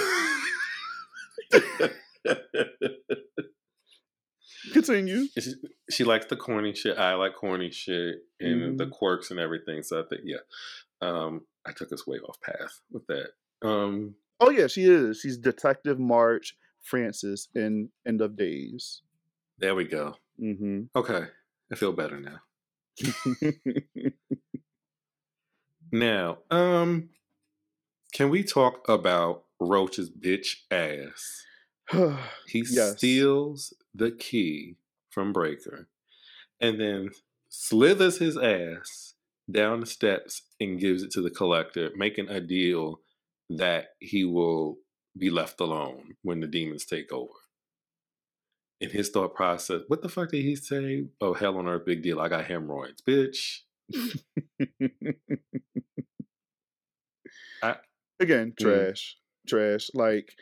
Continue. 4.71 5.27
She, 5.89 6.03
likes 6.03 6.25
the 6.27 6.35
corny 6.37 6.73
shit. 6.73 6.97
I 6.97 7.13
like 7.15 7.35
corny 7.35 7.69
shit 7.71 8.19
and 8.39 8.79
the 8.79 8.85
Mhm. 8.85 8.91
quirks 8.91 9.31
and 9.31 9.39
everything. 9.39 9.83
So 9.83 9.99
I 10.01 10.03
think, 10.07 10.21
yeah. 10.25 10.37
Um, 11.01 11.45
I 11.65 11.71
took 11.73 11.91
us 11.91 12.07
way 12.07 12.17
off 12.19 12.39
path 12.41 12.79
with 12.91 13.05
that. 13.07 13.31
Um, 13.61 14.15
Oh 14.39 14.49
yeah, 14.49 14.67
she 14.67 14.83
is. 14.85 15.19
She's 15.21 15.37
Detective 15.37 15.99
Marge 15.99 16.57
Francis 16.81 17.47
in 17.55 17.89
End 18.05 18.21
of 18.21 18.35
Days. 18.35 19.01
there 19.59 19.75
we 19.75 19.85
go. 19.85 20.15
Mm-hmm. 20.41 20.83
Okay, 20.95 21.27
I 21.71 21.75
feel 21.75 21.93
better 21.93 22.19
now. 22.19 22.39
Now, 25.91 26.39
um, 26.49 27.09
can 28.13 28.29
we 28.29 28.43
talk 28.43 28.87
about 28.89 29.43
Roach's 29.59 30.09
bitch 30.09 30.57
ass? 30.71 31.43
He 32.47 32.63
Yes. 32.69 32.97
steals 32.97 33.73
the 33.93 34.11
key 34.11 34.77
from 35.13 35.33
Brayker 35.33 35.85
and 36.59 36.79
then 36.79 37.09
slithers 37.49 38.17
his 38.17 38.37
ass 38.37 39.13
down 39.51 39.81
the 39.81 39.85
steps 39.85 40.41
and 40.59 40.79
gives 40.79 41.03
it 41.03 41.11
to 41.11 41.21
the 41.21 41.29
collector, 41.29 41.91
making 41.95 42.29
a 42.29 42.39
deal 42.39 42.99
that 43.49 43.89
he 43.99 44.23
will 44.25 44.77
be 45.17 45.29
left 45.29 45.59
alone 45.59 46.15
when 46.23 46.39
the 46.39 46.47
demons 46.47 46.85
take 46.85 47.11
over. 47.11 47.33
In 48.81 48.89
his 48.89 49.09
thought 49.09 49.35
process, 49.35 49.81
what 49.87 50.01
the 50.01 50.09
fuck 50.09 50.31
did 50.31 50.41
he 50.43 50.55
say? 50.55 51.05
Oh, 51.21 51.33
hell 51.33 51.57
on 51.57 51.67
earth, 51.67 51.85
big 51.85 52.01
deal. 52.01 52.19
I 52.19 52.27
got 52.29 52.45
hemorrhoids, 52.45 53.01
bitch. 53.07 53.59
I- 57.61 57.77
Again, 58.19 58.51
Mm. 58.53 58.57
trash, 58.57 59.17
trash. 59.47 59.89
Like 59.93 60.33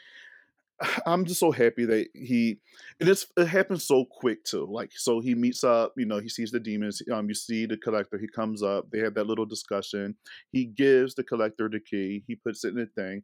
I'm 1.06 1.26
just 1.26 1.40
so 1.40 1.52
happy 1.52 1.86
that 1.86 2.10
he 2.14 2.60
and 3.00 3.10
it's 3.10 3.28
it 3.38 3.48
happens 3.48 3.86
so 3.86 4.06
quick 4.06 4.44
too. 4.44 4.66
Like 4.70 4.92
so 4.96 5.20
he 5.20 5.36
meets 5.36 5.64
up, 5.64 5.94
you 5.98 6.06
know, 6.06 6.20
he 6.20 6.30
sees 6.30 6.52
the 6.52 6.60
demons. 6.60 7.02
Um, 7.12 7.28
you 7.28 7.36
see 7.36 7.66
the 7.66 7.78
collector. 7.78 8.18
He 8.18 8.28
comes 8.28 8.64
up. 8.64 8.90
They 8.92 9.00
have 9.00 9.14
that 9.16 9.28
little 9.28 9.46
discussion. 9.46 10.16
He 10.52 10.66
gives 10.66 11.16
the 11.16 11.24
collector 11.24 11.70
the 11.70 11.80
key. 11.80 12.24
He 12.28 12.36
puts 12.36 12.64
it 12.64 12.70
in 12.70 12.76
the 12.76 12.88
thing. 12.88 13.24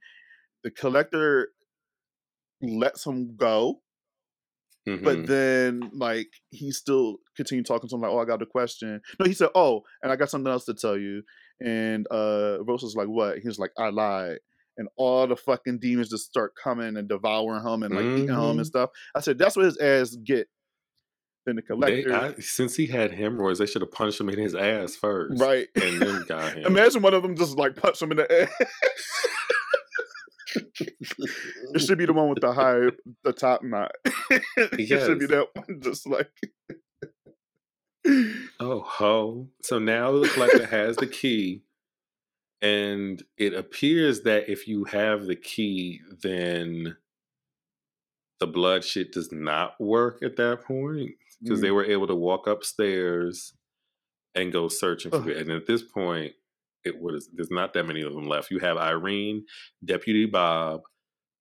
The 0.64 0.72
collector 0.72 1.50
lets 2.62 3.04
him 3.06 3.36
go, 3.36 3.82
but 5.00 5.26
Mhm. 5.26 5.28
then 5.28 5.90
like 5.94 6.28
he 6.50 6.72
still 6.72 7.18
continued 7.36 7.66
talking 7.66 7.88
to 7.90 7.96
him 7.96 8.02
like, 8.02 8.12
"Oh, 8.12 8.20
I 8.20 8.26
got 8.26 8.42
a 8.42 8.46
question." 8.46 9.02
No, 9.20 9.26
he 9.26 9.34
said, 9.34 9.50
"Oh, 9.56 9.84
and 10.02 10.12
I 10.12 10.16
got 10.16 10.30
something 10.30 10.52
else 10.52 10.66
to 10.66 10.74
tell 10.74 10.98
you." 10.98 11.24
And 11.64 12.08
uh 12.12 12.60
Rose 12.66 12.84
was 12.84 12.96
like, 12.96 13.08
"What?" 13.08 13.40
He 13.40 13.48
was 13.48 13.60
like, 13.60 13.72
"I 13.78 13.90
lied." 13.90 14.40
And 14.78 14.88
all 14.96 15.26
the 15.26 15.36
fucking 15.36 15.80
demons 15.80 16.10
just 16.10 16.26
start 16.26 16.54
coming 16.62 16.98
and 16.98 17.10
devouring 17.10 17.66
him 17.66 17.82
and 17.84 17.96
like 17.96 18.06
eating 18.06 18.30
him 18.30 18.36
and 18.36 18.60
mm-hmm. 18.60 18.64
stuff. 18.64 18.92
I 19.16 19.22
said, 19.22 19.40
"That's 19.40 19.56
what 19.56 19.66
his 19.66 19.78
ass 19.78 20.16
get." 20.16 20.48
Then 21.48 21.56
the 21.56 21.62
They, 21.80 22.04
collector, 22.04 22.14
I, 22.14 22.42
since 22.42 22.76
he 22.76 22.88
had 22.88 23.14
hemorrhoids, 23.14 23.60
they 23.60 23.66
should 23.66 23.82
have 23.82 23.92
punched 23.92 24.20
him 24.20 24.28
in 24.28 24.38
his 24.38 24.54
ass 24.54 24.98
first, 24.98 25.42
right? 25.42 25.68
And 25.76 26.02
then 26.02 26.26
got 26.28 26.54
him. 26.54 26.66
Imagine 26.66 27.02
one 27.02 27.14
of 27.14 27.24
them 27.24 27.38
just 27.38 27.58
like 27.58 27.78
punch 27.78 28.02
him 28.02 28.12
in 28.12 28.18
the 28.18 28.42
ass. 28.42 28.50
it 31.74 31.80
should 31.80 31.98
be 31.98 32.06
the 32.06 32.12
one 32.12 32.28
with 32.28 32.42
the 32.42 32.52
high, 32.52 32.92
the 33.24 33.32
top 33.32 33.64
knot. 33.64 33.94
it 34.06 34.88
should 34.88 35.20
be 35.20 35.26
that 35.28 35.48
one, 35.54 35.80
just 35.82 36.06
like. 36.06 36.30
Oh 38.60 38.82
ho! 38.82 39.48
So 39.64 39.80
now 39.80 40.12
the 40.20 40.28
collector 40.28 40.66
has 40.66 40.98
the 40.98 41.08
key, 41.08 41.64
and 42.62 43.24
it 43.38 43.54
appears 43.54 44.22
that 44.22 44.50
if 44.50 44.68
you 44.68 44.84
have 44.86 45.26
the 45.26 45.36
key, 45.36 46.02
then 46.24 46.96
the 48.40 48.48
blood 48.48 48.84
shit 48.84 49.12
does 49.12 49.32
not 49.32 49.80
work 49.80 50.20
at 50.24 50.36
that 50.38 50.64
point 50.64 51.12
because 51.42 51.62
they 51.62 51.72
were 51.72 51.86
able 51.86 52.08
to 52.08 52.16
walk 52.16 52.48
upstairs 52.48 53.54
and 54.36 54.52
go 54.52 54.68
searching 54.68 55.12
for 55.12 55.30
it. 55.30 55.38
And 55.38 55.52
at 55.52 55.68
this 55.68 55.84
point, 55.84 56.34
it 56.84 57.00
was 57.02 57.30
there's 57.34 57.52
not 57.52 57.74
that 57.74 57.86
many 57.86 58.02
of 58.02 58.14
them 58.14 58.28
left. 58.28 58.52
You 58.52 58.60
have 58.60 58.78
Irene, 58.78 59.46
Deputy 59.84 60.26
Bob, 60.26 60.82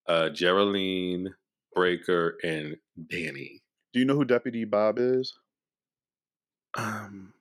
uh, 0.08 0.30
Jeryline, 0.32 1.28
Brayker, 1.76 2.32
and 2.42 2.76
Danny. 3.10 3.62
Do 3.92 4.00
you 4.00 4.06
know 4.06 4.16
who 4.16 4.24
Deputy 4.24 4.64
Bob 4.64 4.98
is? 4.98 5.32
Um, 6.76 7.34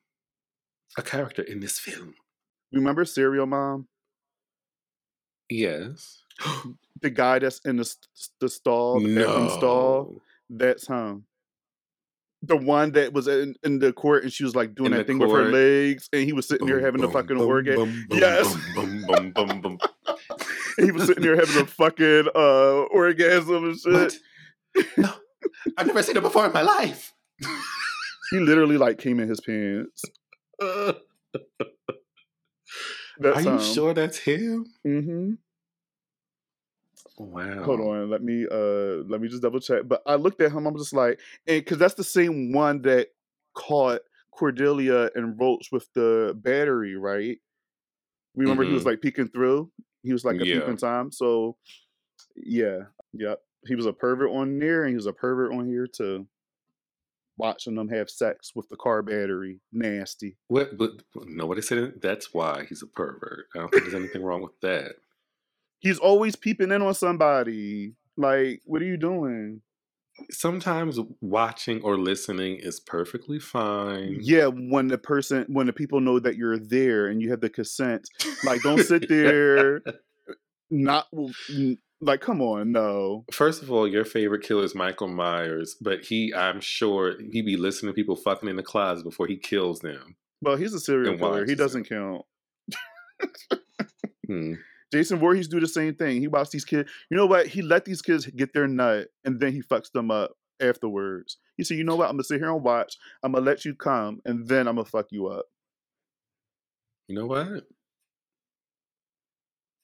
a 0.98 1.02
character 1.02 1.42
in 1.42 1.60
this 1.60 1.80
film. 1.80 2.14
Remember 2.74 3.06
Serial 3.06 3.46
Mom? 3.46 3.88
Yes. 5.50 6.22
The 7.02 7.10
guy 7.10 7.40
that's 7.40 7.60
in 7.60 7.76
the 7.76 7.94
the 8.40 8.48
stall, 8.48 9.02
the 9.02 9.14
bathroom 9.16 9.50
stall. 9.50 10.16
That's 10.50 10.88
him. 10.88 11.26
The 12.42 12.56
one 12.56 12.94
that 12.94 13.12
was 13.12 13.28
in, 13.28 13.56
in 13.64 13.80
the 13.80 13.92
court 13.92 14.24
and 14.24 14.32
she 14.32 14.46
was 14.46 14.56
like 14.56 14.74
doing 14.74 14.88
In 14.88 14.98
that 14.98 15.06
the 15.06 15.14
thing 15.14 15.20
with 15.20 15.30
her 15.30 15.52
legs, 15.52 16.10
and 16.14 16.24
he 16.24 16.32
was 16.32 16.48
sitting 16.48 16.66
there 16.66 16.80
having 16.80 17.04
a 17.04 17.12
fucking 17.12 17.38
orgasm. 17.38 18.08
Yes. 18.10 18.56
He 20.78 20.92
was 20.92 21.06
sitting 21.06 21.24
there 21.24 21.36
having 21.36 21.62
a 21.62 21.66
fucking 21.82 22.30
uh, 22.34 22.82
orgasm 22.92 23.66
and 23.66 23.80
shit. 23.80 23.94
What? 23.94 24.88
No, 24.98 25.14
I've 25.78 25.88
never 25.88 26.02
seen 26.02 26.18
it 26.18 26.24
before 26.24 26.46
in 26.46 26.54
my 26.54 26.62
life. 26.64 27.14
He 28.32 28.40
literally 28.40 28.78
like 28.78 28.98
came 28.98 29.20
in 29.20 29.30
his 29.30 29.40
pants. 29.40 30.02
That's 33.20 33.38
are 33.38 33.42
you 33.42 33.50
him. 33.52 33.60
sure 33.60 33.94
that's 33.94 34.18
him? 34.18 34.66
Mm-hmm. 34.86 35.34
Wow. 37.18 37.64
Hold 37.64 37.80
on, 37.82 38.10
let 38.10 38.24
me 38.24 38.46
uh 38.50 39.04
let 39.08 39.22
me 39.22 39.28
just 39.28 39.42
double 39.42 39.60
check. 39.60 39.84
But 39.88 40.02
I 40.06 40.16
looked 40.16 40.42
at 40.42 40.52
him, 40.52 40.66
I'm 40.66 40.78
just 40.78 40.94
like, 40.94 41.20
and 41.48 41.64
because 41.64 41.78
that's 41.78 41.94
the 41.94 42.04
same 42.04 42.52
one 42.52 42.82
that 42.84 43.10
caught 43.54 44.02
Cordelia 44.32 45.10
and 45.16 45.40
Roach 45.40 45.70
with 45.72 45.88
the 45.94 46.34
battery, 46.44 46.96
right? 46.98 47.38
We 48.36 48.44
remember 48.44 48.66
he 48.66 48.74
was 48.74 48.84
Mhm. 48.84 48.88
like 48.88 49.02
peeking 49.02 49.30
through. 49.30 49.72
He 50.04 50.12
was 50.12 50.26
like 50.26 50.42
a 50.42 50.46
Yeah. 50.46 50.60
peeping 50.62 50.78
tom. 50.78 51.12
So 51.12 51.58
yeah, 52.36 52.80
yep. 53.14 53.42
He 53.66 53.76
was 53.76 53.86
a 53.88 53.94
pervert 53.94 54.30
on 54.32 54.60
there, 54.60 54.84
and 54.84 54.90
he 54.90 54.96
was 54.96 55.08
a 55.08 55.14
pervert 55.14 55.54
on 55.54 55.66
here 55.68 55.88
too. 55.88 56.28
Watching 57.38 57.76
them 57.76 57.90
have 57.90 58.10
sex 58.10 58.54
with 58.56 58.70
the 58.70 58.78
car 58.78 59.02
battery, 59.02 59.60
nasty. 59.74 60.38
What? 60.48 60.78
But 60.78 60.92
nobody 61.26 61.62
said 61.62 61.78
it. 61.80 62.02
that's 62.02 62.34
why 62.34 62.66
he's 62.70 62.82
a 62.82 62.88
pervert. 62.88 63.48
I 63.54 63.60
don't 63.60 63.70
think 63.72 63.84
there's 63.84 63.96
anything 63.96 64.24
wrong 64.24 64.42
with 64.42 64.58
that. 64.62 64.94
He's 65.80 66.00
always 66.00 66.36
peeping 66.38 66.72
in 66.72 66.82
on 66.82 66.94
somebody. 66.94 67.96
Like, 68.16 68.62
what 68.66 68.82
are 68.82 68.86
you 68.86 68.96
doing? 68.98 69.62
Sometimes 70.32 70.98
watching 71.20 71.82
or 71.82 71.98
listening 72.00 72.56
is 72.56 72.80
perfectly 72.80 73.38
fine. 73.38 74.18
Yeah, 74.22 74.48
when 74.48 74.88
the 74.88 74.98
person, 74.98 75.46
when 75.50 75.68
the 75.68 75.74
people 75.74 76.00
know 76.00 76.20
that 76.20 76.38
you're 76.38 76.58
there 76.58 77.08
and 77.08 77.22
you 77.22 77.32
have 77.32 77.42
the 77.42 77.50
consent, 77.50 78.08
like, 78.46 78.62
don't 78.62 78.80
sit 78.82 79.10
there, 79.10 79.82
not 80.72 81.08
like, 82.02 82.22
come 82.22 82.42
on, 82.42 82.72
no. 82.72 83.26
First 83.32 83.62
of 83.62 83.72
all, 83.72 83.88
your 83.88 84.06
favorite 84.06 84.44
killer 84.44 84.64
is 84.64 84.76
Michael 84.76 85.08
Myers, 85.08 85.76
but 85.82 86.02
he, 86.04 86.34
I'm 86.34 86.62
sure, 86.62 87.16
he 87.32 87.42
be 87.42 87.58
listening 87.58 87.92
to 87.92 87.96
people 87.96 88.16
fucking 88.16 88.50
in 88.50 88.56
the 88.56 88.64
closet 88.64 89.04
before 89.04 89.28
he 89.28 89.38
kills 89.38 89.80
them. 89.80 90.16
Well, 90.42 90.58
he's 90.58 90.74
a 90.74 90.80
serial 90.80 91.18
killer. 91.18 91.46
He 91.46 91.56
doesn't 91.56 91.88
count. 91.90 92.24
Hmm. 94.28 94.54
Jason 94.92 95.20
Voorhees 95.20 95.48
do 95.48 95.60
the 95.60 95.68
same 95.68 95.96
thing. 95.96 96.20
He 96.20 96.28
watched 96.28 96.52
these 96.52 96.66
kids. 96.66 96.90
You 97.10 97.18
know 97.18 97.26
what? 97.26 97.48
He 97.48 97.62
let 97.62 97.86
these 97.86 98.02
kids 98.02 98.26
get 98.28 98.54
their 98.54 98.68
nut, 98.68 99.08
and 99.24 99.40
then 99.40 99.52
he 99.52 99.62
fucks 99.62 99.92
them 99.92 100.12
up 100.12 100.32
afterwards. 100.60 101.38
He 101.58 101.64
said, 101.64 101.78
"You 101.78 101.84
know 101.84 101.96
what? 101.96 102.06
I'm 102.06 102.16
gonna 102.16 102.24
sit 102.24 102.40
here 102.40 102.52
and 102.52 102.64
watch. 102.64 102.98
I'm 103.24 103.34
gonna 103.34 103.46
let 103.46 103.66
you 103.66 103.76
come, 103.76 104.22
and 104.26 104.48
then 104.48 104.68
I'm 104.68 104.76
gonna 104.76 104.86
fuck 104.86 105.08
you 105.12 105.28
up." 105.28 105.46
You 107.08 107.16
know 107.16 107.26
what? 107.26 107.68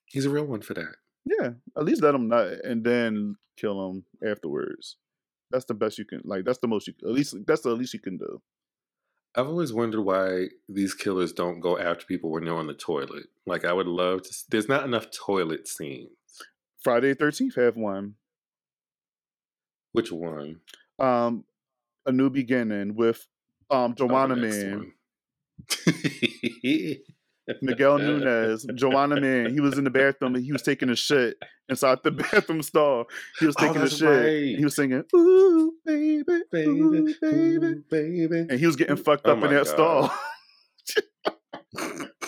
He's 0.05 0.25
a 0.25 0.29
real 0.29 0.45
one 0.45 0.61
for 0.61 0.73
that. 0.73 0.95
Yeah, 1.25 1.51
at 1.77 1.83
least 1.85 2.01
let 2.01 2.13
them 2.13 2.27
nut, 2.27 2.59
and 2.63 2.83
then 2.83 3.35
kill 3.57 3.87
them 3.87 4.05
afterwards. 4.25 4.97
That's 5.51 5.65
the 5.65 5.73
best 5.73 5.97
you 5.97 6.05
can. 6.05 6.21
Like, 6.23 6.45
that's 6.45 6.59
the 6.59 6.67
most 6.67 6.87
you. 6.87 6.93
At 7.03 7.09
least 7.11 7.35
that's 7.45 7.61
the 7.61 7.71
least 7.71 7.93
you 7.93 7.99
can 7.99 8.17
do. 8.17 8.41
I've 9.35 9.47
always 9.47 9.71
wondered 9.71 10.01
why 10.01 10.47
these 10.67 10.93
killers 10.93 11.31
don't 11.31 11.61
go 11.61 11.77
after 11.77 12.05
people 12.05 12.31
when 12.31 12.43
they're 12.45 12.55
on 12.55 12.67
the 12.67 12.73
toilet. 12.73 13.27
Like, 13.45 13.63
I 13.63 13.73
would 13.73 13.87
love 13.87 14.23
to. 14.23 14.35
There's 14.49 14.67
not 14.67 14.83
enough 14.83 15.07
toilet 15.11 15.67
scenes. 15.67 16.09
Friday 16.79 17.13
Thirteenth 17.13 17.55
have 17.55 17.75
one. 17.77 18.15
Which 19.91 20.11
one? 20.11 20.61
Um, 20.99 21.45
a 22.05 22.11
new 22.11 22.29
beginning 22.29 22.95
with 22.95 23.27
um 23.69 23.91
Oh, 23.99 24.07
Joanna 24.07 24.35
next 24.35 24.63
Man. 24.63 24.93
Miguel 27.61 27.97
Nunez, 27.97 28.65
Juwanna 28.71 29.19
Mann. 29.21 29.53
He 29.53 29.59
was 29.59 29.77
in 29.77 29.83
the 29.83 29.89
bathroom 29.89 30.35
and 30.35 30.43
he 30.45 30.51
was 30.51 30.61
taking 30.61 30.89
a 30.89 30.95
shit 30.95 31.37
inside 31.69 31.99
the 32.03 32.11
bathroom 32.31 32.61
stall. 32.61 33.05
He 33.39 33.45
was 33.45 33.55
Oh, 33.59 33.65
taking 33.67 33.81
a 33.81 33.89
shit. 33.89 34.07
right. 34.07 34.57
He 34.57 34.63
was 34.63 34.75
singing, 34.75 35.03
"Ooh, 35.15 35.73
baby, 35.85 36.23
baby, 36.51 36.69
ooh, 36.69 37.13
baby," 37.21 37.75
baby. 37.89 38.37
and 38.49 38.59
he 38.59 38.65
was 38.65 38.75
getting 38.75 38.95
fucked 38.95 39.27
Oh 39.27 39.31
up 39.33 39.43
in 39.43 39.51
that 39.53 39.67
stall. 39.67 40.11
God. 41.77 42.07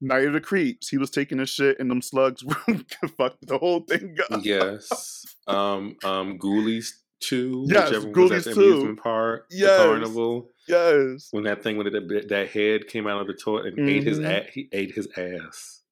Night 0.00 0.26
of 0.26 0.34
the 0.34 0.40
Creeps. 0.40 0.88
He 0.88 0.98
was 0.98 1.10
taking 1.10 1.40
a 1.40 1.46
shit 1.46 1.78
and 1.80 1.90
them 1.90 2.02
slugs 2.02 2.42
fucked 3.16 3.46
the 3.46 3.56
whole 3.58 3.80
thing 3.80 4.16
up. 4.30 4.44
yes. 4.44 5.24
Um, 5.46 5.96
um, 6.04 6.38
Ghoulies 6.38 6.88
two, 7.20 7.64
Yes, 7.68 7.90
whichever 7.90 8.08
one 8.08 8.20
was 8.30 8.32
at 8.32 8.38
Ghoulies 8.38 8.44
the 8.44 8.54
2. 8.54 8.60
amusement 8.70 8.98
park, 9.02 9.46
Yes. 9.50 9.78
the 9.80 9.84
carnival. 9.84 10.50
Yes. 10.68 11.28
When 11.30 11.44
that 11.44 11.62
thing 11.62 11.76
with 11.78 11.86
it, 11.88 12.28
that 12.28 12.48
head 12.48 12.88
came 12.88 13.06
out 13.06 13.20
of 13.20 13.26
the 13.26 13.34
toilet 13.34 13.74
and 13.76 13.88
ate 13.88 14.02
his 14.04 14.18
Mhm. 14.18 14.24
ass, 14.30 14.48
he 14.52 14.68
ate 14.72 14.94
his 14.94 15.08
ass. 15.16 15.82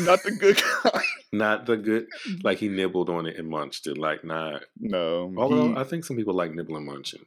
Not 0.00 0.22
the 0.24 0.32
good 0.38 0.56
kind. 0.56 1.04
Not 1.32 1.66
the 1.66 1.76
good, 1.76 2.08
like 2.42 2.58
he 2.58 2.68
nibbled 2.68 3.08
on 3.08 3.26
it 3.26 3.36
and 3.36 3.48
munched 3.48 3.86
it, 3.86 3.96
like 3.96 4.24
not. 4.24 4.64
No. 4.80 5.32
Although 5.36 5.68
he- 5.68 5.76
I 5.76 5.84
think 5.84 6.04
some 6.04 6.16
people 6.16 6.34
like 6.34 6.52
nibbling 6.52 6.84
munching. 6.86 7.24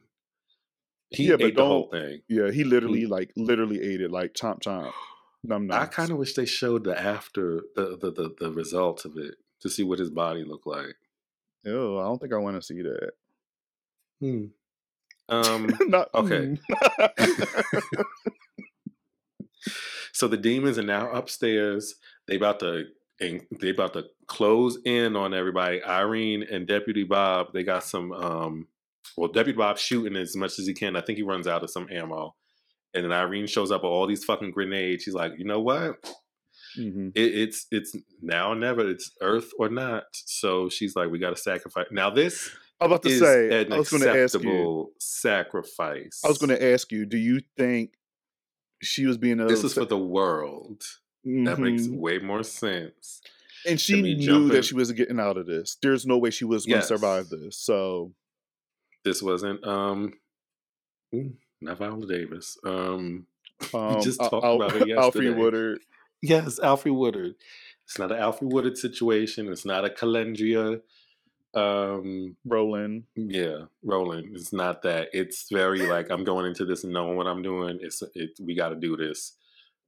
He 1.08 1.28
Yeah, 1.28 1.36
but 1.36 1.46
ate 1.46 1.56
the 1.56 1.64
whole 1.64 1.88
don't- 1.90 2.02
thing. 2.02 2.20
yeah, 2.28 2.50
he 2.50 2.64
literally 2.64 3.06
like 3.06 3.32
literally 3.36 3.80
ate 3.80 4.02
it 4.02 4.10
like 4.10 4.34
chomp 4.34 4.60
chomp. 4.62 4.92
Num 5.42 5.66
num. 5.68 5.80
I 5.80 5.86
kind 5.86 6.10
of 6.10 6.18
wish 6.18 6.34
they 6.34 6.44
showed 6.44 6.84
the 6.84 7.00
after 7.00 7.62
the 7.76 7.96
the 7.96 8.10
the, 8.10 8.34
the 8.38 8.52
results 8.52 9.06
of 9.06 9.16
it 9.16 9.36
to 9.60 9.70
see 9.70 9.82
what 9.82 9.98
his 9.98 10.10
body 10.10 10.44
looked 10.44 10.66
like. 10.66 10.96
Ew, 11.64 11.98
I 11.98 12.04
don't 12.04 12.18
think 12.18 12.32
I 12.32 12.38
want 12.38 12.56
to 12.56 12.62
see 12.62 12.82
that. 12.82 13.10
Hmm. 14.20 14.44
Um. 15.28 15.70
Not 15.88 16.08
Okay. 16.14 16.56
mm. 17.18 18.04
so 20.12 20.28
the 20.28 20.36
demons 20.36 20.78
are 20.78 20.82
now 20.82 21.10
upstairs. 21.10 21.94
They 22.28 22.36
about 22.36 22.60
to 22.60 22.84
and 23.20 23.42
they 23.60 23.70
about 23.70 23.92
to 23.94 24.04
close 24.26 24.78
in 24.84 25.16
on 25.16 25.34
everybody. 25.34 25.82
Irene 25.82 26.42
and 26.50 26.66
Deputy 26.66 27.04
Bob. 27.04 27.48
They 27.54 27.62
got 27.62 27.84
some. 27.84 28.12
um 28.12 28.68
Well, 29.16 29.30
Deputy 29.32 29.56
Bob 29.56 29.78
shooting 29.78 30.16
as 30.16 30.36
much 30.36 30.58
as 30.58 30.66
he 30.66 30.74
can. 30.74 30.96
I 30.96 31.00
think 31.00 31.16
he 31.18 31.22
runs 31.24 31.46
out 31.46 31.62
of 31.64 31.70
some 31.70 31.88
ammo. 31.90 32.34
And 32.92 33.04
then 33.04 33.12
Irene 33.12 33.46
shows 33.46 33.70
up 33.72 33.82
with 33.82 33.90
all 33.90 34.06
these 34.06 34.24
fucking 34.24 34.52
grenades. 34.52 35.02
She's 35.02 35.14
like, 35.14 35.32
you 35.38 35.44
know 35.44 35.60
what? 35.60 35.96
Mhm. 36.76 37.12
it, 37.14 37.34
it's 37.34 37.66
it's 37.70 37.96
now 38.22 38.52
or 38.52 38.54
never. 38.54 38.88
It's 38.88 39.10
Earth 39.20 39.50
or 39.58 39.68
not. 39.68 40.04
So 40.12 40.68
she's 40.68 40.96
like, 40.96 41.10
we 41.10 41.18
got 41.18 41.30
to 41.30 41.40
sacrifice. 41.40 41.86
Now 41.90 42.10
this 42.10 42.50
I 42.80 42.86
was 42.86 42.92
about 42.92 43.02
to 43.04 43.08
is 43.08 43.20
say. 43.20 43.62
an 43.62 43.72
I 43.72 43.78
was 43.78 43.90
to 43.90 44.22
ask 44.22 44.40
you. 44.42 44.92
sacrifice. 44.98 46.20
I 46.24 46.28
was 46.28 46.38
going 46.38 46.50
to 46.50 46.72
ask 46.72 46.90
you. 46.92 47.06
Do 47.06 47.16
you 47.16 47.40
think 47.56 47.92
she 48.82 49.06
was 49.06 49.16
being 49.16 49.40
a 49.40 49.46
This 49.46 49.64
is 49.64 49.74
for 49.74 49.84
the 49.84 49.98
world. 49.98 50.82
That 51.24 51.58
makes 51.58 51.86
Mhm. 51.86 51.96
way 51.98 52.18
more 52.18 52.42
sense. 52.42 53.22
And 53.66 53.80
she 53.80 54.02
knew 54.02 54.16
jumping- 54.16 54.48
that 54.48 54.64
she 54.66 54.74
was 54.74 54.92
getting 54.92 55.18
out 55.18 55.38
of 55.38 55.46
this. 55.46 55.76
There's 55.80 56.04
no 56.04 56.18
way 56.18 56.28
she 56.30 56.44
was 56.44 56.66
going 56.66 56.74
to 56.74 56.78
Yes. 56.80 56.88
survive 56.88 57.28
this. 57.30 57.56
So 57.58 58.12
This 59.04 59.22
wasn't 59.22 59.64
um 59.66 60.14
not 61.60 61.78
Viola 61.78 62.06
Davis. 62.06 62.58
Um 62.64 63.26
um, 63.74 64.02
just 64.02 64.20
Al- 64.20 64.30
talked 64.30 64.44
Al- 64.44 64.56
about 64.62 64.76
it 64.82 64.88
yesterday. 64.88 65.26
Alfre. 65.28 65.36
Woodard. 65.38 65.78
Yes, 66.24 66.58
Alfre 66.60 66.94
Woodard. 66.94 67.34
It's 67.84 67.98
not 67.98 68.10
an 68.10 68.18
Alfre 68.18 68.42
Woodard 68.52 68.78
situation. 68.78 69.48
It's 69.52 69.66
not 69.66 69.84
a 69.84 69.90
Calendria. 69.90 70.80
Um 71.54 72.36
Roland. 72.44 73.04
yeah, 73.14 73.66
Roland. 73.84 74.34
It's 74.34 74.52
not 74.52 74.82
that. 74.82 75.10
It's 75.12 75.48
very 75.52 75.82
like 75.86 76.10
I'm 76.10 76.24
going 76.24 76.46
into 76.46 76.64
this 76.64 76.82
knowing 76.82 77.16
what 77.16 77.26
I'm 77.28 77.42
doing. 77.42 77.78
It's 77.80 78.02
it 78.14 78.30
we 78.40 78.54
gotta 78.56 78.74
do 78.74 78.96
this 78.96 79.36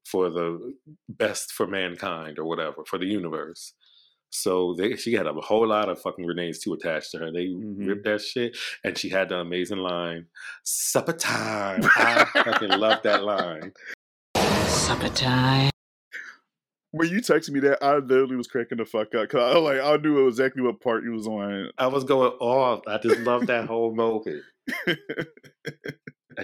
for 0.05 0.31
the 0.31 0.75
best 1.09 1.53
for 1.53 1.67
mankind 1.67 2.39
or 2.39 2.45
whatever, 2.45 2.85
for 2.87 2.99
the 2.99 3.07
universe. 3.07 3.73
So 4.31 4.75
they, 4.79 4.95
she 4.97 5.15
had 5.15 5.27
a 5.27 5.33
whole 5.33 5.67
lot 5.67 5.89
of 5.89 6.01
fucking 6.01 6.25
grenades 6.27 6.59
too 6.61 6.75
attached 6.75 7.11
to 7.13 7.19
her. 7.19 7.33
They 7.33 7.47
Mhm. 7.47 7.87
ripped 7.89 8.05
that 8.05 8.21
shit, 8.21 8.57
and 8.85 8.97
she 8.99 9.09
had 9.09 9.31
the 9.31 9.39
amazing 9.39 9.79
line, 9.79 10.27
"Supper 10.63 11.15
time." 11.15 11.81
I 11.97 12.25
fucking 12.45 12.79
love 12.79 13.03
that 13.03 13.25
line. 13.25 13.73
Supper 14.67 15.09
time. 15.09 15.71
When 16.97 17.09
you 17.11 17.19
texted 17.21 17.51
me 17.51 17.61
that, 17.61 17.83
I 17.85 17.97
literally 17.99 18.37
was 18.37 18.47
cracking 18.47 18.79
the 18.79 18.85
fuck 18.87 19.15
up 19.15 19.23
because 19.29 19.55
I 19.55 19.59
like 19.59 19.81
I 19.81 19.97
knew 19.99 20.27
exactly 20.27 20.63
what 20.63 20.81
part 20.81 21.05
you 21.05 21.13
was 21.13 21.27
on. 21.27 21.71
I 21.79 21.87
was 21.89 22.05
going 22.05 22.33
off. 22.41 22.83
I 22.87 22.99
just 22.99 23.19
love 23.21 23.47
that 23.49 23.67
whole 23.67 23.95
moment. 23.95 24.43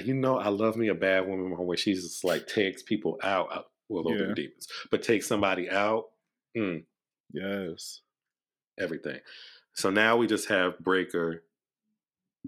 You 0.04 0.14
know, 0.14 0.38
I 0.38 0.48
love 0.48 0.76
me 0.76 0.88
a 0.88 0.94
bad 0.94 1.26
woman 1.28 1.50
where 1.66 1.76
she's 1.76 2.02
just 2.02 2.24
like 2.24 2.46
takes 2.46 2.82
people 2.82 3.18
out. 3.22 3.66
Well, 3.88 4.04
those 4.04 4.18
Yeah. 4.20 4.26
are 4.26 4.34
demons, 4.34 4.66
but 4.90 5.02
takes 5.02 5.26
somebody 5.26 5.68
out. 5.70 6.06
Mm, 6.56 6.84
yes. 7.32 8.00
everything. 8.78 9.20
So 9.74 9.90
now 9.90 10.16
we 10.16 10.26
just 10.26 10.48
have 10.48 10.78
Brayker, 10.82 11.40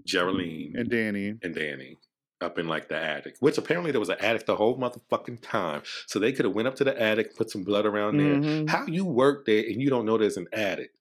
Jeryline, 0.07 0.73
And 0.77 0.89
Danny. 0.89 1.35
and 1.43 1.53
Danny 1.55 1.97
up 2.41 2.59
in 2.59 2.67
like 2.67 2.89
the 2.89 2.95
attic, 2.97 3.37
which 3.39 3.57
apparently 3.57 3.91
there 3.91 3.99
was 3.99 4.09
an 4.09 4.17
attic 4.19 4.45
the 4.45 4.55
whole 4.55 4.77
motherfucking 4.77 5.39
time. 5.41 5.81
So 6.07 6.19
they 6.19 6.31
could 6.33 6.45
have 6.45 6.53
went 6.53 6.67
up 6.67 6.75
to 6.75 6.83
the 6.83 6.99
attic, 7.01 7.35
put 7.35 7.49
some 7.49 7.63
blood 7.63 7.85
around 7.85 8.17
there. 8.17 8.37
Mhm. 8.37 8.69
How 8.69 8.85
you 8.85 9.05
work 9.05 9.45
there 9.45 9.63
and 9.63 9.81
you 9.81 9.89
don't 9.89 10.05
know 10.05 10.17
there's 10.17 10.37
an 10.37 10.47
attic? 10.51 10.91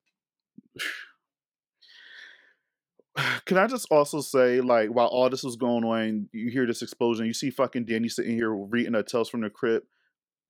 Can 3.46 3.58
I 3.58 3.66
just 3.66 3.86
also 3.90 4.20
say, 4.20 4.60
like, 4.60 4.88
while 4.90 5.06
all 5.06 5.30
this 5.30 5.44
was 5.44 5.56
going 5.56 5.84
on, 5.84 6.28
you 6.32 6.50
hear 6.50 6.66
this 6.66 6.82
explosion, 6.82 7.26
you 7.26 7.34
see 7.34 7.50
fucking 7.50 7.84
Danny 7.84 8.08
sitting 8.08 8.34
here 8.36 8.52
reading 8.52 8.94
a 8.94 9.02
Tales 9.02 9.28
from 9.28 9.40
the 9.42 9.50
Crypt 9.50 9.86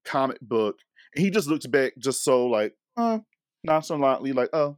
comic 0.05 0.41
book, 0.41 0.79
and 1.15 1.25
he 1.25 1.31
just 1.31 1.49
looks 1.49 1.67
back 1.67 1.93
just 1.99 2.23
so 2.25 2.47
like, 2.47 2.75
uh, 2.97 3.19
nonchalantly, 3.65 4.33
like, 4.33 4.51
oh, 4.53 4.77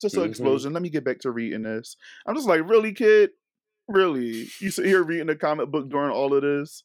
just 0.00 0.16
an 0.16 0.22
Mhm. 0.24 0.28
explosion. 0.28 0.72
Let 0.72 0.82
me 0.82 0.90
get 0.90 1.04
back 1.04 1.20
to 1.20 1.30
reading 1.30 1.62
this. 1.62 1.96
I'm 2.26 2.34
just 2.34 2.48
like, 2.48 2.68
really, 2.68 2.92
kid? 2.92 3.30
Really? 3.88 4.48
You 4.60 4.70
sit 4.70 4.86
here 4.86 5.02
reading 5.02 5.28
a 5.28 5.34
comic 5.36 5.70
book 5.70 5.88
during 5.88 6.10
all 6.10 6.34
of 6.34 6.42
this? 6.42 6.84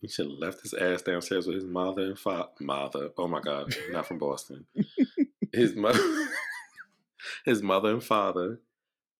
He 0.00 0.08
should 0.08 0.26
have 0.26 0.38
left 0.38 0.62
his 0.62 0.74
ass 0.74 1.02
downstairs 1.02 1.46
with 1.46 1.56
his 1.56 1.64
mother 1.64 2.02
and 2.02 2.18
father. 2.18 2.48
Mother, 2.60 3.10
oh 3.18 3.26
my 3.28 3.40
god, 3.40 3.74
not 3.90 4.06
from 4.06 4.18
Boston. 4.18 4.64
his 5.52 5.74
mother, 5.74 5.98
his 7.44 7.62
mother 7.62 7.90
and 7.92 8.04
father, 8.04 8.60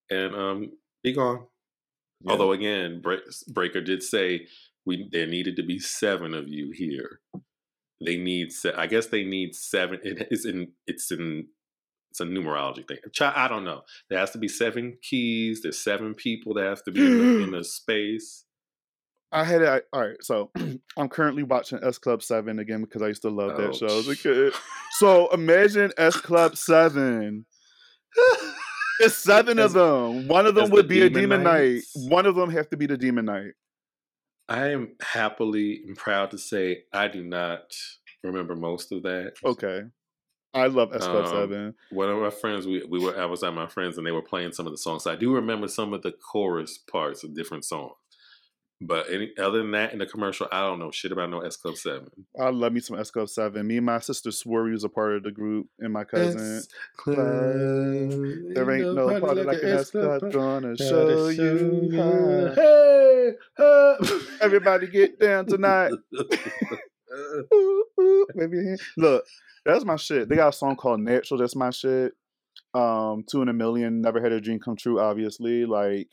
and 0.09 0.35
um, 0.35 0.73
be 1.03 1.13
gone. 1.13 1.47
Yeah. 2.23 2.33
Although 2.33 2.53
again, 2.53 3.01
Bre- 3.03 3.29
Brayker 3.51 3.85
did 3.85 4.03
say 4.03 4.47
we 4.87 5.09
there 5.11 5.27
needed 5.27 5.57
to 5.57 5.63
be 5.65 5.79
seven 5.79 6.33
of 6.33 6.49
you 6.49 6.71
here. 6.73 7.21
They 8.05 8.17
need, 8.17 8.53
se- 8.53 8.75
I 8.77 8.87
guess 8.87 9.07
they 9.07 9.25
need 9.25 9.57
seven. 9.57 9.99
It 10.05 10.29
is 10.31 10.47
in, 10.47 10.69
it's 10.87 11.11
in, 11.11 11.49
it's 12.21 12.29
a 12.29 12.33
numerology 12.33 12.87
thing. 12.87 12.99
I 13.21 13.49
don't 13.49 13.65
know. 13.65 13.83
There 14.09 14.19
has 14.19 14.31
to 14.33 14.39
be 14.39 14.49
seven 14.49 14.99
keys. 15.03 15.63
There's 15.63 15.79
seven 15.79 16.15
people 16.15 16.55
that 16.55 16.65
have 16.65 16.83
to 16.85 16.91
be 16.91 17.05
in 17.05 17.19
the, 17.19 17.59
mm-hmm. 17.59 17.63
space. 17.63 18.45
I 19.31 19.45
had 19.45 19.63
it. 19.63 19.87
All 19.93 20.01
right, 20.01 20.17
so 20.23 20.51
I'm 20.97 21.09
currently 21.09 21.43
watching 21.43 21.81
S 21.83 21.99
Club 21.99 22.23
Seven 22.23 22.59
again 22.59 22.83
because 22.83 23.03
I 23.03 23.09
used 23.09 23.23
to 23.23 23.31
love 23.31 23.57
that 23.57 23.69
Oh, 23.69 23.73
show 23.73 23.99
as 23.99 24.09
a 24.09 24.17
kid. 24.17 24.55
So 24.93 25.29
imagine 25.33 25.93
S 25.99 26.17
Club 26.17 26.57
Seven. 26.57 27.45
It's 29.01 29.15
seven 29.17 29.59
As- 29.59 29.75
of 29.75 30.13
them. 30.15 30.29
One 30.29 30.47
of 30.47 30.55
them 30.55 30.71
would 30.71 30.87
the 30.87 30.89
be 30.89 31.03
a 31.03 31.11
Demon 31.11 31.41
demon 31.41 31.43
knight. 31.45 31.83
One 31.95 32.27
of 32.27 32.35
them 32.35 32.51
have 32.51 32.69
to 32.71 32.77
be 32.77 32.87
the 32.87 32.97
demon 32.97 33.27
knight. 33.27 33.53
I 34.49 34.69
am 34.69 34.95
happily 35.03 35.83
and 35.87 35.95
proud 35.95 36.31
to 36.31 36.39
say 36.39 36.85
I 36.93 37.09
do 37.09 37.23
not 37.23 37.75
remember 38.25 38.57
most 38.57 38.93
of 38.93 39.03
that. 39.03 39.35
Okay. 39.45 39.83
I 40.55 40.67
love 40.67 40.95
S 40.95 41.05
Club 41.05 41.27
Um, 41.27 41.31
Seven. 41.33 41.75
One 41.91 42.09
of 42.09 42.19
my 42.19 42.31
friends, 42.31 42.67
we, 42.67 42.85
we 42.89 42.99
were 42.99 43.19
I 43.19 43.27
was 43.27 43.43
at 43.43 43.53
my 43.55 43.67
friends 43.67 43.99
and 43.99 44.07
they 44.07 44.13
were 44.13 44.23
playing 44.23 44.53
some 44.53 44.67
of 44.67 44.73
the 44.73 44.79
songs. 44.79 45.07
I 45.07 45.17
do 45.17 45.35
remember 45.35 45.69
some 45.69 45.93
of 45.93 46.03
the 46.03 46.13
chorus 46.13 46.79
parts 46.79 47.25
of 47.25 47.35
different 47.35 47.65
songs. 47.65 47.93
But 48.81 49.11
any 49.11 49.33
other 49.39 49.59
than 49.59 49.73
that 49.73 49.93
in 49.93 49.99
the 49.99 50.07
commercial, 50.07 50.47
I 50.53 50.61
don't 50.61 50.79
know 50.79 50.93
shit 50.93 51.11
about 51.11 51.31
no 51.31 51.41
S 51.41 51.57
Club 51.57 51.77
Seven. 51.77 52.09
I 52.41 52.51
love 52.51 52.73
me 52.73 52.79
some 52.79 52.97
S 52.99 53.11
Club 53.11 53.29
Seven. 53.29 53.67
Me 53.67 53.79
and 53.79 53.87
my 53.87 53.99
sister 53.99 54.31
swore 54.31 54.63
we 54.63 54.71
was 54.71 54.85
a 54.85 54.89
part 54.89 55.17
of 55.17 55.25
the 55.25 55.33
group, 55.33 55.67
and 55.81 55.93
my 55.93 56.05
cousin. 56.05 56.63
Club. 56.97 57.17
There 58.55 58.71
ain't 58.71 58.95
no 58.95 59.19
party 59.19 59.43
like 59.43 59.63
an 59.63 59.69
S 59.71 59.91
Club. 59.91 60.33
Gonna 60.33 60.77
show 60.77 61.29
you 61.29 61.91
how. 61.97 62.55
Hey, 62.55 63.33
hey. 63.57 63.97
Everybody 64.41 64.87
get 64.87 65.19
down 65.19 65.47
tonight. 65.47 65.93
Ooh, 67.55 67.85
ooh, 68.01 68.27
wave 68.35 68.53
your 68.53 68.65
hand. 68.65 68.81
Look, 68.97 69.25
that's 69.65 69.85
my 69.85 69.97
shit. 69.97 70.29
They 70.29 70.37
got 70.37 70.49
a 70.49 70.53
song 70.57 70.77
called 70.77 71.01
Natural. 71.01 71.39
That's 71.39 71.57
my 71.57 71.71
shit. 71.71 72.13
Um, 72.75 73.25
Two 73.31 73.43
in 73.43 73.49
a 73.49 73.53
Million. 73.53 74.01
Never 74.01 74.21
had 74.21 74.33
a 74.33 74.41
dream 74.41 74.61
come 74.61 74.77
true. 74.77 75.01
Obviously, 75.01 75.65
like, 75.65 76.09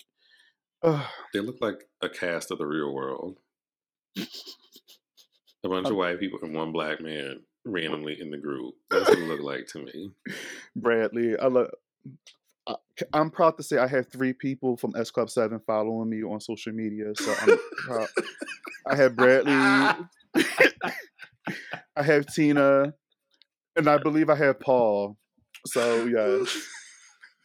ugh, 0.84 1.06
They 1.34 1.40
look 1.40 1.58
like 1.62 1.84
a 2.02 2.10
cast 2.10 2.52
of 2.52 2.58
the 2.58 2.66
real 2.66 2.94
world. 2.94 3.38
A 4.18 5.70
bunch 5.70 5.88
of 5.90 5.96
white 5.98 6.20
people 6.20 6.40
and 6.44 6.54
one 6.54 6.72
black 6.72 7.02
man 7.02 7.40
randomly 7.66 8.20
in 8.22 8.30
the 8.30 8.38
group. 8.38 8.76
That's 8.92 9.10
what 9.10 9.18
it 9.18 9.28
looked 9.28 9.44
like 9.44 9.68
to 9.68 9.80
me. 9.80 10.12
Bradley. 10.76 11.38
I 11.38 11.48
love. 11.48 11.70
I- 12.68 12.76
I'm 13.14 13.30
proud 13.30 13.58
to 13.58 13.64
say 13.64 13.78
I 13.78 13.88
have 13.88 14.08
three 14.08 14.32
people 14.32 14.78
from 14.78 14.94
S 14.96 15.12
Club 15.12 15.30
Seven 15.30 15.60
following 15.68 16.10
me 16.10 16.24
on 16.24 16.40
social 16.40 16.72
media. 16.72 17.14
So 17.16 17.34
I'm 17.42 17.58
proud. 17.86 18.08
I 18.88 18.96
have 18.96 19.16
Bradley. 19.16 19.52
I 21.96 22.04
have 22.04 22.26
Tina, 22.28 22.94
and 23.76 23.90
I 23.90 23.98
believe 23.98 24.30
I 24.30 24.36
have 24.36 24.60
Paul. 24.60 25.18
So 25.68 26.06
yeah, 26.06 26.46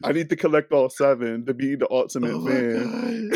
I 0.03 0.11
need 0.11 0.29
to 0.29 0.35
collect 0.35 0.71
all 0.71 0.89
seven 0.89 1.45
to 1.45 1.53
be 1.53 1.75
the 1.75 1.87
ultimate 1.89 2.33
Oh 2.33 2.45
fan. 2.45 3.31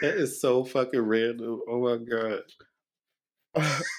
That 0.00 0.16
is 0.16 0.40
so 0.40 0.64
fucking 0.64 1.00
random. 1.00 1.60
Oh 1.68 1.80
my 1.80 1.96
god. 1.96 2.42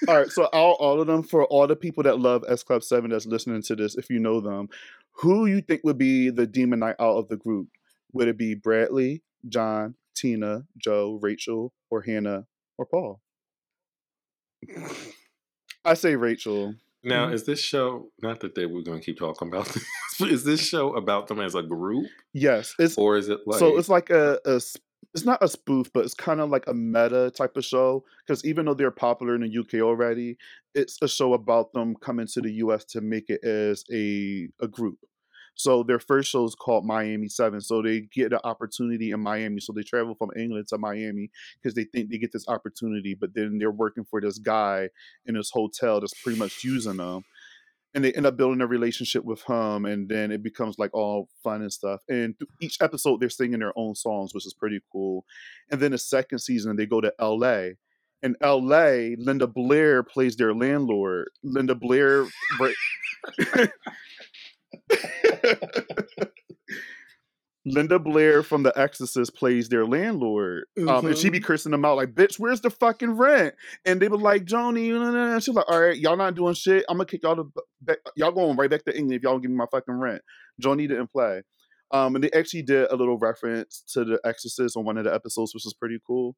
all 0.08 0.16
right, 0.16 0.30
so 0.30 0.44
all 0.52 0.74
all 0.74 1.00
of 1.00 1.06
them 1.06 1.22
for 1.22 1.44
all 1.46 1.66
the 1.66 1.74
people 1.74 2.02
that 2.02 2.20
love 2.20 2.44
S 2.48 2.62
Club 2.62 2.84
Seven 2.84 3.10
that's 3.10 3.26
listening 3.26 3.62
to 3.62 3.74
this, 3.74 3.96
if 3.96 4.10
you 4.10 4.20
know 4.20 4.40
them, 4.40 4.68
who 5.12 5.46
you 5.46 5.62
think 5.62 5.80
would 5.82 5.98
be 5.98 6.30
the 6.30 6.46
demon 6.46 6.80
knight 6.80 6.96
out 7.00 7.16
of 7.16 7.28
the 7.28 7.36
group? 7.36 7.68
Would 8.12 8.28
it 8.28 8.38
be 8.38 8.54
Bradley, 8.54 9.22
Jon, 9.48 9.94
Tina, 10.14 10.64
Jo, 10.76 11.18
Rachel, 11.22 11.72
or 11.90 12.02
Hannah, 12.02 12.46
or 12.78 12.86
Paul? 12.86 13.20
I 15.84 15.94
say 15.94 16.16
Rachel. 16.16 16.74
Now, 17.04 17.28
Mhm. 17.28 17.34
is 17.34 17.44
this 17.44 17.60
show 17.60 18.10
not 18.20 18.40
that 18.40 18.54
they 18.54 18.66
we're 18.66 18.82
going 18.82 18.98
to 18.98 19.04
keep 19.04 19.18
talking 19.18 19.48
about 19.48 19.66
this? 19.66 19.84
but 20.18 20.30
is 20.30 20.44
this 20.44 20.60
show 20.60 20.94
about 20.96 21.28
them 21.28 21.40
as 21.40 21.54
a 21.54 21.62
group, 21.62 22.06
Yes, 22.32 22.74
it's 22.78 22.98
or 22.98 23.16
is 23.16 23.28
it 23.28 23.40
like 23.46 23.58
so 23.60 23.76
it's 23.76 23.88
like 23.88 24.10
a, 24.10 24.40
a 24.44 24.56
it's 25.14 25.24
not 25.24 25.42
a 25.42 25.48
spoof, 25.48 25.90
but 25.94 26.04
it's 26.04 26.14
kind 26.14 26.40
of 26.40 26.50
like 26.50 26.66
a 26.66 26.74
meta 26.74 27.30
type 27.30 27.56
of 27.56 27.64
show. 27.64 28.04
Because 28.26 28.44
even 28.44 28.66
though 28.66 28.74
they're 28.74 28.90
popular 28.90 29.34
in 29.34 29.40
the 29.42 29.48
UK 29.60 29.80
already, 29.80 30.36
it's 30.74 31.00
a 31.00 31.08
show 31.08 31.32
about 31.32 31.72
them 31.72 31.94
coming 31.96 32.26
to 32.26 32.40
the 32.42 32.52
US 32.54 32.84
to 32.86 33.00
make 33.00 33.30
it 33.30 33.42
as 33.44 33.84
a 33.92 34.48
a 34.60 34.68
group. 34.68 34.98
So 35.56 35.82
their 35.82 35.98
first 35.98 36.30
show 36.30 36.44
is 36.44 36.54
called 36.54 36.84
Miami 36.84 37.28
Seven. 37.28 37.60
So 37.60 37.82
they 37.82 38.02
get 38.02 38.32
an 38.32 38.40
opportunity 38.44 39.10
in 39.10 39.20
Miami. 39.20 39.60
So 39.60 39.72
they 39.72 39.82
travel 39.82 40.14
from 40.14 40.30
England 40.36 40.68
to 40.68 40.78
Miami 40.78 41.30
because 41.56 41.74
they 41.74 41.84
think 41.84 42.10
they 42.10 42.18
get 42.18 42.32
this 42.32 42.46
opportunity, 42.46 43.14
but 43.14 43.34
then 43.34 43.58
they're 43.58 43.70
working 43.70 44.04
for 44.04 44.20
this 44.20 44.38
guy 44.38 44.90
in 45.24 45.34
this 45.34 45.50
hotel 45.50 46.00
that's 46.00 46.14
pretty 46.22 46.38
much 46.38 46.62
using 46.62 46.98
them 46.98 47.24
and 47.96 48.04
they 48.04 48.12
end 48.12 48.26
up 48.26 48.36
building 48.36 48.60
a 48.60 48.66
relationship 48.66 49.24
with 49.24 49.42
him 49.44 49.86
and 49.86 50.08
then 50.10 50.30
it 50.30 50.42
becomes 50.42 50.78
like 50.78 50.92
all 50.92 51.28
fun 51.42 51.62
and 51.62 51.72
stuff 51.72 52.00
and 52.08 52.34
each 52.60 52.76
episode 52.82 53.20
they're 53.20 53.30
singing 53.30 53.60
their 53.60 53.72
own 53.76 53.94
songs 53.94 54.34
which 54.34 54.46
is 54.46 54.52
pretty 54.52 54.80
cool 54.92 55.24
and 55.70 55.80
then 55.80 55.92
the 55.92 55.98
second 55.98 56.38
season 56.38 56.76
they 56.76 56.84
go 56.84 57.00
to 57.00 57.12
la 57.18 57.68
in 58.22 58.36
la 58.42 58.90
linda 59.18 59.46
blair 59.46 60.02
plays 60.02 60.36
their 60.36 60.54
landlord 60.54 61.28
linda 61.42 61.74
blair 61.74 62.26
Linda 67.66 67.98
Blair 67.98 68.44
from 68.44 68.62
The 68.62 68.72
Exorcist 68.78 69.34
plays 69.34 69.68
their 69.68 69.84
landlord, 69.84 70.66
um, 70.78 71.04
and 71.06 71.18
she 71.18 71.30
be 71.30 71.40
cursing 71.40 71.72
them 71.72 71.84
out 71.84 71.96
like, 71.96 72.14
"Bitch, 72.14 72.38
where's 72.38 72.60
the 72.60 72.70
fucking 72.70 73.16
rent?" 73.16 73.56
And 73.84 74.00
they 74.00 74.06
were 74.06 74.18
like, 74.18 74.44
"Joni," 74.44 74.94
and 74.94 75.42
she's 75.42 75.54
like, 75.54 75.68
"All 75.68 75.80
right, 75.80 75.96
y'all 75.96 76.16
not 76.16 76.36
doing 76.36 76.54
shit. 76.54 76.84
I'm 76.88 76.96
gonna 76.96 77.06
kick 77.06 77.24
y'all 77.24 77.34
to 77.34 77.50
back. 77.82 77.98
Y'all 78.14 78.30
going 78.30 78.56
right 78.56 78.70
back 78.70 78.84
to 78.84 78.96
England 78.96 79.16
if 79.16 79.22
y'all 79.24 79.32
don't 79.32 79.42
give 79.42 79.50
me 79.50 79.56
my 79.56 79.66
fucking 79.70 79.94
rent." 79.94 80.22
Joni 80.62 80.88
didn't 80.88 81.08
play, 81.08 81.42
um, 81.90 82.14
and 82.14 82.22
they 82.22 82.30
actually 82.30 82.62
did 82.62 82.88
a 82.90 82.94
little 82.94 83.18
reference 83.18 83.82
to 83.94 84.04
The 84.04 84.20
Exorcist 84.24 84.76
on 84.76 84.84
one 84.84 84.96
of 84.96 85.04
the 85.04 85.12
episodes, 85.12 85.52
which 85.52 85.64
was 85.64 85.74
pretty 85.74 85.98
cool. 86.06 86.36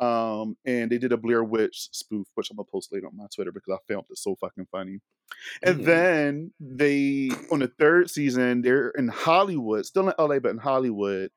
Um, 0.00 0.56
and 0.64 0.90
they 0.90 0.98
did 0.98 1.12
a 1.12 1.16
Blair 1.16 1.42
Witch 1.44 1.88
spoof, 1.92 2.26
which 2.34 2.50
I'm 2.50 2.56
gonna 2.56 2.66
post 2.70 2.92
later 2.92 3.06
on 3.08 3.16
my 3.16 3.26
Twitter 3.34 3.52
because 3.52 3.74
I 3.78 3.92
found 3.92 4.06
it 4.10 4.18
so 4.18 4.36
fucking 4.36 4.68
funny. 4.70 5.00
And 5.62 5.80
Mm. 5.80 5.84
then 5.84 6.52
they 6.60 7.30
on 7.50 7.60
the 7.60 7.68
third 7.68 8.10
season, 8.10 8.62
they're 8.62 8.90
in 8.90 9.08
Hollywood, 9.08 9.86
still 9.86 10.08
in 10.08 10.14
LA, 10.18 10.38
but 10.40 10.50
in 10.50 10.58
Hollywood, 10.58 11.30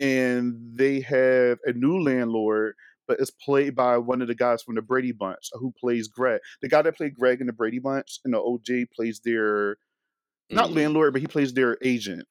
and 0.00 0.56
they 0.76 1.00
have 1.00 1.58
a 1.64 1.72
new 1.72 2.00
landlord, 2.02 2.74
but 3.06 3.20
it's 3.20 3.30
played 3.30 3.74
by 3.76 3.98
one 3.98 4.20
of 4.22 4.28
the 4.28 4.34
guys 4.34 4.62
from 4.62 4.74
the 4.74 4.82
Brady 4.82 5.12
Bunch 5.12 5.50
who 5.54 5.72
plays 5.80 6.08
Greg. 6.08 6.40
The 6.60 6.68
guy 6.68 6.82
that 6.82 6.96
played 6.96 7.14
Greg 7.14 7.40
in 7.40 7.46
the 7.46 7.52
Brady 7.52 7.78
Bunch 7.78 8.20
and 8.24 8.34
the 8.34 8.38
OJ 8.38 8.86
plays 8.94 9.20
their 9.20 9.78
not 10.50 10.70
Mm. 10.70 10.76
landlord, 10.76 11.12
but 11.12 11.22
he 11.22 11.28
plays 11.28 11.52
their 11.54 11.78
agent. 11.82 12.26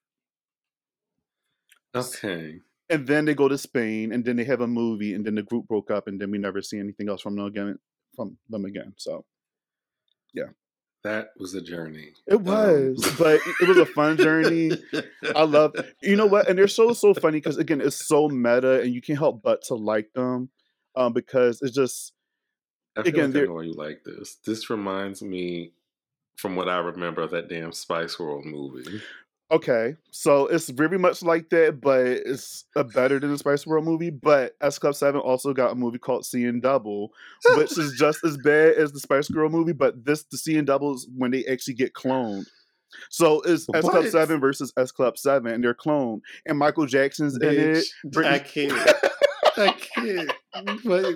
okay? 1.95 2.61
And 2.89 3.05
then 3.05 3.26
they 3.26 3.34
go 3.34 3.47
to 3.49 3.57
Spain, 3.57 4.11
and 4.14 4.23
then 4.23 4.35
they 4.38 4.45
have 4.45 4.61
a 4.61 4.68
movie, 4.68 5.14
and 5.14 5.26
then 5.26 5.35
the 5.35 5.43
group 5.43 5.68
broke 5.68 5.91
up, 5.91 6.07
and 6.07 6.19
then 6.22 6.31
we 6.31 6.38
never 6.38 6.61
see 6.61 6.80
anything 6.80 7.09
else 7.09 7.22
from 7.22 7.35
them 7.35 7.45
again. 7.45 7.77
From 8.15 8.38
them 8.49 8.65
again, 8.65 8.93
so 8.97 9.26
yeah, 10.34 10.49
That 11.03 11.30
was 11.38 11.53
a 11.53 11.61
journey. 11.61 12.14
it 12.27 12.41
was, 12.41 13.15
but 13.19 13.39
it 13.61 13.68
was 13.68 13.77
a 13.77 13.85
fun 13.85 14.18
journey. 14.18 14.72
I 15.35 15.43
love, 15.43 15.73
you 16.01 16.15
know 16.15 16.26
what? 16.26 16.49
And 16.49 16.57
they're 16.57 16.68
so 16.68 16.93
so 16.93 17.14
funny 17.14 17.38
because 17.38 17.57
again, 17.57 17.81
it's 17.81 18.07
so 18.07 18.27
meta, 18.30 18.81
and 18.81 18.93
you 18.93 19.01
can't 19.01 19.19
help 19.19 19.41
but 19.43 19.61
to 19.65 19.76
like 19.76 20.11
them, 20.14 20.49
um, 20.95 21.14
because 21.14 21.61
it's 21.61 21.76
just 21.76 22.14
I 22.95 23.03
feel 23.03 23.09
again, 23.14 23.34
like 23.34 23.43
I 23.43 23.45
know 23.45 23.53
why 23.53 23.64
you 23.64 23.73
like 23.73 24.03
this. 24.03 24.38
This 24.45 24.69
reminds 24.69 25.22
me, 25.22 25.73
from 26.38 26.55
what 26.55 26.69
I 26.69 26.77
remember 26.77 27.22
of 27.22 27.31
that 27.31 27.49
damn 27.49 27.72
Spice 27.72 28.18
World 28.18 28.45
movie. 28.45 29.01
Okay. 29.52 29.95
So 30.11 30.48
it's 30.48 30.69
very 30.69 30.98
much 30.98 31.24
like 31.24 31.49
that, 31.49 31.80
but 31.82 32.06
it's 32.06 32.65
a 32.76 32.84
better 32.84 33.19
than 33.19 33.32
the 33.32 33.38
Spice 33.38 33.65
World 33.65 33.86
movie. 33.86 34.10
But 34.10 34.53
S 34.61 34.80
Club 34.80 34.95
Seven 34.95 35.22
also 35.22 35.53
got 35.53 35.72
a 35.72 35.76
movie 35.76 35.99
called 35.99 36.26
Seeing 36.26 36.60
Double, 36.61 37.11
which 37.56 37.78
is 37.78 37.94
just 37.99 38.24
as 38.24 38.38
bad 38.38 38.76
as 38.76 38.91
the 38.91 38.99
Spice 38.99 39.28
Girl 39.30 39.49
movie, 39.49 39.74
but 39.74 40.06
this 40.06 40.24
the 40.26 40.38
Seeing 40.38 40.65
Double 40.65 40.95
is 40.95 41.07
when 41.15 41.32
they 41.32 41.45
actually 41.45 41.76
get 41.76 41.94
cloned. 41.94 42.45
So 43.10 43.41
it's 43.41 43.68
S 43.74 43.84
Club 43.84 44.06
Seven 44.07 44.40
versus 44.40 44.72
S 44.78 44.91
Club 44.91 45.18
Seven, 45.18 45.52
and 45.53 45.64
they're 45.64 45.74
cloned, 45.74 46.22
and 46.45 46.57
Michael 46.57 46.86
Jackson's 46.86 47.36
in 47.38 47.44
it. 47.49 47.86
Bitch, 48.06 48.14
Britney- 48.14 48.26
I 48.26 48.40
can't. 48.40 48.74
I 49.57 49.72
can't. 49.74 50.32
But 50.84 51.15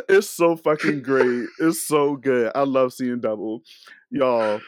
it's 0.08 0.28
so 0.28 0.56
fucking 0.56 1.02
great. 1.02 1.46
It's 1.58 1.80
so 1.80 2.16
good. 2.16 2.52
I 2.54 2.62
love 2.62 2.92
seeing 2.92 3.20
double. 3.20 3.62
Y'all, 4.10 4.60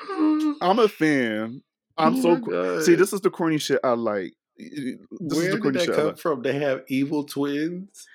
I'm 0.60 0.78
a 0.78 0.88
fan. 0.88 1.62
I'm 1.96 2.16
Oh 2.16 2.22
so 2.22 2.36
God. 2.36 2.82
see. 2.82 2.94
This 2.94 3.12
is 3.12 3.20
the 3.20 3.30
corny 3.30 3.58
shit 3.58 3.80
I 3.84 3.92
like. 3.92 4.34
This 4.58 4.68
is 4.78 5.36
where 5.36 5.58
did 5.58 5.74
that 5.74 5.82
shit 5.82 5.94
come 5.94 6.06
like. 6.08 6.18
from? 6.18 6.42
They 6.42 6.58
have 6.58 6.82
evil 6.88 7.24
twins. 7.24 8.06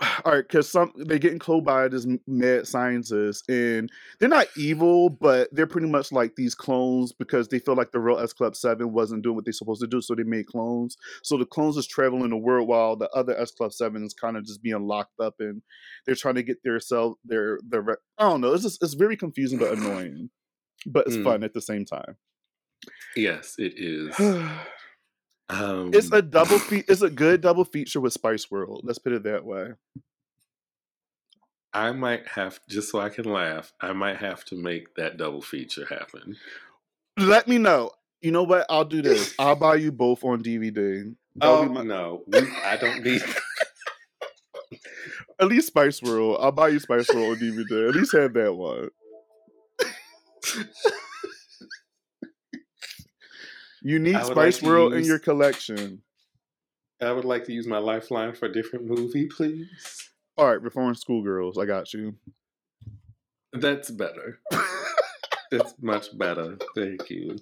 All 0.00 0.32
right, 0.32 0.46
because 0.46 0.68
some 0.68 0.92
they're 0.96 1.18
getting 1.20 1.38
cloned 1.38 1.64
by 1.64 1.86
this 1.86 2.04
mad 2.26 2.66
scientist, 2.66 3.48
and 3.48 3.88
they're 4.18 4.28
not 4.28 4.48
evil, 4.56 5.08
but 5.08 5.48
they're 5.52 5.68
pretty 5.68 5.86
much 5.86 6.10
like 6.10 6.34
these 6.34 6.54
clones 6.54 7.12
because 7.12 7.46
they 7.48 7.60
feel 7.60 7.76
like 7.76 7.92
the 7.92 8.00
real 8.00 8.18
S 8.18 8.32
Club 8.32 8.56
Seven 8.56 8.92
wasn't 8.92 9.22
doing 9.22 9.36
what 9.36 9.44
they're 9.44 9.52
supposed 9.52 9.80
to 9.82 9.86
do, 9.86 10.00
so 10.00 10.16
they 10.16 10.24
made 10.24 10.46
clones. 10.48 10.96
So 11.22 11.36
the 11.38 11.46
clones 11.46 11.76
is 11.76 11.86
traveling 11.86 12.30
the 12.30 12.36
world 12.36 12.66
while 12.66 12.96
the 12.96 13.08
other 13.10 13.38
S 13.38 13.52
Club 13.52 13.72
Seven 13.72 14.02
is 14.04 14.14
kind 14.14 14.36
of 14.36 14.44
just 14.44 14.62
being 14.64 14.84
locked 14.84 15.20
up, 15.20 15.36
and 15.38 15.62
they're 16.06 16.16
trying 16.16 16.34
to 16.34 16.42
get 16.42 16.58
their 16.64 16.80
self 16.80 17.16
their 17.24 17.60
their. 17.66 17.98
I 18.18 18.28
don't 18.28 18.40
know. 18.40 18.52
It's 18.52 18.64
just 18.64 18.82
it's 18.82 18.94
very 18.94 19.16
confusing 19.16 19.60
but 19.60 19.78
annoying, 19.78 20.28
but 20.86 21.06
it's 21.06 21.16
Mm. 21.16 21.24
fun 21.24 21.44
at 21.44 21.54
the 21.54 21.62
same 21.62 21.84
time. 21.84 22.16
Yes, 23.14 23.54
it 23.58 23.74
is. 23.76 24.18
Um, 25.48 25.90
it's 25.92 26.10
a 26.12 26.22
double 26.22 26.58
fe- 26.58 26.84
It's 26.88 27.02
a 27.02 27.10
good 27.10 27.40
double 27.42 27.64
feature 27.64 28.00
with 28.00 28.12
Spice 28.14 28.50
World. 28.50 28.80
Let's 28.84 28.98
put 28.98 29.12
it 29.12 29.24
that 29.24 29.44
way. 29.44 29.72
I 31.72 31.90
might 31.92 32.26
have 32.28 32.60
just 32.68 32.90
so 32.90 33.00
I 33.00 33.08
can 33.08 33.24
laugh. 33.24 33.72
I 33.80 33.92
might 33.92 34.16
have 34.18 34.44
to 34.46 34.54
make 34.56 34.94
that 34.94 35.16
double 35.16 35.42
feature 35.42 35.84
happen. 35.86 36.36
Let 37.18 37.48
me 37.48 37.58
know. 37.58 37.90
You 38.22 38.30
know 38.30 38.44
what? 38.44 38.64
I'll 38.70 38.84
do 38.84 39.02
this. 39.02 39.34
I'll 39.38 39.56
buy 39.56 39.74
you 39.76 39.92
both 39.92 40.24
on 40.24 40.42
DVD. 40.42 41.14
That'll 41.36 41.56
Oh 41.56 41.62
be 41.68 41.74
my- 41.74 41.82
no, 41.82 42.22
we, 42.28 42.38
I 42.64 42.76
don't 42.76 43.02
need. 43.04 43.22
At 45.40 45.48
least 45.48 45.66
Spice 45.66 46.00
World. 46.00 46.38
I'll 46.40 46.52
buy 46.52 46.68
you 46.68 46.78
Spice 46.78 47.12
World 47.12 47.32
on 47.36 47.42
DVD. 47.42 47.88
At 47.88 47.96
least 47.96 48.12
have 48.14 48.32
that 48.34 48.54
one. 48.54 48.88
You 53.86 53.98
need 53.98 54.16
Spice 54.24 54.62
like 54.62 54.68
World 54.68 54.94
in 54.94 55.04
your 55.04 55.18
collection. 55.18 56.00
I 57.02 57.12
would 57.12 57.26
like 57.26 57.44
to 57.44 57.52
use 57.52 57.66
my 57.66 57.76
lifeline 57.76 58.32
for 58.32 58.46
a 58.46 58.52
different 58.52 58.86
movie, 58.86 59.26
please. 59.26 60.10
All 60.38 60.46
right, 60.46 60.60
Reform 60.60 60.94
Schoolgirls. 60.94 61.58
I 61.58 61.66
got 61.66 61.92
you. 61.92 62.14
That's 63.52 63.90
better. 63.90 64.40
That's 65.50 65.74
much 65.82 66.16
better. 66.16 66.56
Thank 66.74 67.10
you. 67.10 67.36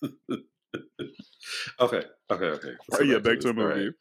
okay, 1.80 2.04
okay, 2.30 2.46
okay. 2.46 2.72
Oh, 2.92 3.02
yeah, 3.02 3.18
back 3.18 3.40
to 3.40 3.48
the 3.48 3.52
this. 3.52 3.58
All 3.58 3.66
right. 3.66 3.76
movie. 3.76 3.92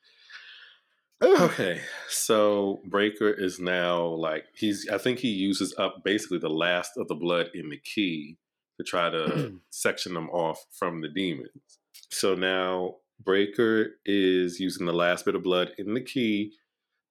Okay, 1.42 1.82
so 2.08 2.80
Brayker 2.88 3.34
is 3.38 3.60
now 3.60 4.06
like 4.06 4.46
he's. 4.56 4.88
I 4.88 5.00
think 5.00 5.20
he 5.20 5.30
uses 5.30 5.74
up 5.78 6.04
basically 6.06 6.38
the 6.38 6.48
last 6.50 6.92
of 6.96 7.08
the 7.08 7.16
blood 7.16 7.50
in 7.56 7.70
the 7.70 7.78
key 7.78 8.38
to 8.78 8.84
try 8.84 9.10
to 9.10 9.60
section 9.70 10.14
them 10.14 10.30
off 10.30 10.66
from 10.72 11.02
the 11.02 11.10
demons. 11.10 11.80
So 12.12 12.36
now 12.36 12.96
Brayker 13.24 13.88
is 14.06 14.60
using 14.60 14.86
the 14.86 14.94
last 14.94 15.26
bit 15.26 15.36
of 15.36 15.44
blood 15.44 15.72
in 15.78 15.94
the 15.94 16.02
key 16.02 16.54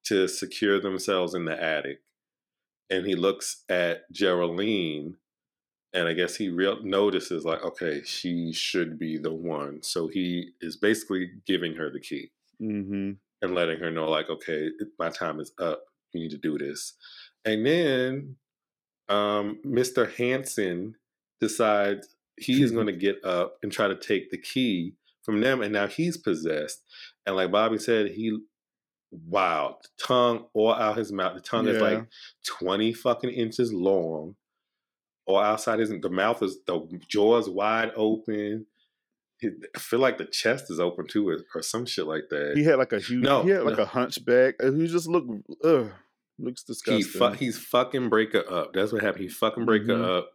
to 0.05 0.29
secure 0.29 0.81
themselves 0.81 1.35
in 1.35 1.45
the 1.45 1.61
attic, 1.63 2.01
and 2.91 3.05
he 3.07 3.17
looks 3.17 3.65
at 3.69 4.11
Jeryline, 4.13 5.15
and 5.93 6.07
I 6.09 6.13
guess 6.13 6.37
he 6.37 6.49
real 6.49 6.81
notices 6.85 7.45
like, 7.45 7.65
okay, 7.65 8.03
she 8.05 8.53
should 8.53 8.99
be 8.99 9.19
the 9.19 9.33
one. 9.35 9.83
So 9.83 10.07
he 10.07 10.51
is 10.61 10.77
basically 10.77 11.31
giving 11.47 11.75
her 11.75 11.91
the 11.91 12.01
key 12.01 12.31
Mm-hmm. 12.63 13.11
and 13.43 13.55
letting 13.55 13.79
her 13.81 13.91
know 13.91 14.09
like 14.09 14.31
okay 14.31 14.71
my 14.99 15.11
time 15.11 15.41
is 15.41 15.53
up 15.59 15.83
you 16.15 16.23
need 16.23 16.31
to 16.31 16.39
do 16.39 16.57
this 16.57 16.95
and 17.45 17.67
then 17.67 18.37
um 19.11 19.59
mr 19.63 20.11
hanson 20.15 20.95
decides 21.41 22.09
he's 22.37 22.71
going 22.73 22.87
to 22.87 22.93
get 22.93 23.25
up 23.25 23.59
and 23.63 23.71
try 23.73 23.89
to 23.89 23.97
take 23.97 24.31
the 24.31 24.39
key 24.39 24.95
from 25.23 25.41
them, 25.41 25.63
and 25.63 25.73
now 25.73 25.87
he's 25.87 26.17
possessed. 26.17 26.83
And 27.27 27.37
like 27.37 27.51
Bobby 27.51 27.79
said, 27.79 28.13
he 28.13 28.39
wow, 29.29 29.79
the 29.83 29.89
tongue 30.05 30.47
all 30.53 30.73
out 30.73 30.97
his 30.99 31.13
mouth. 31.13 31.35
The 31.35 31.41
tongue 31.41 31.67
is 31.69 31.81
like 31.81 32.07
twenty 32.47 32.93
fucking 32.93 33.31
inches 33.31 33.73
long. 33.73 34.37
Or 35.29 35.43
outside 35.43 35.81
isn't 35.81 36.03
the 36.03 36.09
mouth 36.11 36.41
is 36.43 36.59
the 36.67 36.81
jaws 37.09 37.49
wide 37.51 37.91
open. 37.97 38.67
I 39.43 39.79
feel 39.79 39.99
like 39.99 40.19
the 40.19 40.25
chest 40.25 40.71
is 40.71 40.79
open 40.81 41.07
too, 41.09 41.29
or, 41.29 41.39
or 41.55 41.63
some 41.63 41.85
shit 41.85 42.07
like 42.07 42.29
that. 42.31 42.53
He 42.57 42.63
had 42.65 42.77
like 42.79 42.93
a 42.93 43.01
huge. 43.01 43.25
No, 43.25 43.43
he 43.43 43.51
had 43.51 43.65
like 43.65 43.77
no. 43.77 43.83
a 43.83 43.87
hunchback. 43.87 44.55
uh, 44.63 44.71
He 44.71 44.87
just 44.87 45.09
looked. 45.09 45.29
Ugh, 45.65 45.91
looks 46.39 46.63
he 46.65 46.73
disgusting. 46.73 47.03
fu- 47.21 47.33
he's 47.33 47.59
fucking 47.59 48.09
Brayker 48.09 48.51
up. 48.51 48.73
That's 48.73 48.93
what 48.93 49.03
happened. 49.03 49.25
He 49.25 49.29
fucking 49.29 49.67
Brayker 49.67 49.89
Mhm. 49.89 50.19
up. 50.19 50.31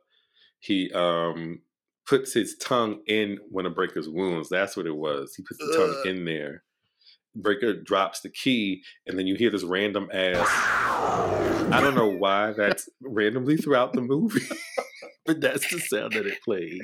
He 0.61 0.89
um 0.93 1.59
puts 2.07 2.33
his 2.33 2.55
tongue 2.57 3.01
in 3.07 3.37
one 3.49 3.65
of 3.65 3.73
Brayker's 3.73 4.07
wounds. 4.09 4.47
That's 4.49 4.77
what 4.77 4.85
it 4.85 4.95
was. 4.95 5.35
He 5.35 5.43
puts 5.43 5.59
the 5.59 5.73
tongue 5.75 6.01
in 6.05 6.25
there. 6.25 6.63
Brayker 7.39 7.83
drops 7.83 8.19
the 8.21 8.29
key, 8.29 8.83
and 9.07 9.17
then 9.17 9.27
you 9.27 9.35
hear 9.35 9.49
this 9.51 9.63
random 9.63 10.09
ass. 10.13 10.47
I 11.73 11.79
don't 11.81 11.95
know 11.95 12.09
why 12.09 12.51
that's 12.53 12.89
randomly 13.01 13.55
throughout 13.57 13.93
the 13.93 14.01
movie, 14.01 14.41
but 15.25 15.39
that's 15.41 15.69
the 15.71 15.79
sound 15.79 16.13
that 16.13 16.25
it 16.25 16.41
played. 16.43 16.81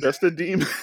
That's 0.00 0.18
the 0.18 0.30
demon. 0.30 0.66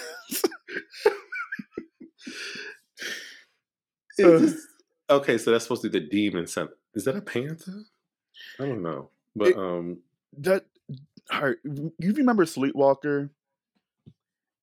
Okay, 5.09 5.37
so 5.37 5.51
that's 5.51 5.65
supposed 5.65 5.81
to 5.81 5.89
be 5.89 5.99
the 5.99 6.07
demon 6.07 6.47
sound. 6.47 6.69
Is 6.95 7.03
that 7.05 7.15
a 7.17 7.21
panther? 7.21 7.83
I 8.59 8.65
don't 8.65 8.81
know, 8.81 9.09
but 9.35 9.49
It- 9.49 9.57
um, 9.57 9.99
that. 10.37 10.65
All 11.31 11.41
right, 11.41 11.57
you 11.63 12.13
remember 12.13 12.45
Sleepwalker? 12.45 13.29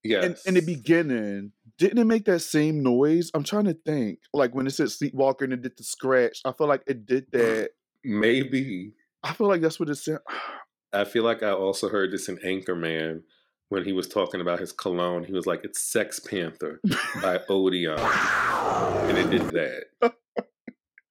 yes. 0.05 0.45
In, 0.45 0.57
in 0.57 0.65
the 0.65 0.75
beginning, 0.75 1.53
didn't 1.79 1.99
it 1.99 2.05
make 2.05 2.25
that 2.25 2.41
same 2.41 2.83
noise? 2.83 3.31
I'm 3.35 3.45
trying 3.45 3.65
to 3.65 3.75
think. 3.75 4.21
Like 4.33 4.55
when 4.55 4.67
it 4.67 4.71
said 4.71 4.91
Sleepwalker 4.91 5.45
and 5.45 5.53
it 5.53 5.63
did 5.63 5.77
the 5.77 5.85
scratch, 5.85 6.41
I 6.45 6.53
feel 6.53 6.67
like 6.67 6.83
it 6.87 7.07
did 7.07 7.31
mm, 7.31 7.39
that. 7.39 7.71
maybe 8.05 8.93
I 9.23 9.33
feel 9.33 9.49
like 9.49 9.61
that's 9.61 9.79
what 9.81 9.89
it 9.91 9.97
said. 9.97 10.19
I 10.93 11.05
feel 11.05 11.23
like 11.23 11.43
I 11.43 11.51
also 11.51 11.91
heard 11.91 12.13
this 12.13 12.31
in 12.31 12.39
Anchorman 12.39 13.23
when 13.69 13.85
he 13.85 13.93
was 13.93 14.09
talking 14.09 14.41
about 14.41 14.59
his 14.59 14.73
cologne. 14.73 15.23
He 15.23 15.35
was 15.35 15.45
like, 15.47 15.61
"It's 15.63 15.83
Sex 15.83 16.19
Panther 16.19 16.81
by 17.21 17.41
Odeon," 17.51 17.99
and 17.99 19.19
it 19.19 19.29
did 19.29 19.51
that. 19.51 20.15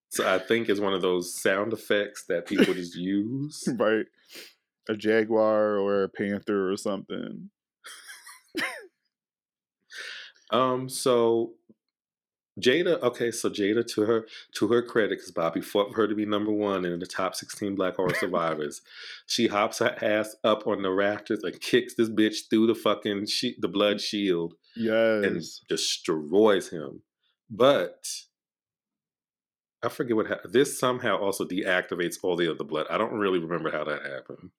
So 0.10 0.28
I 0.28 0.40
think 0.40 0.68
it's 0.68 0.80
one 0.80 0.94
of 0.94 1.04
those 1.04 1.40
sound 1.40 1.74
effects 1.74 2.26
that 2.28 2.48
people 2.48 2.74
just 2.74 2.96
use. 2.96 3.64
right. 3.78 4.06
A 4.90 4.96
jaguar 4.96 5.78
or 5.78 6.04
a 6.04 6.10
panther 6.10 6.72
or 6.72 6.78
something. 6.78 7.50
Um, 10.50 10.88
so 10.88 11.54
Jada, 12.60 13.02
okay, 13.04 13.32
so 13.32 13.50
Jada 13.50 13.86
to 13.94 14.02
her 14.04 14.28
to 14.56 14.68
her 14.70 14.82
credit, 14.82 15.18
because 15.18 15.32
Bobby 15.32 15.62
fought 15.62 15.90
for 15.92 15.98
her 15.98 16.08
to 16.08 16.16
be 16.16 16.26
number 16.26 16.52
one 16.52 16.86
in 16.86 17.00
the 17.00 17.06
top 17.06 17.36
16 17.36 17.76
Black 17.76 17.96
Horror 17.98 18.14
Survivors. 18.16 18.82
she 19.28 19.48
hops 19.48 19.80
her 19.80 19.96
ass 20.02 20.36
up 20.44 20.66
on 20.66 20.82
the 20.84 20.90
rafters 20.90 21.44
and 21.44 21.60
kicks 21.60 21.96
this 21.96 22.10
bitch 22.10 22.50
through 22.50 22.68
the 22.68 22.76
fucking 22.76 23.26
she- 23.28 23.58
the 23.60 23.68
blood 23.68 24.00
shield 24.02 24.54
Yes. 24.76 25.24
and 25.26 25.44
destroys 25.68 26.70
him. 26.70 27.02
But 27.50 28.08
I 29.84 29.90
forget 29.90 30.16
what 30.16 30.28
happened. 30.28 30.54
This 30.54 30.80
somehow 30.80 31.18
also 31.20 31.46
deactivates 31.46 32.16
all 32.24 32.36
the 32.38 32.50
other 32.50 32.64
blood. 32.64 32.88
I 32.90 32.98
don't 32.98 33.14
really 33.14 33.40
remember 33.40 33.70
how 33.70 33.84
that 33.84 34.02
happened. 34.04 34.50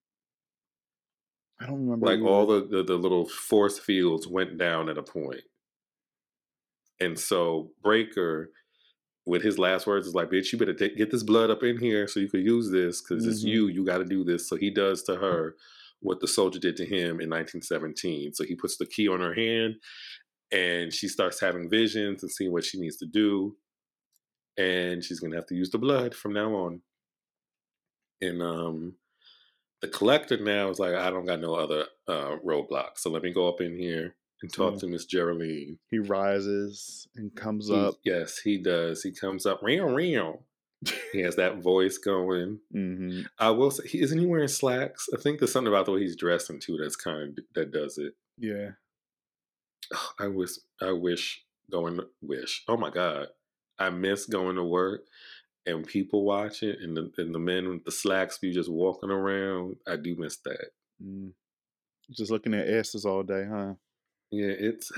I 1.60 1.66
don't 1.66 1.80
remember. 1.84 2.06
Like 2.06 2.18
either. 2.18 2.28
all 2.28 2.46
the, 2.46 2.66
the 2.66 2.82
the 2.84 2.96
little 2.96 3.28
force 3.28 3.78
fields 3.78 4.26
went 4.28 4.58
down 4.58 4.88
at 4.88 4.98
a 4.98 5.02
point. 5.02 5.40
And 7.00 7.18
so 7.18 7.70
Brayker, 7.84 8.46
with 9.26 9.42
his 9.42 9.58
last 9.58 9.86
words, 9.86 10.06
is 10.06 10.14
like, 10.14 10.30
"Bitch, 10.30 10.52
you 10.52 10.58
better 10.58 10.74
ta- 10.74 10.94
get 10.96 11.10
this 11.10 11.22
blood 11.22 11.50
up 11.50 11.62
in 11.62 11.78
here 11.78 12.06
so 12.08 12.20
you 12.20 12.28
could 12.28 12.44
use 12.44 12.70
this 12.70 13.02
because 13.02 13.26
it's 13.26 13.44
Mhm. 13.44 13.48
you. 13.48 13.66
You 13.68 13.84
got 13.84 13.98
to 13.98 14.04
do 14.04 14.24
this." 14.24 14.48
So 14.48 14.56
he 14.56 14.70
does 14.70 15.02
to 15.04 15.16
her 15.16 15.56
what 16.00 16.20
the 16.20 16.28
soldier 16.28 16.60
did 16.60 16.76
to 16.76 16.84
him 16.86 17.20
in 17.20 17.28
1917. 17.28 18.32
So 18.34 18.44
he 18.44 18.54
puts 18.54 18.76
the 18.76 18.86
key 18.86 19.08
on 19.08 19.20
her 19.20 19.34
hand, 19.34 19.76
and 20.52 20.92
she 20.94 21.08
starts 21.08 21.40
having 21.40 21.68
visions 21.68 22.22
and 22.22 22.30
seeing 22.30 22.52
what 22.52 22.64
she 22.64 22.78
needs 22.78 22.96
to 22.98 23.06
do, 23.06 23.56
and 24.56 25.02
she's 25.04 25.18
gonna 25.20 25.34
have 25.36 25.46
to 25.46 25.56
use 25.56 25.70
the 25.70 25.78
blood 25.78 26.14
from 26.14 26.32
now 26.34 26.54
on. 26.54 26.82
And 28.20 28.42
um, 28.42 28.96
the 29.80 29.88
collector 29.88 30.36
now 30.42 30.68
is 30.70 30.78
like, 30.78 30.94
I 30.94 31.10
don't 31.10 31.26
got 31.26 31.40
no 31.40 31.54
other 31.54 31.86
uh, 32.08 32.36
roadblocks, 32.44 32.98
so 32.98 33.10
let 33.10 33.22
me 33.22 33.32
go 33.32 33.48
up 33.48 33.60
in 33.60 33.76
here 33.76 34.14
and 34.42 34.52
talk 34.52 34.74
Yeah. 34.74 34.78
to 34.80 34.86
Miss 34.88 35.06
Jeryline. 35.06 35.78
he 35.90 35.98
rises 35.98 37.06
and 37.16 37.34
comes 37.34 37.68
He- 37.68 37.74
up. 37.74 37.94
yes, 38.04 38.38
he 38.38 38.58
does. 38.58 39.02
He 39.02 39.12
comes 39.12 39.46
up, 39.46 39.60
real, 39.62 39.86
real. 39.86 40.44
He 41.12 41.20
has 41.22 41.34
that 41.36 41.58
voice 41.58 41.98
going. 41.98 42.60
hmm 42.70 43.22
I 43.38 43.50
will 43.50 43.72
say, 43.72 43.88
he, 43.88 44.00
isn't 44.00 44.18
he 44.18 44.26
wearing 44.26 44.46
slacks? 44.46 45.08
I 45.12 45.20
think 45.20 45.38
there's 45.40 45.50
something 45.52 45.72
about 45.72 45.86
the 45.86 45.92
way 45.92 46.00
he's 46.00 46.14
dressing 46.16 46.60
too 46.60 46.76
that's 46.80 46.94
kind 46.94 47.36
of 47.36 47.44
that 47.54 47.72
does 47.72 47.98
it. 47.98 48.14
Yeah. 48.38 48.70
I 50.20 50.28
wish, 50.28 50.50
I 50.80 50.92
wish 50.92 51.42
going 51.70 51.96
to 51.96 52.06
wish. 52.22 52.62
Oh 52.68 52.76
my 52.76 52.90
god, 52.90 53.28
I 53.78 53.90
miss 53.90 54.26
going 54.26 54.56
to 54.56 54.62
work 54.64 55.02
and 55.68 55.86
people 55.86 56.24
watching 56.24 56.74
and 56.80 56.96
the 56.96 57.10
and 57.18 57.34
the 57.34 57.38
men 57.38 57.68
with 57.68 57.84
the 57.84 57.92
slacks 57.92 58.38
be 58.38 58.52
just 58.52 58.70
walking 58.70 59.10
around. 59.10 59.76
I 59.86 59.96
do 59.96 60.16
miss 60.16 60.38
that. 60.38 60.68
Mm. 61.02 61.32
Just 62.10 62.30
looking 62.30 62.54
at 62.54 62.68
asses 62.68 63.04
all 63.04 63.22
day, 63.22 63.44
huh? 63.48 63.74
Yeah, 64.30 64.52
it's 64.58 64.90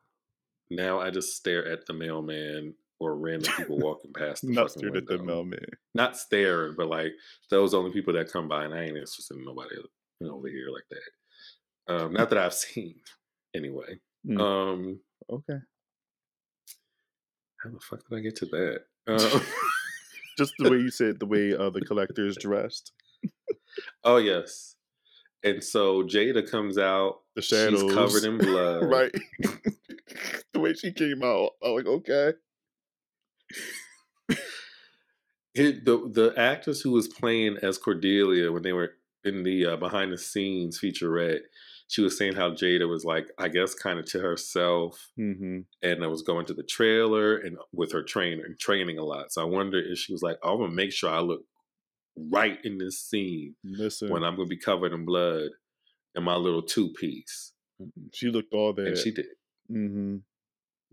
now 0.70 1.00
I 1.00 1.10
just 1.10 1.36
stare 1.36 1.66
at 1.66 1.86
the 1.86 1.92
mailman 1.92 2.74
or 3.00 3.16
random 3.16 3.52
people 3.56 3.78
walking 3.80 4.12
past 4.12 4.42
the 4.42 4.52
Not 4.52 4.70
stared 4.70 4.96
at 4.96 5.06
the 5.06 5.18
mailman. 5.18 5.66
Not 5.94 6.16
staring, 6.16 6.74
but 6.76 6.88
like 6.88 7.12
those 7.50 7.74
only 7.74 7.92
people 7.92 8.12
that 8.14 8.32
come 8.32 8.48
by, 8.48 8.64
and 8.64 8.74
I 8.74 8.82
ain't 8.82 8.96
interested 8.96 9.36
in 9.36 9.44
nobody 9.44 9.76
over 10.24 10.48
here 10.48 10.68
like 10.72 10.84
that. 10.90 11.94
Um, 11.94 12.12
not 12.12 12.30
that 12.30 12.38
I've 12.38 12.54
seen, 12.54 12.94
anyway. 13.54 13.98
Mm. 14.26 14.40
Um, 14.40 15.00
Okay. 15.30 15.58
how 17.62 17.70
the 17.70 17.80
fuck 17.80 18.08
did 18.08 18.18
I 18.18 18.20
get 18.20 18.36
to 18.36 18.46
that? 18.46 18.82
Um, 19.08 19.40
Just 20.38 20.54
the 20.58 20.70
way 20.70 20.78
you 20.78 20.90
said 20.90 21.20
the 21.20 21.26
way 21.26 21.54
uh, 21.54 21.70
the 21.70 21.80
collector 21.80 22.26
is 22.26 22.36
dressed. 22.36 22.92
oh 24.04 24.16
yes, 24.16 24.76
and 25.44 25.62
so 25.62 26.02
Jada 26.02 26.48
comes 26.48 26.78
out. 26.78 27.20
The 27.34 27.42
shadows. 27.42 27.80
She's 27.80 27.94
covered 27.94 28.24
in 28.24 28.38
blood. 28.46 28.84
right. 28.84 29.12
the 30.52 30.60
way 30.60 30.74
she 30.74 30.92
came 30.92 31.22
out, 31.22 31.50
I 31.64 31.68
was 31.70 31.84
like, 31.84 31.86
okay. 31.86 32.32
It, 35.54 35.84
the 35.84 36.08
the 36.10 36.32
actress 36.38 36.80
who 36.80 36.92
was 36.92 37.08
playing 37.08 37.58
as 37.62 37.76
Cordelia 37.76 38.50
when 38.50 38.62
they 38.62 38.72
were 38.72 38.92
in 39.24 39.42
the 39.42 39.66
uh, 39.66 39.76
behind 39.76 40.12
the 40.12 40.18
scenes 40.18 40.80
featurette, 40.80 41.42
she 41.92 42.00
was 42.00 42.16
saying 42.16 42.36
how 42.36 42.48
Jada 42.50 42.88
was 42.88 43.04
like, 43.04 43.26
I 43.38 43.48
guess, 43.48 43.74
kind 43.74 43.98
of 43.98 44.06
to 44.06 44.18
herself, 44.20 45.10
Mm-hmm. 45.18 45.58
and 45.82 46.02
I 46.02 46.06
was 46.06 46.22
going 46.22 46.46
to 46.46 46.54
the 46.54 46.62
trailer 46.62 47.36
and 47.36 47.58
with 47.72 47.92
her 47.92 48.02
trainer 48.02 48.44
and 48.44 48.58
training 48.58 48.96
a 48.96 49.04
lot. 49.04 49.30
So 49.30 49.42
I 49.42 49.44
wonder 49.44 49.78
if 49.78 49.98
she 49.98 50.12
was 50.12 50.22
like, 50.22 50.38
I'm 50.42 50.56
gonna 50.58 50.72
make 50.72 50.92
sure 50.92 51.10
I 51.10 51.20
look 51.20 51.42
right 52.16 52.58
in 52.64 52.78
this 52.78 52.98
scene 52.98 53.56
Listen, 53.62 54.08
when 54.10 54.24
I'm 54.24 54.36
gonna 54.36 54.48
be 54.48 54.56
covered 54.56 54.92
in 54.94 55.04
blood 55.04 55.50
in 56.14 56.22
my 56.22 56.36
little 56.36 56.62
two 56.62 56.88
piece, 56.98 57.52
she 58.14 58.30
looked 58.30 58.54
all 58.54 58.72
there. 58.72 58.86
and 58.86 58.96
she 58.96 59.10
did. 59.10 59.26
mm-hmm. 59.70 60.16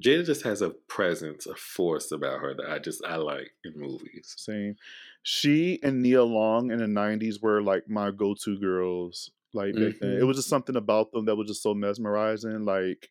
Jada 0.04 0.26
just 0.26 0.44
has 0.44 0.62
a 0.62 0.70
presence, 0.88 1.46
a 1.46 1.56
force 1.56 2.12
about 2.12 2.40
her 2.42 2.54
that 2.56 2.70
I 2.70 2.80
just 2.80 3.04
I 3.06 3.16
like 3.18 3.52
in 3.66 3.74
movies. 3.76 4.34
Same. 4.38 4.76
She 5.24 5.80
and 5.84 6.02
Nia 6.02 6.24
Long 6.24 6.72
in 6.72 6.80
the 6.80 6.86
'90s 6.86 7.42
were 7.42 7.62
like 7.62 7.90
my 7.90 8.12
go-to 8.12 8.58
girls. 8.60 9.32
Like 9.54 9.74
then, 9.74 9.96
it 10.02 10.24
was 10.26 10.38
just 10.38 10.50
something 10.50 10.76
about 10.76 11.12
them 11.12 11.26
that 11.26 11.36
was 11.36 11.48
just 11.48 11.64
so 11.64 11.74
mesmerizing. 11.74 12.66
Like 12.66 13.10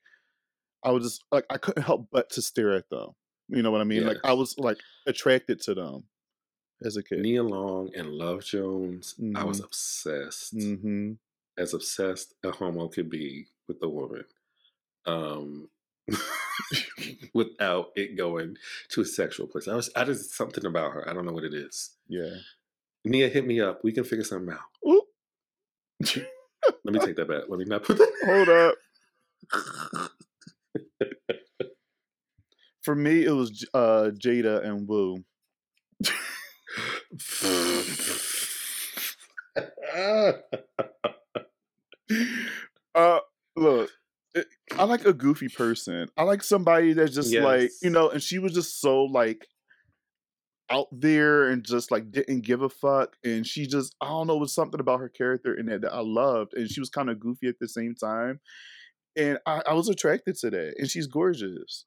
I 0.85 0.91
was 0.93 1.05
just 1.05 1.25
like 1.33 1.45
I 1.51 1.59
couldn't 1.59 1.83
help 1.83 2.09
but 2.13 2.31
to 2.31 2.43
stare 2.43 2.73
at 2.75 2.89
them. 2.91 3.11
You 3.49 3.63
know 3.63 3.71
what 3.71 3.81
I 3.81 3.85
mean? 3.85 4.07
Like 4.07 4.19
I 4.25 4.35
was 4.35 4.57
like 4.59 4.79
attracted 5.07 5.61
to 5.63 5.75
them 5.75 6.05
as 6.85 6.97
a 6.97 7.03
kid. 7.03 7.21
Nia 7.21 7.43
Long 7.43 7.91
and 7.97 8.09
Love 8.11 8.45
Jones, 8.45 9.15
I 9.35 9.43
was 9.45 9.61
Mhm. 9.61 9.65
obsessed. 9.65 10.55
Mm-hmm. 10.57 11.13
As 11.57 11.75
obsessed 11.75 12.35
a 12.45 12.53
homo 12.53 12.89
could 12.89 13.11
be 13.11 13.47
with 13.67 13.81
the 13.81 13.89
woman. 13.89 14.25
Um 15.07 15.69
without 17.35 17.89
it 17.97 18.17
going 18.17 18.57
to 18.91 19.01
a 19.01 19.05
sexual 19.05 19.47
place. 19.47 19.69
I 19.69 19.75
was 19.75 19.91
I 19.97 20.05
just 20.05 20.35
something 20.35 20.65
about 20.65 20.93
her. 20.93 21.09
I 21.09 21.13
don't 21.13 21.27
know 21.27 21.33
what 21.33 21.45
it 21.45 21.55
is. 21.55 21.91
Yeah. 22.09 22.37
Nia, 23.05 23.29
hit 23.29 23.47
me 23.47 23.61
up. 23.61 23.83
We 23.83 23.93
can 23.93 24.05
figure 24.05 24.25
something 24.25 24.53
out. 24.55 24.89
Oop. 24.89 25.05
Let 26.01 26.95
me 26.95 27.01
take 27.01 27.17
that 27.17 27.29
back. 27.29 27.45
Let 27.49 27.59
me 27.59 27.65
not 27.65 27.85
put 27.85 27.99
that. 27.99 28.13
Hold 28.25 28.49
up. 28.49 30.11
For 32.83 32.95
me, 32.95 33.25
it 33.25 33.33
was 33.33 33.67
uh, 33.75 34.11
Jada 34.15 34.65
and 34.65 34.89
Woo. 34.89 35.25
Uh, 42.95 43.19
Look, 43.57 43.91
it, 44.35 44.47
I 44.79 44.85
like 44.85 45.05
a 45.05 45.13
goofy 45.13 45.49
person. 45.49 46.09
I 46.17 46.23
like 46.23 46.43
somebody 46.45 46.93
that's 46.93 47.15
just 47.15 47.35
like 47.35 47.71
you 47.83 47.91
know, 47.91 48.09
and 48.09 48.23
she 48.23 48.39
was 48.39 48.53
just 48.53 48.81
so 48.81 49.03
like 49.05 49.47
out 50.71 50.87
there 50.93 51.49
and 51.49 51.65
just 51.65 51.91
like 51.91 52.11
didn't 52.11 52.43
give 52.45 52.63
a 52.63 52.69
fuck. 52.69 53.17
And 53.25 53.47
she 53.47 53.67
just 53.67 53.95
I 54.01 54.09
don't 54.09 54.27
know, 54.27 54.37
was 54.37 54.55
something 54.55 54.81
about 54.81 55.01
her 55.01 55.09
character 55.09 55.55
in 55.55 55.69
it 55.69 55.83
that 55.83 55.93
I 55.93 56.01
loved, 56.01 56.55
and 56.55 56.71
she 56.71 56.81
was 56.81 56.91
kind 56.91 57.09
of 57.11 57.19
goofy 57.21 57.49
at 57.49 57.59
the 57.61 57.69
same 57.69 57.95
time. 57.95 58.41
And 59.17 59.39
I, 59.47 59.63
I 59.69 59.73
was 59.75 59.89
attracted 59.89 60.37
to 60.39 60.51
that, 60.51 60.75
and 60.79 60.89
she's 60.91 61.07
gorgeous. 61.07 61.87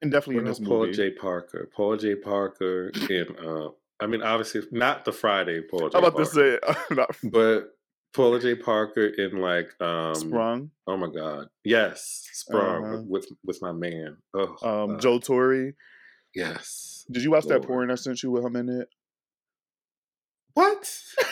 And 0.00 0.12
definitely 0.12 0.36
What 0.36 0.40
in 0.42 0.46
this 0.46 0.60
Paul 0.60 0.80
movie. 0.86 0.92
J. 0.92 1.10
Parker? 1.10 1.68
Paul 1.74 1.96
J. 1.96 2.14
Parker 2.14 2.90
in 3.10 3.26
uh 3.44 3.68
I 4.00 4.06
mean 4.06 4.22
obviously 4.22 4.62
not 4.70 5.04
the 5.04 5.12
Friday 5.12 5.60
Paul 5.60 5.88
J. 5.90 5.98
I'm 5.98 6.04
about 6.04 6.24
to 6.24 6.24
Parker, 6.24 6.78
say 6.90 6.94
not 6.94 7.16
but 7.24 7.70
Paula 8.14 8.40
Jai 8.40 8.54
Parker 8.54 9.06
in 9.06 9.38
like 9.40 9.70
um 9.82 10.14
Sprung. 10.14 10.70
oh 10.86 10.96
my 10.96 11.08
god. 11.08 11.48
Yes. 11.64 12.26
Sprung 12.32 12.84
Uh-huh. 12.84 13.02
with 13.08 13.26
with 13.44 13.60
my 13.60 13.72
man. 13.72 14.18
Oh 14.34 14.56
Um, 14.84 14.96
uh, 14.96 14.98
Joe 15.00 15.18
Torry. 15.18 15.74
Yes. 16.38 17.04
Did 17.10 17.24
you 17.24 17.32
watch 17.32 17.46
that 17.46 17.54
Lord. 17.54 17.66
porn 17.66 17.90
I 17.90 17.96
sent 17.96 18.22
you 18.22 18.30
with 18.30 18.44
him 18.44 18.54
in 18.54 18.68
it? 18.68 18.88
What? 20.54 21.02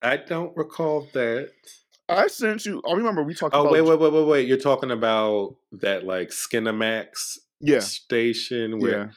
I 0.00 0.16
don't 0.16 0.56
recall 0.56 1.06
that. 1.12 1.50
I 2.08 2.28
sent 2.28 2.64
you. 2.64 2.80
I 2.88 2.94
remember 2.94 3.22
we 3.22 3.34
talked 3.34 3.54
Oh 3.54 3.60
about. 3.62 3.72
wait, 3.72 3.82
wait, 3.82 3.98
wait, 3.98 4.12
wait, 4.12 4.26
wait! 4.26 4.48
You're 4.48 4.56
talking 4.56 4.90
about 4.90 5.56
that 5.72 6.06
like 6.06 6.30
Skinamax 6.30 7.40
Yeah, 7.60 7.80
station 7.80 8.78
where 8.78 8.98
yeah. 8.98 9.08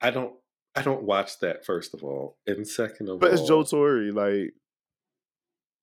I 0.00 0.10
don't, 0.10 0.34
I 0.74 0.82
don't 0.82 1.04
watch 1.04 1.38
that. 1.40 1.64
First 1.64 1.94
of 1.94 2.02
all, 2.02 2.38
and 2.46 2.66
second 2.66 3.08
of 3.08 3.20
But 3.20 3.26
all, 3.26 3.30
but 3.30 3.38
it's 3.38 3.46
Joe 3.48 3.62
Torry. 3.62 4.10
Like, 4.10 4.54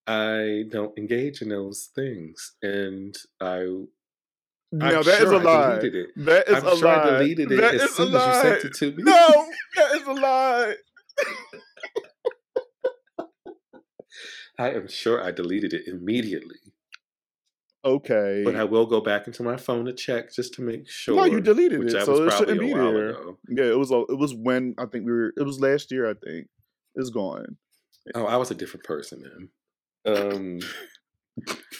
I 0.07 0.63
don't 0.69 0.97
engage 0.97 1.41
in 1.41 1.49
those 1.49 1.89
things, 1.95 2.55
and 2.61 3.15
I, 3.39 3.65
no, 4.71 4.85
I'm 4.85 4.93
that 5.03 5.07
is 5.07 5.17
sure 5.17 5.33
a 5.33 5.37
I 5.39 5.41
lie. 5.43 5.79
That 6.17 6.47
is 6.49 6.55
I'm 6.63 6.67
a 6.67 6.75
sure 6.77 6.87
lie. 6.87 7.01
I 7.01 7.09
deleted 7.19 7.51
it 7.51 7.55
That 7.61 7.73
as 7.75 7.81
is 7.83 7.89
a 7.91 7.93
soon 7.93 8.15
as 8.15 8.25
you 8.27 8.33
sent 8.41 8.65
it 8.65 8.73
to 8.75 8.91
me. 8.91 9.03
No, 9.03 9.47
that 9.75 9.95
is 9.95 10.07
a 10.07 10.13
lie. 10.13 10.75
I 14.57 14.71
am 14.71 14.87
sure 14.89 15.23
I 15.23 15.31
deleted 15.31 15.73
it 15.73 15.87
immediately, 15.87 16.57
Okay. 17.85 18.41
but 18.43 18.55
I 18.57 18.65
will 18.65 18.85
go 18.85 18.99
back 18.99 19.25
into 19.25 19.41
my 19.41 19.55
phone 19.55 19.85
to 19.85 19.93
check 19.93 20.33
just 20.33 20.53
to 20.55 20.61
make 20.61 20.89
sure. 20.89 21.15
no, 21.15 21.23
you 21.23 21.39
deleted 21.39 21.81
it, 21.85 22.05
so 22.05 22.23
it 22.25 22.33
shouldn't 22.33 22.59
be 22.59 22.73
there. 22.73 23.11
ago. 23.11 23.37
Yeah, 23.47 23.65
it 23.65 23.77
was. 23.79 23.91
a- 23.91 24.05
It 24.09 24.17
was 24.17 24.33
when 24.35 24.75
I 24.77 24.85
think 24.85 25.05
we 25.05 25.13
were. 25.13 25.33
It 25.37 25.43
was 25.43 25.59
last 25.61 25.91
year. 25.91 26.09
I 26.09 26.13
think 26.13 26.47
it's 26.95 27.09
gone. 27.09 27.55
Oh, 28.15 28.25
I 28.25 28.35
was 28.35 28.51
a 28.51 28.55
different 28.55 28.83
person 28.83 29.23
then. 29.23 29.49
Um, 30.15 30.59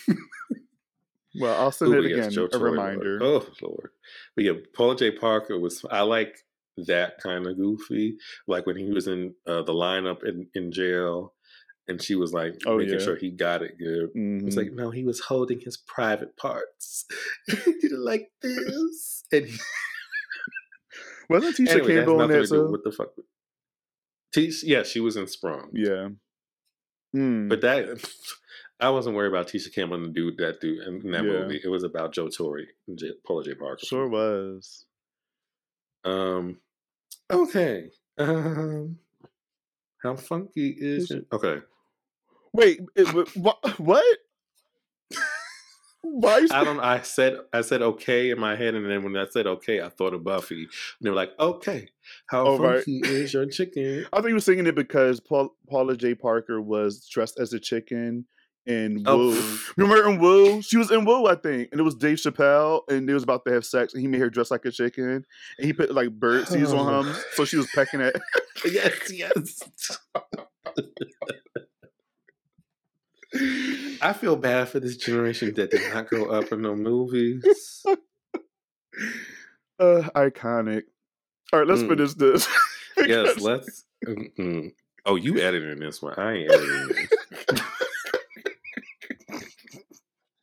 Well, 1.40 1.56
I'll 1.60 1.72
send 1.72 1.94
Ooh, 1.94 2.00
it 2.04 2.10
yes, 2.12 2.18
again. 2.20 2.32
Joe 2.32 2.50
a 2.52 2.58
Lord. 2.58 2.72
reminder. 2.72 3.20
Oh 3.22 3.46
Lord, 3.62 3.92
but 4.36 4.44
yeah, 4.46 4.54
Paula 4.76 4.96
Jai 4.96 5.12
Parker 5.12 5.58
was. 5.60 5.84
I 5.90 6.02
like 6.02 6.38
that 6.88 7.20
kind 7.22 7.46
of 7.48 7.58
goofy, 7.58 8.18
like 8.48 8.66
when 8.66 8.78
he 8.78 8.90
was 8.92 9.08
in 9.08 9.34
uh, 9.48 9.64
the 9.64 9.74
lineup 9.74 10.24
in, 10.24 10.48
in 10.56 10.72
jail, 10.72 11.34
and 11.88 12.02
she 12.02 12.16
was 12.16 12.32
like 12.34 12.56
Oh, 12.66 12.78
making 12.78 13.00
yeah. 13.00 13.04
sure 13.06 13.16
he 13.18 13.32
got 13.32 13.62
it 13.62 13.78
good. 13.78 14.10
It's 14.16 14.56
Mhm. 14.56 14.58
like 14.58 14.72
no, 14.74 14.90
he 14.92 15.04
was 15.04 15.20
holding 15.20 15.60
his 15.60 15.78
private 15.78 16.38
parts. 16.38 17.06
he 17.48 17.56
did 17.82 17.92
it 17.92 18.00
like 18.00 18.30
this, 18.42 19.24
and 19.32 19.46
he, 19.46 19.58
Wasn't 21.30 21.56
Tisha 21.58 21.70
anyway, 21.70 21.96
Campbell 21.96 22.22
in 22.24 22.30
that 22.30 22.48
to 22.48 22.48
too? 22.48 22.72
what 22.72 22.84
the 22.84 22.92
fuck. 22.92 23.10
Tisha, 24.36 24.64
yeah, 24.64 24.84
she 24.84 25.00
was 25.00 25.18
in 25.18 25.28
Sprung. 25.28 25.70
Yeah. 25.74 26.10
Mm. 27.16 27.50
But 27.50 27.62
that 27.62 27.86
I 28.82 28.90
wasn't 28.90 29.16
worried 29.16 29.30
about 29.30 29.48
Tisha 29.48 29.74
Campbell 29.74 29.98
and 29.98 30.06
the 30.06 30.10
dude 30.10 30.38
that 30.38 30.62
dude 30.62 30.88
in, 30.88 31.12
that 31.12 31.24
Yeah. 31.24 31.30
movie. 31.32 31.60
It 31.64 31.68
was 31.68 31.84
about 31.84 32.14
Joe 32.14 32.30
Torry 32.30 32.68
J, 32.96 33.12
Paula 33.26 33.44
Jai 33.44 33.54
Parker. 33.60 33.86
Sure 33.86 34.08
was. 34.08 34.86
Um. 36.06 36.60
Okay. 37.32 37.92
Um. 38.18 39.00
How 40.04 40.16
funky 40.16 40.76
is 40.80 41.12
it? 41.12 41.26
Okay. 41.34 41.60
Wait, 42.54 42.80
it, 42.96 43.08
what? 43.36 43.58
What? 43.80 44.18
Why? 46.02 46.48
I 46.52 46.64
don't. 46.64 46.80
I 46.80 47.02
said. 47.02 47.38
I 47.52 47.60
said 47.62 47.82
okay 47.82 48.30
in 48.30 48.40
my 48.40 48.56
head, 48.56 48.74
and 48.74 48.90
then 48.90 49.04
when 49.04 49.18
I 49.18 49.26
said 49.30 49.46
okay, 49.46 49.82
I 49.82 49.90
thought 49.90 50.14
of 50.14 50.24
Buffy. 50.24 50.62
And 50.64 50.70
they 51.02 51.10
were 51.10 51.16
like, 51.16 51.32
"Okay, 51.38 51.90
how 52.28 52.46
Oh, 52.48 52.58
right. 52.58 52.78
funky 52.78 53.02
is 53.04 53.34
your 53.34 53.46
chicken?" 53.46 54.06
I 54.14 54.22
thought 54.22 54.30
you 54.30 54.34
were 54.36 54.40
singing 54.40 54.66
it 54.68 54.76
because 54.76 55.20
Paul, 55.20 55.54
Paula 55.70 55.98
Jai 55.98 56.14
Parker 56.14 56.62
was 56.62 57.06
dressed 57.08 57.38
as 57.38 57.52
a 57.52 57.60
chicken 57.60 58.26
Oh, 58.68 59.18
Woo. 59.18 59.36
pff. 59.36 59.74
Remember 59.78 60.10
in 60.10 60.20
Woo? 60.20 60.62
She 60.62 60.78
was 60.78 60.92
in 60.92 61.04
Woo, 61.06 61.26
I 61.28 61.36
think, 61.36 61.70
and 61.72 61.80
it 61.80 61.84
was 61.84 61.96
Dave 61.96 62.18
Chappelle, 62.18 62.82
and 62.88 63.08
they 63.10 63.14
was 63.14 63.24
about 63.24 63.44
to 63.46 63.54
have 63.54 63.66
sex, 63.66 63.94
and 63.94 64.02
he 64.02 64.08
made 64.08 64.22
her 64.22 64.30
dress 64.30 64.52
like 64.52 64.64
a 64.66 64.72
chicken, 64.72 65.10
and 65.58 65.66
he 65.66 65.74
put 65.74 65.92
like 65.94 66.12
bird 66.12 66.48
seeds 66.48 66.72
on 66.74 66.94
Oh. 66.94 67.02
him, 67.04 67.16
so 67.34 67.46
she 67.46 67.58
was 67.58 67.68
pecking 67.74 68.02
at. 68.02 68.16
yes, 68.66 69.12
yes. 69.12 69.98
I 74.02 74.14
feel 74.14 74.36
bad 74.36 74.70
for 74.70 74.80
this 74.80 74.98
generation 74.98 75.54
that 75.56 75.72
did 75.72 75.94
not 75.94 76.08
grow 76.08 76.26
up 76.32 76.52
in 76.52 76.62
no 76.62 76.76
movies. 76.76 77.44
Uh, 79.80 80.02
iconic. 80.14 80.82
All 81.54 81.60
right, 81.60 81.68
let's 81.68 81.84
Mm. 81.84 81.88
finish 81.90 82.14
this. 82.16 82.46
yes, 82.98 83.40
let's. 83.40 83.86
mm-mm. 84.06 84.74
Oh, 85.06 85.16
you 85.16 85.40
editing 85.40 85.80
this 85.80 86.02
one? 86.02 86.16
I 86.18 86.34
ain't 86.34 86.52
editing 86.52 86.88
this. 87.48 87.62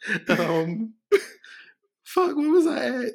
um, 0.29 0.95
fuck, 2.05 2.37
where 2.37 2.51
was 2.51 2.67
I 2.67 3.05
at? 3.05 3.13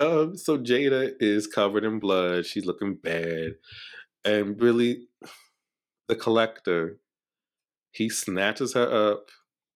Um, 0.00 0.36
so 0.36 0.58
Jada 0.58 1.12
is 1.20 1.46
covered 1.46 1.84
in 1.84 1.98
blood. 1.98 2.46
She's 2.46 2.64
looking 2.64 2.94
bad, 2.94 3.52
and 4.24 4.60
really, 4.60 5.08
the 6.08 6.16
collector, 6.16 6.98
he 7.92 8.08
snatches 8.08 8.74
her 8.74 9.10
up 9.12 9.26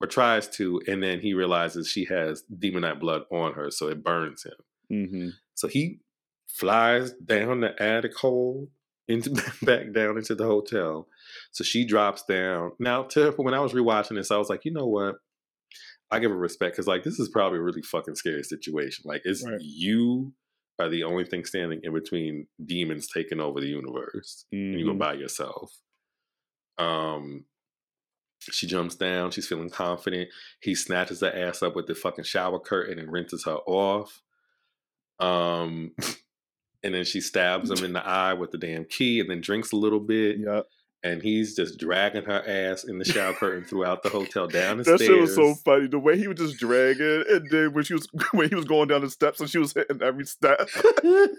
or 0.01 0.07
tries 0.07 0.47
to, 0.57 0.81
and 0.87 1.01
then 1.03 1.19
he 1.19 1.33
realizes 1.33 1.87
she 1.87 2.05
has 2.05 2.43
demonite 2.53 2.99
blood 2.99 3.23
on 3.31 3.53
her, 3.53 3.69
so 3.71 3.87
it 3.87 4.03
burns 4.03 4.43
him. 4.43 4.53
Mhm. 4.91 5.31
So 5.53 5.67
he 5.67 5.99
flies 6.47 7.11
down 7.13 7.61
the 7.61 7.81
attic 7.81 8.15
hole 8.15 8.69
into 9.07 9.29
back 9.63 9.93
down 9.93 10.17
into 10.17 10.35
the 10.35 10.45
hotel. 10.45 11.07
So 11.51 11.63
she 11.63 11.85
drops 11.85 12.23
down. 12.23 12.71
Now, 12.79 13.03
to 13.03 13.31
when 13.37 13.53
I 13.53 13.59
was 13.59 13.73
rewatching 13.73 14.15
this, 14.15 14.31
I 14.31 14.37
was 14.37 14.49
like, 14.49 14.65
you 14.65 14.71
know 14.71 14.87
what? 14.87 15.15
I 16.15 16.19
give 16.19 16.31
her 16.31 16.37
respect 16.37 16.73
because 16.75 16.87
like 16.87 17.03
this 17.03 17.19
is 17.19 17.29
probably 17.29 17.59
a 17.59 17.61
really 17.61 17.81
fucking 17.81 18.15
scary 18.15 18.43
situation. 18.43 19.03
Like 19.05 19.21
it's 19.25 19.45
Right. 19.45 19.59
you 19.61 20.33
are 20.79 20.89
the 20.89 21.03
only 21.03 21.25
thing 21.25 21.45
standing 21.45 21.79
in 21.83 21.93
between 21.93 22.47
demons 22.65 23.07
taking 23.07 23.39
over 23.39 23.59
the 23.61 23.67
universe, 23.67 24.45
and 24.51 24.79
you 24.79 24.85
go 24.85 24.93
Mhm. 24.93 24.97
by 24.99 25.13
yourself. 25.13 25.71
Um, 26.77 27.45
she 28.41 28.67
jumps 28.67 28.95
down. 28.95 29.31
She's 29.31 29.47
feeling 29.47 29.69
confident. 29.69 30.29
He 30.61 30.75
snatches 30.75 31.21
her 31.21 31.31
ass 31.31 31.63
up 31.63 31.75
with 31.75 31.87
the 31.87 31.95
fucking 31.95 32.25
shower 32.25 32.59
curtain 32.59 32.99
and 32.99 33.11
rinses 33.11 33.45
her 33.45 33.57
off. 33.65 34.21
Um, 35.19 35.95
and 36.83 36.93
then 36.93 37.05
she 37.05 37.21
stabs 37.21 37.71
him 37.71 37.83
in 37.85 37.93
the 37.93 38.05
eye 38.05 38.33
with 38.33 38.51
the 38.51 38.57
damn 38.57 38.85
key, 38.85 39.19
and 39.21 39.29
then 39.29 39.41
drinks 39.41 39.71
a 39.71 39.77
little 39.77 39.99
bit. 40.01 40.37
Yep. 40.39 40.67
And 41.05 41.21
he's 41.21 41.55
just 41.55 41.77
dragging 41.77 42.23
her 42.23 42.43
ass 42.47 42.83
in 42.83 42.97
the 42.97 43.05
shower 43.05 43.33
curtain 43.33 43.63
throughout 43.63 44.01
the 44.01 44.09
hotel 44.09 44.47
down 44.47 44.77
the 44.77 44.83
That 44.85 44.99
stairs. 44.99 45.09
shit 45.09 45.21
was 45.21 45.35
so 45.35 45.53
funny. 45.63 45.87
The 45.87 45.99
way 45.99 46.17
he 46.17 46.27
was 46.27 46.37
just 46.39 46.57
dragging, 46.57 47.23
and 47.29 47.47
then 47.51 47.73
when 47.73 47.83
she 47.83 47.93
was 47.93 48.07
when 48.31 48.49
he 48.49 48.55
was 48.55 48.65
going 48.65 48.87
down 48.87 49.01
the 49.01 49.09
steps, 49.09 49.39
and 49.39 49.49
she 49.49 49.59
was 49.59 49.73
hitting 49.73 50.01
every 50.01 50.25
step. 50.25 50.67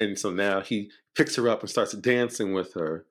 and 0.00 0.18
so 0.18 0.30
now 0.30 0.60
he 0.60 0.90
picks 1.16 1.36
her 1.36 1.48
up 1.48 1.60
and 1.60 1.70
starts 1.70 1.92
dancing 1.94 2.52
with 2.52 2.74
her, 2.74 3.04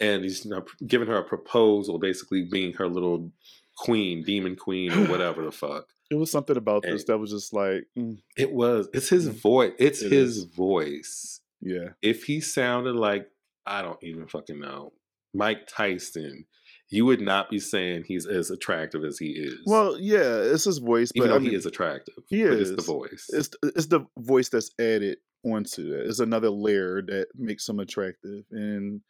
and 0.00 0.24
he's 0.24 0.44
now 0.44 0.64
giving 0.86 1.08
her 1.08 1.18
a 1.18 1.24
proposal, 1.24 1.98
basically 1.98 2.44
being 2.44 2.72
her 2.74 2.88
little 2.88 3.30
queen, 3.76 4.22
demon 4.24 4.56
queen, 4.56 4.92
or 4.92 5.06
whatever 5.10 5.44
the 5.44 5.52
fuck. 5.52 5.86
It 6.10 6.14
was 6.16 6.30
something 6.30 6.56
about 6.56 6.82
this 6.82 7.04
that 7.04 7.18
was 7.18 7.30
just 7.30 7.52
like, 7.52 7.86
mm, 7.96 8.18
It 8.36 8.52
was. 8.52 8.88
It's 8.94 9.10
his 9.10 9.28
Mm. 9.28 9.40
voice. 9.40 9.72
It's 9.78 10.02
It 10.02 10.10
his 10.12 10.38
is. 10.38 10.44
voice. 10.44 11.40
yeah, 11.60 11.90
If 12.00 12.24
he 12.24 12.40
sounded 12.40 12.96
like 12.96 13.28
I 13.68 13.82
don't 13.82 14.02
even 14.02 14.26
fucking 14.26 14.58
know 14.58 14.92
Mike 15.34 15.66
Tyson, 15.68 16.46
you 16.90 17.04
would 17.04 17.20
not 17.20 17.50
be 17.50 17.58
saying 17.58 18.04
he's 18.06 18.26
as 18.26 18.50
attractive 18.50 19.04
as 19.04 19.18
he 19.18 19.30
is. 19.30 19.58
well, 19.66 19.98
yeah, 19.98 20.36
it's 20.38 20.64
his 20.64 20.78
voice, 20.78 21.12
even 21.14 21.28
but 21.28 21.32
though 21.32 21.36
I 21.36 21.40
mean, 21.40 21.50
he 21.50 21.56
is 21.56 21.66
attractive, 21.66 22.14
he 22.28 22.42
but 22.42 22.54
it's 22.54 22.70
the 22.70 22.82
voice. 22.82 23.26
it's 23.28 23.50
it's 23.62 23.86
the 23.86 24.06
voice 24.18 24.48
that's 24.48 24.70
added 24.80 25.18
onto 25.44 25.92
it. 25.94 26.06
It's 26.06 26.20
another 26.20 26.50
layer 26.50 27.02
that 27.02 27.28
makes 27.34 27.68
him 27.68 27.78
attractive, 27.78 28.44
and 28.50 29.02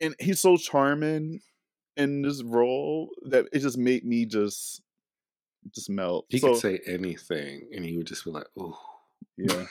and 0.00 0.14
he's 0.18 0.40
so 0.40 0.56
charming 0.56 1.40
in 1.96 2.22
this 2.22 2.42
role 2.42 3.08
that 3.26 3.46
it 3.52 3.60
just 3.60 3.78
made 3.78 4.04
me 4.04 4.26
just 4.26 4.82
just 5.74 5.90
melt. 5.90 6.26
he 6.28 6.38
so, 6.38 6.48
could 6.48 6.60
say 6.60 6.80
anything, 6.86 7.68
and 7.74 7.84
he 7.84 7.96
would 7.96 8.06
just 8.06 8.24
be 8.24 8.30
like, 8.30 8.46
"Oh." 8.58 8.78
yeah, 9.36 9.64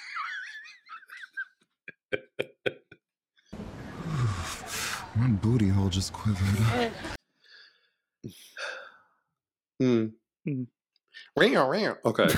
My 5.18 5.30
booty 5.30 5.69
hole 5.69 5.89
just 5.89 6.14
quivered. 6.14 6.91
Mm. 9.81 10.11
Mm. 10.48 10.68
Ring, 11.35 11.57
ring. 11.57 11.94
Okay. 12.06 12.27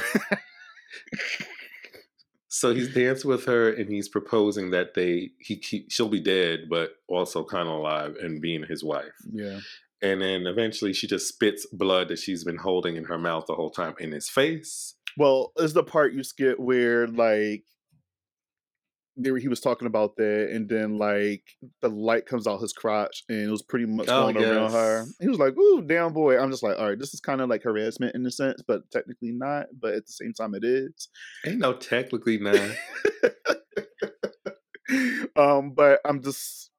so 2.47 2.73
he's 2.73 2.93
dancing 2.93 3.30
with 3.30 3.45
her, 3.45 3.73
and 3.73 3.89
he's 3.89 4.07
proposing 4.07 4.72
that 4.72 4.93
they 4.93 5.31
he, 5.39 5.56
he 5.56 5.85
she'll 5.89 6.10
be 6.10 6.22
dead, 6.22 6.61
but 6.69 6.91
also 7.07 7.43
kind 7.43 7.68
of 7.68 7.76
alive, 7.76 8.15
and 8.22 8.41
being 8.41 8.64
his 8.64 8.84
wife. 8.84 9.06
Yeah. 9.31 9.60
And 10.01 10.22
then 10.22 10.47
eventually, 10.47 10.93
she 10.93 11.07
just 11.07 11.27
spits 11.27 11.65
blood 11.73 12.07
that 12.07 12.19
she's 12.19 12.45
been 12.45 12.57
holding 12.57 12.95
in 12.95 13.06
her 13.06 13.18
mouth 13.18 13.45
the 13.47 13.56
whole 13.56 13.72
time 13.72 13.95
in 13.99 14.11
his 14.11 14.30
face. 14.30 14.95
Well, 15.18 15.51
is 15.57 15.73
the 15.73 15.84
part 15.84 16.14
you 16.14 16.23
skip 16.23 16.60
where 16.60 17.07
like 17.07 17.64
there 19.19 19.37
he 19.37 19.47
was 19.47 19.59
talking 19.59 19.85
about 19.85 20.15
that, 20.15 20.49
and 20.51 20.67
then 20.67 20.97
like 20.97 21.43
the 21.81 21.89
light 21.89 22.25
comes 22.25 22.47
out 22.47 22.61
his 22.61 22.73
crotch, 22.73 23.23
and 23.27 23.37
it 23.41 23.51
was 23.51 23.61
pretty 23.61 23.85
much 23.85 24.07
Oh, 24.09 24.31
going 24.31 24.37
around 24.37 24.71
her. 24.71 25.05
He 25.19 25.27
was 25.27 25.37
like, 25.37 25.57
"Ooh, 25.57 25.81
damn 25.81 26.13
boy!" 26.13 26.39
I'm 26.39 26.49
just 26.49 26.63
like, 26.63 26.79
"All 26.79 26.87
right, 26.89 26.97
this 26.97 27.13
is 27.13 27.19
kind 27.19 27.41
of 27.41 27.49
like 27.49 27.63
harassment 27.63 28.15
in 28.15 28.25
a 28.25 28.31
sense, 28.31 28.63
but 28.65 28.89
technically 28.91 29.31
not. 29.31 29.67
But 29.79 29.93
at 29.93 30.05
the 30.05 30.11
same 30.11 30.33
time, 30.33 30.55
it 30.55 30.63
is." 30.63 31.09
Ain't 31.45 31.59
no 31.59 31.73
technically 31.73 32.37
man. 32.37 32.75
um, 35.35 35.71
but 35.71 35.99
I'm 36.05 36.23
just 36.23 36.71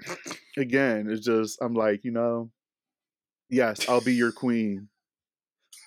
again, 0.56 1.08
it's 1.08 1.24
just 1.24 1.62
I'm 1.62 1.74
like, 1.74 2.04
you 2.04 2.10
know, 2.10 2.50
yes, 3.48 3.88
I'll 3.88 4.00
be 4.00 4.14
your 4.14 4.32
queen. 4.32 4.88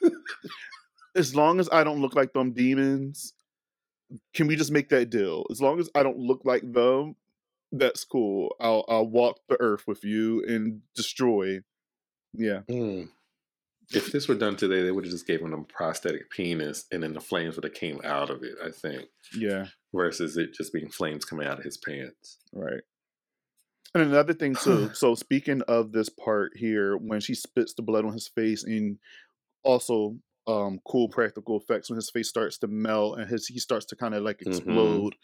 as 1.16 1.36
long 1.36 1.60
as 1.60 1.70
I 1.72 1.84
don't 1.84 2.02
look 2.02 2.16
like 2.16 2.34
them 2.34 2.54
demons, 2.54 3.34
can 4.34 4.48
we 4.48 4.56
just 4.56 4.72
make 4.72 4.90
that 4.90 5.10
deal? 5.10 5.46
As 5.52 5.62
long 5.62 5.80
as 5.80 5.90
I 5.96 6.04
don't 6.04 6.18
look 6.18 6.42
like 6.46 6.62
them, 6.72 7.16
that's 7.72 8.04
cool. 8.04 8.56
I'll 8.60 8.86
I'll 8.88 9.08
walk 9.08 9.40
the 9.50 9.60
earth 9.60 9.84
with 9.88 10.04
you 10.04 10.44
and 10.48 10.82
destroy. 10.96 11.62
Yeah. 12.34 12.62
Mm. 12.70 13.10
If 13.92 14.12
this 14.12 14.28
were 14.28 14.36
done 14.36 14.56
today, 14.56 14.82
they 14.82 14.92
would 14.92 15.04
have 15.04 15.12
just 15.12 15.28
given 15.28 15.54
him 15.54 15.60
a 15.62 15.64
prosthetic 15.74 16.30
penis, 16.32 16.86
and 16.92 17.04
then 17.04 17.14
the 17.14 17.20
flames 17.22 17.56
would 17.56 17.66
have 17.66 17.74
came 17.74 18.00
out 18.04 18.30
of 18.30 18.44
it. 18.44 18.56
I 18.64 18.72
think, 18.72 19.06
Yeah. 19.36 19.68
versus 19.94 20.38
it 20.38 20.54
just 20.54 20.74
being 20.74 20.90
flames 20.90 21.26
coming 21.26 21.46
out 21.48 21.60
of 21.60 21.66
his 21.66 21.78
pants. 21.78 22.38
Right. 22.54 22.82
And 23.94 24.04
another 24.04 24.34
thing 24.34 24.56
too. 24.56 24.90
so 24.94 25.16
speaking 25.16 25.62
of 25.64 25.92
this 25.92 26.10
part 26.10 26.54
here, 26.56 26.96
when 26.98 27.20
she 27.20 27.36
spits 27.36 27.74
the 27.74 27.82
blood 27.84 28.06
on 28.06 28.14
his 28.14 28.28
face, 28.28 28.64
and 28.64 28.98
also 29.64 30.18
um 30.48 30.80
cool 30.88 31.08
practical 31.10 31.58
effects 31.60 31.90
when 31.90 31.96
his 31.96 32.10
face 32.10 32.30
starts 32.30 32.58
to 32.58 32.68
melt 32.68 33.20
and 33.20 33.30
his 33.30 33.48
he 33.48 33.60
starts 33.60 33.86
to 33.88 33.96
kind 33.96 34.14
of 34.16 34.24
like 34.24 34.42
Mhm. 34.46 35.12
explode. 35.12 35.16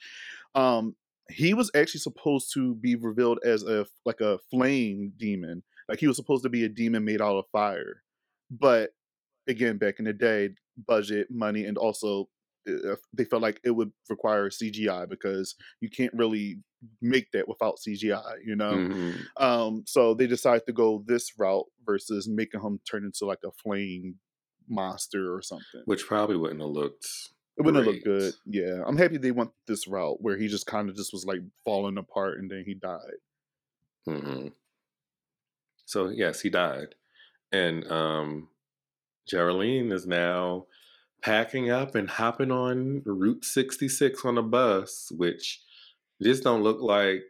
Um, 0.56 0.96
he 1.30 1.54
was 1.54 1.72
actually 1.76 2.00
supposed 2.02 2.54
to 2.54 2.76
be 2.76 2.96
revealed 2.96 3.40
as 3.46 3.64
a 3.64 3.86
like 4.06 4.22
a 4.22 4.40
flame 4.52 5.14
demon. 5.18 5.64
Like 5.88 6.00
he 6.00 6.08
was 6.08 6.18
supposed 6.18 6.44
to 6.44 6.50
be 6.50 6.66
a 6.66 6.70
demon 6.70 7.06
made 7.06 7.22
out 7.22 7.38
of 7.38 7.46
fire. 7.52 8.04
But 8.52 8.92
again, 9.48 9.78
back 9.78 10.00
in 10.00 10.06
the 10.06 10.14
day, 10.14 10.52
budget, 10.88 11.28
money, 11.32 11.66
and 11.66 11.78
also 11.78 12.30
uh, 12.68 12.96
they 13.14 13.26
felt 13.26 13.42
like 13.42 13.60
it 13.64 13.72
would 13.72 13.92
require 14.10 14.50
CGI 14.50 15.06
because 15.06 15.56
you 15.82 15.90
can't 15.90 16.14
really 16.14 16.62
make 17.02 17.32
that 17.32 17.48
without 17.48 17.80
CGI, 17.80 18.36
you 18.46 18.56
know. 18.56 18.84
Mhm. 18.84 19.30
Um, 19.38 19.84
so 19.88 20.14
they 20.14 20.28
decided 20.28 20.66
to 20.68 20.74
go 20.74 21.04
this 21.08 21.38
route 21.38 21.66
versus 21.86 22.28
making 22.28 22.62
him 22.62 22.80
turn 22.90 23.06
into 23.06 23.26
like 23.26 23.40
a 23.46 23.52
flame 23.52 24.20
monster 24.70 25.34
or 25.34 25.42
something. 25.42 25.82
Which 25.86 26.06
probably 26.06 26.38
wouldn't 26.38 26.62
have 26.62 26.70
looked. 26.70 27.08
It 27.58 27.64
wouldn't 27.64 27.86
have 27.86 27.94
looked 27.94 28.06
good. 28.06 28.34
Yeah, 28.46 28.84
I'm 28.86 28.98
happy 28.98 29.18
they 29.18 29.32
went 29.32 29.52
this 29.68 29.88
route 29.88 30.22
where 30.22 30.38
he 30.38 30.48
just 30.48 30.66
kind 30.66 30.90
of 30.90 30.96
just 30.96 31.12
was 31.12 31.26
like 31.26 31.42
falling 31.66 31.98
apart 31.98 32.38
and 32.40 32.50
then 32.50 32.64
he 32.66 32.74
died. 32.74 33.20
hmm 34.06 34.48
So 35.86 36.10
yes, 36.10 36.40
he 36.42 36.50
died, 36.50 36.96
and 37.52 37.90
um, 37.92 38.50
Jeryline 39.32 39.92
is 39.92 40.08
now 40.08 40.68
packing 41.22 41.70
up 41.70 41.96
and 41.96 42.10
hopping 42.10 42.52
on 42.52 43.02
Route 43.06 43.44
66 43.44 44.24
on 44.24 44.38
a 44.38 44.42
bus, 44.42 45.12
which 45.16 45.62
this 46.20 46.40
don't 46.40 46.64
look 46.64 46.82
like 46.82 47.24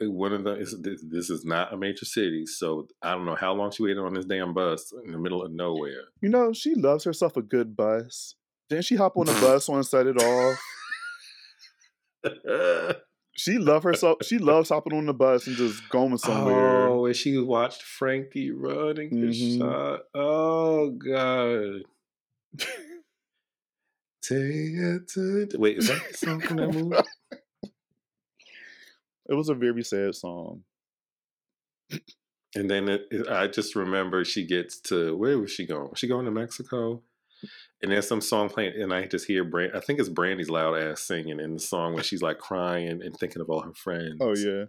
one 0.00 0.32
of 0.32 0.44
the. 0.44 0.52
is- 0.56 0.80
This, 0.80 1.02
this 1.08 1.30
is 1.30 1.44
not 1.44 1.72
a 1.72 1.76
major 1.76 2.04
city, 2.04 2.46
so 2.46 2.86
I 3.02 3.12
don't 3.14 3.26
know 3.26 3.34
how 3.34 3.52
long 3.54 3.70
she 3.72 3.82
waited 3.82 3.98
on 3.98 4.14
this 4.14 4.24
damn 4.26 4.54
bus 4.54 4.92
in 5.04 5.10
the 5.12 5.18
middle 5.18 5.42
of 5.42 5.50
nowhere. 5.52 6.02
You 6.20 6.28
know, 6.28 6.52
she 6.52 6.74
loves 6.74 7.04
herself 7.04 7.36
a 7.36 7.42
good 7.42 7.76
bus. 7.76 8.34
Didn't 8.70 8.84
she 8.84 8.96
hop 8.96 9.16
on 9.16 9.28
a 9.28 9.32
bus 9.40 9.68
once 9.68 9.90
set 9.90 10.06
it 10.06 10.16
off? 10.22 10.58
She 13.36 13.56
love 13.58 13.84
herself. 13.84 14.18
She 14.24 14.38
loves 14.38 14.68
hopping 14.70 14.92
on 14.94 15.06
the 15.06 15.14
bus 15.14 15.46
and 15.46 15.56
just 15.56 15.88
going 15.90 16.18
somewhere. 16.18 16.88
Oh, 16.88 17.06
and 17.06 17.14
she 17.14 17.38
watched 17.38 17.82
Frankie 17.82 18.50
run 18.50 18.98
and 18.98 19.10
get 19.10 19.20
Mhm. 19.30 19.58
shot. 19.58 20.00
Oh 20.14 20.90
God. 20.90 21.82
Take 24.20 24.40
it 24.42 25.08
to 25.14 25.48
wait, 25.56 25.78
is 25.78 25.86
that 25.88 26.00
from 26.16 26.38
that 26.56 26.68
movie? 26.74 26.96
It 29.28 29.34
was 29.34 29.48
a 29.48 29.54
very 29.54 29.82
sad 29.84 30.14
song. 30.14 30.62
And 32.54 32.70
then 32.70 32.88
it, 32.88 33.02
it- 33.10 33.28
I 33.28 33.46
just 33.46 33.74
remember 33.76 34.24
she 34.24 34.46
gets 34.46 34.80
to 34.82 35.16
where 35.16 35.38
was 35.38 35.50
she 35.52 35.66
going? 35.66 35.90
Was 35.90 35.98
she 35.98 36.08
going 36.08 36.24
to 36.24 36.30
Mexico? 36.30 37.02
And 37.82 37.92
there's 37.92 38.08
some 38.08 38.20
song 38.20 38.48
playing, 38.48 38.80
and 38.82 38.92
I 38.92 39.06
just 39.06 39.26
hear 39.26 39.44
Brand. 39.44 39.72
I 39.74 39.78
think 39.80 40.00
it's 40.00 40.08
Brandy's 40.08 40.50
loud 40.50 40.74
ass 40.76 41.02
singing 41.02 41.38
in 41.38 41.54
the 41.54 41.60
song 41.60 41.94
when 41.94 42.02
she's 42.02 42.22
like 42.22 42.38
crying 42.38 43.00
and 43.02 43.16
thinking 43.16 43.40
of 43.40 43.48
all 43.48 43.60
her 43.60 43.74
friends. 43.74 44.16
Oh 44.20 44.34
yeah. 44.34 44.64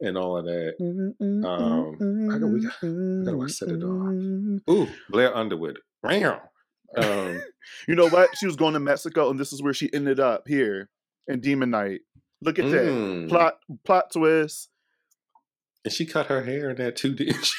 and 0.00 0.18
all 0.18 0.36
of 0.36 0.44
that. 0.46 0.74
Um, 1.46 2.30
I 2.32 2.38
got 2.38 2.48
we 2.48 2.60
got, 2.64 2.82
we 2.82 3.34
watch 3.34 3.52
Set 3.52 3.68
It 3.68 3.84
Off. 3.84 4.62
Ooh, 4.68 4.88
Blair 5.10 5.36
Underwood. 5.36 5.78
Meow. 6.02 6.40
Um, 6.96 7.42
You 7.86 7.94
know 7.96 8.08
what? 8.08 8.30
She 8.38 8.46
was 8.46 8.56
going 8.56 8.72
to 8.72 8.80
Mexico, 8.80 9.28
and 9.30 9.38
this 9.38 9.52
is 9.52 9.62
where 9.62 9.74
she 9.74 9.92
ended 9.92 10.18
up 10.20 10.48
here 10.48 10.88
in 11.28 11.38
Demon 11.38 11.68
Knight. 11.70 12.00
Look 12.40 12.58
at 12.58 12.70
that 12.70 12.84
mm. 12.84 13.28
plot 13.28 13.58
plot 13.84 14.12
twist. 14.12 14.70
And 15.84 15.92
she 15.92 16.06
cut 16.06 16.26
her 16.26 16.42
hair 16.42 16.70
in 16.70 16.76
that 16.76 16.96
too, 16.96 17.14
didn't 17.16 17.44
she? 17.44 17.54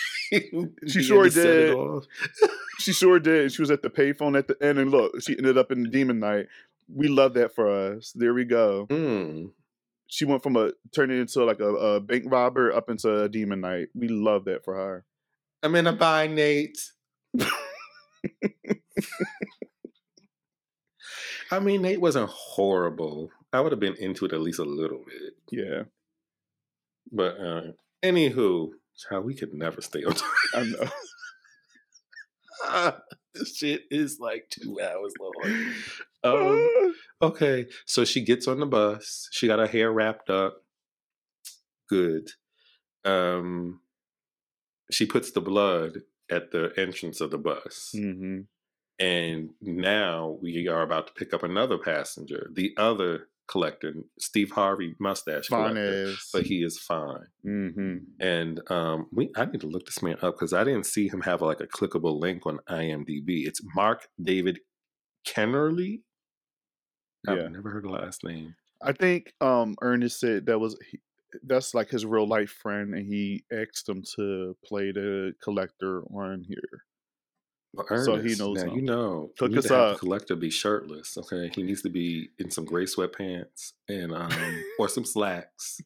She 0.87 1.01
sure 1.01 1.23
had 1.23 1.33
to 1.33 1.41
set 1.41 1.45
it 1.45 1.75
did. 1.75 2.51
She 2.79 2.93
sure 2.93 3.19
did. 3.19 3.51
She 3.51 3.61
was 3.61 3.71
at 3.71 3.81
the 3.81 3.89
payphone 3.89 4.37
at 4.37 4.47
the 4.47 4.55
end, 4.61 4.79
and 4.79 4.91
look, 4.91 5.21
she 5.21 5.37
ended 5.37 5.57
up 5.57 5.71
in 5.71 5.83
the 5.83 5.89
Demon 5.89 6.19
Knight. 6.19 6.47
We 6.87 7.07
love 7.07 7.33
that 7.33 7.53
for 7.53 7.69
us. 7.69 8.13
There 8.15 8.33
we 8.33 8.45
go. 8.45 8.87
Mm. 8.89 9.51
She 10.07 10.25
went 10.25 10.41
from 10.41 10.55
a 10.55 10.71
turning 10.93 11.19
into 11.19 11.43
like 11.43 11.59
a, 11.59 11.67
a 11.67 11.99
bank 11.99 12.25
robber 12.27 12.71
up 12.73 12.89
into 12.89 13.23
a 13.23 13.29
Demon 13.29 13.61
Knight. 13.61 13.89
We 13.93 14.07
love 14.07 14.45
that 14.45 14.63
for 14.63 14.75
her. 14.75 15.05
I'm 15.61 15.75
in 15.75 15.87
a 15.87 15.93
bind, 15.93 16.35
Nate. 16.35 16.79
I 21.51 21.59
mean, 21.59 21.81
Nate 21.81 21.99
wasn't 22.01 22.29
horrible. 22.29 23.31
I 23.51 23.61
would 23.61 23.71
have 23.71 23.79
been 23.79 23.95
into 23.95 24.25
it 24.25 24.33
at 24.33 24.41
least 24.41 24.59
a 24.59 24.63
little 24.63 25.03
bit. 25.05 25.33
Yeah, 25.51 25.83
But 27.11 27.39
uh, 27.39 27.61
anywho, 28.03 28.69
child, 28.97 29.25
we 29.25 29.33
could 29.35 29.53
never 29.53 29.81
stay 29.81 30.03
on 30.03 30.13
time. 30.13 30.29
I 30.53 30.63
know. 30.63 30.89
this 33.33 33.55
shit 33.57 33.83
is 33.89 34.19
like 34.19 34.49
two 34.49 34.79
hours 34.81 35.13
long. 35.19 35.73
Um, 36.21 36.93
okay, 37.21 37.67
so 37.85 38.03
she 38.03 38.19
gets 38.25 38.45
on 38.45 38.59
the 38.59 38.65
bus. 38.65 39.29
She 39.31 39.47
got 39.47 39.59
her 39.59 39.67
hair 39.67 39.89
wrapped 39.89 40.29
up. 40.29 40.57
Good. 41.87 42.31
Um, 43.05 43.79
she 44.91 45.05
puts 45.05 45.31
the 45.31 45.39
blood 45.39 45.99
at 46.29 46.51
the 46.51 46.73
entrance 46.75 47.21
of 47.21 47.31
the 47.31 47.37
bus. 47.37 47.91
hmm 47.93 48.41
And 48.99 49.51
now 49.61 50.37
we 50.41 50.67
are 50.67 50.81
about 50.81 51.07
to 51.07 51.13
pick 51.13 51.33
up 51.33 51.43
another 51.43 51.77
passenger, 51.77 52.49
the 52.53 52.73
other 52.75 53.29
collector, 53.49 53.93
Steve 54.19 54.51
Harvey 54.51 54.95
mustache 54.99 55.47
Fine 55.47 55.75
collector. 55.75 56.03
as. 56.11 56.29
But 56.33 56.45
he 56.45 56.63
is 56.63 56.79
fine. 56.79 57.27
hmm 57.43 57.97
And 58.19 58.61
um, 58.71 59.07
we 59.11 59.31
I 59.35 59.45
need 59.45 59.61
to 59.61 59.67
look 59.67 59.85
this 59.85 60.01
man 60.03 60.17
up 60.21 60.35
because 60.35 60.53
I 60.53 60.63
didn't 60.63 60.85
see 60.85 61.07
him 61.07 61.21
have 61.21 61.41
like 61.41 61.59
a 61.61 61.67
clickable 61.67 62.19
link 62.19 62.45
on 62.45 62.59
IMDb. 62.69 63.45
It's 63.47 63.61
Mark 63.75 64.07
David 64.21 64.59
Kennerly. 65.27 66.01
I've 67.27 67.37
Yeah. 67.39 67.47
never 67.49 67.69
heard 67.69 67.83
the 67.83 67.89
last 67.89 68.23
name. 68.23 68.55
I 68.81 68.93
think 68.93 69.33
um 69.41 69.75
Ernest 69.81 70.19
said 70.19 70.45
that 70.45 70.59
was 70.59 70.77
he, 70.89 70.99
that's 71.43 71.73
like 71.73 71.89
his 71.89 72.05
real 72.05 72.27
life 72.27 72.51
friend, 72.51 72.93
and 72.95 73.05
he 73.05 73.43
asked 73.51 73.87
him 73.87 74.03
to 74.15 74.55
play 74.65 74.91
the 74.91 75.33
collector 75.43 76.03
on 76.05 76.43
here. 76.43 76.85
Well, 77.73 78.03
So 78.03 78.15
he 78.19 78.35
knows 78.35 78.63
now, 78.63 78.71
him. 78.71 78.75
you 78.75 78.81
know, 78.81 79.31
Hook 79.39 79.55
us 79.57 79.69
up. 79.69 79.99
collector 79.99 80.35
be 80.35 80.49
shirtless. 80.49 81.17
Okay, 81.17 81.51
he 81.53 81.61
needs 81.63 81.81
to 81.83 81.89
be 81.89 82.29
in 82.39 82.49
some 82.49 82.65
gray 82.65 82.85
sweatpants 82.85 83.73
and 83.87 84.11
um 84.13 84.31
or 84.79 84.89
some 84.89 85.05
slacks. 85.05 85.79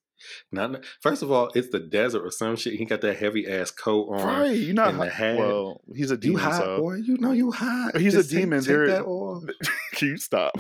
Not 0.54 0.86
first 1.02 1.22
of 1.22 1.30
all, 1.32 1.52
it's 1.54 1.68
the 1.70 1.82
desert 1.82 2.26
or 2.26 2.32
some 2.32 2.56
shit. 2.56 2.76
He 2.76 2.86
got 2.86 3.02
that 3.02 3.18
heavy 3.18 3.46
ass 3.46 3.70
coat 3.72 4.08
on. 4.14 4.26
Right, 4.26 4.58
you're 4.58 4.74
not 4.74 4.94
hot. 4.94 5.10
hat. 5.12 5.38
Well, 5.38 5.82
he's 5.94 6.12
a 6.12 6.16
demon. 6.18 6.38
You 6.38 6.44
hot 6.46 6.56
so. 6.64 6.78
boy? 6.80 6.94
You 6.96 7.18
know 7.18 7.34
you 7.34 7.52
hot. 7.52 7.98
He's 7.98 8.14
a 8.14 8.20
Just 8.20 8.30
take- 8.32 8.40
demon. 8.40 8.60
Take, 8.62 8.68
There- 8.70 8.88
that 8.88 9.04
off. 9.04 9.44
Can 9.96 10.08
you 10.08 10.18
stop? 10.18 10.54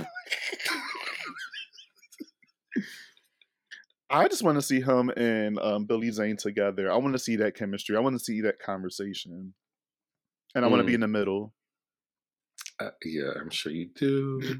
I 4.09 4.27
just 4.27 4.43
want 4.43 4.57
to 4.57 4.61
see 4.61 4.79
him 4.81 5.09
and 5.17 5.57
um, 5.59 5.85
Billy 5.85 6.11
Zane 6.11 6.37
together. 6.37 6.91
I 6.91 6.97
want 6.97 7.13
to 7.13 7.19
see 7.19 7.37
that 7.37 7.55
chemistry. 7.55 7.95
I 7.97 7.99
want 7.99 8.15
to 8.17 8.23
see 8.23 8.41
that 8.41 8.59
conversation, 8.59 9.53
and 10.55 10.63
I 10.65 10.67
want 10.67 10.79
to 10.81 10.83
be 10.85 10.91
Mm. 10.93 10.95
in 10.95 11.01
the 11.01 11.07
middle. 11.07 11.53
Uh, 12.79 12.89
yeah, 13.03 13.31
I'm 13.39 13.49
sure 13.49 13.71
you 13.71 13.89
do. 13.95 14.59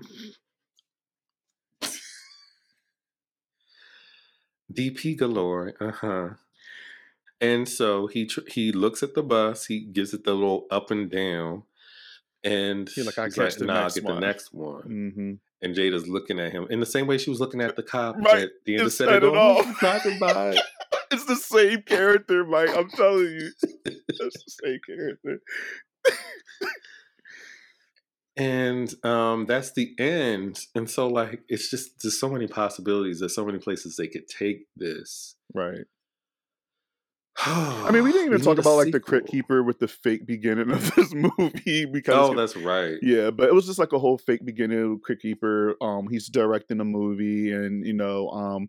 DP 4.74 5.18
galore. 5.18 5.74
Uh 5.80 5.91
huh. 5.91 6.30
And 7.41 7.68
so 7.68 8.07
he 8.07 8.26
tr- 8.26 8.48
he 8.48 8.72
looks 8.72 9.03
at 9.03 9.14
the 9.15 9.24
bus. 9.24 9.65
He 9.65 9.82
gives 9.82 10.14
it 10.14 10.24
the 10.24 10.34
little 10.34 10.65
up 10.72 10.91
and 10.91 11.10
down, 11.11 11.64
and 12.44 12.90
He 12.90 13.03
like, 13.03 13.18
"I'll 13.18 13.26
he's 13.26 13.36
catch 13.36 13.56
the 13.56 13.65
"Nah, 13.65 13.74
I'll 13.74 13.82
next 13.84 13.95
get 13.95 14.06
the 14.06 14.20
next 14.20 14.53
one." 14.53 14.82
hmm 14.82 15.34
And 15.61 15.76
Jada's 15.76 16.07
looking 16.07 16.40
at 16.40 16.52
him 16.53 16.68
in 16.70 16.80
the 16.80 16.86
same 16.86 17.06
way 17.07 17.18
she 17.18 17.30
was 17.30 17.40
looking 17.40 17.61
at 17.61 17.76
the 17.76 17.84
cop 17.84 18.15
Right. 18.18 18.44
at 18.44 18.49
the 18.65 18.76
end 18.76 18.84
of 18.86 18.94
Set 18.94 19.10
It 19.11 19.24
all. 19.24 19.64
Driving 19.80 20.20
by. 20.20 20.57
It's 21.14 21.26
the 21.26 21.35
same 21.35 21.84
character, 21.84 22.44
Mike. 22.44 22.76
I'm 22.76 22.90
telling 22.90 23.26
you, 23.26 23.52
it's 23.85 24.10
the 24.18 24.52
same 24.64 24.80
character. 24.85 25.40
and 28.35 28.94
um 29.06 29.45
that's 29.45 29.73
the 29.73 29.94
end 29.99 30.60
and 30.73 30.90
so 30.90 31.07
like 31.07 31.41
it's 31.49 31.69
just 31.69 32.02
there's 32.02 32.19
so 32.19 32.27
many 32.27 32.48
possibilities 32.48 33.19
there's 33.19 33.35
so 33.35 33.45
many 33.45 33.60
places 33.60 33.95
they 33.95 34.07
could 34.07 34.27
take 34.27 34.65
this 34.76 35.35
Right. 35.53 35.85
I 37.45 37.91
mean, 37.91 38.03
we 38.03 38.11
didn't 38.11 38.27
even 38.34 38.41
talk 38.41 38.57
about 38.57 38.76
like 38.76 38.91
the 38.91 38.99
Crypt 38.99 39.27
Keeper 39.27 39.64
with 39.64 39.80
the 39.80 39.88
fake 39.88 40.26
beginning 40.26 40.72
of 40.72 40.94
this 40.95 41.14
movie 41.38 41.85
because 41.85 42.30
oh 42.30 42.34
that's 42.35 42.56
right 42.56 42.98
Yeah, 43.02 43.31
but 43.31 43.48
it 43.49 43.53
was 43.53 43.65
just 43.65 43.80
like 43.80 43.94
a 43.94 43.99
whole 43.99 44.18
fake 44.18 44.45
beginning 44.45 44.94
of 44.94 45.02
Crypt 45.02 45.22
Keeper. 45.22 45.76
Um, 45.81 46.07
he's 46.10 46.27
directing 46.30 46.80
a 46.80 46.85
movie, 46.85 47.52
and 47.52 47.85
you 47.85 47.94
know, 47.94 48.30
um, 48.30 48.68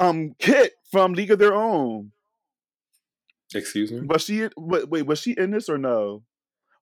um, 0.00 0.34
Kit 0.38 0.72
from 0.90 1.14
League 1.14 1.30
of 1.30 1.38
Their 1.38 1.54
Own. 1.54 2.12
excuse 3.54 3.92
me 3.92 4.00
Was 4.06 4.22
she? 4.22 4.48
Wait, 4.56 4.88
wait, 4.88 5.06
was 5.06 5.20
she 5.20 5.32
in 5.32 5.50
this 5.50 5.68
or 5.68 5.78
no? 5.78 6.22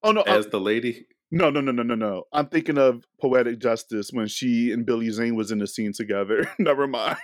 Oh 0.02 0.12
no, 0.12 0.20
uh, 0.22 0.24
as 0.38 0.48
the 0.48 0.60
lady 0.60 1.06
no, 1.30 1.50
no, 1.50 1.60
no, 1.60 1.72
no, 1.72 1.82
no, 1.82 1.94
no. 1.96 2.24
I'm 2.32 2.46
thinking 2.46 2.78
of 2.78 3.04
Poetic 3.20 3.58
Justice 3.58 4.10
when 4.12 4.28
she 4.28 4.70
and 4.70 4.86
Billy 4.86 5.10
Zane 5.10 5.34
was 5.34 5.50
in 5.50 5.58
the 5.58 5.66
scene 5.66 5.92
together. 5.92 6.48
Never 6.58 6.86
mind. 6.86 7.16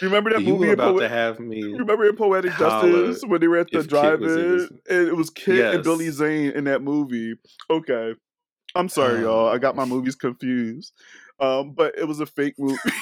You 0.00 0.02
remember 0.02 0.30
that 0.30 0.42
you 0.42 0.54
movie? 0.54 0.70
about 0.70 0.94
Poe- 0.94 1.00
to 1.00 1.08
have 1.08 1.40
me 1.40 1.58
You 1.58 1.78
remember 1.78 2.08
in 2.08 2.14
Poetic 2.14 2.56
Justice 2.56 3.24
when 3.26 3.40
they 3.40 3.48
were 3.48 3.58
at 3.58 3.70
the 3.72 3.80
if 3.80 3.88
Kit 3.88 4.20
was 4.20 4.36
in 4.36 4.46
drive-in 4.46 4.80
and 4.88 5.08
it 5.08 5.16
was 5.16 5.30
Kit 5.30 5.74
and 5.74 5.82
Billy 5.82 6.10
Zane 6.10 6.52
in 6.52 6.64
that 6.64 6.82
movie? 6.82 7.34
Okay, 7.68 8.14
I'm 8.74 8.88
sorry, 8.88 9.22
y'all. 9.22 9.48
I 9.48 9.58
got 9.58 9.76
my 9.76 9.84
movies 9.84 10.14
confused. 10.14 10.92
Um, 11.40 11.72
but 11.72 11.98
it 11.98 12.06
was 12.06 12.20
a 12.20 12.26
fake 12.26 12.54
movie. 12.58 12.78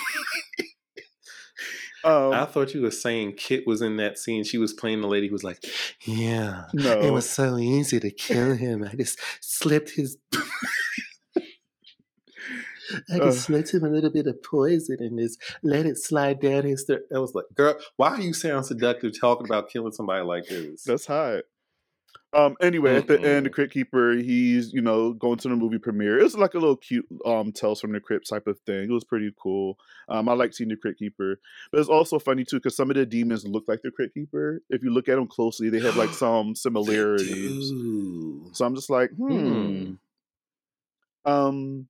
um, 2.04 2.32
i 2.32 2.44
thought 2.44 2.74
you 2.74 2.82
were 2.82 2.90
saying 2.90 3.32
kit 3.32 3.66
was 3.66 3.82
in 3.82 3.96
that 3.96 4.18
scene 4.18 4.44
she 4.44 4.58
was 4.58 4.72
playing 4.72 5.00
the 5.00 5.08
lady 5.08 5.28
who 5.28 5.32
was 5.32 5.42
like 5.42 5.64
yeah 6.04 6.64
no, 6.72 7.00
it 7.00 7.10
was 7.10 7.28
so 7.28 7.56
easy 7.56 7.98
to 7.98 8.10
kill 8.10 8.54
him 8.54 8.84
i 8.84 8.94
just 8.94 9.18
slipped 9.40 9.90
his 9.90 10.16
I 13.12 13.18
just 13.18 13.42
slipped 13.42 13.74
him 13.74 13.84
a 13.84 13.88
little 13.88 14.10
bit 14.10 14.26
of 14.26 14.42
poison 14.42 14.98
and 15.00 15.18
just 15.18 15.42
let 15.62 15.86
it 15.86 15.98
slide 15.98 16.40
down 16.40 16.64
his 16.64 16.84
throat. 16.84 17.02
I 17.14 17.18
was 17.18 17.34
like, 17.34 17.46
girl, 17.54 17.76
why 17.96 18.10
are 18.10 18.20
you 18.20 18.32
sound 18.32 18.66
seductive 18.66 19.18
talking 19.18 19.46
about 19.46 19.70
killing 19.70 19.92
somebody 19.92 20.24
like 20.24 20.46
this? 20.46 20.84
that's 20.84 21.06
hot. 21.06 21.44
Um, 22.32 22.56
anyway, 22.60 22.96
at 22.96 23.06
the 23.06 23.14
end, 23.14 23.46
the 23.46 23.50
Mm-mm. 23.50 23.52
Crypt 23.52 23.72
Keeper, 23.72 24.12
he's 24.14 24.72
you 24.72 24.82
know 24.82 25.12
going 25.12 25.38
to 25.38 25.48
the 25.48 25.56
movie 25.56 25.78
premiere. 25.78 26.18
It 26.18 26.24
was 26.24 26.36
like 26.36 26.54
a 26.54 26.58
little 26.58 26.76
cute 26.76 27.06
um 27.24 27.52
Tales 27.52 27.80
from 27.80 27.92
the 27.92 28.00
Crypt 28.00 28.28
type 28.28 28.46
of 28.46 28.58
thing. 28.60 28.84
It 28.84 28.92
was 28.92 29.04
pretty 29.04 29.32
cool. 29.40 29.78
Um, 30.08 30.28
I 30.28 30.34
like 30.34 30.52
seeing 30.52 30.68
the 30.68 30.76
Crypt 30.76 30.98
Keeper, 30.98 31.40
but 31.70 31.80
it's 31.80 31.88
also 31.88 32.18
funny 32.18 32.44
too 32.44 32.56
because 32.56 32.76
some 32.76 32.90
of 32.90 32.96
the 32.96 33.06
demons 33.06 33.46
look 33.46 33.64
like 33.68 33.80
the 33.82 33.90
Crypt 33.90 34.14
Keeper. 34.14 34.60
If 34.68 34.82
you 34.82 34.90
look 34.90 35.08
at 35.08 35.16
them 35.16 35.28
closely, 35.28 35.70
they 35.70 35.80
have 35.80 35.96
like 35.96 36.10
some 36.12 36.54
similarities. 36.54 37.68
So 38.52 38.66
I'm 38.66 38.74
just 38.74 38.90
like, 38.90 39.10
hmm. 39.12 39.94
Hmm. 41.24 41.30
Um, 41.32 41.88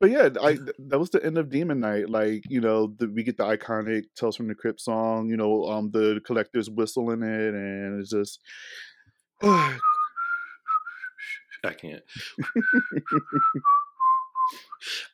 but 0.00 0.10
yeah, 0.10 0.28
I 0.40 0.58
that 0.78 0.98
was 0.98 1.10
the 1.10 1.24
end 1.24 1.38
of 1.38 1.50
Demon 1.50 1.80
Knight. 1.80 2.08
Like 2.08 2.44
you 2.48 2.60
know, 2.60 2.94
the, 2.98 3.08
we 3.08 3.24
get 3.24 3.36
the 3.36 3.44
iconic 3.44 4.04
"Tales 4.14 4.36
from 4.36 4.48
the 4.48 4.54
Crypt 4.54 4.80
song. 4.80 5.28
You 5.28 5.36
know, 5.36 5.64
um, 5.64 5.90
the 5.90 6.20
collector's 6.24 6.70
whistle 6.70 7.10
in 7.10 7.22
it, 7.22 7.54
and 7.54 8.00
it's 8.00 8.10
just. 8.10 8.40
I 9.42 9.78
can't. 11.76 12.02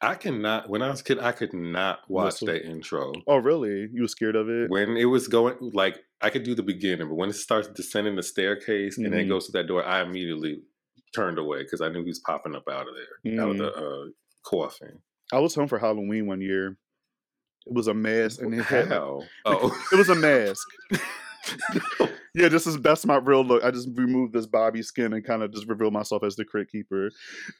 I 0.01 0.14
cannot. 0.14 0.68
When 0.68 0.82
I 0.82 0.90
was 0.90 1.01
a 1.01 1.05
kid, 1.05 1.18
I 1.18 1.32
could 1.32 1.52
not 1.55 2.01
watch 2.09 2.40
that 2.40 2.64
intro. 2.66 3.12
oh, 3.26 3.36
really? 3.38 3.88
You 3.92 4.02
were 4.02 4.09
scared 4.09 4.36
of 4.36 4.48
it? 4.48 4.70
When 4.70 4.96
it 4.96 5.06
was 5.06 5.26
going, 5.28 5.56
like 5.72 6.01
I 6.20 6.30
could 6.30 6.42
do 6.44 6.55
the 6.55 6.62
beginning, 6.62 7.09
but 7.09 7.14
when 7.14 7.30
it 7.30 7.34
starts 7.34 7.68
descending 7.68 8.14
the 8.16 8.22
staircase 8.22 8.98
and 8.98 9.12
then 9.12 9.26
Mhm. 9.26 9.28
goes 9.30 9.46
to 9.46 9.52
that 9.52 9.66
door, 9.66 9.82
I 9.84 10.02
immediately 10.02 10.62
turned 11.14 11.38
away 11.38 11.62
because 11.62 11.80
I 11.80 11.88
knew 11.88 12.02
he 12.02 12.09
was 12.10 12.18
popping 12.20 12.55
up 12.55 12.68
out 12.70 12.86
of 12.88 12.94
there, 12.94 13.40
out 13.40 13.51
of 13.51 13.59
the 13.59 13.72
uh, 13.72 14.06
coffin. 14.44 15.01
I 15.32 15.38
was 15.40 15.55
home 15.55 15.68
for 15.68 15.78
Halloween 15.78 16.26
one 16.26 16.40
year. 16.40 16.76
It 17.66 17.72
was 17.72 17.86
a 17.88 17.94
mask, 17.94 18.42
and 18.42 18.52
it 18.55 18.64
had 18.64 18.88
How? 18.88 19.22
Oh, 19.46 19.74
it 19.92 19.96
was 19.96 20.09
a 20.10 20.14
mask. 20.14 20.68
yeah, 22.35 22.48
this 22.48 22.66
is 22.66 22.78
that's 22.78 23.06
my 23.06 23.16
real 23.16 23.44
look. 23.44 23.65
I 23.65 23.70
just 23.70 23.89
removed 23.94 24.32
this 24.32 24.47
Bobby 24.47 24.82
skin 24.82 25.12
and 25.12 25.24
kind 25.24 25.43
of 25.43 25.52
just 25.52 25.69
revealed 25.69 25.93
myself 25.93 26.24
as 26.24 26.35
the 26.36 26.44
Crypt 26.44 26.73
Keeper. 26.73 27.11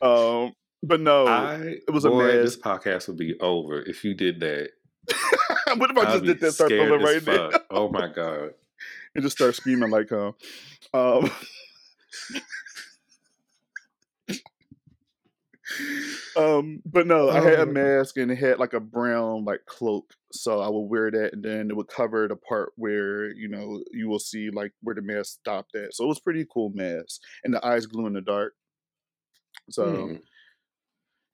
Um, 0.03 0.53
but 0.83 1.01
no, 1.01 1.27
I 1.27 1.77
it 1.87 1.93
was 1.93 2.05
a 2.05 2.11
boy, 2.11 2.27
mask. 2.27 2.37
This 2.37 2.57
podcast 2.57 3.09
would 3.09 3.17
be 3.17 3.39
over 3.41 3.81
if 3.83 4.05
you 4.05 4.15
did 4.15 4.41
that. 4.41 4.71
what 5.77 5.91
if 5.91 5.99
I 5.99 6.05
just 6.05 6.25
did 6.25 6.41
that 6.41 6.53
start 6.53 6.73
as 6.73 7.03
right 7.03 7.27
now. 7.27 7.51
Oh 7.71 7.89
my 7.91 8.09
god. 8.15 8.51
and 9.15 9.23
just 9.23 9.37
start 9.37 9.55
screaming 9.55 9.91
like 9.91 10.09
huh? 10.11 10.33
Um, 10.93 11.31
um, 16.37 16.83
but 16.85 17.07
no, 17.07 17.31
I 17.31 17.41
had 17.41 17.59
a 17.61 17.63
Oh. 17.63 17.67
mask 17.67 18.17
and 18.17 18.31
it 18.31 18.37
had 18.37 18.59
like 18.59 18.73
a 18.73 18.81
brown 18.81 19.45
like 19.45 19.65
cloak, 19.67 20.15
so 20.33 20.61
I 20.61 20.69
would 20.69 20.89
wear 20.91 21.11
that, 21.11 21.33
and 21.35 21.43
then 21.45 21.71
it 21.71 21.77
would 21.77 21.89
cover 21.89 22.27
the 22.29 22.37
part 22.37 22.73
where 22.77 23.31
you 23.33 23.49
know 23.49 23.83
you 23.93 24.09
will 24.09 24.19
see 24.19 24.51
like 24.51 24.73
where 24.83 24.95
the 24.95 25.03
mask 25.03 25.39
stopped 25.41 25.75
at. 25.77 25.95
So 25.95 26.05
it 26.05 26.09
was 26.09 26.21
pretty 26.21 26.47
cool 26.53 26.71
mask, 26.75 27.21
and 27.45 27.55
the 27.55 27.65
eyes 27.65 27.87
glue 27.87 28.07
in 28.07 28.13
the 28.15 28.21
dark. 28.21 28.55
So 29.71 29.85
Hmm. 30.09 30.17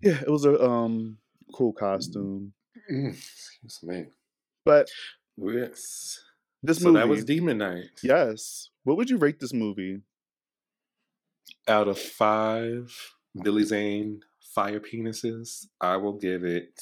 yeah, 0.02 0.20
it 0.20 0.28
was 0.30 0.44
a 0.44 0.60
um 0.62 1.18
cool 1.54 1.72
costume. 1.72 2.52
Mm, 2.90 3.08
Excuse 3.10 3.80
me. 3.82 4.06
But 4.64 4.88
Yes. 5.36 6.18
this 6.62 6.78
so 6.80 6.86
movie, 6.92 6.98
that 7.00 7.08
was 7.08 7.24
Demon 7.24 7.58
Knight. 7.58 7.90
yes. 8.02 8.70
What 8.84 8.96
would 8.96 9.10
you 9.10 9.16
rate 9.18 9.40
this 9.40 9.52
movie? 9.54 10.02
Out 11.68 11.88
of 11.88 11.98
five 11.98 12.94
Billy 13.42 13.64
Zane 13.64 14.20
fire 14.54 14.80
penises, 14.80 15.66
I 15.80 15.96
will 15.96 16.18
give 16.18 16.44
it. 16.44 16.80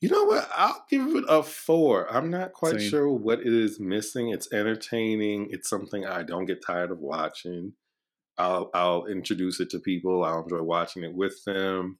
You 0.00 0.10
know 0.10 0.24
what? 0.24 0.48
I'll 0.54 0.84
give 0.90 1.06
it 1.16 1.24
a 1.28 1.42
four. 1.42 2.12
I'm 2.14 2.30
not 2.30 2.52
quite 2.52 2.78
Same. 2.80 2.90
sure 2.90 3.10
what 3.10 3.40
it 3.40 3.46
is 3.46 3.80
missing. 3.80 4.28
It's 4.28 4.52
entertaining. 4.52 5.48
It's 5.50 5.68
something 5.68 6.04
I 6.04 6.22
don't 6.22 6.44
get 6.44 6.64
tired 6.66 6.90
of 6.90 6.98
watching. 6.98 7.72
I'll 8.36 8.70
I'll 8.74 9.06
introduce 9.06 9.60
it 9.60 9.70
to 9.70 9.78
people. 9.78 10.24
I'll 10.24 10.42
enjoy 10.42 10.62
watching 10.62 11.04
it 11.04 11.14
with 11.14 11.42
them. 11.44 11.98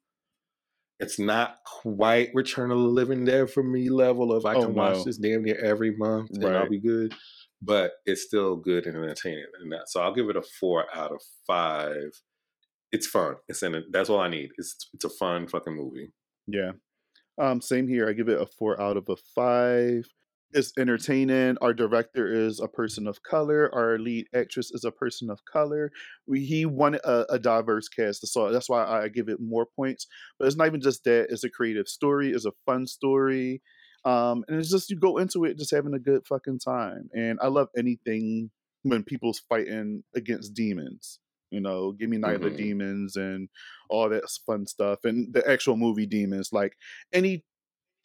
It's 1.01 1.19
not 1.19 1.57
quite 1.65 2.31
Return 2.35 2.71
of 2.71 2.79
the 2.79 2.85
Living 2.85 3.25
Dead 3.25 3.51
for 3.51 3.63
me 3.63 3.89
level 3.89 4.33
of 4.33 4.45
I 4.45 4.55
Oh, 4.55 4.67
can 4.67 4.75
watch 4.75 5.05
this 5.05 5.17
damn 5.17 5.43
near 5.43 5.59
every 5.59 5.97
month 5.97 6.31
and 6.33 6.45
I'll 6.57 6.69
be 6.69 6.81
good. 6.81 7.15
But 7.63 7.93
it's 8.05 8.23
still 8.23 8.57
good 8.57 8.87
and 8.87 8.97
entertaining. 8.97 9.47
And 9.63 9.73
that, 9.73 9.89
so 9.89 10.03
I'll 10.03 10.15
give 10.15 10.29
it 10.29 10.37
a 10.37 10.43
four 10.43 10.85
out 10.95 11.11
of 11.13 11.21
five. 11.47 12.11
It's 12.95 13.09
fun. 13.09 13.35
It's 13.49 13.61
in. 13.65 13.83
That's 13.91 14.09
all 14.09 14.21
I 14.21 14.29
need. 14.29 14.51
It's 14.57 14.89
it's 14.95 15.05
a 15.05 15.11
fun 15.11 15.49
fucking 15.49 15.75
movie. 15.75 16.13
Yeah. 16.47 16.73
Um, 17.41 17.61
same 17.61 17.89
here. 17.89 18.09
I 18.09 18.13
give 18.13 18.29
it 18.29 18.41
a 18.41 18.47
four 18.47 18.81
out 18.81 18.97
of 18.97 19.09
a 19.09 19.17
five. 19.35 20.05
It's 20.53 20.73
entertaining. 20.79 21.57
Our 21.61 21.75
director 21.75 22.33
is 22.33 22.61
a 22.61 22.69
person 22.69 23.09
of 23.09 23.25
color. 23.25 23.69
Our 23.75 23.99
lead 23.99 24.27
actress 24.33 24.71
is 24.71 24.85
a 24.85 24.93
person 24.93 25.29
of 25.29 25.41
color. 25.45 25.91
We, 26.29 26.45
he 26.45 26.67
wanted 26.67 27.01
a, 27.01 27.27
a 27.35 27.39
diverse 27.41 27.89
cast, 27.89 28.25
so 28.29 28.53
that's 28.53 28.69
why 28.69 28.85
I 28.85 29.09
give 29.09 29.29
it 29.29 29.41
more 29.41 29.67
points. 29.75 30.07
But 30.39 30.47
it's 30.47 30.57
not 30.57 30.69
even 30.69 30.81
just 30.81 31.03
that. 31.03 31.27
It's 31.31 31.43
a 31.43 31.51
creative 31.51 31.89
story. 31.89 32.31
It's 32.31 32.47
a 32.47 32.53
fun 32.65 32.87
story, 32.87 33.61
um, 34.05 34.45
and 34.47 34.61
it's 34.61 34.71
just 34.71 34.89
you 34.89 35.01
go 35.01 35.19
into 35.19 35.45
it 35.45 35.59
just 35.59 35.75
having 35.75 35.95
a 35.95 35.99
good 35.99 36.23
fucking 36.29 36.61
time. 36.61 37.09
And 37.13 37.41
I 37.43 37.49
love 37.49 37.71
anything 37.77 38.53
when 38.85 39.03
people's 39.03 39.43
fighting 39.49 40.05
against 40.15 40.55
demons. 40.55 41.19
You 41.55 41.61
know, 41.61 41.93
give 41.93 42.11
me 42.11 42.19
Night 42.19 42.37
of 42.37 42.43
Mhm. 42.43 42.51
the 42.51 42.57
Demons 42.57 43.17
and 43.17 43.49
all 43.89 44.09
that 44.11 44.25
fun 44.47 44.67
stuff, 44.67 45.05
and 45.05 45.33
the 45.33 45.49
actual 45.49 45.77
movie 45.77 46.07
demons. 46.07 46.53
Like 46.53 46.77
any 47.13 47.45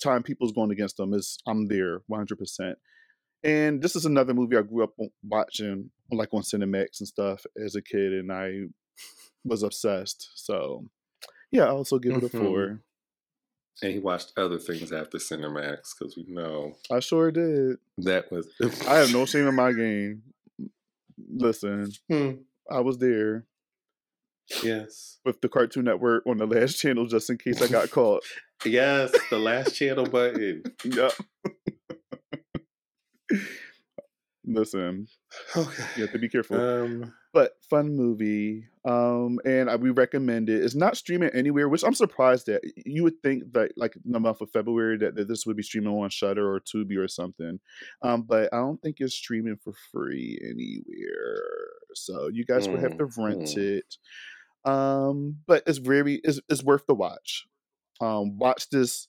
time 0.01 0.23
people's 0.23 0.53
going 0.53 0.71
against 0.71 0.97
them 0.97 1.13
is 1.13 1.39
I'm 1.47 1.67
there 1.67 2.01
100%. 2.07 2.77
And 3.43 3.81
this 3.81 3.95
is 3.95 4.05
another 4.05 4.33
movie 4.33 4.55
I 4.57 4.61
grew 4.61 4.83
up 4.83 4.93
watching 5.23 5.91
like 6.11 6.33
on 6.33 6.41
Cinemax 6.41 6.99
and 6.99 7.07
stuff 7.07 7.45
as 7.63 7.75
a 7.75 7.81
kid 7.81 8.13
and 8.13 8.31
I 8.31 8.67
was 9.45 9.63
obsessed. 9.63 10.29
So 10.35 10.85
yeah, 11.51 11.65
I 11.65 11.69
also 11.69 11.99
give 11.99 12.15
it 12.17 12.23
a 12.23 12.27
Mhm. 12.27 12.39
four. 12.39 12.81
And 13.81 13.93
he 13.93 13.99
watched 13.99 14.33
other 14.37 14.57
things 14.59 14.91
after 14.91 15.17
Cinemax 15.17 15.95
because 15.97 16.17
we 16.17 16.23
know 16.27 16.75
I 16.91 16.99
sure 16.99 17.31
did. 17.31 17.77
that 17.99 18.29
was. 18.31 18.47
I 18.87 18.95
have 18.97 19.11
no 19.13 19.25
shame 19.31 19.47
in 19.47 19.55
my 19.55 19.71
game. 19.71 20.23
Listen, 21.31 21.91
Hmm. 22.09 22.31
I 22.69 22.79
was 22.81 22.97
there 22.99 23.45
Yes. 24.63 25.19
with 25.25 25.41
the 25.41 25.49
Cartoon 25.49 25.85
Network 25.85 26.25
on 26.25 26.37
the 26.37 26.45
last 26.47 26.79
channel 26.79 27.05
just 27.05 27.29
in 27.29 27.37
case 27.37 27.61
I 27.61 27.67
got 27.67 27.89
caught. 27.91 28.23
Yes, 28.65 29.11
the 29.29 29.39
last 29.39 29.73
channel 29.73 30.05
button. 30.05 30.63
Yep. 30.83 31.13
Listen, 34.43 35.07
Okay. 35.55 35.83
you 35.95 36.01
have 36.03 36.11
to 36.11 36.19
be 36.19 36.27
careful. 36.27 36.59
Um, 36.59 37.13
but 37.33 37.51
fun 37.69 37.95
movie 37.95 38.65
um 38.85 39.39
and 39.45 39.69
I, 39.69 39.75
we 39.75 39.91
recommend 39.91 40.49
it 40.49 40.63
it's 40.63 40.75
not 40.75 40.97
streaming 40.97 41.29
anywhere 41.33 41.69
which 41.69 41.83
i'm 41.83 41.93
surprised 41.93 42.49
at 42.49 42.61
you 42.85 43.03
would 43.03 43.21
think 43.21 43.53
that 43.53 43.71
like 43.77 43.95
in 44.05 44.11
the 44.13 44.19
month 44.19 44.41
of 44.41 44.51
february 44.51 44.97
that, 44.97 45.15
that 45.15 45.27
this 45.27 45.45
would 45.45 45.57
be 45.57 45.63
streaming 45.63 45.93
on 45.93 46.09
Shudder 46.09 46.51
or 46.51 46.59
Tubi 46.61 46.97
or 46.97 47.07
something 47.07 47.59
um 48.03 48.23
but 48.23 48.49
i 48.53 48.57
don't 48.57 48.81
think 48.81 48.97
it's 48.99 49.13
streaming 49.15 49.57
for 49.63 49.73
free 49.91 50.39
anywhere 50.43 51.41
so 51.93 52.29
you 52.29 52.45
guys 52.45 52.69
would 52.71 52.81
have 52.81 52.95
to 52.97 53.07
rent 53.17 53.43
Mhm. 53.55 53.57
it 53.57 53.97
um 54.65 55.37
but 55.47 55.63
it's 55.67 55.79
very 55.79 56.21
it's, 56.23 56.39
it's 56.49 56.63
worth 56.63 56.85
the 56.87 56.95
watch 56.95 57.47
um 58.01 58.37
watch 58.37 58.69
this 58.69 59.08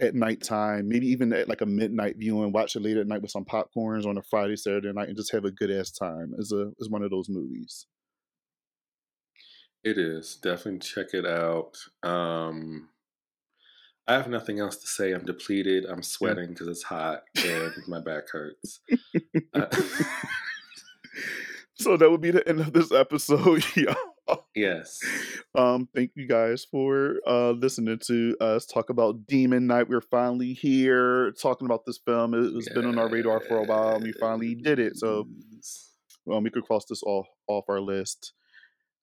at 0.00 0.14
nighttime, 0.14 0.88
maybe 0.88 1.06
even 1.08 1.32
at 1.32 1.48
like 1.48 1.60
a 1.62 1.66
midnight 1.66 2.16
viewing, 2.18 2.52
watch 2.52 2.76
it 2.76 2.82
late 2.82 2.96
at 2.96 3.06
night 3.06 3.22
with 3.22 3.30
some 3.30 3.44
popcorns 3.44 4.06
on 4.06 4.18
a 4.18 4.22
Friday, 4.22 4.56
Saturday 4.56 4.92
night, 4.92 5.08
and 5.08 5.16
just 5.16 5.32
have 5.32 5.44
a 5.44 5.50
good 5.50 5.70
ass 5.70 5.90
time. 5.90 6.32
Is 6.38 6.52
a 6.52 6.72
is 6.78 6.90
one 6.90 7.02
of 7.02 7.10
those 7.10 7.28
movies. 7.28 7.86
it 9.82 9.98
is 9.98 10.36
definitely 10.36 10.80
check 10.80 11.14
it 11.14 11.26
out. 11.26 11.76
Um, 12.02 12.88
I 14.06 14.14
have 14.14 14.28
nothing 14.28 14.58
else 14.58 14.76
to 14.78 14.86
say. 14.86 15.12
I'm 15.12 15.24
depleted. 15.24 15.84
I'm 15.86 16.02
sweating 16.02 16.48
because 16.50 16.68
it's 16.68 16.82
hot 16.82 17.22
and 17.44 17.72
my 17.88 18.00
back 18.00 18.28
hurts. 18.30 18.80
Uh, 19.54 19.66
So 21.74 21.96
that 21.96 22.10
would 22.10 22.20
be 22.20 22.30
the 22.30 22.46
end 22.46 22.60
of 22.60 22.72
this 22.72 22.92
episode, 22.92 23.64
y'all. 23.76 23.94
Yes. 24.54 24.98
Um, 25.54 25.88
thank 25.94 26.12
you 26.14 26.28
guys 26.28 26.64
for 26.70 27.16
uh 27.26 27.50
listening 27.50 27.98
to 28.06 28.36
us 28.40 28.66
talk 28.66 28.88
about 28.88 29.26
Demon 29.26 29.66
Knight. 29.66 29.88
We're 29.88 30.00
finally 30.00 30.52
here 30.52 31.32
talking 31.32 31.66
about 31.66 31.84
this 31.86 31.98
film. 31.98 32.34
It- 32.34 32.52
It's 32.54 32.68
been 32.72 32.86
on 32.86 32.98
our 32.98 33.08
radar 33.08 33.40
for 33.40 33.58
a 33.58 33.64
while, 33.64 33.96
and 33.96 34.04
we 34.04 34.12
finally 34.12 34.54
did 34.54 34.78
it. 34.78 34.96
So 34.96 35.26
Yes. 35.52 35.90
um, 36.30 36.44
we 36.44 36.50
could 36.50 36.64
cross 36.64 36.84
this 36.88 37.02
off 37.02 37.26
off 37.48 37.64
our 37.68 37.80
list. 37.80 38.32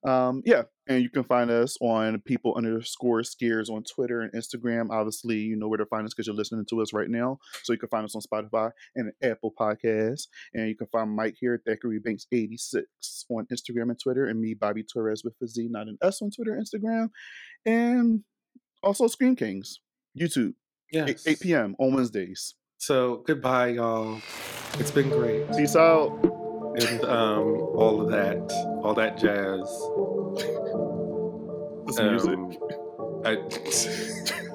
Um, 0.07 0.41
yeah, 0.45 0.63
and 0.87 1.01
you 1.03 1.09
can 1.09 1.23
find 1.23 1.51
us 1.51 1.77
on 1.81 2.19
people 2.21 2.55
underscore 2.55 3.23
scares 3.23 3.69
on 3.69 3.83
Twitter 3.83 4.21
and 4.21 4.31
Instagram. 4.33 4.89
Obviously, 4.89 5.37
you 5.37 5.55
know 5.57 5.67
where 5.67 5.77
to 5.77 5.85
find 5.85 6.05
us 6.05 6.13
because 6.13 6.27
you're 6.27 6.35
listening 6.35 6.65
to 6.69 6.81
us 6.81 6.93
right 6.93 7.09
now. 7.09 7.39
So 7.63 7.73
you 7.73 7.79
can 7.79 7.89
find 7.89 8.05
us 8.05 8.15
on 8.15 8.21
Spotify 8.21 8.71
and 8.95 9.11
Apple 9.21 9.53
Podcasts. 9.59 10.27
And 10.53 10.67
you 10.69 10.75
can 10.75 10.87
find 10.87 11.13
Mike 11.15 11.35
here 11.39 11.53
at 11.55 11.65
Thackery 11.65 11.99
Binx 11.99 12.25
86 12.31 12.85
on 13.29 13.45
Instagram 13.51 13.89
and 13.89 13.99
Twitter, 13.99 14.25
and 14.25 14.39
me, 14.39 14.53
Bobby 14.53 14.83
Torrez 14.83 15.23
with 15.23 15.33
a 15.43 15.47
Z, 15.47 15.67
not 15.69 15.87
an 15.87 15.97
S 16.01 16.21
on 16.21 16.31
Twitter 16.31 16.55
and 16.55 16.65
Instagram. 16.65 17.09
And 17.65 18.23
also 18.81 19.07
Scream 19.07 19.35
Kings, 19.35 19.79
YouTube, 20.17 20.53
Yes. 20.91 21.27
8, 21.27 21.31
8 21.33 21.39
p.m. 21.41 21.75
on 21.79 21.93
Wednesdays. 21.93 22.55
So 22.77 23.23
goodbye, 23.27 23.69
y'all. 23.69 24.21
It's 24.79 24.91
been 24.91 25.09
great. 25.09 25.51
Peace 25.51 25.75
out. 25.75 26.11
And 26.79 27.03
um, 27.05 27.47
all 27.75 28.01
of 28.01 28.11
that, 28.11 28.37
all 28.83 28.93
that 28.93 29.17
jazz. 29.17 29.67
This 31.87 31.99
music. 31.99 32.37
Um, 32.37 33.21
I, 33.25 33.37